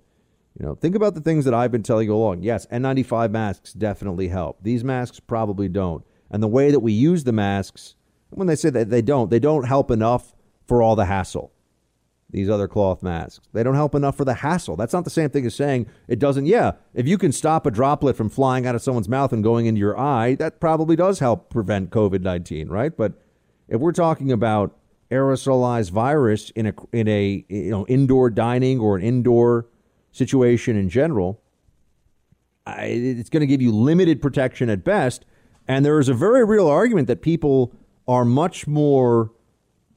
You 0.58 0.66
know, 0.66 0.74
think 0.74 0.96
about 0.96 1.14
the 1.14 1.20
things 1.20 1.44
that 1.44 1.54
I've 1.54 1.70
been 1.70 1.84
telling 1.84 2.08
you 2.08 2.14
along. 2.14 2.42
Yes, 2.42 2.66
N95 2.66 3.30
masks 3.30 3.72
definitely 3.72 4.26
help. 4.26 4.58
These 4.62 4.82
masks 4.82 5.20
probably 5.20 5.68
don't. 5.68 6.04
And 6.30 6.42
the 6.42 6.48
way 6.48 6.72
that 6.72 6.80
we 6.80 6.92
use 6.92 7.22
the 7.22 7.32
masks, 7.32 7.94
when 8.30 8.46
they 8.46 8.56
say 8.56 8.70
that 8.70 8.90
they 8.90 9.02
don't, 9.02 9.30
they 9.30 9.38
don't 9.38 9.64
help 9.64 9.90
enough 9.90 10.34
for 10.66 10.82
all 10.82 10.96
the 10.96 11.06
hassle 11.06 11.52
these 12.30 12.50
other 12.50 12.68
cloth 12.68 13.02
masks. 13.02 13.40
They 13.52 13.62
don't 13.62 13.74
help 13.74 13.94
enough 13.94 14.16
for 14.16 14.24
the 14.24 14.34
hassle. 14.34 14.76
That's 14.76 14.92
not 14.92 15.04
the 15.04 15.10
same 15.10 15.30
thing 15.30 15.46
as 15.46 15.54
saying 15.54 15.86
it 16.08 16.18
doesn't. 16.18 16.46
Yeah, 16.46 16.72
if 16.92 17.08
you 17.08 17.16
can 17.16 17.32
stop 17.32 17.64
a 17.64 17.70
droplet 17.70 18.16
from 18.16 18.28
flying 18.28 18.66
out 18.66 18.74
of 18.74 18.82
someone's 18.82 19.08
mouth 19.08 19.32
and 19.32 19.42
going 19.42 19.66
into 19.66 19.78
your 19.78 19.98
eye, 19.98 20.34
that 20.34 20.60
probably 20.60 20.94
does 20.94 21.20
help 21.20 21.48
prevent 21.48 21.90
COVID 21.90 22.20
19, 22.20 22.68
right? 22.68 22.94
But 22.94 23.14
if 23.66 23.80
we're 23.80 23.92
talking 23.92 24.30
about 24.30 24.76
aerosolized 25.10 25.90
virus 25.90 26.50
in 26.50 26.66
a 26.66 26.74
in 26.92 27.08
a 27.08 27.44
you 27.48 27.70
know 27.70 27.86
indoor 27.86 28.28
dining 28.28 28.78
or 28.78 28.96
an 28.96 29.02
indoor 29.02 29.66
situation 30.12 30.76
in 30.76 30.90
general, 30.90 31.40
it's 32.66 33.30
going 33.30 33.40
to 33.40 33.46
give 33.46 33.62
you 33.62 33.72
limited 33.72 34.20
protection 34.20 34.68
at 34.68 34.84
best. 34.84 35.24
And 35.66 35.84
there 35.84 35.98
is 35.98 36.08
a 36.08 36.14
very 36.14 36.44
real 36.44 36.66
argument 36.66 37.08
that 37.08 37.22
people 37.22 37.72
are 38.08 38.24
much 38.24 38.66
more 38.66 39.30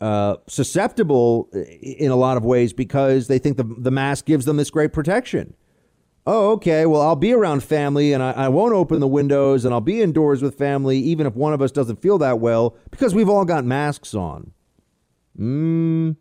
uh, 0.02 0.36
susceptible 0.48 1.50
in 1.54 2.12
a 2.12 2.16
lot 2.16 2.38
of 2.38 2.44
ways 2.44 2.74
because 2.74 3.28
they 3.28 3.40
think 3.40 3.58
the, 3.58 3.64
the 3.64 3.92
mask 3.92 4.26
gives 4.26 4.46
them 4.46 4.58
this 4.58 4.70
great 4.70 4.92
protection. 4.92 5.56
Oh, 6.28 6.52
okay. 6.52 6.86
Well, 6.86 7.02
I'll 7.02 7.16
be 7.16 7.34
around 7.34 7.64
family 7.64 8.14
and 8.14 8.22
I, 8.22 8.32
I 8.32 8.48
won't 8.50 8.74
open 8.74 9.00
the 9.00 9.08
windows 9.08 9.66
and 9.66 9.74
I'll 9.74 9.82
be 9.82 10.02
indoors 10.02 10.42
with 10.44 10.56
family, 10.58 11.00
even 11.00 11.26
if 11.26 11.36
one 11.36 11.54
of 11.54 11.62
us 11.62 11.72
doesn't 11.72 12.02
feel 12.02 12.18
that 12.20 12.40
well, 12.40 12.76
because 12.92 13.16
we've 13.16 13.30
all 13.30 13.46
got 13.46 13.66
masks 13.66 14.14
on. 14.14 14.52
Mm, 15.40 16.18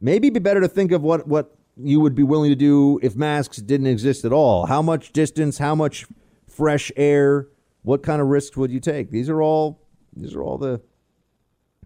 maybe 0.00 0.30
be 0.30 0.38
better 0.38 0.60
to 0.60 0.68
think 0.68 0.92
of 0.92 1.02
what, 1.02 1.26
what 1.26 1.56
you 1.76 1.98
would 2.00 2.14
be 2.14 2.22
willing 2.22 2.50
to 2.50 2.56
do 2.56 3.00
if 3.02 3.16
masks 3.16 3.56
didn't 3.56 3.86
exist 3.86 4.24
at 4.24 4.32
all. 4.32 4.66
How 4.66 4.82
much 4.82 5.12
distance, 5.12 5.58
how 5.58 5.74
much 5.74 6.06
fresh 6.46 6.92
air, 6.96 7.48
what 7.82 8.02
kind 8.02 8.20
of 8.20 8.28
risks 8.28 8.56
would 8.56 8.70
you 8.70 8.80
take? 8.80 9.10
These 9.10 9.28
are 9.28 9.42
all 9.42 9.80
these 10.14 10.34
are 10.34 10.42
all 10.42 10.58
the 10.58 10.82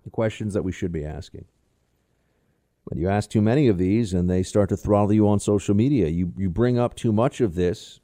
the 0.07 0.11
questions 0.11 0.55
that 0.55 0.63
we 0.63 0.71
should 0.71 0.93
be 0.93 1.05
asking. 1.05 1.45
But 2.89 2.97
you 2.97 3.09
ask 3.09 3.29
too 3.29 3.43
many 3.43 3.67
of 3.67 3.77
these 3.77 4.15
and 4.15 4.31
they 4.31 4.45
start 4.45 4.69
to 4.69 4.77
throttle 4.77 5.13
you 5.13 5.29
on 5.29 5.41
social 5.41 5.75
media. 5.75 6.07
You, 6.07 6.33
you 6.37 6.49
bring 6.49 6.79
up 6.79 6.95
too 6.95 7.13
much 7.13 7.41
of 7.41 7.57
this 7.57 7.99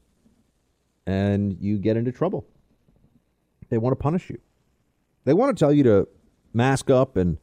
and 1.06 1.56
you 1.60 1.78
get 1.78 1.96
into 1.96 2.10
trouble. 2.10 2.44
They 3.70 3.78
want 3.78 3.92
to 3.92 4.02
punish 4.02 4.28
you. 4.28 4.40
They 5.24 5.32
want 5.32 5.56
to 5.56 5.64
tell 5.64 5.72
you 5.72 5.84
to 5.84 6.08
mask 6.52 6.90
up 6.90 7.16
and 7.16 7.38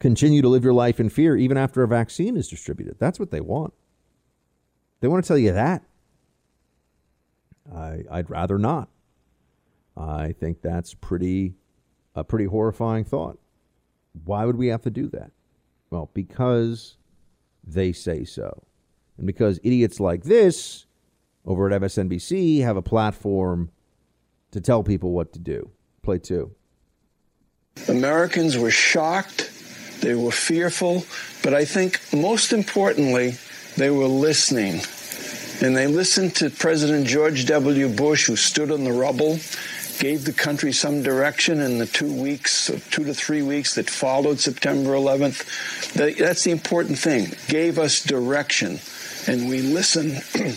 continue 0.00 0.42
to 0.42 0.48
live 0.48 0.64
your 0.64 0.72
life 0.72 0.98
in 0.98 1.08
fear 1.08 1.36
even 1.36 1.56
after 1.56 1.84
a 1.84 1.88
vaccine 1.88 2.36
is 2.36 2.48
distributed. 2.48 2.96
That's 2.98 3.20
what 3.20 3.30
they 3.30 3.40
want. 3.40 3.72
They 5.00 5.06
want 5.06 5.24
to 5.24 5.28
tell 5.28 5.38
you 5.38 5.52
that. 5.52 5.84
I, 7.72 8.02
I'd 8.10 8.28
rather 8.28 8.58
not. 8.58 8.88
I 9.96 10.32
think 10.32 10.60
that's 10.60 10.92
pretty 10.94 11.54
a 12.14 12.24
pretty 12.24 12.46
horrifying 12.46 13.04
thought. 13.04 13.38
Why 14.24 14.44
would 14.44 14.56
we 14.56 14.68
have 14.68 14.82
to 14.82 14.90
do 14.90 15.08
that? 15.10 15.30
Well, 15.90 16.10
because 16.14 16.96
they 17.64 17.92
say 17.92 18.24
so. 18.24 18.62
And 19.16 19.26
because 19.26 19.60
idiots 19.62 20.00
like 20.00 20.24
this 20.24 20.86
over 21.44 21.70
at 21.70 21.80
MSNBC 21.80 22.62
have 22.62 22.76
a 22.76 22.82
platform 22.82 23.70
to 24.52 24.60
tell 24.60 24.82
people 24.82 25.12
what 25.12 25.32
to 25.32 25.38
do. 25.38 25.70
Play 26.02 26.18
two. 26.18 26.52
Americans 27.88 28.56
were 28.56 28.70
shocked, 28.70 29.50
they 30.00 30.14
were 30.14 30.32
fearful, 30.32 31.04
but 31.42 31.54
I 31.54 31.64
think 31.64 32.00
most 32.12 32.52
importantly, 32.52 33.34
they 33.76 33.90
were 33.90 34.06
listening. 34.06 34.80
And 35.62 35.76
they 35.76 35.86
listened 35.86 36.34
to 36.36 36.50
President 36.50 37.06
George 37.06 37.46
W. 37.46 37.88
Bush, 37.88 38.26
who 38.26 38.36
stood 38.36 38.70
on 38.70 38.84
the 38.84 38.92
rubble 38.92 39.38
gave 40.00 40.24
the 40.24 40.32
country 40.32 40.72
some 40.72 41.02
direction 41.02 41.60
in 41.60 41.76
the 41.76 41.86
two 41.86 42.12
weeks, 42.12 42.70
two 42.90 43.04
to 43.04 43.12
three 43.12 43.42
weeks 43.42 43.74
that 43.74 43.88
followed 43.88 44.40
September 44.40 44.92
11th. 44.92 45.92
That's 46.16 46.42
the 46.42 46.50
important 46.50 46.98
thing. 46.98 47.34
Gave 47.48 47.78
us 47.78 48.02
direction, 48.02 48.80
and 49.28 49.48
we 49.48 49.60
listen. 49.60 50.22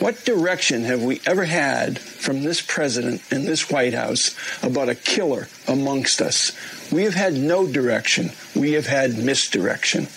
what 0.00 0.22
direction 0.26 0.84
have 0.84 1.02
we 1.02 1.22
ever 1.24 1.44
had 1.44 1.98
from 1.98 2.42
this 2.42 2.60
president 2.60 3.22
and 3.30 3.46
this 3.46 3.70
White 3.70 3.94
House 3.94 4.36
about 4.62 4.90
a 4.90 4.94
killer 4.94 5.48
amongst 5.66 6.20
us? 6.20 6.52
We 6.92 7.04
have 7.04 7.14
had 7.14 7.32
no 7.32 7.66
direction. 7.66 8.32
We 8.54 8.72
have 8.72 8.86
had 8.86 9.16
misdirection. 9.16 10.08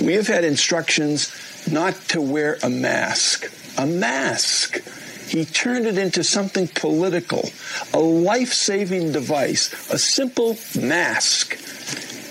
We 0.00 0.14
have 0.14 0.28
had 0.28 0.44
instructions 0.44 1.30
not 1.70 1.94
to 2.08 2.22
wear 2.22 2.56
a 2.62 2.70
mask. 2.70 3.52
A 3.76 3.86
mask 3.86 4.80
he 5.28 5.44
turned 5.44 5.86
it 5.86 5.98
into 5.98 6.22
something 6.24 6.68
political, 6.68 7.48
a 7.92 7.98
life 7.98 8.52
saving 8.52 9.12
device, 9.12 9.90
a 9.90 9.98
simple 9.98 10.56
mask, 10.80 11.58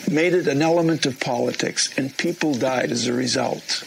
made 0.10 0.34
it 0.34 0.48
an 0.48 0.62
element 0.62 1.06
of 1.06 1.20
politics, 1.20 1.98
and 1.98 2.16
people 2.18 2.54
died 2.54 2.92
as 2.92 3.08
a 3.08 3.14
result. 3.14 3.84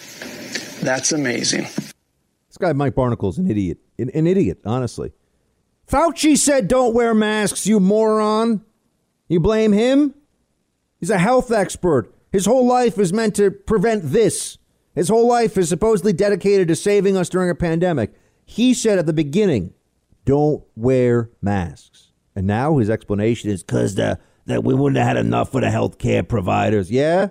That's 0.82 1.12
amazing. 1.12 1.62
This 1.62 2.58
guy, 2.58 2.72
Mike 2.72 2.94
Barnicle, 2.94 3.30
is 3.30 3.38
an 3.38 3.50
idiot. 3.50 3.78
An, 3.98 4.10
an 4.10 4.26
idiot, 4.26 4.60
honestly. 4.64 5.12
Fauci 5.86 6.36
said, 6.36 6.68
don't 6.68 6.94
wear 6.94 7.14
masks, 7.14 7.66
you 7.66 7.80
moron. 7.80 8.64
You 9.28 9.40
blame 9.40 9.72
him? 9.72 10.14
He's 10.98 11.10
a 11.10 11.18
health 11.18 11.52
expert. 11.52 12.12
His 12.32 12.46
whole 12.46 12.66
life 12.66 12.98
is 12.98 13.12
meant 13.12 13.36
to 13.36 13.50
prevent 13.50 14.10
this. 14.10 14.58
His 14.94 15.08
whole 15.08 15.28
life 15.28 15.56
is 15.58 15.68
supposedly 15.68 16.12
dedicated 16.12 16.68
to 16.68 16.76
saving 16.76 17.16
us 17.16 17.28
during 17.28 17.50
a 17.50 17.54
pandemic. 17.54 18.14
He 18.46 18.72
said 18.72 18.98
at 18.98 19.04
the 19.06 19.12
beginning, 19.12 19.74
don't 20.24 20.64
wear 20.74 21.30
masks. 21.42 22.12
And 22.34 22.46
now 22.46 22.78
his 22.78 22.88
explanation 22.88 23.50
is 23.50 23.62
because 23.62 23.96
that 23.96 24.18
we 24.46 24.74
wouldn't 24.74 24.96
have 24.96 25.06
had 25.06 25.16
enough 25.16 25.52
for 25.52 25.60
the 25.60 25.66
healthcare 25.66 26.26
providers. 26.26 26.90
Yeah? 26.90 27.28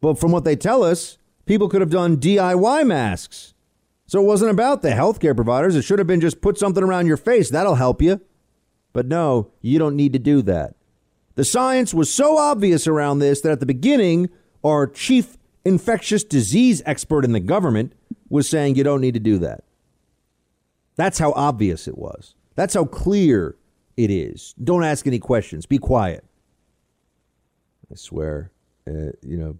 But 0.00 0.18
from 0.18 0.30
what 0.32 0.44
they 0.44 0.56
tell 0.56 0.82
us, 0.82 1.18
people 1.46 1.68
could 1.68 1.80
have 1.80 1.90
done 1.90 2.16
DIY 2.16 2.86
masks. 2.86 3.54
So 4.06 4.20
it 4.20 4.26
wasn't 4.26 4.50
about 4.50 4.82
the 4.82 4.90
healthcare 4.90 5.34
providers. 5.34 5.74
It 5.74 5.82
should 5.82 5.98
have 5.98 6.06
been 6.06 6.20
just 6.20 6.40
put 6.40 6.58
something 6.58 6.84
around 6.84 7.06
your 7.06 7.16
face. 7.16 7.50
That'll 7.50 7.74
help 7.74 8.00
you. 8.00 8.20
But 8.92 9.06
no, 9.06 9.50
you 9.60 9.78
don't 9.78 9.96
need 9.96 10.12
to 10.12 10.18
do 10.18 10.42
that. 10.42 10.76
The 11.34 11.44
science 11.44 11.92
was 11.92 12.12
so 12.12 12.38
obvious 12.38 12.86
around 12.86 13.18
this 13.18 13.40
that 13.40 13.50
at 13.50 13.60
the 13.60 13.66
beginning, 13.66 14.28
our 14.62 14.86
chief 14.86 15.36
infectious 15.64 16.22
disease 16.22 16.82
expert 16.86 17.24
in 17.24 17.32
the 17.32 17.40
government 17.40 17.92
was 18.28 18.48
saying 18.48 18.76
you 18.76 18.84
don't 18.84 19.00
need 19.00 19.14
to 19.14 19.20
do 19.20 19.38
that. 19.38 19.63
That's 20.96 21.18
how 21.18 21.32
obvious 21.32 21.88
it 21.88 21.98
was. 21.98 22.34
That's 22.54 22.74
how 22.74 22.84
clear 22.84 23.56
it 23.96 24.10
is. 24.10 24.54
Don't 24.62 24.84
ask 24.84 25.06
any 25.06 25.18
questions. 25.18 25.66
Be 25.66 25.78
quiet. 25.78 26.24
I 27.90 27.96
swear. 27.96 28.50
Uh, 28.86 29.12
you 29.22 29.36
know, 29.36 29.58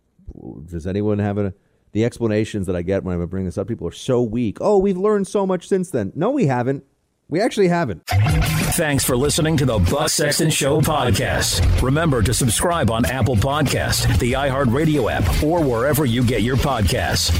does 0.66 0.86
anyone 0.86 1.18
have 1.18 1.38
a, 1.38 1.54
the 1.92 2.04
explanations 2.04 2.66
that 2.66 2.76
I 2.76 2.82
get 2.82 3.04
when 3.04 3.20
I 3.20 3.24
bring 3.24 3.44
this 3.44 3.58
up? 3.58 3.68
People 3.68 3.88
are 3.88 3.92
so 3.92 4.22
weak. 4.22 4.58
Oh, 4.60 4.78
we've 4.78 4.96
learned 4.96 5.26
so 5.26 5.46
much 5.46 5.68
since 5.68 5.90
then. 5.90 6.12
No, 6.14 6.30
we 6.30 6.46
haven't. 6.46 6.84
We 7.28 7.40
actually 7.40 7.68
haven't. 7.68 8.06
Thanks 8.06 9.04
for 9.04 9.16
listening 9.16 9.56
to 9.58 9.64
the 9.64 9.78
Buck 9.78 10.10
Sexton 10.10 10.50
Show 10.50 10.80
podcast. 10.80 11.80
Remember 11.80 12.22
to 12.22 12.34
subscribe 12.34 12.90
on 12.90 13.06
Apple 13.06 13.36
Podcast, 13.36 14.18
the 14.18 14.32
iHeartRadio 14.32 15.10
app, 15.10 15.42
or 15.42 15.62
wherever 15.64 16.04
you 16.04 16.22
get 16.22 16.42
your 16.42 16.56
podcasts. 16.56 17.32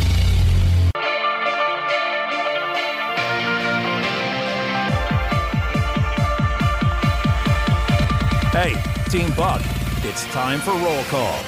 Hey, 8.54 8.80
Team 9.10 9.32
Buck, 9.34 9.60
it's 10.04 10.24
time 10.26 10.60
for 10.60 10.70
roll 10.70 11.02
call. 11.10 11.40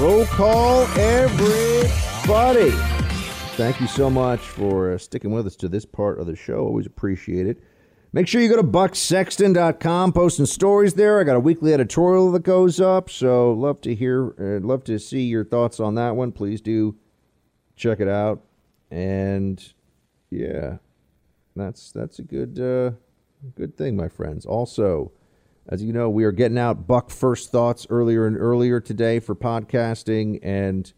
Roll 0.00 0.24
call, 0.24 0.84
everybody. 0.98 2.70
Thank 3.58 3.82
you 3.82 3.86
so 3.86 4.08
much 4.08 4.40
for 4.40 4.94
uh, 4.94 4.96
sticking 4.96 5.30
with 5.30 5.46
us 5.46 5.56
to 5.56 5.68
this 5.68 5.84
part 5.84 6.18
of 6.18 6.26
the 6.26 6.34
show. 6.34 6.60
Always 6.60 6.86
appreciate 6.86 7.46
it. 7.46 7.62
Make 8.14 8.28
sure 8.28 8.40
you 8.40 8.48
go 8.48 8.54
to 8.54 8.62
bucksexton.com, 8.62 10.12
posting 10.12 10.46
stories 10.46 10.94
there. 10.94 11.18
I 11.18 11.24
got 11.24 11.34
a 11.34 11.40
weekly 11.40 11.74
editorial 11.74 12.30
that 12.30 12.44
goes 12.44 12.80
up, 12.80 13.10
so 13.10 13.52
love 13.52 13.80
to 13.80 13.92
hear, 13.92 14.36
uh, 14.38 14.64
love 14.64 14.84
to 14.84 15.00
see 15.00 15.22
your 15.22 15.44
thoughts 15.44 15.80
on 15.80 15.96
that 15.96 16.14
one. 16.14 16.30
Please 16.30 16.60
do 16.60 16.94
check 17.74 17.98
it 17.98 18.06
out. 18.06 18.44
And 18.88 19.60
yeah, 20.30 20.76
that's 21.56 21.90
that's 21.90 22.20
a 22.20 22.22
good 22.22 22.60
uh, 22.60 22.92
good 23.56 23.76
thing, 23.76 23.96
my 23.96 24.06
friends. 24.06 24.46
Also, 24.46 25.10
As 25.68 25.82
you 25.82 25.92
know, 25.92 26.08
we 26.08 26.22
are 26.22 26.30
getting 26.30 26.56
out 26.56 26.86
Buck 26.86 27.10
First 27.10 27.50
Thoughts 27.50 27.84
earlier 27.90 28.28
and 28.28 28.36
earlier 28.36 28.78
today 28.78 29.18
for 29.18 29.34
podcasting, 29.34 30.38
and 30.40 30.92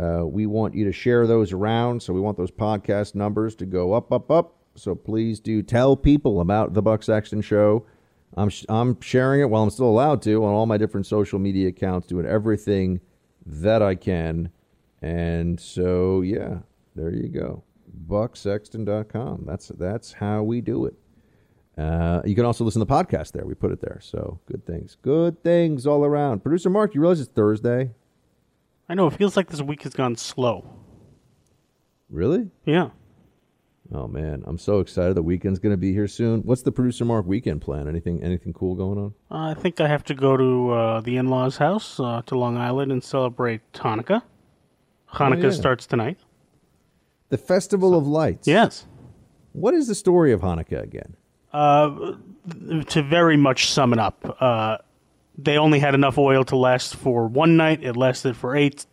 uh, 0.00 0.24
we 0.24 0.46
want 0.46 0.74
you 0.74 0.86
to 0.86 0.92
share 0.92 1.26
those 1.26 1.52
around. 1.52 2.02
So 2.02 2.14
we 2.14 2.20
want 2.20 2.38
those 2.38 2.50
podcast 2.50 3.14
numbers 3.14 3.54
to 3.56 3.66
go 3.66 3.92
up, 3.92 4.10
up, 4.10 4.30
up. 4.30 4.55
So 4.76 4.94
please 4.94 5.40
do 5.40 5.62
tell 5.62 5.96
people 5.96 6.40
about 6.40 6.74
the 6.74 6.82
Buck 6.82 7.02
Sexton 7.02 7.40
Show. 7.40 7.86
I'm 8.36 8.48
sh- 8.48 8.66
I'm 8.68 9.00
sharing 9.00 9.40
it 9.40 9.50
while 9.50 9.62
I'm 9.62 9.70
still 9.70 9.88
allowed 9.88 10.22
to 10.22 10.44
on 10.44 10.52
all 10.52 10.66
my 10.66 10.76
different 10.76 11.06
social 11.06 11.38
media 11.38 11.68
accounts, 11.68 12.06
doing 12.06 12.26
everything 12.26 13.00
that 13.46 13.82
I 13.82 13.94
can. 13.94 14.50
And 15.02 15.58
so 15.58 16.20
yeah, 16.22 16.58
there 16.94 17.12
you 17.12 17.28
go. 17.28 17.62
BuckSexton.com. 18.08 19.44
That's 19.46 19.68
that's 19.68 20.12
how 20.12 20.42
we 20.42 20.60
do 20.60 20.86
it. 20.86 20.94
Uh, 21.78 22.22
you 22.24 22.34
can 22.34 22.44
also 22.44 22.64
listen 22.64 22.80
to 22.80 22.86
the 22.86 22.92
podcast 22.92 23.32
there. 23.32 23.44
We 23.44 23.54
put 23.54 23.70
it 23.70 23.80
there. 23.80 23.98
So 24.00 24.40
good 24.46 24.64
things. 24.66 24.96
Good 25.02 25.42
things 25.42 25.86
all 25.86 26.04
around. 26.04 26.40
Producer 26.42 26.70
Mark, 26.70 26.94
you 26.94 27.00
realize 27.00 27.20
it's 27.20 27.30
Thursday? 27.30 27.90
I 28.88 28.94
know. 28.94 29.06
It 29.06 29.14
feels 29.14 29.36
like 29.36 29.50
this 29.50 29.60
week 29.60 29.82
has 29.82 29.92
gone 29.92 30.16
slow. 30.16 30.68
Really? 32.08 32.50
Yeah. 32.64 32.90
Oh 33.92 34.08
man, 34.08 34.42
I'm 34.46 34.58
so 34.58 34.80
excited. 34.80 35.14
The 35.14 35.22
weekend's 35.22 35.58
going 35.58 35.72
to 35.72 35.76
be 35.76 35.92
here 35.92 36.08
soon. 36.08 36.40
What's 36.40 36.62
the 36.62 36.72
producer 36.72 37.04
Mark 37.04 37.26
weekend 37.26 37.62
plan? 37.62 37.88
Anything 37.88 38.22
anything 38.22 38.52
cool 38.52 38.74
going 38.74 38.98
on? 38.98 39.14
Uh, 39.30 39.50
I 39.50 39.54
think 39.54 39.80
I 39.80 39.86
have 39.86 40.04
to 40.04 40.14
go 40.14 40.36
to 40.36 40.70
uh, 40.70 41.00
the 41.00 41.16
in-laws' 41.16 41.58
house 41.58 42.00
uh, 42.00 42.22
to 42.26 42.38
Long 42.38 42.56
Island 42.56 42.90
and 42.90 43.02
celebrate 43.02 43.60
Hanukkah. 43.74 44.22
Hanukkah 45.12 45.44
yeah. 45.44 45.50
starts 45.50 45.86
tonight. 45.86 46.18
The 47.28 47.38
Festival 47.38 47.96
of 47.96 48.06
Lights. 48.06 48.46
Yes. 48.48 48.86
What 49.52 49.74
is 49.74 49.86
the 49.88 49.94
story 49.94 50.32
of 50.32 50.40
Hanukkah 50.40 50.82
again? 50.82 51.16
Uh, 51.52 52.16
to 52.88 53.02
very 53.02 53.36
much 53.36 53.70
sum 53.70 53.92
it 53.92 53.98
up, 53.98 54.36
uh, 54.40 54.78
they 55.38 55.58
only 55.58 55.78
had 55.78 55.94
enough 55.94 56.18
oil 56.18 56.44
to 56.44 56.56
last 56.56 56.96
for 56.96 57.26
one 57.26 57.56
night. 57.56 57.82
It 57.82 57.96
lasted 57.96 58.36
for 58.36 58.56
eight. 58.56 58.86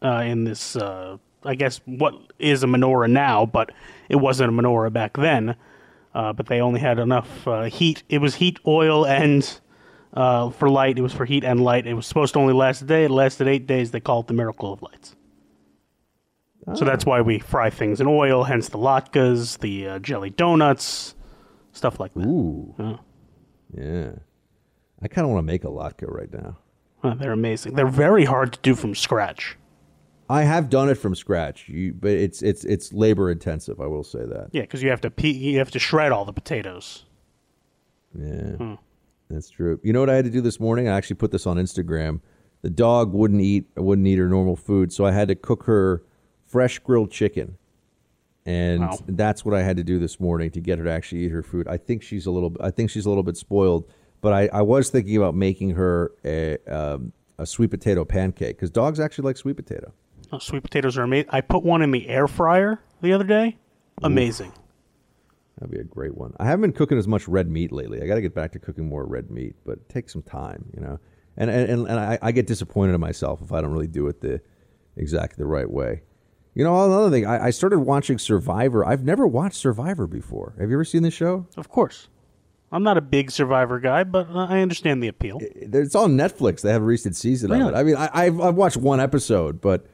Uh, 0.00 0.22
in 0.24 0.44
this, 0.44 0.76
uh, 0.76 1.16
I 1.44 1.56
guess, 1.56 1.80
what 1.84 2.14
is 2.38 2.62
a 2.62 2.66
menorah 2.66 3.10
now, 3.10 3.46
but 3.46 3.72
it 4.08 4.16
wasn't 4.16 4.50
a 4.50 4.52
menorah 4.62 4.92
back 4.92 5.16
then. 5.16 5.56
Uh, 6.14 6.32
but 6.32 6.46
they 6.46 6.60
only 6.60 6.80
had 6.80 6.98
enough 6.98 7.46
uh, 7.46 7.64
heat. 7.64 8.02
It 8.08 8.18
was 8.18 8.36
heat, 8.36 8.58
oil, 8.66 9.06
and 9.06 9.60
uh, 10.14 10.50
for 10.50 10.68
light. 10.68 10.98
It 10.98 11.02
was 11.02 11.12
for 11.12 11.26
heat 11.26 11.44
and 11.44 11.62
light. 11.62 11.86
It 11.86 11.94
was 11.94 12.06
supposed 12.06 12.32
to 12.34 12.40
only 12.40 12.54
last 12.54 12.82
a 12.82 12.86
day. 12.86 13.04
It 13.04 13.10
lasted 13.10 13.46
eight 13.46 13.66
days. 13.66 13.90
They 13.90 14.00
call 14.00 14.20
it 14.20 14.26
the 14.26 14.34
miracle 14.34 14.72
of 14.72 14.82
lights. 14.82 15.14
So 16.74 16.84
that's 16.84 17.06
why 17.06 17.22
we 17.22 17.38
fry 17.38 17.70
things 17.70 17.98
in 17.98 18.06
oil, 18.06 18.44
hence 18.44 18.68
the 18.68 18.76
latkes, 18.78 19.58
the 19.60 19.88
uh, 19.88 19.98
jelly 20.00 20.28
donuts, 20.28 21.14
stuff 21.72 21.98
like 21.98 22.12
that. 22.12 22.26
Ooh. 22.26 22.74
Yeah. 22.78 22.96
Yeah. 23.74 24.10
I 25.00 25.08
kind 25.08 25.24
of 25.24 25.30
want 25.30 25.38
to 25.38 25.46
make 25.46 25.64
a 25.64 25.68
latke 25.68 26.04
right 26.06 26.30
now. 26.30 26.58
They're 27.16 27.32
amazing. 27.32 27.74
They're 27.74 27.86
very 27.86 28.26
hard 28.26 28.52
to 28.52 28.58
do 28.60 28.74
from 28.74 28.94
scratch. 28.94 29.56
I 30.30 30.42
have 30.42 30.68
done 30.68 30.88
it 30.90 30.96
from 30.96 31.14
scratch, 31.14 31.68
you, 31.68 31.94
but 31.94 32.10
it's 32.10 32.42
it's 32.42 32.64
it's 32.64 32.92
labor 32.92 33.30
intensive. 33.30 33.80
I 33.80 33.86
will 33.86 34.04
say 34.04 34.20
that. 34.26 34.48
Yeah, 34.52 34.62
because 34.62 34.82
you 34.82 34.90
have 34.90 35.00
to 35.02 35.10
pe- 35.10 35.28
you 35.30 35.58
have 35.58 35.70
to 35.70 35.78
shred 35.78 36.12
all 36.12 36.24
the 36.24 36.32
potatoes. 36.32 37.04
Yeah, 38.14 38.56
Hmm. 38.56 38.74
that's 39.30 39.50
true. 39.50 39.80
You 39.82 39.92
know 39.92 40.00
what 40.00 40.10
I 40.10 40.14
had 40.16 40.24
to 40.24 40.30
do 40.30 40.40
this 40.40 40.60
morning? 40.60 40.88
I 40.88 40.96
actually 40.96 41.16
put 41.16 41.30
this 41.30 41.46
on 41.46 41.56
Instagram. 41.56 42.20
The 42.62 42.70
dog 42.70 43.12
wouldn't 43.12 43.40
eat 43.40 43.66
wouldn't 43.76 44.06
eat 44.06 44.18
her 44.18 44.28
normal 44.28 44.56
food, 44.56 44.92
so 44.92 45.04
I 45.06 45.12
had 45.12 45.28
to 45.28 45.34
cook 45.34 45.64
her 45.64 46.02
fresh 46.46 46.78
grilled 46.78 47.10
chicken, 47.10 47.56
and 48.44 48.80
Wow. 48.82 48.98
that's 49.06 49.44
what 49.44 49.54
I 49.54 49.62
had 49.62 49.76
to 49.76 49.84
do 49.84 49.98
this 49.98 50.18
morning 50.18 50.50
to 50.52 50.60
get 50.60 50.78
her 50.78 50.84
to 50.84 50.90
actually 50.90 51.22
eat 51.24 51.30
her 51.30 51.42
food. 51.42 51.68
I 51.68 51.76
think 51.76 52.02
she's 52.02 52.26
a 52.26 52.30
little. 52.30 52.54
I 52.60 52.70
think 52.70 52.90
she's 52.90 53.06
a 53.06 53.08
little 53.08 53.22
bit 53.22 53.36
spoiled, 53.36 53.88
but 54.20 54.32
I, 54.32 54.48
I 54.52 54.62
was 54.62 54.90
thinking 54.90 55.16
about 55.16 55.34
making 55.34 55.70
her 55.70 56.12
a 56.24 56.58
um, 56.66 57.12
a 57.38 57.46
sweet 57.46 57.70
potato 57.70 58.04
pancake 58.04 58.56
because 58.56 58.70
dogs 58.70 58.98
actually 58.98 59.24
like 59.26 59.36
sweet 59.36 59.56
potato. 59.56 59.92
Oh, 60.32 60.38
sweet 60.38 60.62
potatoes 60.62 60.98
are 60.98 61.02
amazing. 61.02 61.30
I 61.30 61.40
put 61.40 61.62
one 61.62 61.82
in 61.82 61.90
the 61.90 62.08
air 62.08 62.28
fryer 62.28 62.80
the 63.00 63.12
other 63.12 63.24
day. 63.24 63.56
Amazing. 64.02 64.52
That'd 65.58 65.74
be 65.74 65.80
a 65.80 65.84
great 65.84 66.16
one. 66.16 66.34
I 66.38 66.44
haven't 66.44 66.62
been 66.62 66.72
cooking 66.72 66.98
as 66.98 67.08
much 67.08 67.26
red 67.26 67.50
meat 67.50 67.72
lately. 67.72 68.00
I 68.00 68.06
got 68.06 68.14
to 68.14 68.20
get 68.20 68.34
back 68.34 68.52
to 68.52 68.58
cooking 68.58 68.86
more 68.86 69.04
red 69.04 69.30
meat, 69.30 69.56
but 69.64 69.72
it 69.72 69.88
takes 69.88 70.12
some 70.12 70.22
time, 70.22 70.66
you 70.74 70.80
know. 70.80 71.00
And 71.36 71.50
and, 71.50 71.88
and, 71.88 72.00
I, 72.00 72.18
I 72.20 72.32
get 72.32 72.46
disappointed 72.46 72.94
in 72.94 73.00
myself 73.00 73.40
if 73.42 73.52
I 73.52 73.60
don't 73.60 73.72
really 73.72 73.86
do 73.86 74.08
it 74.08 74.20
the 74.20 74.40
exactly 74.96 75.42
the 75.42 75.46
right 75.46 75.68
way. 75.68 76.02
You 76.54 76.64
know, 76.64 76.84
another 76.84 77.10
thing, 77.10 77.26
I, 77.26 77.46
I 77.46 77.50
started 77.50 77.78
watching 77.80 78.18
Survivor. 78.18 78.84
I've 78.84 79.04
never 79.04 79.26
watched 79.26 79.56
Survivor 79.56 80.08
before. 80.08 80.54
Have 80.58 80.70
you 80.70 80.76
ever 80.76 80.84
seen 80.84 81.04
the 81.04 81.10
show? 81.10 81.46
Of 81.56 81.68
course. 81.68 82.08
I'm 82.72 82.82
not 82.82 82.96
a 82.96 83.00
big 83.00 83.30
Survivor 83.30 83.78
guy, 83.78 84.04
but 84.04 84.28
I 84.30 84.60
understand 84.60 85.02
the 85.02 85.08
appeal. 85.08 85.38
It's 85.40 85.94
on 85.94 86.16
Netflix. 86.16 86.60
They 86.62 86.72
have 86.72 86.82
a 86.82 86.84
recent 86.84 87.16
season 87.16 87.52
of 87.52 87.60
it. 87.60 87.74
I 87.74 87.82
mean, 87.82 87.96
I, 87.96 88.10
I've, 88.12 88.40
I've 88.40 88.54
watched 88.56 88.76
one 88.76 89.00
episode, 89.00 89.60
but 89.60 89.86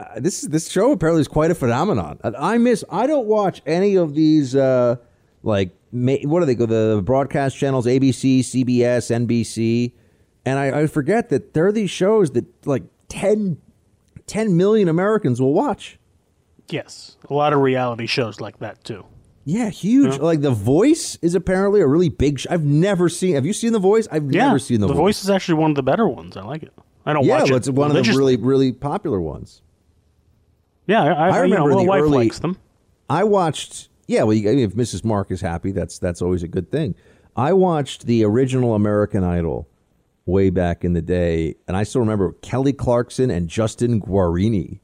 uh, 0.00 0.20
this 0.20 0.42
this 0.42 0.68
show 0.70 0.92
apparently 0.92 1.20
is 1.20 1.28
quite 1.28 1.50
a 1.50 1.54
phenomenon. 1.54 2.18
I 2.24 2.58
miss. 2.58 2.84
I 2.90 3.06
don't 3.06 3.26
watch 3.26 3.60
any 3.66 3.96
of 3.96 4.14
these 4.14 4.56
uh, 4.56 4.96
like 5.42 5.70
ma- 5.92 6.16
what 6.24 6.40
do 6.40 6.46
they 6.46 6.54
go 6.54 6.66
the 6.66 7.02
broadcast 7.04 7.56
channels 7.56 7.86
ABC, 7.86 8.40
CBS, 8.40 9.10
NBC, 9.26 9.92
and 10.44 10.58
I, 10.58 10.82
I 10.82 10.86
forget 10.86 11.28
that 11.28 11.54
there 11.54 11.66
are 11.66 11.72
these 11.72 11.90
shows 11.90 12.30
that 12.32 12.44
like 12.66 12.82
10, 13.08 13.58
10 14.26 14.56
million 14.56 14.88
Americans 14.88 15.40
will 15.40 15.52
watch. 15.54 15.98
Yes, 16.68 17.16
a 17.28 17.34
lot 17.34 17.52
of 17.52 17.60
reality 17.60 18.06
shows 18.06 18.40
like 18.40 18.58
that 18.60 18.84
too. 18.84 19.04
Yeah, 19.44 19.70
huge. 19.70 20.18
Like 20.18 20.42
The 20.42 20.50
Voice 20.52 21.16
is 21.22 21.34
apparently 21.34 21.80
a 21.80 21.86
really 21.86 22.10
big. 22.10 22.38
Sh- 22.40 22.46
I've 22.48 22.62
never 22.64 23.08
seen. 23.08 23.34
Have 23.34 23.44
you 23.46 23.52
seen 23.52 23.72
The 23.72 23.78
Voice? 23.80 24.06
I've 24.12 24.30
Yeah, 24.30 24.46
never 24.46 24.58
seen 24.60 24.80
The, 24.80 24.86
voice. 24.86 24.94
the 24.96 25.00
Voice 25.02 25.24
is 25.24 25.30
actually 25.30 25.54
one 25.54 25.70
of 25.70 25.76
the 25.76 25.82
better 25.82 26.06
ones. 26.06 26.36
I 26.36 26.42
like 26.42 26.62
it. 26.62 26.72
I 27.04 27.12
don't 27.14 27.24
yeah, 27.24 27.40
watch 27.40 27.50
it. 27.50 27.56
it's 27.56 27.68
one 27.70 27.90
of 27.94 28.04
the 28.04 28.12
really 28.12 28.36
really 28.36 28.72
popular 28.72 29.20
ones. 29.20 29.62
Yeah, 30.90 31.04
I, 31.04 31.28
I, 31.28 31.28
I 31.30 31.38
remember 31.38 31.70
you 31.70 31.76
know, 31.76 31.82
the 31.82 31.88
wife 31.88 32.02
early- 32.02 32.18
likes 32.24 32.40
them. 32.40 32.58
I 33.08 33.24
watched. 33.24 33.88
Yeah, 34.06 34.24
well, 34.24 34.34
you, 34.34 34.50
I 34.50 34.54
mean, 34.54 34.64
if 34.64 34.74
Mrs. 34.74 35.04
Mark 35.04 35.30
is 35.30 35.40
happy, 35.40 35.72
that's 35.72 35.98
that's 35.98 36.20
always 36.20 36.42
a 36.42 36.48
good 36.48 36.70
thing. 36.70 36.94
I 37.36 37.52
watched 37.52 38.06
the 38.06 38.24
original 38.24 38.74
American 38.74 39.22
Idol 39.22 39.68
way 40.26 40.50
back 40.50 40.84
in 40.84 40.92
the 40.92 41.02
day, 41.02 41.54
and 41.68 41.76
I 41.76 41.84
still 41.84 42.00
remember 42.00 42.32
Kelly 42.42 42.72
Clarkson 42.72 43.30
and 43.30 43.48
Justin 43.48 44.00
Guarini 44.00 44.80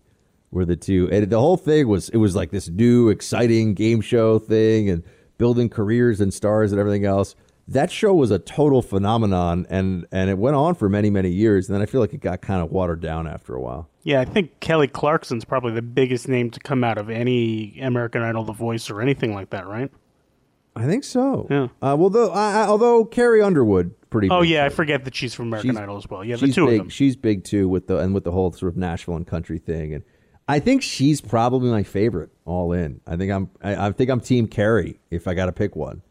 were 0.51 0.65
the 0.65 0.77
two. 0.77 1.09
And 1.11 1.29
the 1.29 1.41
whole 1.41 1.57
thing 1.57 1.89
was 1.89 2.09
it 2.11 2.19
was 2.19 2.37
like 2.37 2.51
this 2.51 2.69
new 2.69 3.09
exciting 3.09 3.75
game 3.75 4.01
show 4.01 4.39
thing 4.39 4.89
and 4.89 5.03
building 5.39 5.69
careers 5.69 6.21
and 6.21 6.33
stars 6.33 6.73
and 6.73 6.81
everything 6.81 7.05
else. 7.05 7.35
That 7.69 7.91
show 7.91 8.15
was 8.15 8.31
a 8.31 8.39
total 8.39 8.81
phenomenon, 8.81 9.67
and 9.69 10.07
and 10.13 10.31
it 10.31 10.39
went 10.39 10.55
on 10.55 10.75
for 10.77 10.89
many 10.89 11.11
many 11.11 11.31
years. 11.31 11.69
And 11.69 11.75
then 11.75 11.83
I 11.83 11.87
feel 11.87 12.01
like 12.01 12.15
it 12.15 12.21
got 12.21 12.41
kind 12.41 12.63
of 12.63 12.71
watered 12.71 13.01
down 13.01 13.27
after 13.27 13.55
a 13.57 13.61
while. 13.61 13.89
Yeah, 14.05 14.21
I 14.21 14.25
think 14.25 14.61
Kelly 14.61 14.87
Clarkson's 14.87 15.45
probably 15.45 15.73
the 15.73 15.83
biggest 15.83 16.29
name 16.29 16.51
to 16.51 16.61
come 16.61 16.85
out 16.85 16.97
of 16.97 17.11
any 17.11 17.81
American 17.81 18.23
Idol, 18.23 18.45
The 18.45 18.53
Voice, 18.53 18.89
or 18.89 19.01
anything 19.03 19.35
like 19.35 19.51
that, 19.51 19.67
right? 19.67 19.91
I 20.77 20.85
think 20.87 21.03
so. 21.05 21.49
Yeah. 21.51 21.65
Uh, 21.83 21.97
well, 21.99 22.11
though, 22.11 22.31
I, 22.31 22.53
I- 22.63 22.67
although 22.69 23.05
Carrie 23.05 23.43
Underwood, 23.43 23.95
pretty. 24.11 24.29
Oh 24.31 24.43
yeah, 24.43 24.65
I 24.65 24.69
forget 24.69 25.05
that 25.05 25.15
she's 25.17 25.35
from 25.35 25.49
American 25.49 25.71
She's- 25.73 25.83
Idol 25.83 25.97
as 25.97 26.09
well. 26.09 26.23
Yeah, 26.25 26.37
the 26.37 26.53
two 26.53 26.67
big. 26.67 26.75
of 26.75 26.79
them. 26.83 26.89
She's 26.91 27.17
big 27.17 27.43
too 27.45 27.69
with 27.69 27.89
the 27.89 27.99
and 27.99 28.15
with 28.15 28.23
the 28.25 28.31
whole 28.33 28.53
sort 28.53 28.71
of 28.73 28.77
Nashville 28.77 29.17
and 29.17 29.27
country 29.27 29.59
thing, 29.59 29.93
and 29.93 30.05
I 30.47 30.61
think 30.61 30.83
she's 30.83 31.21
probably 31.21 31.71
my 31.71 31.83
favorite. 31.83 32.31
All 32.45 32.73
in. 32.73 33.01
I 33.09 33.17
think 33.17 33.33
I'm. 33.33 33.51
I, 33.61 33.89
I 33.89 33.91
think 33.93 34.09
I'm 34.11 34.21
Team 34.21 34.47
Carrie 34.47 35.01
if 35.11 35.27
I 35.27 35.35
got 35.35 35.47
to 35.47 35.53
pick 35.53 35.75
one. 35.75 36.03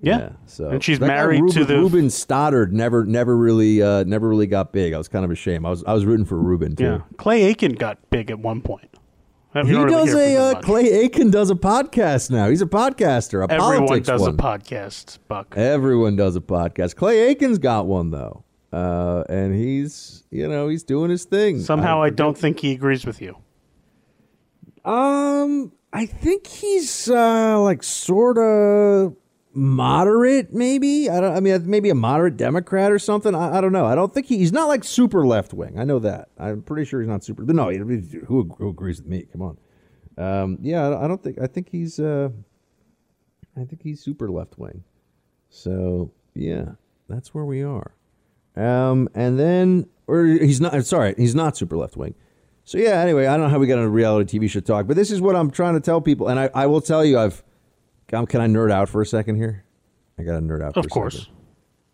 Yeah. 0.00 0.30
so 0.46 0.68
And 0.68 0.82
she's 0.82 1.00
married 1.00 1.40
Ruben, 1.40 1.54
to 1.54 1.64
the- 1.64 1.76
Ruben 1.78 2.06
Studdard. 2.06 2.70
Never, 2.72 3.04
never 3.04 3.36
really, 3.36 3.82
uh, 3.82 4.04
never 4.04 4.28
really 4.28 4.46
got 4.46 4.72
big. 4.72 4.92
I 4.92 4.98
was 4.98 5.08
kind 5.08 5.24
of 5.24 5.30
ashamed. 5.30 5.66
I 5.66 5.70
was, 5.70 5.84
I 5.84 5.92
was 5.92 6.04
rooting 6.04 6.26
for 6.26 6.36
Ruben 6.36 6.76
too. 6.76 6.84
Yeah, 6.84 7.00
Clay 7.16 7.42
Aiken 7.44 7.72
got 7.72 7.98
big 8.10 8.30
at 8.30 8.38
one 8.38 8.60
point. 8.60 8.88
I 9.54 9.62
He 9.62 9.72
really 9.74 9.90
does 9.90 10.14
a 10.14 10.36
uh. 10.36 10.60
Clay 10.60 10.90
Aiken 10.92 11.30
does 11.30 11.50
a 11.50 11.54
podcast 11.54 12.30
now. 12.30 12.48
He's 12.50 12.60
a 12.62 12.66
podcaster. 12.66 13.42
A 13.48 13.50
Everyone 13.50 14.02
does 14.02 14.20
one. 14.20 14.30
a 14.30 14.34
podcast, 14.34 15.18
Buck. 15.26 15.54
Everyone 15.56 16.16
does 16.16 16.36
a 16.36 16.40
podcast. 16.40 16.96
Clay 16.96 17.28
Aiken's 17.28 17.58
got 17.58 17.86
one 17.86 18.10
though, 18.10 18.44
uh, 18.74 19.24
and 19.28 19.54
he's 19.54 20.24
you 20.30 20.46
know 20.48 20.68
he's 20.68 20.82
doing 20.82 21.10
his 21.10 21.24
thing. 21.24 21.60
Somehow, 21.60 22.02
I, 22.02 22.10
don't 22.10 22.36
think 22.36 22.60
he 22.60 22.72
agrees 22.72 23.06
with 23.06 23.22
you. 23.22 23.36
Um, 24.84 25.72
I 25.92 26.06
think 26.06 26.46
he's 26.46 27.08
uh, 27.10 27.58
like 27.60 27.82
sort 27.82 28.38
of 28.38 29.16
moderate, 29.58 30.52
maybe. 30.54 31.10
I 31.10 31.20
don't. 31.20 31.36
I 31.36 31.40
mean, 31.40 31.68
maybe 31.68 31.90
a 31.90 31.94
moderate 31.94 32.36
Democrat 32.36 32.92
or 32.92 32.98
something. 32.98 33.34
I, 33.34 33.58
I 33.58 33.60
don't 33.60 33.72
know. 33.72 33.84
I 33.86 33.94
don't 33.94 34.14
think 34.14 34.26
he, 34.26 34.38
he's 34.38 34.52
not 34.52 34.68
like 34.68 34.84
super 34.84 35.26
left 35.26 35.52
wing. 35.52 35.78
I 35.78 35.84
know 35.84 35.98
that. 35.98 36.28
I'm 36.38 36.62
pretty 36.62 36.84
sure 36.84 37.00
he's 37.00 37.08
not 37.08 37.24
super. 37.24 37.42
No, 37.42 37.68
he- 37.68 37.78
who, 37.78 38.54
who 38.58 38.68
agrees 38.68 38.98
with 39.02 39.08
me? 39.10 39.26
Come 39.32 39.42
on. 39.42 39.58
Um, 40.16 40.58
yeah, 40.62 40.88
I 40.88 41.04
I 41.04 41.08
don't 41.08 41.22
think. 41.22 41.40
I 41.40 41.46
think 41.46 41.68
he's. 41.70 41.98
Uh, 42.00 42.30
I 43.56 43.64
think 43.64 43.82
he's 43.82 44.00
super 44.00 44.30
left 44.30 44.58
wing. 44.58 44.84
So 45.50 46.12
yeah, 46.34 46.72
that's 47.08 47.34
where 47.34 47.44
we 47.44 47.62
are. 47.62 47.92
Um, 48.56 49.08
and 49.14 49.38
then, 49.38 49.88
or 50.06 50.24
he's 50.24 50.60
not. 50.60 50.84
Sorry, 50.86 51.14
he's 51.16 51.34
not 51.34 51.56
super 51.56 51.76
left 51.76 51.96
wing. 51.96 52.14
So 52.64 52.78
yeah. 52.78 53.00
Anyway, 53.00 53.26
I 53.26 53.36
don't 53.36 53.46
know 53.46 53.50
how 53.50 53.58
we 53.58 53.66
got 53.66 53.78
into 53.78 53.88
reality 53.88 54.38
TV 54.38 54.48
show 54.48 54.60
talk, 54.60 54.86
but 54.86 54.96
this 54.96 55.10
is 55.10 55.20
what 55.20 55.34
I'm 55.36 55.50
trying 55.50 55.74
to 55.74 55.80
tell 55.80 56.00
people, 56.00 56.28
and 56.28 56.38
I, 56.38 56.50
I 56.54 56.66
will 56.66 56.80
tell 56.80 57.04
you, 57.04 57.18
I've. 57.18 57.42
Um, 58.12 58.26
can 58.26 58.40
I 58.40 58.46
nerd 58.46 58.70
out 58.72 58.88
for 58.88 59.00
a 59.02 59.06
second 59.06 59.36
here? 59.36 59.64
I 60.18 60.22
got 60.22 60.32
to 60.32 60.40
nerd 60.40 60.62
out. 60.62 60.74
For 60.74 60.80
Of 60.80 60.86
a 60.86 60.88
course. 60.88 61.18
second. 61.20 61.34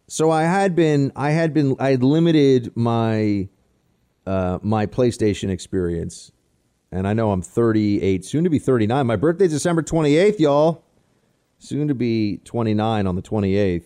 So 0.07 0.31
I 0.31 0.43
had 0.43 0.77
been, 0.77 1.13
I 1.17 1.31
had 1.31 1.55
been, 1.55 1.77
I 1.79 1.91
had 1.91 2.03
limited 2.03 2.73
my 2.77 3.49
uh, 4.27 4.59
my 4.63 4.87
PlayStation 4.87 5.51
experience, 5.51 6.31
and 6.93 7.07
I 7.07 7.13
know 7.15 7.31
I'm 7.31 7.43
38, 7.43 8.25
soon 8.25 8.45
to 8.45 8.51
be 8.51 8.59
39. 8.59 9.07
My 9.07 9.17
birthday's 9.17 9.51
December 9.51 9.83
28th, 9.83 10.39
y'all. 10.39 10.85
Soon 11.59 11.89
to 11.89 11.95
be 11.95 12.39
29 12.45 13.07
on 13.07 13.17
the 13.17 13.23
28th. 13.23 13.85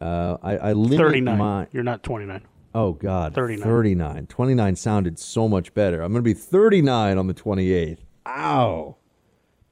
Uh, 0.00 0.36
I, 0.42 0.56
I 0.58 0.72
limit 0.72 0.98
39. 0.98 1.38
my. 1.38 1.66
You're 1.72 1.82
not 1.84 2.02
29. 2.02 2.42
Oh 2.74 2.92
God, 2.92 3.34
39. 3.34 3.64
39. 3.66 4.26
29 4.26 4.76
sounded 4.76 5.18
so 5.18 5.48
much 5.48 5.72
better. 5.74 6.02
I'm 6.02 6.12
going 6.12 6.22
to 6.22 6.28
be 6.28 6.34
39 6.34 7.16
on 7.18 7.26
the 7.26 7.34
28th. 7.34 7.98
Ow, 8.26 8.96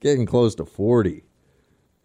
getting 0.00 0.26
close 0.26 0.54
to 0.56 0.64
40. 0.64 1.24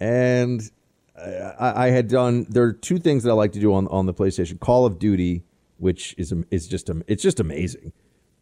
And 0.01 0.69
I, 1.15 1.85
I 1.85 1.87
had 1.89 2.07
done. 2.07 2.47
There 2.49 2.63
are 2.63 2.73
two 2.73 2.97
things 2.97 3.23
that 3.23 3.29
I 3.29 3.33
like 3.33 3.51
to 3.53 3.59
do 3.59 3.73
on 3.73 3.87
on 3.87 4.07
the 4.07 4.13
PlayStation: 4.13 4.59
Call 4.59 4.85
of 4.85 4.97
Duty, 4.97 5.43
which 5.77 6.15
is 6.17 6.33
is 6.49 6.67
just 6.67 6.89
it's 7.07 7.21
just 7.21 7.39
amazing, 7.39 7.93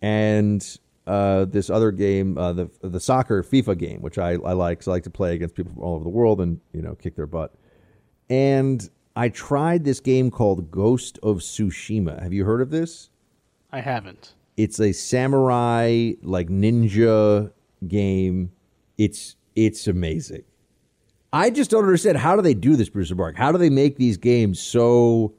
and 0.02 0.66
uh, 1.06 1.46
this 1.46 1.70
other 1.70 1.92
game, 1.92 2.38
uh, 2.38 2.54
the 2.54 2.70
the 2.82 3.00
soccer 3.00 3.44
FIFA 3.44 3.78
game, 3.78 4.02
which 4.02 4.18
I, 4.18 4.32
I 4.32 4.54
like. 4.54 4.84
So 4.84 4.92
I 4.92 4.96
like 4.96 5.04
to 5.04 5.10
play 5.10 5.36
against 5.36 5.56
people 5.56 5.74
from 5.74 5.84
all 5.84 5.96
over 5.96 6.04
the 6.04 6.10
world 6.10 6.40
and 6.40 6.62
you 6.74 6.82
know 6.82 6.96
kick 6.96 7.16
their 7.16 7.28
butt. 7.28 7.54
And 8.30 8.90
I 9.16 9.30
tried 9.30 9.84
this 9.84 10.00
game 10.00 10.32
called 10.32 10.72
Ghost 10.72 11.20
of 11.22 11.40
Tsushima. 11.40 12.22
Have 12.22 12.32
you 12.32 12.46
heard 12.46 12.62
of 12.62 12.70
this? 12.70 13.10
I 13.72 13.82
haven't. 13.82 14.34
It's 14.56 14.80
a 14.80 14.94
samurai 14.94 16.14
like 16.22 16.48
ninja 16.48 17.52
game. 17.88 18.52
It's 18.98 19.36
it's 19.56 19.88
amazing. 19.88 20.44
I 21.32 21.50
just 21.50 21.70
don't 21.70 21.84
understand 21.84 22.18
how 22.18 22.36
do 22.36 22.42
they 22.42 22.54
do 22.54 22.76
this, 22.76 22.90
Bruce 22.90 23.12
Bark? 23.12 23.38
How 23.38 23.52
do 23.52 23.58
they 23.58 23.70
make 23.70 23.98
these 23.98 24.18
games 24.18 24.60
so 24.60 25.34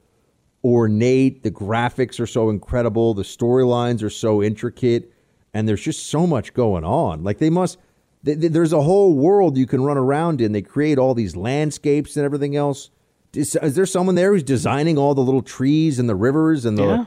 ornate? 0.62 1.43
The 1.43 1.51
graphics 1.51 2.21
are 2.21 2.27
so 2.27 2.51
incredible, 2.51 3.15
the 3.15 3.23
storylines 3.23 4.03
are 4.03 4.11
so 4.11 4.43
intricate, 4.43 5.12
and 5.53 5.69
there's 5.69 5.83
just 5.83 6.07
so 6.07 6.27
much 6.27 6.55
going 6.55 6.85
on. 6.85 7.25
Like 7.25 7.39
they 7.39 7.51
must. 7.51 7.79
Th- 8.25 8.39
th- 8.39 8.53
there's 8.53 8.75
a 8.75 8.83
whole 8.83 9.15
world 9.15 9.57
you 9.57 9.67
can 9.67 9.83
run 9.83 9.97
around 9.97 10.41
in. 10.41 10.53
They 10.53 10.62
create 10.62 10.99
all 10.99 11.15
these 11.15 11.35
landscapes 11.37 12.17
and 12.17 12.25
everything 12.25 12.55
else. 12.55 12.91
Is, 13.33 13.57
is 13.57 13.75
there 13.75 13.87
someone 13.87 14.15
there 14.15 14.33
who's 14.33 14.43
designing 14.43 14.99
all 14.99 15.15
the 15.15 15.23
little 15.23 15.43
trees 15.43 15.99
and 15.99 16.09
the 16.09 16.15
rivers 16.15 16.67
and 16.67 16.77
the? 16.77 16.85
Yeah. 16.85 17.05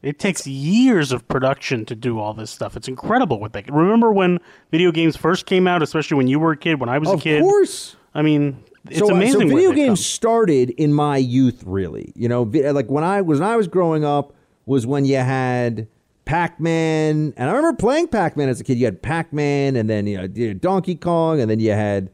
It 0.00 0.18
takes 0.18 0.46
years 0.46 1.10
of 1.10 1.26
production 1.26 1.84
to 1.86 1.96
do 1.96 2.20
all 2.20 2.32
this 2.32 2.50
stuff. 2.50 2.76
It's 2.76 2.86
incredible 2.86 3.40
what 3.40 3.52
they 3.52 3.62
can. 3.62 3.74
Remember 3.74 4.12
when 4.12 4.38
video 4.70 4.92
games 4.92 5.16
first 5.16 5.46
came 5.46 5.66
out, 5.66 5.82
especially 5.82 6.16
when 6.16 6.28
you 6.28 6.38
were 6.38 6.52
a 6.52 6.56
kid, 6.56 6.78
when 6.78 6.88
I 6.88 6.98
was 6.98 7.10
a 7.10 7.16
kid? 7.16 7.38
Of 7.38 7.42
course. 7.42 7.96
I 8.14 8.22
mean, 8.22 8.62
it's 8.88 9.00
so, 9.00 9.10
amazing. 9.10 9.48
So 9.48 9.56
video 9.56 9.72
games 9.72 10.04
started 10.04 10.70
in 10.70 10.92
my 10.92 11.16
youth, 11.16 11.62
really. 11.66 12.12
You 12.14 12.28
know, 12.28 12.42
like 12.42 12.88
when 12.88 13.04
I 13.04 13.22
was 13.22 13.40
when 13.40 13.48
I 13.48 13.56
was 13.56 13.66
growing 13.66 14.04
up 14.04 14.34
was 14.66 14.86
when 14.86 15.04
you 15.04 15.16
had 15.16 15.88
Pac-Man, 16.26 17.32
and 17.36 17.50
I 17.50 17.52
remember 17.52 17.76
playing 17.76 18.08
Pac-Man 18.08 18.48
as 18.48 18.60
a 18.60 18.64
kid. 18.64 18.78
You 18.78 18.84
had 18.84 19.02
Pac-Man, 19.02 19.76
and 19.76 19.90
then 19.90 20.06
you 20.06 20.16
know 20.18 20.54
Donkey 20.54 20.94
Kong, 20.94 21.40
and 21.40 21.50
then 21.50 21.58
you 21.58 21.72
had, 21.72 22.10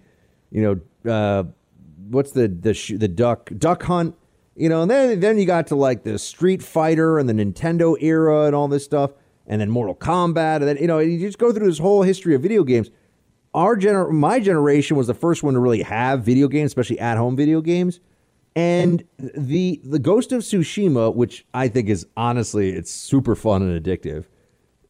you 0.51 0.63
know, 1.05 1.11
uh, 1.11 1.45
what's 2.09 2.33
the 2.33 2.49
the 2.49 2.73
sh- 2.73 2.93
the 2.97 3.09
duck 3.09 3.51
Duck 3.59 3.83
Hunt, 3.83 4.15
you 4.57 4.69
know, 4.69 4.83
and 4.83 4.91
then 4.91 5.21
then 5.21 5.39
you 5.39 5.47
got 5.47 5.67
to 5.69 5.77
like 5.77 6.05
the 6.05 6.19
Street 6.19 6.63
Fighter 6.63 7.19
and 7.19 7.29
the 7.29 7.33
Nintendo 7.33 7.97
era 8.01 8.47
and 8.47 8.55
all 8.55 8.69
this 8.69 8.85
stuff, 8.85 9.13
and 9.47 9.61
then 9.61 9.71
Mortal 9.71 9.95
Kombat, 9.95 10.57
and 10.57 10.69
then 10.69 10.77
you 10.79 10.87
know 10.87 10.99
you 10.99 11.19
just 11.19 11.39
go 11.39 11.53
through 11.53 11.67
this 11.67 11.79
whole 11.79 12.03
history 12.03 12.35
of 12.35 12.43
video 12.43 12.65
games 12.65 12.91
our 13.55 13.77
gener- 13.77 14.11
my 14.11 14.41
generation 14.41 14.97
was 14.97 15.07
the 15.07 15.15
first 15.15 15.43
one 15.43 15.55
to 15.55 15.61
really 15.61 15.83
have 15.83 16.25
video 16.25 16.49
games, 16.49 16.71
especially 16.71 16.99
at 16.99 17.17
home 17.17 17.37
video 17.37 17.61
games. 17.61 18.01
And 18.57 19.05
the 19.19 19.81
the 19.85 19.99
Ghost 19.99 20.31
of 20.33 20.43
Tsushima, 20.43 21.15
which 21.15 21.45
I 21.55 21.69
think 21.69 21.89
is 21.89 22.07
honestly 22.17 22.71
it's 22.71 22.91
super 22.91 23.35
fun 23.35 23.63
and 23.63 23.83
addictive. 23.83 24.27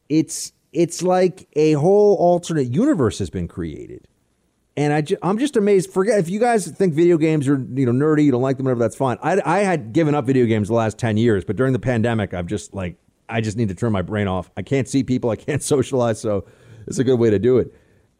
It's 0.09 0.51
it's 0.71 1.01
like 1.01 1.47
a 1.53 1.73
whole 1.73 2.15
alternate 2.15 2.73
universe 2.73 3.17
has 3.19 3.29
been 3.29 3.47
created. 3.47 4.07
And 4.77 4.91
I 4.91 5.01
ju- 5.01 5.17
I'm 5.21 5.37
just 5.37 5.55
amazed. 5.55 5.91
Forget 5.91 6.19
if 6.19 6.29
you 6.29 6.39
guys 6.39 6.67
think 6.67 6.93
video 6.93 7.17
games 7.17 7.47
are 7.47 7.57
you 7.73 7.85
know 7.85 7.93
nerdy, 7.93 8.25
you 8.25 8.31
don't 8.31 8.41
like 8.41 8.57
them, 8.57 8.65
whatever. 8.65 8.79
That's 8.79 8.95
fine. 8.95 9.17
I 9.21 9.41
I 9.45 9.59
had 9.59 9.93
given 9.93 10.13
up 10.15 10.25
video 10.25 10.45
games 10.45 10.67
the 10.67 10.73
last 10.73 10.97
ten 10.97 11.15
years, 11.15 11.45
but 11.45 11.55
during 11.55 11.71
the 11.73 11.79
pandemic, 11.79 12.33
I've 12.33 12.47
just 12.47 12.73
like 12.73 12.97
I 13.29 13.41
just 13.41 13.55
need 13.57 13.69
to 13.69 13.75
turn 13.75 13.93
my 13.93 14.01
brain 14.01 14.27
off. 14.27 14.51
I 14.57 14.61
can't 14.63 14.87
see 14.87 15.03
people, 15.03 15.29
I 15.29 15.37
can't 15.37 15.63
socialize, 15.75 16.19
so 16.19 16.45
it's 16.87 16.99
a 16.99 17.03
good 17.03 17.19
way 17.19 17.29
to 17.29 17.39
do 17.39 17.57
it. 17.57 17.73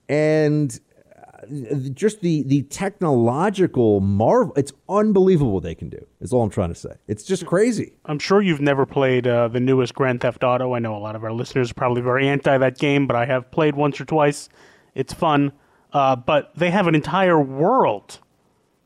And 0.08 0.80
uh, 1.18 1.90
just 1.94 2.22
the 2.22 2.44
the 2.44 2.62
technological 2.64 4.00
marvel, 4.00 4.54
it's 4.56 4.72
unbelievable 4.88 5.52
what 5.52 5.64
they 5.64 5.76
can 5.76 5.90
do. 5.90 6.06
Is 6.22 6.32
all 6.32 6.42
I'm 6.44 6.50
trying 6.50 6.70
to 6.70 6.76
say. 6.76 6.92
It's 7.08 7.24
just 7.24 7.46
crazy. 7.46 7.98
I'm 8.06 8.20
sure 8.20 8.42
you've 8.42 8.62
never 8.62 8.86
played 8.86 9.28
uh, 9.28 9.50
the 9.50 9.60
newest 9.60 9.94
Grand 9.94 10.22
Theft 10.22 10.44
Auto. 10.44 10.74
I 10.74 10.80
know 10.80 10.96
a 10.96 11.00
lot 11.00 11.16
of 11.18 11.24
our 11.26 11.34
listeners 11.34 11.72
are 11.72 11.76
probably 11.76 12.02
very 12.02 12.28
anti 12.30 12.58
that 12.58 12.78
game, 12.78 13.08
but 13.08 13.16
I 13.16 13.26
have 13.26 13.52
played 13.52 13.76
once 13.76 14.00
or 14.00 14.06
twice. 14.06 14.48
It's 14.94 15.14
fun. 15.14 15.52
Uh, 15.96 16.14
but 16.14 16.52
they 16.56 16.72
have 16.72 16.88
an 16.88 16.94
entire 16.94 17.40
world 17.40 18.20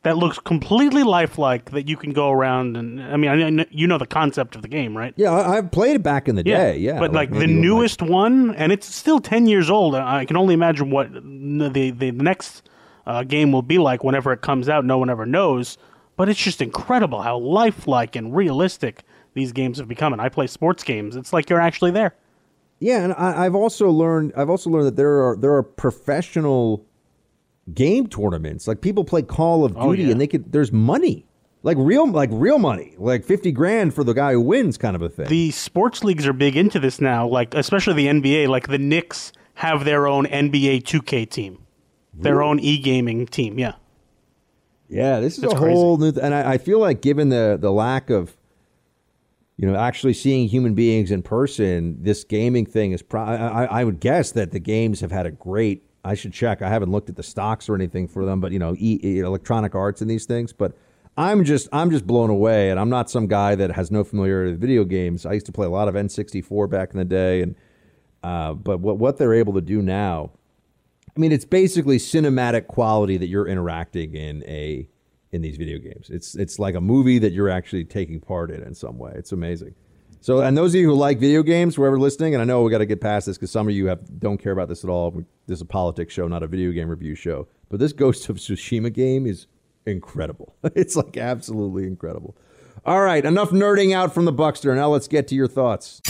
that 0.03 0.15
looks 0.15 0.37
completely 0.37 1.01
lifelike 1.01 1.71
that 1.71 1.89
you 1.89 1.97
can 1.97 2.13
go 2.13 2.29
around 2.29 2.77
and 2.77 3.01
I 3.01 3.17
mean 3.17 3.31
I 3.31 3.49
know, 3.49 3.65
you 3.71 3.87
know 3.87 3.97
the 3.97 4.05
concept 4.05 4.55
of 4.55 4.61
the 4.61 4.67
game, 4.67 4.95
right? 4.95 5.11
Yeah, 5.17 5.31
I, 5.31 5.57
I've 5.57 5.71
played 5.71 5.95
it 5.95 6.03
back 6.03 6.27
in 6.29 6.35
the 6.35 6.43
day. 6.43 6.77
Yeah, 6.77 6.99
but 6.99 7.11
like, 7.11 7.31
the 7.31 7.39
with 7.39 7.49
my- 7.49 7.55
newest 7.55 8.03
one, 8.03 8.53
and 8.53 8.71
it's 8.71 8.85
still 8.93 9.19
ten 9.19 9.47
years 9.47 9.71
old. 9.71 9.95
I 9.95 10.23
can 10.25 10.37
only 10.37 10.53
imagine 10.53 10.91
what 10.91 11.11
the 11.11 11.69
the, 11.73 11.89
the 11.89 12.11
next 12.11 12.69
uh, 13.07 13.23
game 13.23 13.51
will 13.51 13.63
be 13.63 13.79
like 13.79 14.03
whenever 14.03 14.31
it 14.31 14.41
comes 14.41 14.69
out. 14.69 14.85
No 14.85 14.99
one 14.99 15.09
ever 15.09 15.25
knows, 15.25 15.79
but 16.15 16.29
it's 16.29 16.39
just 16.39 16.61
incredible 16.61 17.23
how 17.23 17.39
lifelike 17.39 18.15
and 18.15 18.35
realistic 18.35 19.01
these 19.33 19.51
games 19.51 19.79
have 19.79 19.87
become. 19.87 20.13
And 20.13 20.21
I 20.21 20.29
play 20.29 20.45
sports 20.45 20.83
games; 20.83 21.15
it's 21.15 21.33
like 21.33 21.49
you're 21.49 21.59
actually 21.59 21.89
there. 21.89 22.13
Yeah, 22.79 23.03
and 23.03 23.13
I, 23.13 23.45
I've 23.45 23.55
also 23.55 23.89
learned 23.89 24.31
I've 24.37 24.49
also 24.51 24.69
learned 24.69 24.85
that 24.85 24.95
there 24.95 25.27
are 25.27 25.35
there 25.35 25.55
are 25.55 25.63
professional 25.63 26.85
game 27.73 28.07
tournaments. 28.07 28.67
Like 28.67 28.81
people 28.81 29.03
play 29.03 29.21
Call 29.21 29.65
of 29.65 29.75
oh, 29.77 29.91
Duty, 29.91 30.03
Oh, 30.03 30.05
yeah. 30.05 30.11
and 30.11 30.21
they 30.21 30.27
could 30.27 30.51
there's 30.51 30.71
money, 30.71 31.25
like 31.63 31.77
real 31.79 32.09
like 32.09 32.29
real 32.31 32.59
money, 32.59 32.95
like 32.97 33.23
fifty 33.25 33.51
grand 33.51 33.93
for 33.93 34.03
the 34.03 34.13
guy 34.13 34.33
who 34.33 34.41
wins, 34.41 34.77
kind 34.77 34.95
of 34.95 35.01
a 35.01 35.09
thing. 35.09 35.27
The 35.27 35.51
sports 35.51 36.03
leagues 36.03 36.25
are 36.27 36.33
big 36.33 36.55
into 36.57 36.79
this 36.79 36.99
now, 37.01 37.27
like 37.27 37.53
especially 37.53 37.93
the 37.93 38.07
NBA. 38.07 38.47
Like 38.47 38.67
the 38.67 38.77
Knicks 38.77 39.31
have 39.55 39.83
their 39.85 40.07
own 40.07 40.25
NBA 40.25 40.83
2K 40.83 41.29
team, 41.29 41.59
their 42.13 42.41
own 42.41 42.59
e-gaming 42.59 43.27
team. 43.27 43.59
Yeah. 43.59 43.73
Yeah, 44.87 45.19
this 45.19 45.37
is 45.37 45.43
It's 45.43 45.53
a 45.53 45.57
whole 45.57 45.97
new, 45.97 46.11
th- 46.11 46.23
and 46.23 46.33
I, 46.33 46.53
I 46.53 46.57
feel 46.57 46.79
like 46.79 47.01
given 47.01 47.29
the 47.29 47.57
the 47.59 47.71
lack 47.71 48.09
of, 48.09 48.35
you 49.57 49.69
know, 49.69 49.77
actually 49.77 50.13
seeing 50.13 50.47
human 50.47 50.73
beings 50.73 51.11
in 51.11 51.21
person, 51.21 51.97
this 52.01 52.23
gaming 52.23 52.65
thing 52.65 52.91
is. 52.93 53.01
Pro- 53.03 53.21
I 53.21 53.65
I 53.65 53.83
would 53.83 53.99
guess 53.99 54.31
that 54.31 54.51
the 54.51 54.59
games 54.59 55.01
have 55.01 55.11
had 55.11 55.25
a 55.25 55.31
great. 55.31 55.83
I 56.03 56.13
should 56.15 56.33
check. 56.33 56.61
I 56.61 56.69
haven't 56.69 56.91
looked 56.91 57.09
at 57.09 57.15
the 57.15 57.23
stocks 57.23 57.69
or 57.69 57.75
anything 57.75 58.07
for 58.07 58.25
them, 58.25 58.39
but 58.39 58.51
you 58.51 58.59
know, 58.59 58.75
e- 58.77 59.19
electronic 59.19 59.75
arts 59.75 60.01
and 60.01 60.09
these 60.09 60.25
things. 60.25 60.53
But 60.53 60.75
I'm 61.17 61.43
just 61.43 61.67
I'm 61.71 61.91
just 61.91 62.07
blown 62.07 62.29
away, 62.29 62.69
and 62.69 62.79
I'm 62.79 62.89
not 62.89 63.09
some 63.09 63.27
guy 63.27 63.55
that 63.55 63.71
has 63.71 63.91
no 63.91 64.03
familiarity 64.03 64.51
with 64.51 64.61
video 64.61 64.83
games. 64.83 65.25
I 65.25 65.33
used 65.33 65.45
to 65.47 65.51
play 65.51 65.67
a 65.67 65.71
lot 65.71 65.87
of 65.87 65.95
N64 65.95 66.69
back 66.69 66.91
in 66.91 66.97
the 66.97 67.05
day, 67.05 67.41
and 67.41 67.55
uh, 68.23 68.53
but 68.53 68.79
what 68.79 68.97
what 68.97 69.17
they're 69.17 69.33
able 69.33 69.53
to 69.53 69.61
do 69.61 69.81
now 69.81 70.31
I 71.15 71.19
mean, 71.19 71.33
it's 71.33 71.43
basically 71.43 71.97
cinematic 71.97 72.67
quality 72.67 73.17
that 73.17 73.27
you're 73.27 73.45
interacting 73.45 74.15
in 74.15 74.41
a 74.45 74.87
in 75.33 75.41
these 75.41 75.57
video 75.57 75.77
games. 75.77 76.09
It's 76.09 76.33
it's 76.35 76.59
like 76.59 76.75
a 76.75 76.81
movie 76.81 77.19
that 77.19 77.33
you're 77.33 77.49
actually 77.49 77.83
taking 77.83 78.21
part 78.21 78.51
in 78.51 78.63
in 78.63 78.73
some 78.73 78.97
way. 78.97 79.11
It's 79.15 79.33
amazing. 79.33 79.75
So, 80.21 80.41
and 80.41 80.57
those 80.57 80.75
of 80.75 80.81
you 80.81 80.89
who 80.89 80.95
like 80.95 81.17
video 81.19 81.43
games, 81.43 81.75
whoever 81.75 81.97
listening, 81.97 82.33
and 82.33 82.41
I 82.41 82.45
know 82.45 82.61
we 82.61 82.71
got 82.71 82.79
to 82.79 82.85
get 82.85 82.99
past 82.99 83.25
this 83.25 83.37
because 83.37 83.51
some 83.51 83.67
of 83.67 83.73
you 83.73 83.87
have 83.87 84.19
don't 84.19 84.37
care 84.37 84.51
about 84.51 84.67
this 84.67 84.83
at 84.83 84.89
all. 84.89 85.11
This 85.47 85.57
is 85.57 85.61
a 85.61 85.65
politics 85.65 86.13
show, 86.13 86.27
not 86.27 86.43
a 86.43 86.47
video 86.47 86.71
game 86.71 86.89
review 86.89 87.15
show. 87.15 87.47
But 87.69 87.79
this 87.79 87.93
Ghost 87.93 88.27
of 88.29 88.37
Tsushima 88.37 88.91
game 88.91 89.25
is 89.25 89.47
incredible. 89.85 90.55
It's 90.75 90.95
like 90.95 91.17
absolutely 91.17 91.85
incredible. 91.85 92.35
All 92.85 93.01
right, 93.01 93.23
enough 93.23 93.49
nerding 93.51 93.93
out 93.93 94.13
from 94.13 94.25
the 94.25 94.31
Buckster. 94.31 94.73
Now 94.75 94.89
let's 94.89 95.07
get 95.07 95.27
to 95.29 95.35
your 95.35 95.47
thoughts. 95.47 96.01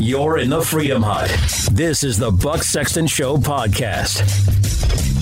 You're 0.00 0.38
in 0.38 0.50
the 0.50 0.62
Freedom 0.62 1.02
Hut. 1.02 1.28
This 1.72 2.02
is 2.04 2.18
the 2.18 2.30
Buck 2.30 2.62
Sexton 2.62 3.06
Show 3.06 3.36
podcast. 3.36 5.19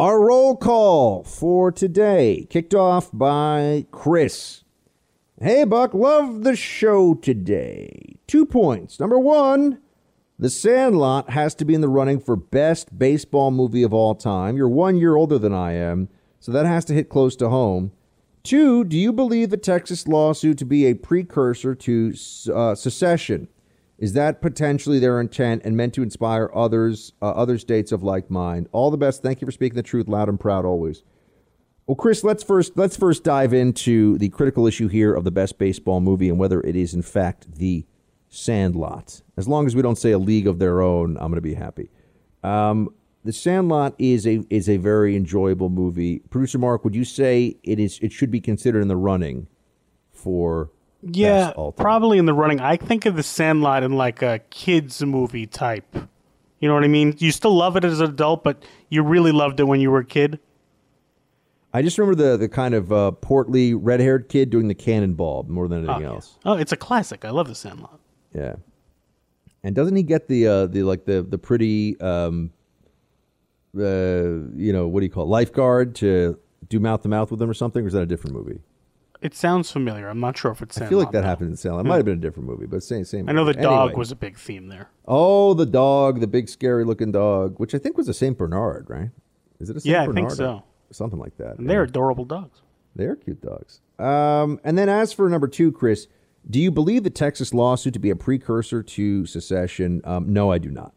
Our 0.00 0.18
roll 0.18 0.56
call 0.56 1.24
for 1.24 1.70
today 1.70 2.46
kicked 2.48 2.74
off 2.74 3.10
by 3.12 3.84
Chris. 3.90 4.64
Hey, 5.38 5.64
Buck, 5.64 5.92
love 5.92 6.42
the 6.42 6.56
show 6.56 7.12
today. 7.12 8.16
Two 8.26 8.46
points. 8.46 8.98
Number 8.98 9.18
one, 9.18 9.78
The 10.38 10.48
Sandlot 10.48 11.28
has 11.28 11.54
to 11.56 11.66
be 11.66 11.74
in 11.74 11.82
the 11.82 11.88
running 11.90 12.18
for 12.18 12.34
best 12.34 12.98
baseball 12.98 13.50
movie 13.50 13.82
of 13.82 13.92
all 13.92 14.14
time. 14.14 14.56
You're 14.56 14.70
one 14.70 14.96
year 14.96 15.16
older 15.16 15.38
than 15.38 15.52
I 15.52 15.72
am, 15.74 16.08
so 16.38 16.50
that 16.50 16.64
has 16.64 16.86
to 16.86 16.94
hit 16.94 17.10
close 17.10 17.36
to 17.36 17.50
home. 17.50 17.92
Two, 18.42 18.84
do 18.84 18.96
you 18.96 19.12
believe 19.12 19.50
the 19.50 19.58
Texas 19.58 20.08
lawsuit 20.08 20.56
to 20.56 20.64
be 20.64 20.86
a 20.86 20.94
precursor 20.94 21.74
to 21.74 22.14
uh, 22.54 22.74
secession? 22.74 23.48
Is 24.00 24.14
that 24.14 24.40
potentially 24.40 24.98
their 24.98 25.20
intent 25.20 25.60
and 25.62 25.76
meant 25.76 25.92
to 25.94 26.02
inspire 26.02 26.50
others, 26.54 27.12
uh, 27.20 27.26
other 27.32 27.58
states 27.58 27.92
of 27.92 28.02
like 28.02 28.30
mind? 28.30 28.66
All 28.72 28.90
the 28.90 28.96
best. 28.96 29.22
Thank 29.22 29.42
you 29.42 29.46
for 29.46 29.52
speaking 29.52 29.76
the 29.76 29.82
truth 29.82 30.08
loud 30.08 30.30
and 30.30 30.40
proud 30.40 30.64
always. 30.64 31.02
Well, 31.86 31.96
Chris, 31.96 32.24
let's 32.24 32.42
first 32.42 32.76
let's 32.76 32.96
first 32.96 33.24
dive 33.24 33.52
into 33.52 34.16
the 34.16 34.30
critical 34.30 34.66
issue 34.66 34.88
here 34.88 35.12
of 35.12 35.24
the 35.24 35.30
best 35.30 35.58
baseball 35.58 36.00
movie 36.00 36.30
and 36.30 36.38
whether 36.38 36.60
it 36.62 36.76
is 36.76 36.94
in 36.94 37.02
fact 37.02 37.56
the 37.56 37.84
Sandlot. 38.30 39.20
As 39.36 39.46
long 39.48 39.66
as 39.66 39.76
we 39.76 39.82
don't 39.82 39.98
say 39.98 40.12
a 40.12 40.18
league 40.18 40.46
of 40.46 40.60
their 40.60 40.80
own, 40.80 41.16
I'm 41.16 41.30
going 41.30 41.34
to 41.34 41.40
be 41.42 41.54
happy. 41.54 41.90
Um, 42.42 42.94
the 43.24 43.32
Sandlot 43.32 43.94
is 43.98 44.26
a 44.26 44.42
is 44.48 44.68
a 44.68 44.78
very 44.78 45.14
enjoyable 45.14 45.68
movie. 45.68 46.20
Producer 46.30 46.58
Mark, 46.58 46.84
would 46.84 46.94
you 46.94 47.04
say 47.04 47.56
it 47.64 47.78
is 47.78 47.98
it 48.00 48.12
should 48.12 48.30
be 48.30 48.40
considered 48.40 48.80
in 48.80 48.88
the 48.88 48.96
running 48.96 49.46
for 50.10 50.70
Yeah, 51.02 51.46
best 51.46 51.56
all 51.56 51.72
time? 51.72 51.82
probably 51.82 52.18
in 52.18 52.26
the 52.26 52.34
running. 52.34 52.60
I 52.60 52.76
think 52.76 53.06
of 53.06 53.16
the 53.16 53.22
Sandlot 53.22 53.82
in 53.82 53.92
like 53.92 54.22
a 54.22 54.40
kids 54.50 55.02
movie 55.02 55.46
type. 55.46 55.96
You 56.60 56.68
know 56.68 56.74
what 56.74 56.84
I 56.84 56.88
mean? 56.88 57.14
You 57.18 57.32
still 57.32 57.54
love 57.56 57.76
it 57.76 57.84
as 57.84 58.00
an 58.00 58.10
adult, 58.10 58.44
but 58.44 58.62
you 58.90 59.02
really 59.02 59.32
loved 59.32 59.60
it 59.60 59.64
when 59.64 59.80
you 59.80 59.90
were 59.90 60.00
a 60.00 60.04
kid. 60.04 60.38
I 61.72 61.82
just 61.82 61.96
remember 61.98 62.20
the 62.22 62.36
the 62.36 62.48
kind 62.48 62.74
of 62.74 62.92
uh, 62.92 63.12
portly 63.12 63.74
red 63.74 64.00
haired 64.00 64.28
kid 64.28 64.50
doing 64.50 64.68
the 64.68 64.74
cannonball 64.74 65.44
more 65.48 65.68
than 65.68 65.78
anything 65.88 65.96
Oh, 65.96 66.00
yeah. 66.10 66.14
else. 66.16 66.38
Oh, 66.44 66.52
it's 66.54 66.72
a 66.72 66.76
classic. 66.76 67.24
I 67.24 67.30
love 67.30 67.46
the 67.48 67.54
Sandlot. 67.54 67.98
Yeah. 68.34 68.56
And 69.62 69.74
doesn't 69.74 69.94
he 69.96 70.02
get 70.02 70.26
the 70.28 70.46
uh, 70.46 70.66
the 70.66 70.82
like 70.82 71.04
the 71.04 71.22
the 71.22 71.38
pretty 71.38 71.98
um 72.00 72.50
uh 73.78 74.50
you 74.56 74.72
know 74.72 74.88
what 74.88 75.00
do 75.00 75.06
you 75.06 75.10
call 75.12 75.24
it? 75.24 75.28
lifeguard 75.28 75.94
to 75.96 76.38
do 76.68 76.80
mouth 76.80 77.02
to 77.02 77.08
mouth 77.08 77.30
with 77.30 77.40
him 77.40 77.48
or 77.48 77.54
something 77.54 77.84
or 77.84 77.86
is 77.86 77.92
that 77.92 78.02
a 78.02 78.06
different 78.06 78.34
movie? 78.36 78.60
It 79.22 79.34
sounds 79.34 79.70
familiar. 79.70 80.08
I'm 80.08 80.18
not 80.20 80.38
sure 80.38 80.50
if 80.50 80.62
it's 80.62 80.80
I 80.80 80.86
feel 80.86 80.98
like 80.98 81.10
that 81.12 81.20
though. 81.20 81.26
happened 81.26 81.50
in 81.50 81.56
Sandlot. 81.56 81.84
It 81.84 81.88
might 81.88 81.96
have 81.96 82.04
been 82.06 82.18
a 82.18 82.20
different 82.20 82.48
movie, 82.48 82.66
but 82.66 82.82
same 82.82 83.04
same. 83.04 83.28
I 83.28 83.32
know 83.32 83.44
the 83.44 83.52
movie. 83.52 83.62
dog 83.62 83.88
Anyway. 83.90 83.98
was 83.98 84.10
a 84.10 84.16
big 84.16 84.38
theme 84.38 84.68
there. 84.68 84.88
Oh, 85.06 85.52
the 85.54 85.66
dog, 85.66 86.20
the 86.20 86.26
big 86.26 86.48
scary 86.48 86.84
looking 86.84 87.12
dog, 87.12 87.58
which 87.58 87.74
I 87.74 87.78
think 87.78 87.98
was 87.98 88.08
a 88.08 88.14
Saint 88.14 88.38
Bernard, 88.38 88.88
right? 88.88 89.10
Is 89.58 89.68
it 89.68 89.76
a 89.76 89.80
Saint 89.80 89.92
Bernard? 89.94 90.06
Yeah, 90.16 90.22
I 90.22 90.28
think 90.28 90.30
so. 90.30 90.62
Something 90.90 91.18
like 91.18 91.36
that. 91.36 91.58
And 91.58 91.68
they're 91.68 91.82
adorable 91.82 92.24
dogs. 92.24 92.62
They're 92.96 93.14
cute 93.16 93.42
dogs. 93.42 93.80
Um, 93.98 94.58
and 94.64 94.76
then 94.78 94.88
as 94.88 95.12
for 95.12 95.28
number 95.28 95.46
two, 95.48 95.70
Chris, 95.70 96.06
do 96.48 96.58
you 96.58 96.70
believe 96.70 97.04
the 97.04 97.10
Texas 97.10 97.52
lawsuit 97.52 97.92
to 97.92 98.00
be 98.00 98.10
a 98.10 98.16
precursor 98.16 98.82
to 98.82 99.26
secession? 99.26 100.00
Um, 100.04 100.32
no, 100.32 100.50
I 100.50 100.58
do 100.58 100.70
not. 100.70 100.94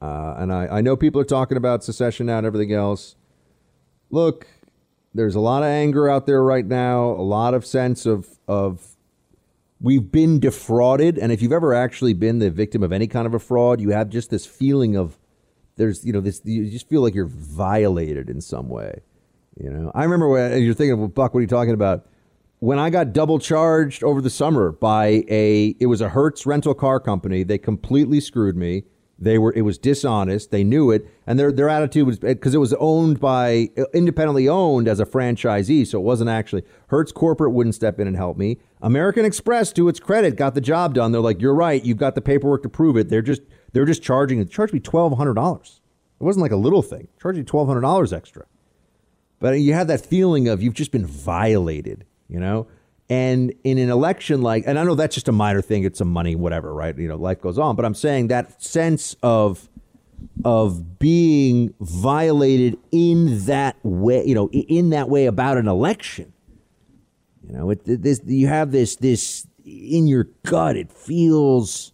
Uh, 0.00 0.34
and 0.38 0.52
I, 0.52 0.66
I 0.68 0.80
know 0.80 0.96
people 0.96 1.20
are 1.20 1.24
talking 1.24 1.56
about 1.56 1.82
secession 1.82 2.26
now 2.26 2.38
and 2.38 2.46
everything 2.46 2.72
else. 2.72 3.16
Look, 4.10 4.46
there's 5.14 5.36
a 5.36 5.40
lot 5.40 5.62
of 5.62 5.68
anger 5.68 6.08
out 6.08 6.26
there 6.26 6.42
right 6.42 6.66
now, 6.66 7.10
a 7.10 7.22
lot 7.22 7.54
of 7.54 7.64
sense 7.64 8.04
of 8.04 8.28
of 8.48 8.96
we've 9.80 10.10
been 10.10 10.40
defrauded. 10.40 11.18
And 11.18 11.30
if 11.30 11.40
you've 11.40 11.52
ever 11.52 11.72
actually 11.72 12.14
been 12.14 12.40
the 12.40 12.50
victim 12.50 12.82
of 12.82 12.92
any 12.92 13.06
kind 13.06 13.26
of 13.26 13.34
a 13.34 13.38
fraud, 13.38 13.80
you 13.80 13.90
have 13.90 14.08
just 14.08 14.30
this 14.30 14.44
feeling 14.44 14.96
of 14.96 15.18
there's 15.76 16.04
you 16.04 16.12
know 16.12 16.20
this 16.20 16.40
you 16.44 16.68
just 16.70 16.88
feel 16.88 17.02
like 17.02 17.14
you're 17.14 17.26
violated 17.26 18.28
in 18.28 18.40
some 18.40 18.68
way. 18.68 19.00
You 19.60 19.70
know, 19.70 19.92
I 19.94 20.02
remember 20.02 20.28
when 20.28 20.62
you're 20.62 20.74
thinking, 20.74 20.98
well, 20.98 21.08
Buck, 21.08 21.32
what 21.32 21.38
are 21.38 21.42
you 21.42 21.48
talking 21.48 21.74
about? 21.74 22.06
When 22.58 22.78
I 22.78 22.90
got 22.90 23.12
double 23.12 23.38
charged 23.38 24.02
over 24.02 24.20
the 24.20 24.30
summer 24.30 24.72
by 24.72 25.24
a, 25.28 25.76
it 25.78 25.86
was 25.86 26.00
a 26.00 26.08
Hertz 26.08 26.46
rental 26.46 26.74
car 26.74 26.98
company. 26.98 27.42
They 27.42 27.58
completely 27.58 28.20
screwed 28.20 28.56
me. 28.56 28.84
They 29.18 29.38
were, 29.38 29.52
it 29.52 29.62
was 29.62 29.78
dishonest. 29.78 30.50
They 30.50 30.64
knew 30.64 30.90
it, 30.90 31.08
and 31.26 31.38
their 31.38 31.52
their 31.52 31.68
attitude 31.68 32.06
was 32.06 32.18
because 32.18 32.54
it 32.54 32.58
was 32.58 32.74
owned 32.74 33.20
by 33.20 33.70
independently 33.92 34.48
owned 34.48 34.88
as 34.88 34.98
a 34.98 35.06
franchisee, 35.06 35.86
so 35.86 35.98
it 35.98 36.02
wasn't 36.02 36.30
actually 36.30 36.64
Hertz 36.88 37.12
corporate 37.12 37.52
wouldn't 37.52 37.76
step 37.76 38.00
in 38.00 38.08
and 38.08 38.16
help 38.16 38.36
me. 38.36 38.58
American 38.82 39.24
Express, 39.24 39.72
to 39.74 39.88
its 39.88 40.00
credit, 40.00 40.36
got 40.36 40.54
the 40.54 40.60
job 40.60 40.94
done. 40.94 41.12
They're 41.12 41.20
like, 41.20 41.40
you're 41.40 41.54
right, 41.54 41.84
you've 41.84 41.96
got 41.96 42.16
the 42.16 42.20
paperwork 42.20 42.64
to 42.64 42.68
prove 42.68 42.96
it. 42.96 43.08
They're 43.08 43.22
just 43.22 43.42
they're 43.72 43.84
just 43.84 44.02
charging 44.02 44.40
it. 44.40 44.50
Charged 44.50 44.74
me 44.74 44.80
twelve 44.80 45.16
hundred 45.16 45.34
dollars. 45.34 45.80
It 46.20 46.24
wasn't 46.24 46.42
like 46.42 46.52
a 46.52 46.56
little 46.56 46.82
thing. 46.82 47.08
Charged 47.22 47.38
me 47.38 47.44
twelve 47.44 47.68
hundred 47.68 47.82
dollars 47.82 48.12
extra. 48.12 48.46
But 49.38 49.60
you 49.60 49.74
have 49.74 49.88
that 49.88 50.04
feeling 50.04 50.48
of 50.48 50.62
you've 50.62 50.74
just 50.74 50.90
been 50.90 51.06
violated, 51.06 52.04
you 52.28 52.40
know? 52.40 52.66
And 53.10 53.52
in 53.64 53.76
an 53.78 53.90
election 53.90 54.40
like, 54.40 54.64
and 54.66 54.78
I 54.78 54.84
know 54.84 54.94
that's 54.94 55.14
just 55.14 55.28
a 55.28 55.32
minor 55.32 55.60
thing, 55.60 55.84
it's 55.84 55.98
some 55.98 56.08
money, 56.08 56.34
whatever, 56.34 56.72
right? 56.72 56.96
You 56.96 57.08
know, 57.08 57.16
life 57.16 57.40
goes 57.40 57.58
on. 57.58 57.76
But 57.76 57.84
I'm 57.84 57.94
saying 57.94 58.28
that 58.28 58.62
sense 58.62 59.14
of 59.22 59.68
of 60.44 60.98
being 60.98 61.74
violated 61.80 62.78
in 62.90 63.44
that 63.44 63.76
way, 63.82 64.24
you 64.24 64.34
know, 64.34 64.48
in 64.50 64.90
that 64.90 65.08
way 65.08 65.26
about 65.26 65.58
an 65.58 65.68
election. 65.68 66.32
You 67.46 67.52
know, 67.52 67.70
it, 67.70 67.82
this 67.84 68.22
you 68.24 68.46
have 68.46 68.72
this 68.72 68.96
this 68.96 69.46
in 69.64 70.06
your 70.06 70.28
gut. 70.44 70.76
It 70.76 70.90
feels 70.90 71.92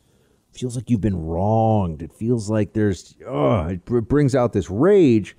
feels 0.53 0.77
like 0.77 0.91
you've 0.91 1.01
been 1.01 1.21
wronged. 1.21 2.03
It 2.03 2.13
feels 2.13 2.49
like 2.51 2.73
there's 2.73 3.17
oh, 3.27 3.67
it 3.67 3.85
brings 3.85 4.35
out 4.35 4.53
this 4.53 4.71
rage. 4.71 5.37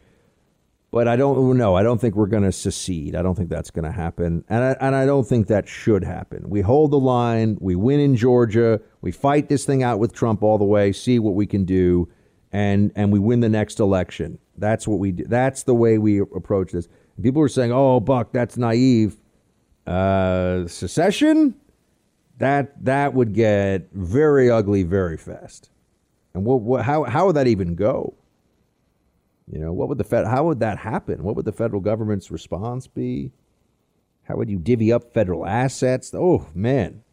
But 0.91 1.07
I 1.07 1.15
don't 1.15 1.57
know. 1.57 1.75
I 1.75 1.83
don't 1.83 2.01
think 2.01 2.15
we're 2.15 2.25
going 2.25 2.43
to 2.43 2.51
secede. 2.51 3.15
I 3.15 3.21
don't 3.21 3.35
think 3.35 3.49
that's 3.49 3.71
going 3.71 3.85
to 3.85 3.93
happen, 3.93 4.43
and 4.49 4.63
I, 4.63 4.75
and 4.81 4.93
I 4.93 5.05
don't 5.05 5.25
think 5.25 5.47
that 5.47 5.67
should 5.69 6.03
happen. 6.03 6.49
We 6.49 6.59
hold 6.59 6.91
the 6.91 6.99
line. 6.99 7.57
We 7.61 7.75
win 7.75 8.01
in 8.01 8.17
Georgia. 8.17 8.81
We 8.99 9.13
fight 9.13 9.47
this 9.47 9.63
thing 9.63 9.83
out 9.83 9.99
with 9.99 10.13
Trump 10.13 10.43
all 10.43 10.57
the 10.57 10.65
way. 10.65 10.91
See 10.91 11.17
what 11.17 11.33
we 11.33 11.47
can 11.47 11.63
do, 11.63 12.09
and 12.51 12.91
and 12.97 13.09
we 13.13 13.19
win 13.19 13.39
the 13.39 13.47
next 13.47 13.79
election. 13.79 14.37
That's 14.57 14.85
what 14.85 14.99
we 14.99 15.13
do. 15.13 15.23
That's 15.23 15.63
the 15.63 15.73
way 15.73 15.97
we 15.97 16.19
approach 16.19 16.73
this. 16.73 16.89
People 17.21 17.41
are 17.41 17.47
saying, 17.47 17.71
"Oh, 17.71 18.01
Buck, 18.01 18.33
that's 18.33 18.57
naive." 18.57 19.17
Uh, 19.87 20.67
secession, 20.67 21.55
that 22.37 22.83
that 22.83 23.13
would 23.13 23.33
get 23.33 23.87
very 23.93 24.49
ugly 24.51 24.83
very 24.83 25.17
fast. 25.17 25.69
And 26.33 26.43
what, 26.43 26.61
what 26.61 26.83
how 26.83 27.05
how 27.05 27.27
would 27.27 27.37
that 27.37 27.47
even 27.47 27.75
go? 27.75 28.13
You 29.51 29.59
know, 29.59 29.73
what 29.73 29.89
would 29.89 29.97
the 29.97 30.03
Fed 30.03 30.25
how 30.25 30.45
would 30.45 30.59
that 30.59 30.77
happen? 30.77 31.23
What 31.23 31.35
would 31.35 31.45
the 31.45 31.51
federal 31.51 31.81
government's 31.81 32.31
response 32.31 32.87
be? 32.87 33.31
How 34.23 34.35
would 34.35 34.49
you 34.49 34.59
divvy 34.59 34.93
up 34.93 35.13
federal 35.13 35.45
assets? 35.45 36.13
Oh, 36.13 36.47
man. 36.53 37.03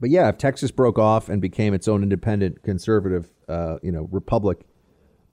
But 0.00 0.10
yeah, 0.10 0.28
if 0.28 0.38
Texas 0.38 0.70
broke 0.70 0.98
off 0.98 1.28
and 1.28 1.42
became 1.42 1.74
its 1.74 1.86
own 1.86 2.02
independent 2.02 2.62
conservative 2.62 3.30
uh, 3.48 3.78
you 3.82 3.92
know, 3.92 4.08
republic, 4.10 4.60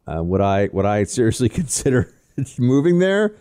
uh, 0.08 0.24
would 0.24 0.42
I 0.42 0.70
would 0.74 0.86
I 0.86 1.04
seriously 1.06 1.50
consider 1.50 2.14
moving 2.58 3.00
there? 3.00 3.36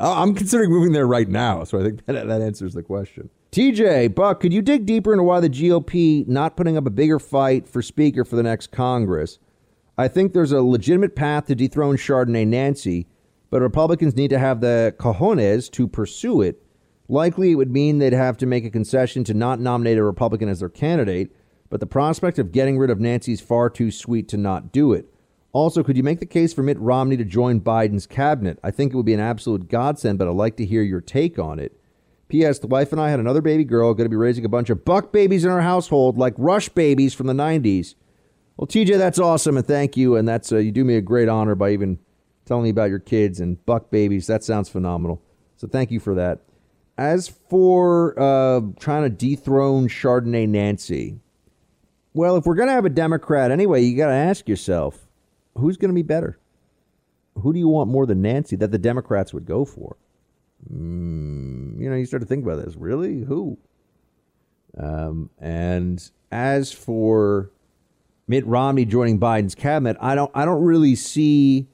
I'm 0.00 0.34
considering 0.34 0.70
moving 0.70 0.92
there 0.92 1.06
right 1.06 1.28
now, 1.28 1.64
so 1.64 1.80
I 1.80 1.82
think 1.82 2.04
that, 2.06 2.26
that 2.26 2.42
answers 2.42 2.74
the 2.74 2.82
question. 2.82 3.30
TJ, 3.52 4.14
Buck, 4.14 4.40
could 4.40 4.52
you 4.52 4.62
dig 4.62 4.84
deeper 4.86 5.12
into 5.12 5.24
why 5.24 5.40
the 5.40 5.48
GOP 5.48 6.26
not 6.28 6.56
putting 6.56 6.76
up 6.76 6.86
a 6.86 6.90
bigger 6.90 7.18
fight 7.18 7.66
for 7.66 7.82
Speaker 7.82 8.24
for 8.24 8.36
the 8.36 8.42
next 8.42 8.68
Congress? 8.72 9.38
I 10.00 10.08
think 10.08 10.32
there's 10.32 10.52
a 10.52 10.62
legitimate 10.62 11.14
path 11.14 11.44
to 11.48 11.54
dethrone 11.54 11.98
Chardonnay 11.98 12.46
Nancy, 12.46 13.06
but 13.50 13.60
Republicans 13.60 14.16
need 14.16 14.30
to 14.30 14.38
have 14.38 14.62
the 14.62 14.94
cojones 14.98 15.70
to 15.72 15.86
pursue 15.86 16.40
it. 16.40 16.62
Likely, 17.06 17.50
it 17.50 17.56
would 17.56 17.70
mean 17.70 17.98
they'd 17.98 18.14
have 18.14 18.38
to 18.38 18.46
make 18.46 18.64
a 18.64 18.70
concession 18.70 19.24
to 19.24 19.34
not 19.34 19.60
nominate 19.60 19.98
a 19.98 20.02
Republican 20.02 20.48
as 20.48 20.60
their 20.60 20.70
candidate, 20.70 21.36
but 21.68 21.80
the 21.80 21.86
prospect 21.86 22.38
of 22.38 22.50
getting 22.50 22.78
rid 22.78 22.88
of 22.88 22.98
Nancy 22.98 23.34
is 23.34 23.42
far 23.42 23.68
too 23.68 23.90
sweet 23.90 24.26
to 24.28 24.38
not 24.38 24.72
do 24.72 24.94
it. 24.94 25.04
Also, 25.52 25.82
could 25.82 25.98
you 25.98 26.02
make 26.02 26.20
the 26.20 26.24
case 26.24 26.54
for 26.54 26.62
Mitt 26.62 26.80
Romney 26.80 27.18
to 27.18 27.24
join 27.26 27.60
Biden's 27.60 28.06
cabinet? 28.06 28.58
I 28.64 28.70
think 28.70 28.94
it 28.94 28.96
would 28.96 29.04
be 29.04 29.12
an 29.12 29.20
absolute 29.20 29.68
godsend, 29.68 30.18
but 30.18 30.28
I'd 30.28 30.34
like 30.34 30.56
to 30.56 30.64
hear 30.64 30.82
your 30.82 31.02
take 31.02 31.38
on 31.38 31.58
it. 31.58 31.78
P.S. 32.28 32.58
The 32.58 32.68
wife 32.68 32.92
and 32.92 33.00
I 33.02 33.10
had 33.10 33.20
another 33.20 33.42
baby 33.42 33.64
girl, 33.64 33.92
going 33.92 34.06
to 34.06 34.08
be 34.08 34.16
raising 34.16 34.46
a 34.46 34.48
bunch 34.48 34.70
of 34.70 34.82
buck 34.82 35.12
babies 35.12 35.44
in 35.44 35.50
our 35.50 35.60
household, 35.60 36.16
like 36.16 36.32
Rush 36.38 36.70
babies 36.70 37.12
from 37.12 37.26
the 37.26 37.34
90s. 37.34 37.96
Well, 38.60 38.66
TJ, 38.66 38.98
that's 38.98 39.18
awesome, 39.18 39.56
and 39.56 39.66
thank 39.66 39.96
you. 39.96 40.16
And 40.16 40.28
that's 40.28 40.52
uh, 40.52 40.58
you 40.58 40.70
do 40.70 40.84
me 40.84 40.96
a 40.96 41.00
great 41.00 41.30
honor 41.30 41.54
by 41.54 41.70
even 41.70 41.98
telling 42.44 42.64
me 42.64 42.68
about 42.68 42.90
your 42.90 42.98
kids 42.98 43.40
and 43.40 43.64
buck 43.64 43.90
babies. 43.90 44.26
That 44.26 44.44
sounds 44.44 44.68
phenomenal. 44.68 45.22
So 45.56 45.66
thank 45.66 45.90
you 45.90 45.98
for 45.98 46.14
that. 46.16 46.40
As 46.98 47.28
for 47.48 48.12
uh, 48.20 48.60
trying 48.78 49.04
to 49.04 49.08
dethrone 49.08 49.88
Chardonnay 49.88 50.46
Nancy, 50.46 51.20
well, 52.12 52.36
if 52.36 52.44
we're 52.44 52.54
going 52.54 52.68
to 52.68 52.74
have 52.74 52.84
a 52.84 52.90
Democrat 52.90 53.50
anyway, 53.50 53.80
you 53.80 53.96
got 53.96 54.08
to 54.08 54.12
ask 54.12 54.46
yourself, 54.46 55.08
who's 55.56 55.78
going 55.78 55.88
to 55.88 55.94
be 55.94 56.02
better? 56.02 56.38
Who 57.36 57.54
do 57.54 57.58
you 57.58 57.68
want 57.68 57.88
more 57.88 58.04
than 58.04 58.20
Nancy 58.20 58.56
that 58.56 58.72
the 58.72 58.78
Democrats 58.78 59.32
would 59.32 59.46
go 59.46 59.64
for? 59.64 59.96
Mm, 60.70 61.80
you 61.80 61.88
know, 61.88 61.96
you 61.96 62.04
start 62.04 62.20
to 62.20 62.26
think 62.26 62.44
about 62.44 62.62
this. 62.62 62.76
Really, 62.76 63.22
who? 63.22 63.56
Um, 64.76 65.30
and 65.38 66.10
as 66.30 66.72
for 66.72 67.52
Mitt 68.30 68.46
Romney 68.46 68.84
joining 68.84 69.18
Biden's 69.18 69.56
cabinet, 69.56 69.96
I 70.00 70.14
don't, 70.14 70.30
I 70.36 70.44
don't 70.44 70.62
really 70.62 70.94
see 70.94 71.66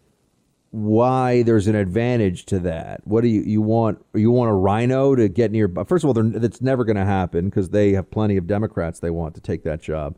why 0.71 1.43
there's 1.43 1.67
an 1.67 1.75
advantage 1.75 2.47
to 2.47 2.59
that. 2.61 3.07
What 3.07 3.21
do 3.21 3.29
you 3.29 3.43
you 3.43 3.61
want? 3.61 4.03
You 4.15 4.31
want 4.31 4.51
a 4.51 4.55
RINO 4.55 5.17
to 5.17 5.29
get 5.29 5.53
near? 5.53 5.71
First 5.87 6.03
of 6.03 6.09
all, 6.09 6.15
that's 6.15 6.63
never 6.63 6.87
going 6.87 6.97
to 6.97 7.05
happen 7.05 7.51
because 7.51 7.69
they 7.69 7.93
have 7.93 8.11
plenty 8.11 8.39
of 8.39 8.47
Democrats 8.47 9.01
they 9.01 9.11
want 9.11 9.35
to 9.35 9.43
take 9.43 9.65
that 9.65 9.83
job. 9.83 10.17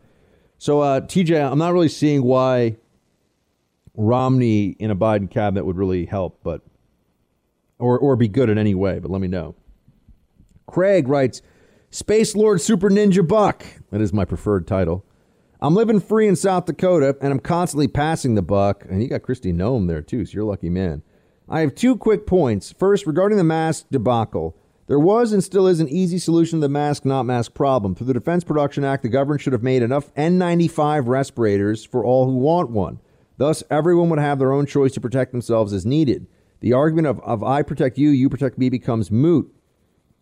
So, 0.59 0.81
uh, 0.81 1.01
TJ, 1.01 1.51
I'm 1.51 1.59
not 1.59 1.73
really 1.73 1.89
seeing 1.89 2.23
why 2.23 2.77
Romney 3.97 4.77
in 4.79 4.93
a 4.93 4.97
Biden 4.97 5.29
cabinet 5.29 5.65
would 5.65 5.77
really 5.77 6.07
help, 6.07 6.39
but 6.45 6.63
or 7.81 7.99
or 7.99 8.15
be 8.15 8.29
good 8.29 8.49
in 8.49 8.59
any 8.59 8.77
way. 8.77 9.01
But 9.01 9.11
let 9.11 9.21
me 9.21 9.29
know. 9.29 9.57
Craig 10.69 11.09
writes, 11.09 11.43
"Space 11.91 12.37
Lord 12.37 12.61
Super 12.61 12.91
Ninja 12.91 13.27
Buck." 13.27 13.65
That 13.91 14.01
is 14.01 14.13
my 14.13 14.25
preferred 14.25 14.69
title. 14.69 15.05
I'm 15.61 15.75
living 15.75 15.99
free 15.99 16.29
in 16.29 16.37
South 16.37 16.67
Dakota, 16.67 17.17
and 17.21 17.33
I'm 17.33 17.41
constantly 17.41 17.89
passing 17.89 18.37
the 18.37 18.43
buck. 18.43 18.85
And 18.89 19.03
you 19.03 19.09
got 19.09 19.23
Kristi 19.23 19.53
Noem 19.53 19.89
there 19.89 20.03
too, 20.03 20.25
so 20.25 20.33
you're 20.33 20.45
a 20.45 20.47
lucky 20.47 20.71
man. 20.71 21.03
I 21.49 21.61
have 21.61 21.75
two 21.75 21.97
quick 21.97 22.27
points. 22.27 22.73
First, 22.79 23.07
regarding 23.07 23.39
the 23.39 23.45
mask 23.45 23.87
debacle. 23.91 24.57
There 24.87 24.99
was 24.99 25.35
and 25.35 25.45
still 25.45 25.67
is 25.67 25.81
an 25.81 25.89
easy 25.89 26.19
solution 26.19 26.61
to 26.61 26.63
the 26.63 26.69
mask 26.71 27.05
not 27.05 27.25
mask 27.25 27.53
problem. 27.53 27.95
Through 27.95 28.07
the 28.07 28.15
Defense 28.15 28.43
Production 28.43 28.85
Act, 28.85 29.03
the 29.03 29.11
government 29.11 29.43
should 29.43 29.53
have 29.53 29.63
made 29.63 29.83
enough 29.83 30.15
N95 30.15 31.09
respirators 31.09 31.85
for 31.85 32.03
all 32.03 32.25
who 32.25 32.39
want 32.39 32.71
one. 32.71 32.99
Thus, 33.37 33.63
everyone 33.71 34.09
would 34.09 34.19
have 34.19 34.39
their 34.39 34.53
own 34.53 34.65
choice 34.65 34.93
to 34.93 35.01
protect 35.01 35.33
themselves 35.33 35.75
as 35.75 35.85
needed. 35.85 36.27
The 36.61 36.73
argument 36.73 37.07
of, 37.07 37.21
of 37.21 37.45
I 37.45 37.63
protect 37.63 37.99
you, 37.99 38.09
you 38.09 38.31
protect 38.31 38.57
me 38.57 38.71
becomes 38.71 39.11
moot. 39.11 39.53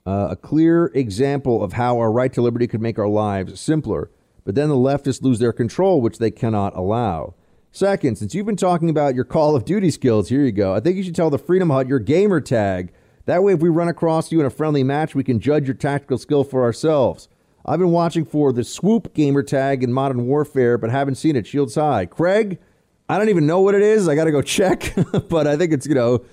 Uh, 0.04 0.28
a 0.30 0.36
clear 0.36 0.86
example 0.94 1.62
of 1.62 1.74
how 1.74 1.98
our 1.98 2.10
right 2.10 2.32
to 2.32 2.42
liberty 2.42 2.66
could 2.66 2.82
make 2.82 2.98
our 2.98 3.08
lives 3.08 3.60
simpler. 3.60 4.10
But 4.46 4.54
then 4.54 4.68
the 4.68 4.76
leftists 4.76 5.22
lose 5.22 5.40
their 5.40 5.52
control, 5.52 6.00
which 6.00 6.18
they 6.18 6.30
cannot 6.30 6.76
allow. 6.76 7.34
Second, 7.72 8.16
since 8.16 8.32
you've 8.32 8.46
been 8.46 8.56
talking 8.56 8.88
about 8.88 9.16
your 9.16 9.24
Call 9.24 9.56
of 9.56 9.64
Duty 9.64 9.90
skills, 9.90 10.28
here 10.28 10.42
you 10.42 10.52
go. 10.52 10.72
I 10.72 10.78
think 10.78 10.96
you 10.96 11.02
should 11.02 11.16
tell 11.16 11.30
the 11.30 11.36
Freedom 11.36 11.68
Hut 11.68 11.88
your 11.88 11.98
gamer 11.98 12.40
tag. 12.40 12.92
That 13.26 13.42
way, 13.42 13.54
if 13.54 13.60
we 13.60 13.68
run 13.68 13.88
across 13.88 14.30
you 14.30 14.38
in 14.38 14.46
a 14.46 14.50
friendly 14.50 14.84
match, 14.84 15.16
we 15.16 15.24
can 15.24 15.40
judge 15.40 15.66
your 15.66 15.74
tactical 15.74 16.16
skill 16.16 16.44
for 16.44 16.62
ourselves. 16.62 17.28
I've 17.66 17.80
been 17.80 17.90
watching 17.90 18.24
for 18.24 18.52
the 18.52 18.62
swoop 18.62 19.12
gamer 19.14 19.42
tag 19.42 19.82
in 19.82 19.92
Modern 19.92 20.26
Warfare, 20.26 20.78
but 20.78 20.90
haven't 20.90 21.16
seen 21.16 21.34
it. 21.34 21.44
Shields 21.44 21.74
high. 21.74 22.06
Craig, 22.06 22.60
I 23.08 23.18
don't 23.18 23.30
even 23.30 23.48
know 23.48 23.60
what 23.60 23.74
it 23.74 23.82
is. 23.82 24.06
I 24.08 24.14
got 24.14 24.24
to 24.24 24.30
go 24.32 24.42
check, 24.42 24.94
but 25.28 25.48
I 25.48 25.56
think 25.56 25.72
it's, 25.72 25.88
you 25.88 25.96
know, 25.96 26.24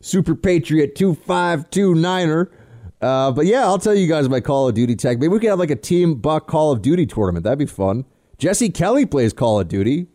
Super 0.00 0.36
Patriot 0.36 0.94
2529er. 0.94 2.50
Uh, 3.00 3.30
but 3.30 3.46
yeah, 3.46 3.62
I'll 3.62 3.78
tell 3.78 3.94
you 3.94 4.08
guys 4.08 4.28
my 4.28 4.40
Call 4.40 4.68
of 4.68 4.74
Duty 4.74 4.96
tech. 4.96 5.18
Maybe 5.18 5.28
we 5.28 5.38
could 5.38 5.50
have 5.50 5.58
like 5.58 5.70
a 5.70 5.76
Team 5.76 6.16
Buck 6.16 6.46
Call 6.46 6.72
of 6.72 6.82
Duty 6.82 7.06
tournament. 7.06 7.44
That'd 7.44 7.58
be 7.58 7.66
fun. 7.66 8.04
Jesse 8.38 8.70
Kelly 8.70 9.06
plays 9.06 9.32
Call 9.32 9.60
of 9.60 9.68
Duty. 9.68 10.06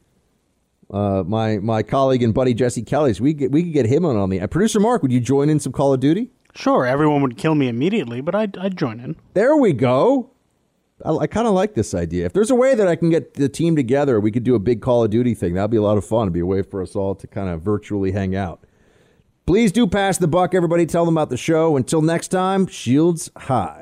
Uh, 0.91 1.23
my 1.25 1.57
my 1.57 1.81
colleague 1.81 2.21
and 2.21 2.33
buddy 2.33 2.53
Jesse 2.53 2.83
Kelly. 2.83 3.13
So 3.13 3.23
we 3.23 3.33
get, 3.33 3.51
we 3.51 3.63
could 3.63 3.73
get 3.73 3.85
him 3.85 4.05
on 4.05 4.15
on 4.17 4.29
the 4.29 4.41
uh, 4.41 4.47
producer 4.47 4.79
Mark. 4.79 5.01
Would 5.01 5.11
you 5.11 5.19
join 5.19 5.49
in 5.49 5.59
some 5.59 5.71
Call 5.73 5.93
of 5.93 5.99
Duty? 5.99 6.29
Sure, 6.55 6.85
everyone 6.85 7.21
would 7.23 7.37
kill 7.37 7.55
me 7.55 7.67
immediately, 7.67 8.21
but 8.21 8.35
I'd, 8.35 8.57
I'd 8.57 8.77
join 8.77 8.99
in. 8.99 9.15
There 9.33 9.55
we 9.55 9.73
go. 9.73 10.29
I, 11.03 11.11
I 11.15 11.27
kind 11.27 11.47
of 11.47 11.53
like 11.53 11.73
this 11.73 11.95
idea. 11.95 12.25
If 12.27 12.33
there's 12.33 12.51
a 12.51 12.55
way 12.55 12.75
that 12.75 12.87
I 12.87 12.95
can 12.95 13.09
get 13.09 13.33
the 13.33 13.49
team 13.49 13.75
together, 13.75 14.19
we 14.19 14.31
could 14.31 14.43
do 14.43 14.53
a 14.53 14.59
big 14.59 14.81
Call 14.81 15.03
of 15.03 15.09
Duty 15.09 15.33
thing. 15.33 15.55
That'd 15.55 15.71
be 15.71 15.77
a 15.77 15.81
lot 15.81 15.97
of 15.97 16.05
fun. 16.05 16.23
It'd 16.23 16.33
be 16.33 16.41
a 16.41 16.45
way 16.45 16.61
for 16.61 16.81
us 16.81 16.95
all 16.95 17.15
to 17.15 17.27
kind 17.27 17.49
of 17.49 17.61
virtually 17.61 18.11
hang 18.11 18.35
out. 18.35 18.63
Please 19.45 19.73
do 19.73 19.85
pass 19.85 20.17
the 20.17 20.27
buck, 20.27 20.55
everybody. 20.55 20.85
Tell 20.85 21.03
them 21.03 21.15
about 21.15 21.29
the 21.29 21.35
show. 21.35 21.75
Until 21.75 22.01
next 22.01 22.29
time, 22.29 22.65
shields 22.65 23.29
high. 23.35 23.81